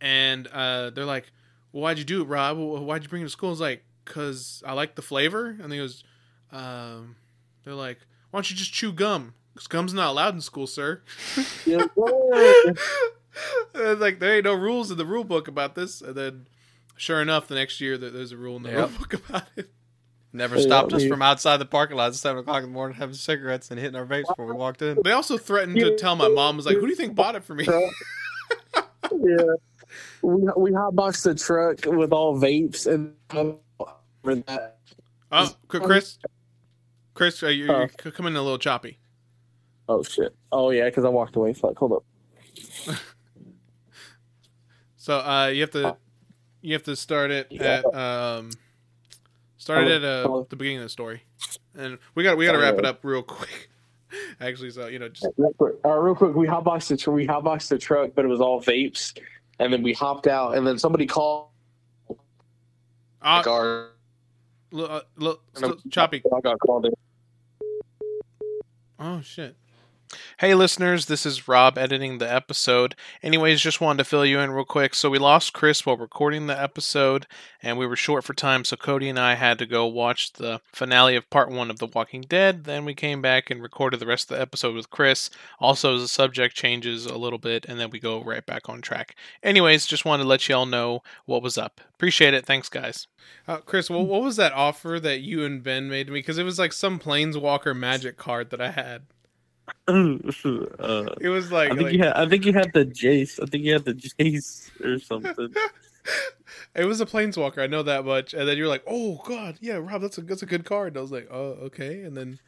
and 0.00 0.46
uh, 0.48 0.90
they're 0.90 1.04
like, 1.04 1.32
well, 1.72 1.82
"Why'd 1.82 1.98
you 1.98 2.04
do 2.04 2.22
it, 2.22 2.26
Rob? 2.26 2.56
Why'd 2.58 3.02
you 3.02 3.08
bring 3.08 3.22
it 3.22 3.26
to 3.26 3.30
school?" 3.30 3.48
I 3.48 3.50
was 3.50 3.60
like, 3.60 3.84
"Cause 4.04 4.62
I 4.66 4.74
like 4.74 4.94
the 4.94 5.02
flavor." 5.02 5.56
And 5.60 5.72
he 5.72 5.78
goes, 5.78 6.04
um, 6.52 7.16
"They're 7.64 7.74
like, 7.74 7.98
why 8.30 8.38
don't 8.38 8.50
you 8.50 8.56
just 8.56 8.72
chew 8.72 8.92
gum? 8.92 9.34
Cause 9.56 9.66
gum's 9.66 9.92
not 9.92 10.10
allowed 10.10 10.34
in 10.34 10.40
school, 10.40 10.66
sir." 10.66 11.02
And, 11.66 11.90
like 13.74 14.18
there 14.18 14.34
ain't 14.36 14.44
no 14.44 14.54
rules 14.54 14.90
in 14.90 14.98
the 14.98 15.06
rule 15.06 15.24
book 15.24 15.48
about 15.48 15.74
this. 15.74 16.00
And 16.02 16.14
then, 16.14 16.46
sure 16.96 17.20
enough, 17.22 17.48
the 17.48 17.54
next 17.54 17.80
year 17.80 17.96
there's 17.98 18.32
a 18.32 18.36
rule 18.36 18.56
in 18.56 18.62
the 18.64 18.70
Yep. 18.70 18.88
rule 18.90 18.98
book 18.98 19.14
about 19.28 19.44
it. 19.56 19.70
Never 20.34 20.56
Yeah, 20.56 20.62
stopped 20.62 20.92
us 20.94 21.02
we- 21.02 21.08
from 21.08 21.20
outside 21.22 21.58
the 21.58 21.66
parking 21.66 21.96
lot 21.96 22.08
at 22.08 22.14
seven 22.14 22.40
o'clock 22.40 22.58
in 22.62 22.70
the 22.70 22.74
morning 22.74 22.96
having 22.96 23.14
cigarettes 23.14 23.70
and 23.70 23.78
hitting 23.78 23.96
our 23.96 24.06
vapes 24.06 24.28
before 24.28 24.46
we 24.46 24.52
walked 24.52 24.80
in. 24.80 24.98
They 25.04 25.12
also 25.12 25.36
threatened 25.36 25.76
to 25.76 25.96
tell 25.98 26.16
my 26.16 26.28
mom 26.28 26.56
was 26.56 26.64
like, 26.66 26.76
"Who 26.76 26.82
do 26.82 26.88
you 26.88 26.94
think 26.96 27.14
bought 27.14 27.34
it 27.36 27.44
for 27.44 27.54
me?" 27.54 27.64
yeah. 27.66 29.36
We 30.22 30.34
we 30.56 30.70
hotboxed 30.70 31.24
the 31.24 31.34
truck 31.34 31.84
with 31.84 32.12
all 32.12 32.38
vapes 32.40 32.86
and 32.90 33.14
over 33.34 33.58
that. 34.46 34.78
Oh, 35.30 35.54
Chris, 35.68 36.18
Chris, 37.14 37.42
uh, 37.42 37.48
you're, 37.48 37.84
Uh. 37.84 37.88
you're 38.04 38.12
coming 38.12 38.32
in 38.32 38.36
a 38.38 38.42
little 38.42 38.58
choppy. 38.58 38.98
Oh 39.88 40.02
shit. 40.02 40.34
Oh 40.50 40.70
yeah, 40.70 40.86
because 40.86 41.04
I 41.04 41.08
walked 41.10 41.36
away. 41.36 41.52
Fuck. 41.52 41.76
Hold 41.76 41.92
up. 41.92 42.04
So 45.02 45.18
uh, 45.18 45.48
you 45.48 45.62
have 45.62 45.72
to 45.72 45.96
you 46.60 46.74
have 46.74 46.84
to 46.84 46.94
start 46.94 47.32
it 47.32 47.52
at 47.60 47.84
um, 47.92 48.50
Started 49.56 49.90
Oh, 49.90 49.96
at 49.96 50.04
uh, 50.04 50.28
oh. 50.28 50.46
the 50.48 50.54
beginning 50.54 50.78
of 50.78 50.84
the 50.84 50.90
story, 50.90 51.24
and 51.76 51.98
we 52.14 52.22
got 52.22 52.36
we 52.36 52.46
got 52.46 52.52
to 52.52 52.58
wrap 52.58 52.78
it 52.78 52.86
up 52.86 53.00
real 53.02 53.24
quick. 53.24 53.68
Actually, 54.40 54.70
so 54.70 54.86
you 54.86 55.00
know, 55.00 55.08
just 55.08 55.26
Real 55.36 55.52
quick, 55.54 55.74
uh, 55.84 55.90
real 55.98 56.14
quick, 56.14 56.36
we 56.36 56.46
hotboxed 56.46 56.86
the 56.86 56.96
tr- 56.96 57.10
we 57.10 57.26
hotboxed 57.26 57.68
the 57.68 57.78
truck, 57.78 58.12
but 58.14 58.24
it 58.24 58.28
was 58.28 58.40
all 58.40 58.62
vapes, 58.62 59.18
and 59.58 59.72
then 59.72 59.82
we 59.82 59.92
hopped 59.92 60.28
out, 60.28 60.56
and 60.56 60.64
then 60.64 60.78
somebody 60.78 61.06
called 61.06 61.48
uh, 62.08 63.42
our 63.44 63.88
look, 64.70 64.88
uh, 64.88 65.00
look, 65.16 65.42
still, 65.54 65.78
choppy. 65.90 66.22
I 66.32 66.40
got 66.40 66.60
called 66.60 66.86
in. 66.86 66.92
Oh 69.00 69.20
shit. 69.20 69.56
Hey 70.38 70.54
listeners, 70.54 71.06
this 71.06 71.24
is 71.24 71.48
Rob 71.48 71.78
editing 71.78 72.18
the 72.18 72.30
episode. 72.30 72.94
Anyways, 73.22 73.62
just 73.62 73.80
wanted 73.80 73.98
to 73.98 74.04
fill 74.04 74.26
you 74.26 74.40
in 74.40 74.50
real 74.50 74.64
quick. 74.64 74.94
So 74.94 75.08
we 75.08 75.18
lost 75.18 75.54
Chris 75.54 75.86
while 75.86 75.96
recording 75.96 76.48
the 76.48 76.60
episode 76.60 77.26
and 77.62 77.78
we 77.78 77.86
were 77.86 77.96
short 77.96 78.24
for 78.24 78.34
time, 78.34 78.64
so 78.64 78.76
Cody 78.76 79.08
and 79.08 79.18
I 79.18 79.36
had 79.36 79.58
to 79.60 79.66
go 79.66 79.86
watch 79.86 80.34
the 80.34 80.60
finale 80.72 81.16
of 81.16 81.30
part 81.30 81.50
1 81.50 81.70
of 81.70 81.78
The 81.78 81.86
Walking 81.86 82.22
Dead. 82.22 82.64
Then 82.64 82.84
we 82.84 82.94
came 82.94 83.22
back 83.22 83.50
and 83.50 83.62
recorded 83.62 84.00
the 84.00 84.06
rest 84.06 84.30
of 84.30 84.36
the 84.36 84.42
episode 84.42 84.74
with 84.74 84.90
Chris. 84.90 85.30
Also, 85.60 85.96
the 85.98 86.08
subject 86.08 86.54
changes 86.54 87.06
a 87.06 87.16
little 87.16 87.38
bit 87.38 87.64
and 87.66 87.80
then 87.80 87.88
we 87.88 87.98
go 87.98 88.22
right 88.22 88.44
back 88.44 88.68
on 88.68 88.82
track. 88.82 89.16
Anyways, 89.42 89.86
just 89.86 90.04
wanted 90.04 90.24
to 90.24 90.28
let 90.28 90.48
y'all 90.48 90.66
know 90.66 91.02
what 91.24 91.42
was 91.42 91.56
up. 91.56 91.80
Appreciate 91.94 92.34
it. 92.34 92.44
Thanks 92.44 92.68
guys. 92.68 93.06
Uh, 93.48 93.58
Chris, 93.58 93.88
what, 93.88 94.06
what 94.06 94.22
was 94.22 94.36
that 94.36 94.52
offer 94.52 95.00
that 95.00 95.20
you 95.20 95.44
and 95.44 95.62
Ben 95.62 95.88
made 95.88 96.08
to 96.08 96.12
me? 96.12 96.18
Because 96.18 96.38
it 96.38 96.44
was 96.44 96.58
like 96.58 96.72
some 96.72 96.98
Planeswalker 96.98 97.74
magic 97.74 98.16
card 98.18 98.50
that 98.50 98.60
I 98.60 98.72
had. 98.72 99.04
uh, 99.88 101.14
It 101.20 101.28
was 101.28 101.50
like, 101.52 101.72
I 101.72 101.74
think 101.74 101.82
like- 101.82 101.92
you 101.92 101.98
had. 102.00 102.12
I 102.12 102.28
think 102.28 102.44
you 102.44 102.52
had 102.52 102.72
the 102.72 102.84
Jace. 102.84 103.42
I 103.42 103.46
think 103.46 103.64
you 103.64 103.72
had 103.72 103.84
the 103.84 103.94
Jace 103.94 104.70
or 104.84 104.98
something. 104.98 105.54
it 106.74 106.84
was 106.84 107.00
a 107.00 107.06
planeswalker. 107.06 107.58
I 107.58 107.66
know 107.66 107.82
that 107.82 108.04
much. 108.04 108.34
And 108.34 108.48
then 108.48 108.56
you're 108.56 108.68
like, 108.68 108.84
"Oh 108.86 109.20
God, 109.24 109.58
yeah, 109.60 109.74
Rob, 109.74 110.02
that's 110.02 110.18
a 110.18 110.22
that's 110.22 110.42
a 110.42 110.46
good 110.46 110.64
card." 110.64 110.88
And 110.88 110.98
I 110.98 111.00
was 111.00 111.12
like, 111.12 111.28
"Oh, 111.30 111.56
okay." 111.66 112.02
And 112.02 112.16
then, 112.16 112.38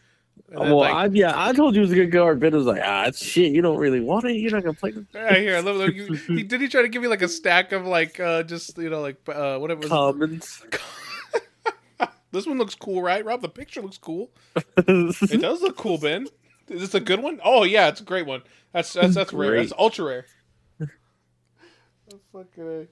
and 0.51 0.61
well, 0.61 0.79
like, 0.79 0.95
I, 0.95 1.07
yeah, 1.07 1.33
I 1.35 1.53
told 1.53 1.75
you 1.75 1.81
it 1.83 1.85
was 1.85 1.93
a 1.93 1.97
good 1.97 2.13
card. 2.13 2.41
Ben 2.41 2.53
was 2.53 2.67
like, 2.67 2.83
ah, 2.85 3.11
shit. 3.15 3.53
You 3.53 3.63
don't 3.63 3.79
really 3.79 4.01
want 4.01 4.25
it. 4.27 4.35
You're 4.35 4.53
not 4.53 4.63
gonna 4.63 4.75
play. 4.75 4.93
With 4.93 5.07
yeah, 5.15 5.35
here, 5.39 5.57
I 5.57 5.61
love, 5.61 5.77
love 5.77 5.95
you, 5.95 6.13
he, 6.15 6.43
did 6.43 6.61
he 6.61 6.69
try 6.69 6.83
to 6.83 6.89
give 6.89 7.03
you 7.03 7.09
like 7.09 7.23
a 7.23 7.29
stack 7.29 7.73
of 7.73 7.87
like 7.87 8.21
uh 8.21 8.43
just 8.43 8.77
you 8.79 8.91
know 8.91 9.01
like 9.01 9.17
uh 9.29 9.59
whatever 9.59 9.81
it 9.81 9.91
was. 9.91 9.91
commons. 9.91 10.63
this 12.33 12.47
one 12.47 12.59
looks 12.59 12.75
cool, 12.75 13.03
right, 13.03 13.25
Rob? 13.25 13.41
The 13.43 13.49
picture 13.49 13.81
looks 13.83 13.99
cool. 13.99 14.31
It 14.77 15.41
does 15.41 15.63
look 15.63 15.77
cool, 15.77 15.99
Ben. 15.99 16.27
Is 16.69 16.81
this 16.81 16.95
a 16.95 17.01
good 17.01 17.23
one? 17.23 17.41
Oh 17.45 17.65
yeah, 17.65 17.89
it's 17.89 18.01
a 18.01 18.05
great 18.05 18.27
one. 18.27 18.43
That's 18.73 18.93
that's 18.93 19.15
that's 19.15 19.33
rare. 19.33 19.57
That's 19.57 19.73
ultra 19.79 20.05
rare. 20.07 20.27
That's 22.09 22.23
fucking. 22.33 22.89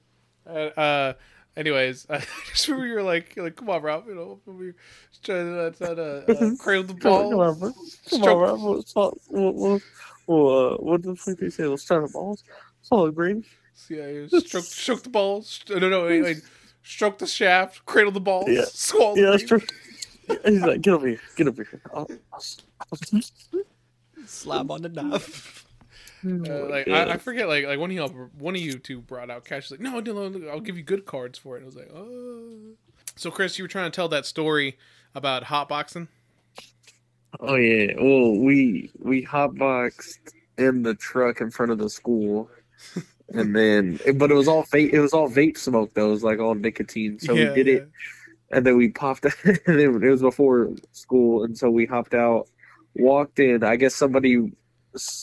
Uh, 0.47 0.51
uh, 0.51 1.13
anyways, 1.57 2.07
I 2.11 2.25
just 2.51 2.67
remember 2.69 2.87
you 2.89 2.95
were 2.95 3.03
like, 3.03 3.37
you're 3.37 3.45
like, 3.45 3.57
come 3.57 3.71
on, 3.71 3.83
Rob, 3.83 4.07
you 4.09 4.15
know, 4.15 4.41
we 4.47 4.67
were 4.69 4.75
trying 5.23 5.47
to, 5.47 5.61
uh, 5.67 5.71
trying 5.71 5.97
to 5.97 6.25
uh, 6.53 6.57
cradle 6.59 6.85
the 6.85 6.95
Come 6.95 7.13
on, 7.13 7.23
come 7.23 7.31
ball. 7.33 7.41
on, 7.43 7.59
bro. 7.59 7.73
Come 7.73 8.21
Stroke- 8.21 8.25
on, 8.25 8.39
bro. 8.39 8.55
We'll, 8.71 8.83
start- 8.83 9.15
we'll, 9.29 9.53
we'll, 9.53 9.81
we'll, 10.27 10.73
uh, 10.75 10.77
what 10.79 11.03
the 11.03 11.15
fuck 11.15 11.39
they 11.39 11.51
say? 11.51 11.65
Let's 11.67 11.83
start 11.83 12.05
the 12.07 12.13
balls. 12.13 12.43
Solid 12.83 13.15
green. 13.15 13.45
Yeah, 13.89 14.07
yeah, 14.09 14.39
stroke, 14.41 14.65
stroke 14.65 15.03
the 15.03 15.11
ball. 15.11 15.45
No, 15.71 15.89
no, 15.89 16.05
wait, 16.07 16.23
wait. 16.23 16.37
Stroke 16.83 17.19
the 17.19 17.27
shaft, 17.27 17.85
cradle 17.87 18.13
the 18.13 18.21
ball, 18.21 18.45
Yeah. 18.49 18.65
swallow 18.69 19.15
Yeah, 19.17 19.27
the 19.27 19.31
that's 19.33 19.43
true. 19.45 19.63
He's 20.45 20.61
like, 20.63 20.81
get 20.81 20.95
over 20.95 21.07
here. 21.09 21.21
Get 21.37 21.49
over 21.49 21.65
here. 21.65 21.83
I'll- 21.95 22.09
I'll- 22.33 22.43
Slap 24.27 24.71
on 24.71 24.83
the 24.83 24.89
knife. 24.89 25.67
Uh, 26.25 26.69
like 26.69 26.87
I, 26.87 27.15
I 27.15 27.17
forget, 27.17 27.49
like 27.49 27.67
like 27.67 27.79
one 27.79 27.91
of 27.91 27.97
y'all, 27.97 28.09
one 28.39 28.55
of 28.55 28.61
you 28.61 28.79
two 28.79 29.01
brought 29.01 29.29
out 29.31 29.45
cash. 29.45 29.71
Like, 29.71 29.81
no, 29.81 29.99
no, 29.99 30.29
no, 30.29 30.49
I'll 30.49 30.61
give 30.61 30.77
you 30.77 30.85
good 30.85 31.05
cards 31.05 31.39
for 31.39 31.57
it. 31.57 31.63
I 31.63 31.67
was 31.67 31.75
like, 31.75 31.91
oh. 31.93 32.77
So, 33.17 33.31
Chris, 33.31 33.59
you 33.59 33.65
were 33.65 33.69
trying 33.69 33.91
to 33.91 33.95
tell 33.95 34.09
that 34.09 34.25
story 34.25 34.79
about 35.15 35.45
hotboxing. 35.45 36.09
Oh 37.41 37.57
yeah. 37.57 37.93
Well, 37.97 38.37
we 38.37 38.91
we 38.99 39.25
hotboxed 39.25 40.33
in 40.59 40.83
the 40.83 40.95
truck 40.95 41.41
in 41.41 41.51
front 41.51 41.73
of 41.73 41.79
the 41.79 41.91
school, 41.91 42.51
and 43.31 43.57
then 43.57 43.99
but 44.15 44.31
it 44.31 44.35
was 44.35 44.49
all 44.49 44.65
vape. 44.65 44.93
It 44.93 45.01
was 45.01 45.13
all 45.13 45.29
vape 45.29 45.57
smoke 45.57 45.95
though. 45.95 46.09
It 46.09 46.13
was 46.13 46.25
like 46.25 46.39
all 46.39 46.55
nicotine. 46.55 47.19
So 47.19 47.35
Yeah, 47.35 47.49
we 47.49 47.55
did 47.55 47.69
it, 47.69 47.89
and 48.51 48.67
then 48.67 48.77
we 48.77 48.91
popped. 48.91 49.25
and 49.45 49.81
it 49.81 49.89
was 49.89 50.23
before 50.23 50.71
school, 50.93 51.45
and 51.45 51.57
so 51.57 51.71
we 51.71 51.87
hopped 51.87 52.15
out, 52.15 52.49
walked 52.95 53.39
in. 53.39 53.65
I 53.65 53.77
guess 53.77 53.95
somebody 53.95 54.53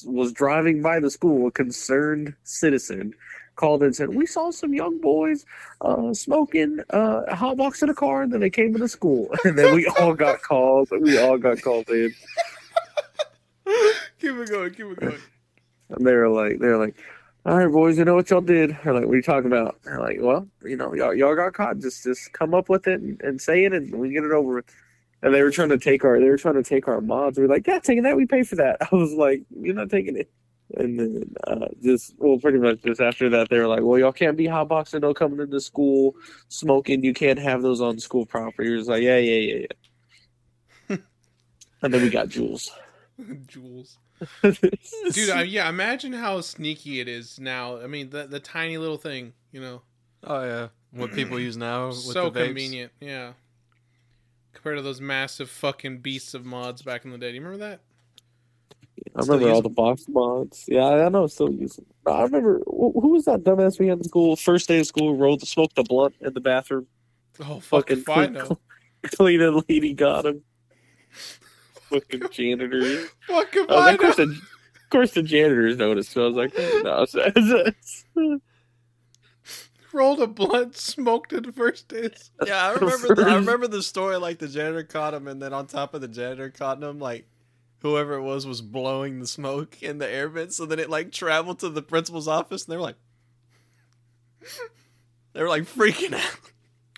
was 0.05 0.31
driving 0.33 0.81
by 0.81 0.99
the 0.99 1.09
school. 1.09 1.47
A 1.47 1.51
concerned 1.51 2.35
citizen 2.43 3.13
called 3.55 3.83
and 3.83 3.95
said, 3.95 4.15
"We 4.15 4.25
saw 4.25 4.51
some 4.51 4.73
young 4.73 4.99
boys 4.99 5.45
uh, 5.81 6.13
smoking, 6.13 6.79
uh, 6.89 7.21
hotbox 7.29 7.83
in 7.83 7.89
a 7.89 7.93
car, 7.93 8.23
and 8.23 8.33
then 8.33 8.39
they 8.39 8.49
came 8.49 8.73
to 8.73 8.79
the 8.79 8.87
school." 8.87 9.29
And 9.45 9.57
then 9.57 9.75
we 9.75 9.85
all 9.87 10.13
got 10.13 10.41
called. 10.41 10.89
We 10.91 11.19
all 11.19 11.37
got 11.37 11.61
called 11.61 11.89
in, 11.89 12.13
keep 14.19 14.31
it 14.31 14.49
going, 14.49 14.71
keep 14.71 14.85
it 14.85 14.99
going. 14.99 15.19
and 15.89 16.07
they 16.07 16.13
were 16.13 16.29
like, 16.29 16.59
"They 16.59 16.67
were 16.67 16.77
like." 16.85 16.95
All 17.45 17.57
right, 17.57 17.71
boys, 17.71 17.97
you 17.97 18.03
know 18.03 18.15
what 18.15 18.29
y'all 18.29 18.41
did? 18.41 18.77
They're 18.83 18.93
like, 18.93 19.05
what 19.05 19.13
are 19.13 19.15
you 19.15 19.21
talking 19.21 19.49
about? 19.49 19.81
They're 19.83 20.01
like, 20.01 20.17
well, 20.19 20.45
you 20.61 20.75
know, 20.75 20.93
y'all, 20.93 21.15
y'all 21.15 21.37
got 21.37 21.53
caught. 21.53 21.79
Just, 21.79 22.03
just 22.03 22.33
come 22.33 22.53
up 22.53 22.67
with 22.67 22.85
it 22.85 22.99
and, 22.99 23.19
and 23.21 23.41
say 23.41 23.63
it, 23.63 23.71
and 23.71 23.95
we 23.95 24.09
get 24.11 24.25
it 24.25 24.31
over 24.33 24.55
with. 24.55 24.65
And 25.21 25.33
they 25.33 25.41
were 25.41 25.51
trying 25.51 25.69
to 25.69 25.77
take 25.77 26.05
our, 26.05 26.19
they 26.19 26.29
were 26.29 26.37
trying 26.37 26.55
to 26.55 26.63
take 26.63 26.87
our 26.87 27.01
mods. 27.01 27.37
We 27.37 27.45
were 27.45 27.53
like, 27.53 27.67
yeah, 27.67 27.79
taking 27.79 28.03
that, 28.03 28.15
we 28.15 28.25
pay 28.25 28.43
for 28.43 28.55
that. 28.55 28.77
I 28.91 28.95
was 28.95 29.13
like, 29.13 29.43
you're 29.49 29.75
not 29.75 29.89
taking 29.89 30.17
it. 30.17 30.31
And 30.77 30.99
then 30.99 31.35
uh, 31.47 31.67
just, 31.81 32.13
well, 32.19 32.37
pretty 32.37 32.59
much 32.59 32.81
just 32.83 33.01
after 33.01 33.27
that, 33.31 33.49
they 33.49 33.57
were 33.57 33.67
like, 33.67 33.81
well, 33.81 33.97
y'all 33.97 34.11
can't 34.11 34.37
be 34.37 34.45
hotboxing, 34.45 35.01
no 35.01 35.13
coming 35.13 35.39
into 35.39 35.59
school, 35.59 36.15
smoking. 36.47 37.03
You 37.03 37.13
can't 37.13 37.39
have 37.39 37.61
those 37.63 37.81
on 37.81 37.99
school 37.99 38.25
property. 38.25 38.71
It 38.71 38.77
was 38.77 38.87
like, 38.87 39.01
yeah, 39.01 39.17
yeah, 39.17 39.39
yeah, 39.55 39.65
yeah. 40.89 40.97
and 41.81 41.93
then 41.93 42.01
we 42.03 42.09
got 42.09 42.29
Juuls. 42.29 42.69
Juuls, 43.19 43.97
dude, 45.11 45.29
I, 45.31 45.41
yeah. 45.41 45.67
Imagine 45.69 46.13
how 46.13 46.39
sneaky 46.41 46.99
it 46.99 47.07
is 47.07 47.39
now. 47.39 47.81
I 47.81 47.87
mean, 47.87 48.11
the 48.11 48.27
the 48.27 48.39
tiny 48.39 48.77
little 48.77 48.97
thing, 48.97 49.33
you 49.51 49.59
know, 49.59 49.81
Oh 50.23 50.43
yeah, 50.43 50.67
what 50.91 51.13
people 51.13 51.39
use 51.39 51.57
now 51.57 51.87
with 51.87 51.97
so 51.97 52.29
the 52.29 52.39
vapes. 52.39 52.45
convenient. 52.45 52.91
Yeah, 52.99 53.33
compared 54.59 54.77
to 54.77 54.81
those 54.81 54.99
massive 54.99 55.49
fucking 55.49 55.99
beasts 55.99 56.33
of 56.33 56.45
mods 56.45 56.81
back 56.81 57.05
in 57.05 57.11
the 57.11 57.17
day. 57.17 57.29
Do 57.29 57.35
you 57.35 57.41
remember 57.41 57.65
that? 57.65 57.79
I 59.15 59.21
Still 59.21 59.35
remember 59.35 59.51
all 59.51 59.55
use 59.57 59.63
the 59.63 59.69
box 59.69 60.05
mods. 60.09 60.65
Yeah, 60.67 60.85
I 60.85 61.07
know. 61.07 61.27
Still 61.27 61.49
using. 61.53 61.85
I 62.05 62.23
remember 62.23 62.59
who 62.65 62.91
who 62.99 63.09
was 63.13 63.23
that 63.23 63.43
dumbass 63.45 63.79
we 63.79 63.87
had 63.87 63.99
in 63.99 64.03
school? 64.03 64.35
First 64.35 64.67
day 64.67 64.81
of 64.81 64.85
school, 64.85 65.15
rolled 65.15 65.47
smoked 65.47 65.77
a 65.77 65.83
blunt 65.83 66.15
in 66.19 66.33
the 66.33 66.41
bathroom. 66.41 66.87
Oh, 67.39 67.61
fucking 67.61 68.01
Fucking 68.01 68.35
fine. 68.35 68.35
clean, 68.35 68.57
cleaning 69.39 69.63
lady 69.69 69.93
got 69.93 70.25
him. 70.25 70.41
Fucking 71.89 72.23
janitor. 72.31 73.05
Fucking 73.27 73.67
like, 73.67 73.93
of 73.93 73.99
course, 74.01 74.15
the, 74.17 74.23
of 74.23 74.89
course 74.89 75.11
the 75.11 75.23
janitors 75.23 75.77
noticed. 75.77 76.11
So 76.11 76.25
I 76.25 76.27
was 76.27 76.35
like, 76.35 76.53
no. 78.17 78.39
it's- 79.89 79.93
Rolled 79.93 80.19
a 80.21 80.27
blunt, 80.27 80.75
smoked 80.77 81.33
it 81.33 81.53
first 81.55 81.87
days. 81.87 82.31
Yeah, 82.45 82.67
I 82.67 82.73
remember. 82.79 83.15
The, 83.15 83.23
I 83.23 83.35
remember 83.35 83.67
the 83.67 83.81
story. 83.83 84.17
Like 84.17 84.39
the 84.39 84.47
janitor 84.47 84.83
caught 84.83 85.13
him, 85.13 85.27
and 85.27 85.41
then 85.41 85.53
on 85.53 85.67
top 85.67 85.93
of 85.93 86.01
the 86.01 86.07
janitor 86.07 86.49
caught 86.49 86.81
him, 86.81 86.99
like 86.99 87.25
whoever 87.81 88.13
it 88.15 88.21
was 88.21 88.45
was 88.45 88.61
blowing 88.61 89.19
the 89.19 89.27
smoke 89.27 89.81
in 89.81 89.97
the 89.97 90.07
air 90.09 90.27
vent. 90.29 90.53
So 90.53 90.65
then 90.65 90.79
it 90.79 90.89
like 90.89 91.11
traveled 91.11 91.59
to 91.59 91.69
the 91.69 91.81
principal's 91.81 92.27
office, 92.27 92.65
and 92.65 92.71
they 92.73 92.77
were 92.77 92.83
like, 92.83 92.97
they 95.33 95.41
were 95.41 95.49
like 95.49 95.63
freaking 95.63 96.13
out. 96.13 96.39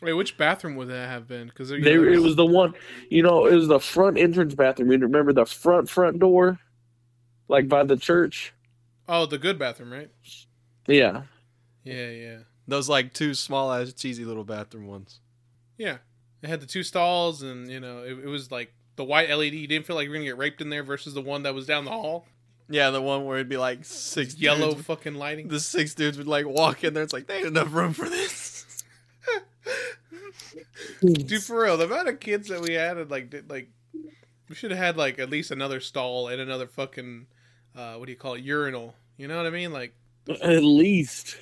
Wait, 0.02 0.14
which 0.14 0.36
bathroom 0.38 0.76
would 0.76 0.88
that 0.89 1.08
have 1.10 1.28
been? 1.28 1.48
Because 1.48 1.70
they, 1.70 1.78
it 1.78 2.22
was 2.22 2.36
the 2.36 2.46
one, 2.46 2.74
you 3.10 3.22
know, 3.22 3.46
it 3.46 3.54
was 3.54 3.68
the 3.68 3.80
front 3.80 4.18
entrance 4.18 4.56
bathroom. 4.56 4.92
You 4.92 4.98
remember 4.98 5.32
the 5.32 5.46
front 5.46 5.89
front 5.89 6.18
door, 6.20 6.60
like 7.48 7.68
by 7.68 7.84
the 7.84 7.96
church. 7.98 8.52
Oh, 9.08 9.28
the 9.28 9.38
good 9.38 9.60
bathroom, 9.60 9.94
right? 9.94 10.10
Yeah, 10.88 11.24
Yeah, 11.84 12.10
yeah, 12.10 12.38
Those 12.72 12.88
like 12.88 13.11
two 13.13 13.34
small 13.34 13.69
ass 13.74 13.91
cheesy 13.91 14.24
little 14.24 14.45
bathroom 14.45 14.88
ones. 14.88 15.19
yeah. 15.78 15.97
It 16.41 16.47
had 16.47 16.61
the 16.61 16.65
two 16.65 16.84
stalls, 16.84 17.41
and 17.43 17.69
you 17.69 17.82
know, 17.82 17.99
it, 18.03 18.13
it 18.13 18.26
was 18.28 18.49
like 18.49 18.74
the 18.95 19.03
white 19.03 19.30
LED. 19.30 19.53
You 19.53 19.67
didn't 19.67 19.86
feel 19.86 19.95
like 19.97 20.05
you 20.05 20.09
were 20.09 20.15
gonna 20.15 20.26
get 20.26 20.38
raped 20.38 20.61
in 20.61 20.69
there 20.69 20.82
versus 20.84 21.13
the 21.13 21.22
one 21.22 21.43
that 21.43 21.53
was 21.53 21.65
down 21.67 21.84
the 21.86 21.91
hall. 21.91 22.26
Yeah, 22.69 22.89
the 22.91 23.01
one 23.01 23.26
where 23.26 23.36
it'd 23.36 23.49
be 23.49 23.57
like 23.57 23.84
six 23.84 24.38
Yellow 24.38 24.72
dudes- 24.72 24.86
fucking 24.86 25.15
lighting. 25.15 25.49
the 25.49 25.59
six 25.59 25.93
dudes 25.93 26.17
would 26.17 26.28
like 26.28 26.47
walk 26.47 26.84
in 26.86 26.93
there. 26.93 27.03
It's 27.03 27.11
like 27.13 27.28
they 27.28 27.39
ain't 27.39 27.47
enough 27.47 27.74
room 27.74 27.91
for 27.93 28.07
this. 28.09 28.84
Dude, 31.03 31.43
for 31.43 31.63
real, 31.63 31.78
the 31.78 31.86
amount 31.86 32.07
of 32.07 32.19
kids 32.19 32.47
that 32.47 32.61
we 32.61 32.74
had, 32.74 32.97
and 32.97 33.09
like, 33.11 33.30
did, 33.30 33.49
like, 33.49 33.69
we 34.49 34.55
should 34.55 34.72
have 34.72 34.80
had 34.80 34.97
like 34.97 35.19
at 35.19 35.30
least 35.30 35.51
another 35.51 35.80
stall 35.80 36.28
and 36.28 36.39
another 36.41 36.67
fucking, 36.67 37.28
uh, 37.76 37.95
what 37.95 38.05
do 38.05 38.11
you 38.11 38.17
call 38.17 38.36
it, 38.36 38.43
urinal? 38.43 38.95
You 39.17 39.28
know 39.28 39.38
what 39.38 39.45
I 39.45 39.49
mean? 39.49 39.72
Like, 39.72 39.93
at 40.41 40.63
least, 40.63 41.38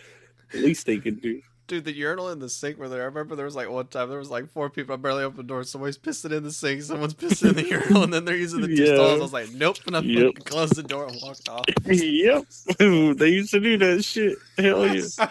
at 0.53 0.61
least 0.61 0.85
they 0.85 0.97
could 0.97 1.21
do. 1.21 1.41
Dude, 1.67 1.85
the 1.85 1.93
urinal 1.93 2.29
in 2.29 2.39
the 2.39 2.49
sink 2.49 2.79
were 2.79 2.89
there. 2.89 3.03
I 3.03 3.05
remember 3.05 3.35
there 3.35 3.45
was 3.45 3.55
like 3.55 3.69
one 3.69 3.85
time 3.85 4.09
there 4.09 4.17
was 4.17 4.31
like 4.31 4.49
four 4.49 4.71
people. 4.71 4.93
I 4.93 4.97
barely 4.97 5.23
opened 5.23 5.37
the 5.37 5.43
door. 5.43 5.63
Somebody's 5.63 5.99
pissing 5.99 6.31
in 6.35 6.41
the 6.43 6.51
sink. 6.51 6.81
Someone's 6.81 7.13
pissing 7.13 7.49
in 7.49 7.55
the 7.57 7.65
urinal, 7.69 8.03
and 8.03 8.11
then 8.13 8.25
they're 8.25 8.35
using 8.35 8.61
the 8.61 8.67
two 8.67 8.73
Yeah. 8.73 8.95
stalls. 8.95 9.19
I 9.19 9.21
was 9.21 9.33
like, 9.33 9.51
nope. 9.51 9.77
And 9.85 9.95
I 9.95 9.99
Yep. 9.99 10.45
closed 10.45 10.75
the 10.75 10.81
door 10.81 11.05
and 11.05 11.15
walked 11.21 11.47
off. 11.47 11.65
yep, 11.85 12.43
they 12.79 13.29
used 13.29 13.51
to 13.51 13.59
do 13.59 13.77
that 13.77 14.03
shit. 14.03 14.39
Hell 14.57 14.87
yeah. 14.87 15.03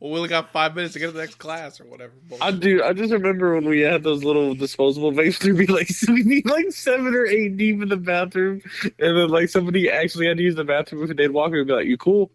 well, 0.00 0.10
we 0.10 0.16
only 0.16 0.28
got 0.28 0.52
five 0.52 0.74
minutes 0.74 0.94
to 0.94 0.98
get 0.98 1.06
to 1.06 1.12
the 1.12 1.20
next 1.20 1.36
class 1.38 1.80
or 1.80 1.84
whatever. 1.84 2.14
I 2.40 2.50
do. 2.50 2.82
I 2.82 2.92
just 2.92 3.12
remember 3.12 3.54
when 3.54 3.68
we 3.68 3.80
had 3.80 4.02
those 4.02 4.24
little 4.24 4.56
disposable 4.56 5.12
vapes. 5.12 5.38
There'd 5.38 5.56
be 5.56 5.66
like 5.68 5.86
so 5.86 6.12
we 6.12 6.24
need 6.24 6.46
like 6.50 6.72
seven 6.72 7.14
or 7.14 7.26
eight 7.26 7.56
deep 7.56 7.80
in 7.80 7.88
the 7.88 7.96
bathroom, 7.96 8.60
and 8.82 8.92
then 9.16 9.28
like 9.28 9.50
somebody 9.50 9.88
actually 9.88 10.26
had 10.26 10.38
to 10.38 10.42
use 10.42 10.56
the 10.56 10.64
bathroom, 10.64 11.08
and 11.08 11.16
they'd 11.16 11.28
walk 11.30 11.52
in 11.52 11.58
and 11.58 11.66
be 11.68 11.74
like, 11.74 11.86
"You 11.86 11.96
cool?" 11.96 12.32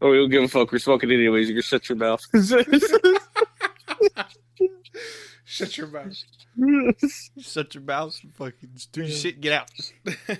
Oh, 0.00 0.10
we 0.10 0.18
don't 0.18 0.30
give 0.30 0.42
a 0.42 0.48
fuck. 0.48 0.72
We're 0.72 0.78
smoking 0.78 1.10
anyways. 1.10 1.48
You 1.48 1.54
can 1.54 1.62
shut 1.62 1.88
your 1.88 1.96
mouth. 1.96 2.20
Shut 5.46 5.76
your 5.78 5.86
mouth. 5.86 6.16
Shut 7.38 7.74
your 7.74 7.84
mouth. 7.84 8.18
and 8.24 8.34
Fucking 8.34 8.70
just 8.74 8.90
do 8.90 9.02
your 9.02 9.10
shit. 9.10 9.40
Get 9.40 9.52
out. 9.52 9.70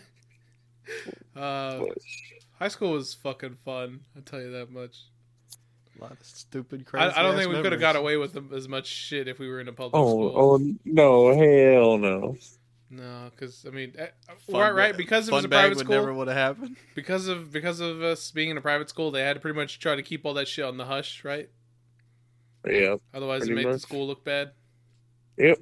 Uh, 1.34 1.80
high 2.58 2.68
school 2.68 2.92
was 2.92 3.14
fucking 3.14 3.56
fun. 3.64 4.00
I 4.14 4.20
tell 4.20 4.40
you 4.40 4.50
that 4.52 4.70
much. 4.70 5.06
A 5.98 6.02
lot 6.02 6.12
of 6.12 6.18
stupid, 6.22 6.84
crazy. 6.84 7.06
I, 7.06 7.20
I 7.20 7.22
don't 7.22 7.36
think 7.36 7.50
we 7.50 7.62
could 7.62 7.72
have 7.72 7.80
got 7.80 7.96
away 7.96 8.18
with 8.18 8.36
as 8.52 8.68
much 8.68 8.86
shit 8.86 9.26
if 9.26 9.38
we 9.38 9.48
were 9.48 9.60
in 9.60 9.68
a 9.68 9.72
public 9.72 9.94
oh, 9.94 10.08
school. 10.08 10.32
oh 10.36 10.74
no, 10.84 11.34
hell 11.34 11.96
no. 11.96 12.36
No, 12.96 13.30
because 13.30 13.64
I 13.66 13.70
mean, 13.70 13.92
eh, 13.98 14.08
Fun 14.50 14.60
right, 14.60 14.74
right. 14.74 14.96
because 14.96 15.26
it 15.26 15.30
fun 15.30 15.38
was 15.38 15.44
a 15.44 15.48
bag 15.48 15.60
private 15.60 15.76
would 15.76 15.86
school. 15.86 15.96
never 15.96 16.14
would 16.14 16.28
have 16.28 16.36
happened. 16.36 16.76
because 16.94 17.28
of 17.28 17.50
because 17.52 17.80
of 17.80 18.02
us 18.02 18.30
being 18.30 18.50
in 18.50 18.56
a 18.56 18.60
private 18.60 18.88
school, 18.88 19.10
they 19.10 19.22
had 19.22 19.34
to 19.34 19.40
pretty 19.40 19.56
much 19.56 19.78
try 19.80 19.96
to 19.96 20.02
keep 20.02 20.24
all 20.24 20.34
that 20.34 20.46
shit 20.48 20.64
on 20.64 20.76
the 20.76 20.84
hush, 20.84 21.24
right? 21.24 21.48
Yeah. 22.66 22.96
Otherwise, 23.12 23.42
it 23.42 23.46
Pretty 23.46 23.64
made 23.64 23.74
the 23.74 23.78
school 23.78 24.06
look 24.06 24.24
bad. 24.24 24.52
Yep. 25.38 25.58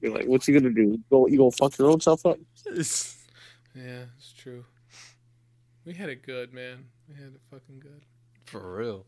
Be 0.00 0.08
like, 0.08 0.26
what's 0.26 0.46
he 0.46 0.52
gonna 0.52 0.70
do? 0.70 0.98
Go, 1.10 1.26
you 1.26 1.38
gonna 1.38 1.50
fuck 1.50 1.76
your 1.78 1.90
own 1.90 2.00
self 2.00 2.24
up? 2.26 2.38
Yeah, 3.76 4.04
it's 4.16 4.32
true. 4.32 4.64
We 5.84 5.94
had 5.94 6.08
it 6.08 6.22
good, 6.22 6.54
man. 6.54 6.84
We 7.08 7.16
had 7.16 7.34
it 7.34 7.40
fucking 7.50 7.80
good. 7.80 8.02
For 8.44 8.76
real. 8.76 9.04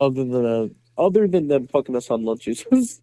Other 0.00 0.24
than 0.24 0.46
uh, 0.46 0.68
other 0.96 1.26
than 1.26 1.48
them 1.48 1.66
fucking 1.66 1.96
us 1.96 2.10
on 2.10 2.24
lunches. 2.24 2.64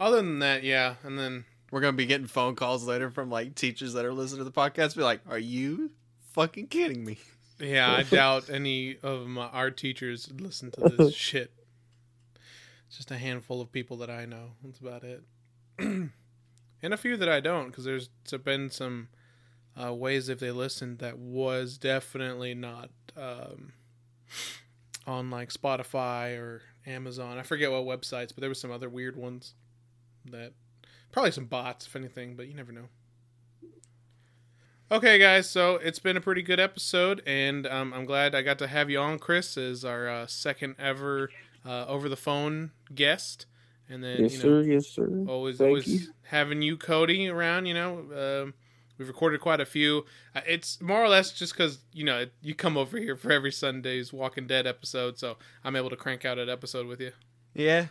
Other 0.00 0.16
than 0.18 0.38
that, 0.38 0.62
yeah, 0.62 0.94
and 1.02 1.18
then 1.18 1.44
We're 1.74 1.80
gonna 1.80 1.96
be 1.96 2.06
getting 2.06 2.28
phone 2.28 2.54
calls 2.54 2.84
later 2.86 3.10
from 3.10 3.30
like 3.30 3.56
teachers 3.56 3.94
that 3.94 4.04
are 4.04 4.12
listening 4.12 4.38
to 4.38 4.44
the 4.44 4.52
podcast. 4.52 4.94
Be 4.94 5.02
like, 5.02 5.22
"Are 5.28 5.40
you 5.40 5.90
fucking 6.30 6.68
kidding 6.68 7.04
me?" 7.04 7.18
yeah, 7.58 7.92
I 7.92 8.02
doubt 8.14 8.48
any 8.48 8.96
of 9.02 9.26
my, 9.26 9.46
our 9.46 9.72
teachers 9.72 10.30
listen 10.38 10.70
to 10.70 10.80
this 10.96 11.14
shit. 11.16 11.50
Just 12.96 13.10
a 13.10 13.18
handful 13.18 13.60
of 13.60 13.72
people 13.72 13.96
that 13.96 14.08
I 14.08 14.24
know. 14.24 14.52
That's 14.62 14.78
about 14.78 15.02
it, 15.02 15.24
and 15.80 16.12
a 16.80 16.96
few 16.96 17.16
that 17.16 17.28
I 17.28 17.40
don't, 17.40 17.70
because 17.70 17.82
there's 17.82 18.06
been 18.44 18.70
some 18.70 19.08
uh, 19.76 19.92
ways 19.92 20.28
if 20.28 20.38
they 20.38 20.52
listened 20.52 21.00
that 21.00 21.18
was 21.18 21.76
definitely 21.76 22.54
not 22.54 22.90
um, 23.16 23.72
on 25.08 25.28
like 25.28 25.52
Spotify 25.52 26.38
or 26.38 26.62
Amazon. 26.86 27.36
I 27.36 27.42
forget 27.42 27.72
what 27.72 27.82
websites, 27.84 28.28
but 28.28 28.42
there 28.42 28.48
was 28.48 28.60
some 28.60 28.70
other 28.70 28.88
weird 28.88 29.16
ones 29.16 29.54
that 30.26 30.52
probably 31.12 31.30
some 31.32 31.46
bots, 31.46 31.86
if 31.86 31.94
anything, 31.96 32.36
but 32.36 32.46
you 32.48 32.54
never 32.54 32.72
know. 32.72 32.88
Okay, 34.92 35.18
guys, 35.18 35.48
so 35.48 35.76
it's 35.76 35.98
been 35.98 36.16
a 36.16 36.20
pretty 36.20 36.42
good 36.42 36.60
episode, 36.60 37.22
and 37.26 37.66
um, 37.66 37.92
I'm 37.94 38.04
glad 38.04 38.34
I 38.34 38.42
got 38.42 38.58
to 38.58 38.66
have 38.66 38.90
you 38.90 39.00
on, 39.00 39.18
Chris, 39.18 39.56
as 39.56 39.84
our 39.84 40.08
uh, 40.08 40.26
second 40.26 40.76
ever 40.78 41.30
uh, 41.64 41.86
over 41.86 42.08
the 42.08 42.16
phone 42.16 42.70
guest, 42.94 43.46
and 43.88 44.04
then 44.04 44.20
yes, 44.24 44.32
you 44.32 44.38
know, 44.38 44.62
sir. 44.62 44.62
Yes, 44.62 44.86
sir. 44.88 45.24
always 45.26 45.56
Thank 45.58 45.68
always 45.68 45.86
you. 45.88 46.00
having 46.24 46.60
you 46.62 46.76
cody 46.76 47.28
around 47.28 47.66
you 47.66 47.74
know 47.74 48.42
um, 48.44 48.54
we've 48.98 49.08
recorded 49.08 49.40
quite 49.40 49.60
a 49.60 49.66
few 49.66 50.04
Uh, 50.34 50.40
it's 50.46 50.80
more 50.80 51.02
or 51.02 51.08
less 51.08 51.32
just 51.32 51.52
because 51.54 51.78
you 51.92 52.04
know 52.04 52.26
you 52.42 52.54
come 52.54 52.76
over 52.76 52.96
here 52.98 53.14
for 53.16 53.30
every 53.32 53.52
sunday's 53.52 54.10
walking 54.12 54.46
dead 54.46 54.66
episode 54.66 55.18
so 55.18 55.36
i'm 55.64 55.76
able 55.76 55.90
to 55.90 55.96
crank 55.96 56.24
out 56.24 56.38
an 56.38 56.48
episode 56.48 56.86
with 56.86 56.98
you 57.00 57.12
Yeah, 57.54 57.86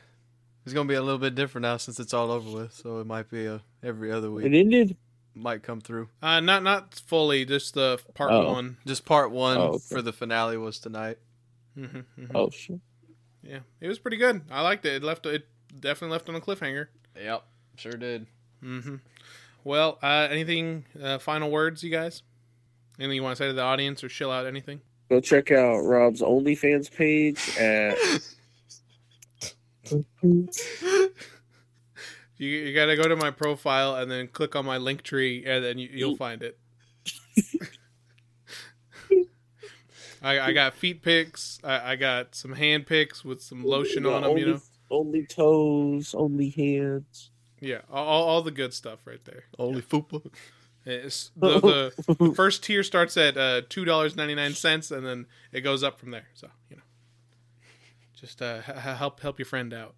it's 0.66 0.74
gonna 0.74 0.88
be 0.88 0.96
a 0.96 1.02
little 1.02 1.20
bit 1.20 1.36
different 1.36 1.64
now 1.64 1.78
since 1.78 2.00
it's 2.00 2.14
all 2.14 2.32
over 2.32 2.50
with. 2.50 2.74
So 2.74 3.00
it 3.00 3.08
might 3.08 3.30
be 3.30 3.46
a 3.46 3.62
every 3.84 4.12
other 4.12 4.32
week. 4.32 4.46
It 4.46 4.54
ended. 4.58 4.96
might 5.36 5.64
come 5.64 5.82
through. 5.82 6.10
uh 6.22 6.40
not 6.40 6.64
not 6.64 6.96
fully 6.96 7.46
just 7.46 7.74
the 7.74 8.00
part 8.14 8.32
Oh. 8.32 8.52
one 8.54 8.78
Just 8.86 9.04
part 9.06 9.32
one 9.32 9.58
Oh, 9.58 9.62
okay. 9.74 9.84
for 9.90 10.02
the 10.02 10.14
finale 10.14 10.58
was 10.58 10.80
tonight. 10.80 11.18
hmm 11.76 12.02
Oh 12.36 12.50
shit. 12.52 12.80
yeah 13.42 13.60
it 13.82 13.88
was 13.88 13.98
pretty 14.00 14.18
good 14.18 14.42
i 14.52 14.62
liked 14.62 14.86
it 14.86 14.94
it 14.96 15.04
left 15.04 15.26
it 15.26 15.48
definitely 15.80 16.12
left 16.14 16.30
on 16.30 16.36
a 16.36 16.40
cliffhanger 16.40 16.88
Yep, 17.20 17.44
sure 17.78 17.94
did. 17.94 18.28
hmm 18.62 18.98
well 19.64 19.98
uh 20.04 20.28
anything 20.30 20.86
uh 21.02 21.18
final 21.18 21.50
words 21.50 21.84
you 21.84 21.90
guys 21.90 22.22
anything 23.00 23.16
you 23.16 23.24
want 23.24 23.36
to 23.36 23.44
say 23.44 23.48
to 23.48 23.54
the 23.54 23.62
audience 23.64 24.04
or 24.04 24.08
chill 24.10 24.30
out 24.32 24.46
anything 24.46 24.82
Go 25.10 25.20
check 25.20 25.52
out 25.52 25.82
Rob's 25.82 26.22
OnlyFans 26.22 26.90
page 26.92 27.58
at. 27.58 27.98
You, 32.38 32.50
you 32.50 32.74
gotta 32.74 32.96
go 32.98 33.08
to 33.08 33.16
my 33.16 33.30
profile 33.32 33.96
and 33.96 34.10
then 34.10 34.28
click 34.28 34.56
on 34.56 34.66
my 34.66 34.78
link 34.78 35.04
tree 35.04 35.46
and 35.46 35.64
then 35.64 35.78
you, 35.78 35.88
you'll 35.94 36.18
find 36.18 36.42
it. 36.42 36.58
I, 40.22 40.40
I 40.40 40.52
got 40.54 40.74
feet 40.74 41.02
pics. 41.02 41.60
I, 41.64 41.92
I 41.92 41.96
got 41.96 42.34
some 42.36 42.54
hand 42.54 42.88
pics 42.88 43.24
with 43.24 43.42
some 43.42 43.64
lotion 43.64 44.06
on 44.06 44.22
them. 44.22 44.32
only, 44.32 44.42
You 44.42 44.48
know, 44.54 44.62
only 44.90 45.26
toes, 45.26 46.16
only 46.18 46.50
hands. 46.50 47.30
yeah, 47.62 47.82
all, 47.92 48.06
all 48.06 48.24
all 48.24 48.42
the 48.42 48.52
good 48.52 48.74
stuff 48.74 49.00
right 49.06 49.24
there. 49.26 49.44
Only 49.60 49.82
fupa. 49.82 50.26
The, 50.86 51.92
the 52.08 52.14
the 52.14 52.34
first 52.36 52.64
tier 52.64 52.84
starts 52.84 53.16
at 53.16 53.38
uh, 53.38 53.62
two 53.70 53.86
dollars 53.86 54.16
ninety 54.16 54.36
nine 54.36 54.54
cents 54.54 54.92
and 54.92 55.06
then 55.06 55.28
it 55.52 55.62
goes 55.62 55.84
up 55.84 56.00
from 56.00 56.12
there. 56.12 56.28
So 56.34 56.50
you 56.70 56.78
know, 56.78 56.84
just 58.24 58.42
uh, 58.42 58.62
h- 58.68 58.76
h- 58.76 58.98
help 58.98 59.20
help 59.20 59.38
your 59.38 59.46
friend 59.46 59.74
out. 59.74 59.96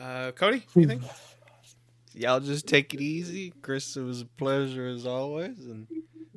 Uh, 0.00 0.30
Cody, 0.32 0.64
anything? 0.74 1.02
Y'all 2.14 2.40
just 2.40 2.66
take 2.66 2.94
it 2.94 3.00
easy. 3.00 3.52
Chris, 3.62 3.96
it 3.96 4.00
was 4.02 4.22
a 4.22 4.26
pleasure 4.26 4.86
as 4.88 5.06
always. 5.06 5.66
And 5.66 5.86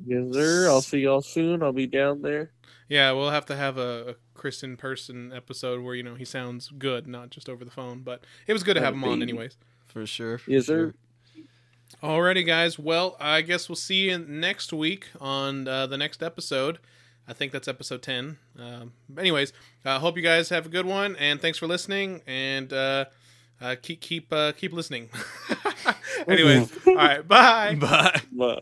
Yes, 0.04 0.32
sir. 0.34 0.68
I'll 0.68 0.82
see 0.82 0.98
y'all 0.98 1.22
soon. 1.22 1.62
I'll 1.62 1.72
be 1.72 1.86
down 1.86 2.22
there. 2.22 2.50
Yeah, 2.88 3.12
we'll 3.12 3.30
have 3.30 3.46
to 3.46 3.56
have 3.56 3.78
a, 3.78 4.10
a 4.10 4.14
Chris 4.34 4.62
in 4.62 4.76
person 4.76 5.32
episode 5.32 5.82
where 5.82 5.94
you 5.94 6.02
know 6.02 6.14
he 6.16 6.24
sounds 6.24 6.68
good, 6.76 7.06
not 7.06 7.30
just 7.30 7.48
over 7.48 7.64
the 7.64 7.70
phone. 7.70 8.00
But 8.00 8.22
it 8.46 8.52
was 8.52 8.62
good 8.62 8.74
to 8.74 8.80
have 8.80 8.94
him 8.94 9.04
on, 9.04 9.22
anyways. 9.22 9.56
for 9.86 10.04
sure. 10.06 10.38
for 10.38 10.50
Yes, 10.50 10.66
sir. 10.66 10.92
sure. 11.32 11.44
Alrighty, 12.02 12.44
guys. 12.46 12.78
Well, 12.78 13.16
I 13.20 13.42
guess 13.42 13.68
we'll 13.68 13.76
see 13.76 14.10
you 14.10 14.18
next 14.18 14.72
week 14.72 15.06
on 15.20 15.66
uh, 15.68 15.86
the 15.86 15.96
next 15.98 16.22
episode. 16.22 16.78
I 17.32 17.34
think 17.34 17.50
that's 17.50 17.66
episode 17.66 18.02
ten. 18.02 18.36
Um, 18.58 18.92
anyways, 19.18 19.54
I 19.86 19.98
hope 19.98 20.18
you 20.18 20.22
guys 20.22 20.50
have 20.50 20.66
a 20.66 20.68
good 20.68 20.84
one, 20.84 21.16
and 21.16 21.40
thanks 21.40 21.56
for 21.56 21.66
listening. 21.66 22.20
And 22.26 22.70
uh, 22.70 23.06
uh, 23.58 23.76
keep 23.80 24.02
keep 24.02 24.30
uh, 24.30 24.52
keep 24.52 24.74
listening. 24.74 25.08
anyways, 26.28 26.70
all 26.86 26.94
right, 26.94 27.26
bye. 27.26 27.74
Bye. 27.74 28.20
Bye. 28.30 28.58